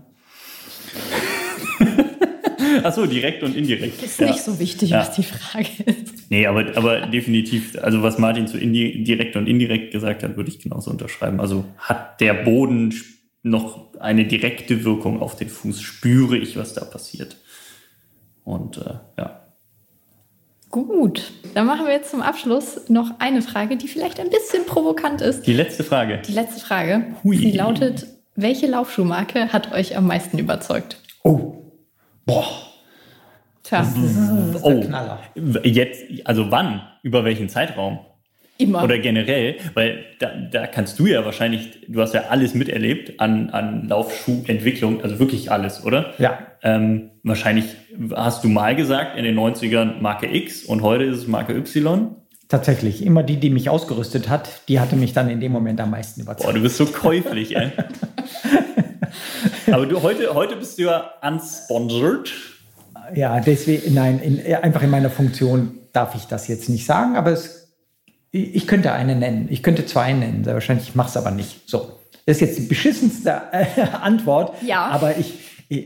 Achso, 2.84 3.06
direkt 3.06 3.44
und 3.44 3.56
indirekt. 3.56 4.02
Ist 4.02 4.20
ja. 4.20 4.28
nicht 4.28 4.44
so 4.44 4.60
wichtig, 4.60 4.90
ja. 4.92 5.00
was 5.00 5.12
die 5.12 5.24
Frage 5.24 5.84
ist. 5.86 6.23
Nee, 6.30 6.48
aber, 6.48 6.76
aber 6.76 7.08
definitiv, 7.08 7.78
also 7.82 8.04
was 8.04 8.18
Martin 8.18 8.48
zu 8.48 8.58
direkt 8.58 9.36
und 9.36 9.48
indirekt 9.48 9.92
gesagt 9.92 10.24
hat, 10.24 10.38
würde 10.38 10.50
ich 10.50 10.60
genauso 10.60 10.92
unterschreiben. 10.92 11.40
Also 11.40 11.66
hat 11.78 12.22
der 12.22 12.34
Boden 12.34 12.94
noch 13.44 13.94
eine 14.00 14.26
direkte 14.26 14.84
Wirkung 14.84 15.22
auf 15.22 15.36
den 15.36 15.50
Fuß? 15.50 15.82
Spüre 15.82 16.38
ich, 16.38 16.58
was 16.58 16.74
da 16.74 16.86
passiert? 16.86 17.38
Und 18.44 18.78
äh, 18.78 18.96
ja. 19.18 19.40
Gut, 20.70 21.32
dann 21.54 21.68
machen 21.68 21.86
wir 21.86 21.94
jetzt 21.94 22.10
zum 22.10 22.22
Abschluss 22.22 22.90
noch 22.90 23.20
eine 23.20 23.44
Frage, 23.44 23.78
die 23.78 23.88
vielleicht 23.88 24.20
ein 24.20 24.30
bisschen 24.30 24.66
provokant 24.66 25.22
ist. 25.22 25.46
Die 25.46 25.54
letzte 25.54 25.84
Frage. 25.84 26.22
Die 26.28 26.32
letzte 26.32 26.62
Frage. 26.62 27.16
Hui. 27.24 27.38
Sie 27.38 27.52
lautet: 27.52 28.08
Welche 28.36 28.66
Laufschuhmarke 28.66 29.54
hat 29.54 29.72
euch 29.72 29.96
am 29.96 30.08
meisten 30.08 30.40
überzeugt? 30.40 30.98
Oh. 31.24 31.72
Boah. 32.26 32.73
Tja. 33.64 33.80
Das 33.80 33.96
ist, 33.96 34.18
das 34.18 34.56
ist 34.56 34.64
oh. 34.64 34.82
Knaller. 34.82 35.20
Jetzt, 35.64 36.04
also 36.26 36.52
wann? 36.52 36.82
Über 37.02 37.24
welchen 37.24 37.50
Zeitraum? 37.50 38.00
Immer. 38.58 38.84
Oder 38.84 39.00
generell, 39.00 39.56
weil 39.74 40.06
da, 40.20 40.30
da 40.52 40.68
kannst 40.68 41.00
du 41.00 41.08
ja 41.08 41.26
wahrscheinlich, 41.26 41.86
du 41.88 42.02
hast 42.02 42.14
ja 42.14 42.26
alles 42.30 42.54
miterlebt 42.54 43.20
an, 43.20 43.50
an 43.50 43.88
Laufschuhentwicklung, 43.88 45.02
also 45.02 45.18
wirklich 45.18 45.52
alles, 45.52 45.84
oder? 45.84 46.14
Ja. 46.20 46.38
Ähm, 46.62 47.12
wahrscheinlich 47.24 47.66
hast 48.16 48.44
du 48.44 48.50
mal 48.50 48.76
gesagt, 48.76 49.18
in 49.18 49.24
den 49.24 49.38
90ern 49.38 50.02
Marke 50.02 50.28
X 50.34 50.64
und 50.64 50.84
heute 50.84 51.06
ist 51.06 51.18
es 51.18 51.28
Marke 51.28 51.54
Y. 51.56 52.16
Tatsächlich. 52.48 53.04
Immer 53.04 53.24
die, 53.24 53.38
die 53.38 53.50
mich 53.50 53.70
ausgerüstet 53.70 54.30
hat, 54.30 54.62
die 54.68 54.80
hatte 54.80 54.96
mich 54.96 55.14
dann 55.14 55.30
in 55.30 55.40
dem 55.40 55.52
Moment 55.52 55.82
am 55.82 55.90
meisten 55.90 56.22
überzeugt. 56.22 56.46
Boah, 56.46 56.54
du 56.54 56.62
bist 56.62 56.78
so 56.78 56.86
käuflich, 56.86 57.56
ey. 57.56 57.72
Aber 59.72 59.88
du, 59.88 60.02
heute, 60.04 60.34
heute 60.36 60.56
bist 60.58 60.78
du 60.78 60.84
ja 60.84 61.12
unsponsored. 61.22 62.32
Ja, 63.14 63.40
deswegen, 63.40 63.94
nein, 63.94 64.20
in, 64.20 64.56
einfach 64.56 64.84
in 64.84 64.90
meiner 64.90 65.10
Funktion 65.10 65.80
darf 65.94 66.16
ich 66.16 66.26
das 66.26 66.48
jetzt 66.48 66.70
nicht 66.70 66.86
sagen, 66.86 67.16
aber 67.16 67.32
es, 67.32 67.74
ich 68.32 68.66
könnte 68.68 68.92
eine 68.92 69.16
nennen. 69.16 69.48
Ich 69.50 69.62
könnte 69.62 69.86
zwei 69.86 70.12
nennen. 70.14 70.44
Sehr 70.44 70.54
wahrscheinlich, 70.54 70.90
ich 70.90 70.96
mache 70.96 71.10
es 71.10 71.18
aber 71.18 71.32
nicht. 71.32 71.70
So. 71.70 72.00
Das 72.26 72.38
ist 72.38 72.42
jetzt 72.42 72.58
die 72.58 72.68
beschissenste 72.68 73.42
äh, 73.52 73.66
Antwort. 74.02 74.56
Ja. 74.64 74.88
Aber 74.88 75.18
ich, 75.18 75.40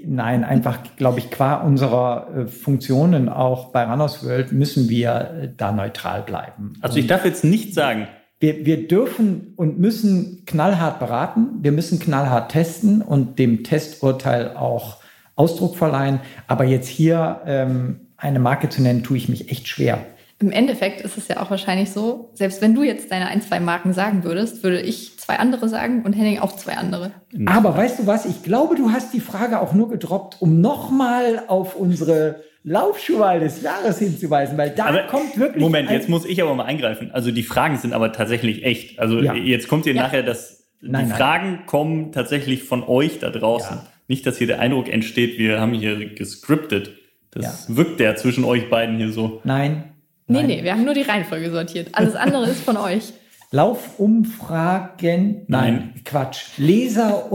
nein, 0.05 0.43
einfach, 0.43 0.79
glaube 0.95 1.19
ich, 1.19 1.29
qua 1.29 1.55
unserer 1.55 2.27
äh, 2.35 2.47
Funktionen 2.47 3.27
auch 3.29 3.71
bei 3.71 3.83
Runners 3.83 4.23
World 4.25 4.51
müssen 4.51 4.89
wir 4.89 5.31
äh, 5.43 5.49
da 5.55 5.71
neutral 5.71 6.21
bleiben. 6.21 6.73
Also 6.81 6.97
ich 6.99 7.07
darf 7.07 7.25
jetzt 7.25 7.43
nicht 7.43 7.73
sagen, 7.73 8.07
wir, 8.39 8.65
wir 8.65 8.87
dürfen 8.87 9.53
und 9.55 9.79
müssen 9.79 10.43
knallhart 10.45 10.99
beraten, 10.99 11.47
wir 11.61 11.71
müssen 11.71 11.99
knallhart 11.99 12.51
testen 12.51 13.01
und 13.01 13.39
dem 13.39 13.63
Testurteil 13.63 14.55
auch 14.55 14.97
Ausdruck 15.37 15.77
verleihen. 15.77 16.19
Aber 16.47 16.65
jetzt 16.65 16.87
hier 16.89 17.41
ähm, 17.45 18.01
eine 18.17 18.39
Marke 18.39 18.67
zu 18.67 18.81
nennen, 18.81 19.03
tue 19.03 19.15
ich 19.17 19.29
mich 19.29 19.49
echt 19.49 19.67
schwer. 19.69 19.99
Im 20.39 20.51
Endeffekt 20.51 21.01
ist 21.01 21.17
es 21.17 21.27
ja 21.29 21.41
auch 21.41 21.49
wahrscheinlich 21.49 21.89
so, 21.89 22.29
selbst 22.35 22.61
wenn 22.61 22.75
du 22.75 22.83
jetzt 22.83 23.11
deine 23.11 23.27
ein, 23.27 23.41
zwei 23.41 23.59
Marken 23.59 23.93
sagen 23.93 24.23
würdest, 24.23 24.61
würde 24.61 24.81
ich 24.81 25.17
zwei 25.17 25.37
andere 25.39 25.67
sagen 25.67 26.03
und 26.03 26.13
Henning 26.13 26.37
auch 26.39 26.55
zwei 26.55 26.73
andere. 26.73 27.11
Aber 27.47 27.75
weißt 27.75 27.99
du 27.99 28.07
was? 28.07 28.25
Ich 28.25 28.43
glaube, 28.43 28.75
du 28.75 28.91
hast 28.91 29.13
die 29.15 29.19
Frage 29.19 29.59
auch 29.61 29.73
nur 29.73 29.89
gedroppt, 29.89 30.37
um 30.39 30.61
nochmal 30.61 31.43
auf 31.47 31.75
unsere 31.75 32.43
Laufschuhwahl 32.63 33.39
des 33.39 33.61
Jahres 33.63 33.97
hinzuweisen, 33.97 34.57
weil 34.57 34.71
da 34.71 34.85
Aber 34.85 35.03
kommt 35.07 35.37
wirklich. 35.39 35.63
Moment, 35.63 35.89
jetzt 35.89 36.07
muss 36.09 36.25
ich 36.25 36.41
aber 36.43 36.53
mal 36.53 36.65
eingreifen. 36.65 37.09
Also 37.13 37.31
die 37.31 37.43
Fragen 37.43 37.77
sind 37.77 37.93
aber 37.93 38.11
tatsächlich 38.11 38.63
echt. 38.63 38.99
Also 38.99 39.19
Ja. 39.19 39.33
jetzt 39.33 39.67
kommt 39.67 39.85
ihr 39.87 39.93
Ja. 39.95 40.03
nachher, 40.03 40.21
dass 40.21 40.67
Nein, 40.81 41.05
die 41.05 41.09
nein. 41.09 41.17
Fragen 41.17 41.59
kommen 41.65 42.11
tatsächlich 42.11 42.63
von 42.63 42.83
euch 42.83 43.17
da 43.19 43.29
draußen. 43.31 43.77
Ja. 43.77 43.85
Nicht, 44.07 44.25
dass 44.25 44.37
hier 44.37 44.47
der 44.47 44.59
Eindruck 44.59 44.87
entsteht, 44.89 45.37
wir 45.37 45.59
haben 45.59 45.73
hier 45.73 46.13
gescriptet. 46.15 46.91
Das 47.31 47.67
Ja. 47.67 47.75
wirkt 47.75 47.99
ja 47.99 48.15
zwischen 48.15 48.43
euch 48.45 48.69
beiden 48.69 48.97
hier 48.97 49.11
so. 49.11 49.41
Nein. 49.43 49.93
Nee, 50.27 50.37
nein. 50.39 50.47
nee, 50.47 50.63
wir 50.63 50.71
haben 50.73 50.83
nur 50.85 50.93
die 50.93 51.01
Reihenfolge 51.03 51.51
sortiert. 51.51 51.89
Alles 51.93 52.15
andere 52.15 52.45
ist 52.49 52.61
von 52.63 52.77
euch. 52.77 53.13
Laufumfragen. 53.51 55.43
Nein. 55.47 56.01
Quatsch. 56.03 56.41
Leser. 56.57 57.29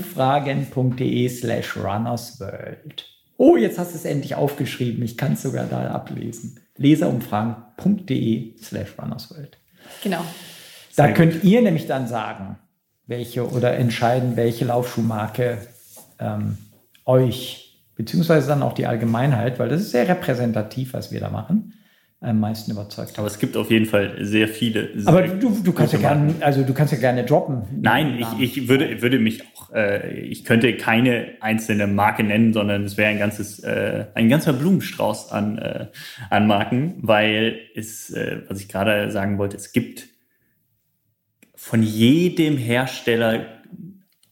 Leserumfragen.de 0.00 1.28
slash 1.28 1.76
runnersworld. 1.76 3.06
Oh, 3.36 3.56
jetzt 3.56 3.78
hast 3.78 3.92
du 3.92 3.96
es 3.96 4.04
endlich 4.04 4.34
aufgeschrieben. 4.34 5.02
Ich 5.02 5.16
kann 5.16 5.32
es 5.32 5.42
sogar 5.42 5.66
da 5.66 5.90
ablesen. 5.90 6.60
Leserumfragen.de 6.76 8.56
slash 8.58 8.90
runnersworld. 9.00 9.58
Genau. 10.02 10.24
Da 11.00 11.06
Sehr 11.06 11.14
könnt 11.14 11.44
ihr 11.44 11.62
nämlich 11.62 11.86
dann 11.86 12.06
sagen, 12.06 12.58
welche 13.06 13.50
oder 13.50 13.72
entscheiden, 13.72 14.36
welche 14.36 14.66
Laufschuhmarke 14.66 15.56
ähm, 16.18 16.58
euch, 17.06 17.82
beziehungsweise 17.96 18.48
dann 18.48 18.62
auch 18.62 18.74
die 18.74 18.86
Allgemeinheit, 18.86 19.58
weil 19.58 19.70
das 19.70 19.80
ist 19.80 19.92
sehr 19.92 20.06
repräsentativ, 20.06 20.92
was 20.92 21.10
wir 21.10 21.20
da 21.20 21.30
machen, 21.30 21.72
am 22.20 22.38
meisten 22.38 22.70
überzeugt 22.70 23.18
Aber 23.18 23.28
es 23.28 23.38
gibt 23.38 23.56
auf 23.56 23.70
jeden 23.70 23.86
Fall 23.86 24.14
sehr 24.20 24.46
viele. 24.46 24.90
Sehr 24.94 25.08
Aber 25.08 25.22
du, 25.22 25.62
du 25.64 25.72
kannst 25.72 25.94
ja 25.94 26.00
gerne, 26.00 26.34
also 26.40 26.64
du 26.64 26.74
kannst 26.74 26.92
ja 26.92 26.98
gerne 26.98 27.24
droppen. 27.24 27.62
Nein, 27.80 28.18
ich, 28.18 28.58
ich 28.58 28.68
würde, 28.68 29.00
würde 29.00 29.18
mich 29.18 29.42
auch, 29.42 29.72
äh, 29.72 30.20
ich 30.20 30.44
könnte 30.44 30.76
keine 30.76 31.28
einzelne 31.40 31.86
Marke 31.86 32.24
nennen, 32.24 32.52
sondern 32.52 32.84
es 32.84 32.98
wäre 32.98 33.08
ein 33.08 33.18
ganzes, 33.18 33.60
äh, 33.60 34.04
ein 34.12 34.28
ganzer 34.28 34.52
Blumenstrauß 34.52 35.32
an, 35.32 35.56
äh, 35.56 35.86
an 36.28 36.46
Marken, 36.46 36.96
weil 37.00 37.58
es, 37.74 38.10
äh, 38.10 38.42
was 38.48 38.60
ich 38.60 38.68
gerade 38.68 39.10
sagen 39.10 39.38
wollte, 39.38 39.56
es 39.56 39.72
gibt 39.72 40.10
von 41.62 41.82
jedem 41.82 42.56
Hersteller 42.56 43.34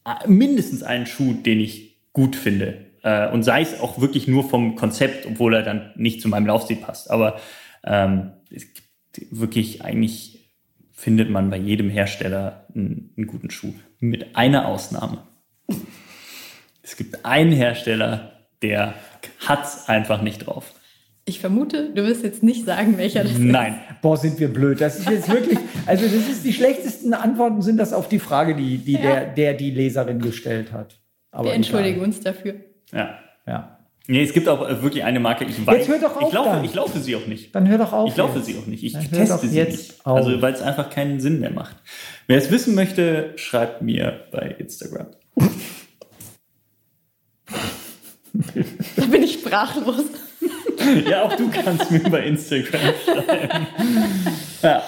äh, 0.06 0.26
mindestens 0.26 0.82
einen 0.82 1.05
Schuh, 1.05 1.34
den 1.34 1.60
ich 1.60 1.98
gut 2.14 2.34
finde. 2.34 2.86
Äh, 3.02 3.28
und 3.28 3.42
sei 3.42 3.60
es 3.60 3.78
auch 3.80 4.00
wirklich 4.00 4.26
nur 4.28 4.48
vom 4.48 4.76
Konzept, 4.76 5.26
obwohl 5.26 5.55
er 5.55 5.62
dann 5.62 5.92
nicht 5.94 6.22
zu 6.22 6.28
meinem 6.28 6.46
Laufstil 6.46 6.78
passt. 6.78 7.10
Aber 7.10 7.38
ähm, 7.84 8.32
es 8.50 8.66
wirklich 9.30 9.84
eigentlich 9.84 10.55
findet 10.90 11.28
man 11.28 11.50
bei 11.50 11.59
jedem 11.59 11.90
Hersteller 11.90 12.66
einen, 12.74 13.12
einen 13.16 13.26
guten 13.26 13.50
Schuh. 13.50 13.74
Mit 14.00 14.34
einer 14.34 14.66
Ausnahme. 14.66 15.22
Es 16.82 16.96
gibt 16.96 17.26
einen 17.26 17.52
Hersteller, 17.52 18.48
der 18.62 18.94
hat's 19.46 19.86
einfach 19.90 20.22
nicht 20.22 20.46
drauf. 20.46 20.72
Ich 21.28 21.40
vermute, 21.40 21.90
du 21.90 22.05
wirst 22.06 22.22
jetzt 22.24 22.42
nicht 22.42 22.64
sagen, 22.64 22.96
welcher 22.96 23.22
das 23.22 23.32
ist. 23.32 23.38
Nein. 23.40 23.78
Boah, 24.00 24.16
sind 24.16 24.40
wir 24.40 24.48
blöd. 24.48 24.80
Das 24.80 24.98
ist 24.98 25.10
jetzt 25.10 25.28
wirklich, 25.30 25.59
also 25.86 26.05
das 26.05 26.14
ist 26.14 26.42
die 26.44 26.52
schlechtesten 26.55 27.12
Antworten 27.12 27.60
sind 27.60 27.76
das 27.76 27.92
auf 27.92 28.09
die 28.09 28.18
Frage, 28.18 28.55
die, 28.56 28.78
die 28.78 28.92
Ja. 28.92 29.00
der, 29.00 29.26
der 29.26 29.55
die 29.55 29.70
Leserin 29.70 30.20
gestellt 30.20 30.72
hat. 30.72 30.98
Aber 31.30 31.44
Wir 31.48 31.52
entschuldigen 31.55 32.00
uns 32.00 32.20
dafür. 32.20 32.55
Ja. 32.92 33.18
Ja. 33.46 33.78
Nee, 34.06 34.22
es 34.22 34.32
gibt 34.32 34.48
auch 34.48 34.66
äh, 34.66 34.82
wirklich 34.82 35.05
eine 35.05 35.20
Marke, 35.20 35.44
ich 35.44 35.66
weiß. 35.66 35.86
hör 35.86 35.98
doch 35.98 36.16
auf 36.16 36.28
ich, 36.28 36.32
laufe, 36.34 36.48
dann. 36.48 36.64
ich 36.64 36.74
laufe 36.74 36.98
sie 36.98 37.14
auch 37.14 37.26
nicht. 37.26 37.55
Dann 37.55 37.68
hör 37.68 37.76
doch 37.76 37.92
auf. 37.92 38.09
Ich 38.09 38.16
laufe 38.16 38.38
jetzt. 38.38 38.46
sie 38.46 38.56
auch 38.56 38.64
nicht. 38.66 38.82
Ich 38.82 38.94
Dann 38.94 39.10
teste 39.12 39.46
sie 39.46 39.56
jetzt 39.59 39.76
nicht. 39.90 40.06
auf. 40.06 40.16
Also, 40.16 40.40
weil 40.40 40.55
es 40.55 40.62
einfach 40.62 40.88
keinen 40.88 41.20
Sinn 41.20 41.40
mehr 41.40 41.50
macht. 41.50 41.76
Wer 42.26 42.38
es 42.38 42.50
wissen 42.50 42.74
möchte, 42.74 43.34
schreibt 43.36 43.82
mir 43.82 44.24
bei 44.32 44.56
Instagram. 44.59 45.09
Da 48.96 49.06
bin 49.06 49.22
ich 49.22 49.34
sprachlos. 49.34 50.05
Ja, 51.09 51.22
auch 51.24 51.34
du 51.36 51.50
kannst 51.50 51.90
mir 51.90 52.00
bei 52.00 52.24
Instagram 52.24 52.94
schreiben. 53.05 53.66
Ja. 54.62 54.82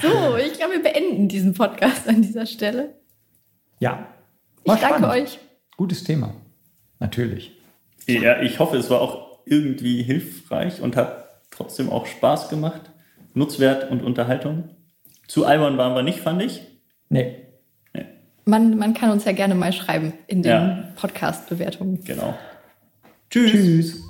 So, 0.00 0.36
ich 0.36 0.52
glaube, 0.54 0.74
wir 0.74 0.82
beenden 0.82 1.28
diesen 1.28 1.54
Podcast 1.54 2.08
an 2.08 2.22
dieser 2.22 2.46
Stelle. 2.46 2.94
Ja. 3.80 4.06
Ich 4.62 4.68
War 4.68 4.76
danke 4.76 4.98
spannend. 4.98 5.22
euch. 5.28 5.38
Gutes 5.76 6.04
Thema. 6.04 6.34
Natürlich. 7.00 7.52
ja, 8.06 8.40
ich 8.42 8.58
hoffe, 8.60 8.76
es 8.76 8.90
war 8.90 9.00
auch 9.00 9.40
irgendwie 9.44 10.02
hilfreich 10.02 10.80
und 10.80 10.94
hat 10.94 11.40
trotzdem 11.50 11.90
auch 11.90 12.06
Spaß 12.06 12.48
gemacht. 12.48 12.82
Nutzwert 13.34 13.90
und 13.90 14.02
Unterhaltung. 14.04 14.68
Zu 15.26 15.46
albern 15.46 15.78
waren 15.78 15.94
wir 15.94 16.02
nicht, 16.02 16.20
fand 16.20 16.42
ich. 16.42 16.60
Nee. 17.08 17.36
Man, 18.44 18.76
man 18.76 18.92
kann 18.94 19.10
uns 19.10 19.24
ja 19.24 19.32
gerne 19.32 19.54
mal 19.54 19.72
schreiben 19.72 20.12
in 20.26 20.42
den 20.42 20.50
Ja. 20.52 20.88
Podcast-Bewertungen. 20.96 22.02
Genau. 22.04 22.36
Tschüss. 23.30 23.50
Tschüss. 23.52 24.02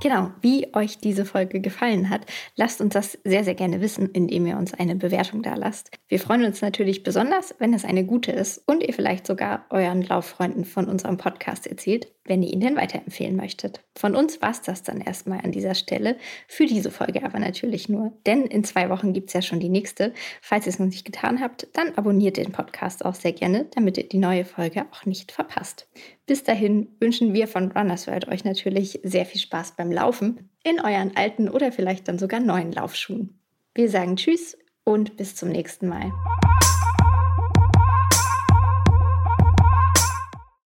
Genau, 0.00 0.30
wie 0.42 0.72
euch 0.74 0.98
diese 0.98 1.24
Folge 1.24 1.60
gefallen 1.60 2.08
hat, 2.08 2.20
lasst 2.54 2.80
uns 2.80 2.94
das 2.94 3.18
sehr, 3.24 3.42
sehr 3.42 3.56
gerne 3.56 3.80
wissen, 3.80 4.08
indem 4.12 4.46
ihr 4.46 4.56
uns 4.56 4.72
eine 4.72 4.94
Bewertung 4.94 5.42
da 5.42 5.56
lasst. 5.56 5.90
Wir 6.06 6.20
freuen 6.20 6.44
uns 6.44 6.62
natürlich 6.62 7.02
besonders, 7.02 7.52
wenn 7.58 7.74
es 7.74 7.84
eine 7.84 8.04
gute 8.04 8.30
ist 8.30 8.62
und 8.66 8.84
ihr 8.84 8.94
vielleicht 8.94 9.26
sogar 9.26 9.66
euren 9.70 10.02
Lauffreunden 10.02 10.64
von 10.64 10.86
unserem 10.86 11.16
Podcast 11.16 11.66
erzählt, 11.66 12.06
wenn 12.24 12.44
ihr 12.44 12.52
ihn 12.52 12.60
denn 12.60 12.76
weiterempfehlen 12.76 13.34
möchtet. 13.34 13.80
Von 13.96 14.14
uns 14.14 14.40
war 14.40 14.50
es 14.50 14.62
das 14.62 14.84
dann 14.84 15.00
erstmal 15.00 15.40
an 15.40 15.50
dieser 15.50 15.74
Stelle, 15.74 16.16
für 16.46 16.66
diese 16.66 16.92
Folge 16.92 17.24
aber 17.24 17.40
natürlich 17.40 17.88
nur, 17.88 18.12
denn 18.24 18.46
in 18.46 18.62
zwei 18.62 18.90
Wochen 18.90 19.12
gibt 19.12 19.28
es 19.28 19.34
ja 19.34 19.42
schon 19.42 19.58
die 19.58 19.68
nächste. 19.68 20.14
Falls 20.40 20.66
ihr 20.66 20.70
es 20.70 20.78
noch 20.78 20.86
nicht 20.86 21.06
getan 21.06 21.40
habt, 21.40 21.66
dann 21.72 21.94
abonniert 21.96 22.36
den 22.36 22.52
Podcast 22.52 23.04
auch 23.04 23.16
sehr 23.16 23.32
gerne, 23.32 23.66
damit 23.74 23.98
ihr 23.98 24.08
die 24.08 24.18
neue 24.18 24.44
Folge 24.44 24.86
auch 24.92 25.06
nicht 25.06 25.32
verpasst. 25.32 25.88
Bis 26.28 26.44
dahin 26.44 26.88
wünschen 27.00 27.32
wir 27.32 27.48
von 27.48 27.72
Runners 27.72 28.06
World 28.06 28.28
euch 28.28 28.44
natürlich 28.44 29.00
sehr 29.02 29.24
viel 29.24 29.40
Spaß 29.40 29.76
beim 29.76 29.90
Laufen 29.90 30.50
in 30.62 30.78
euren 30.78 31.16
alten 31.16 31.48
oder 31.48 31.72
vielleicht 31.72 32.06
dann 32.06 32.18
sogar 32.18 32.38
neuen 32.38 32.70
Laufschuhen. 32.70 33.40
Wir 33.74 33.88
sagen 33.88 34.16
Tschüss 34.16 34.58
und 34.84 35.16
bis 35.16 35.34
zum 35.36 35.48
nächsten 35.48 35.88
Mal. 35.88 36.12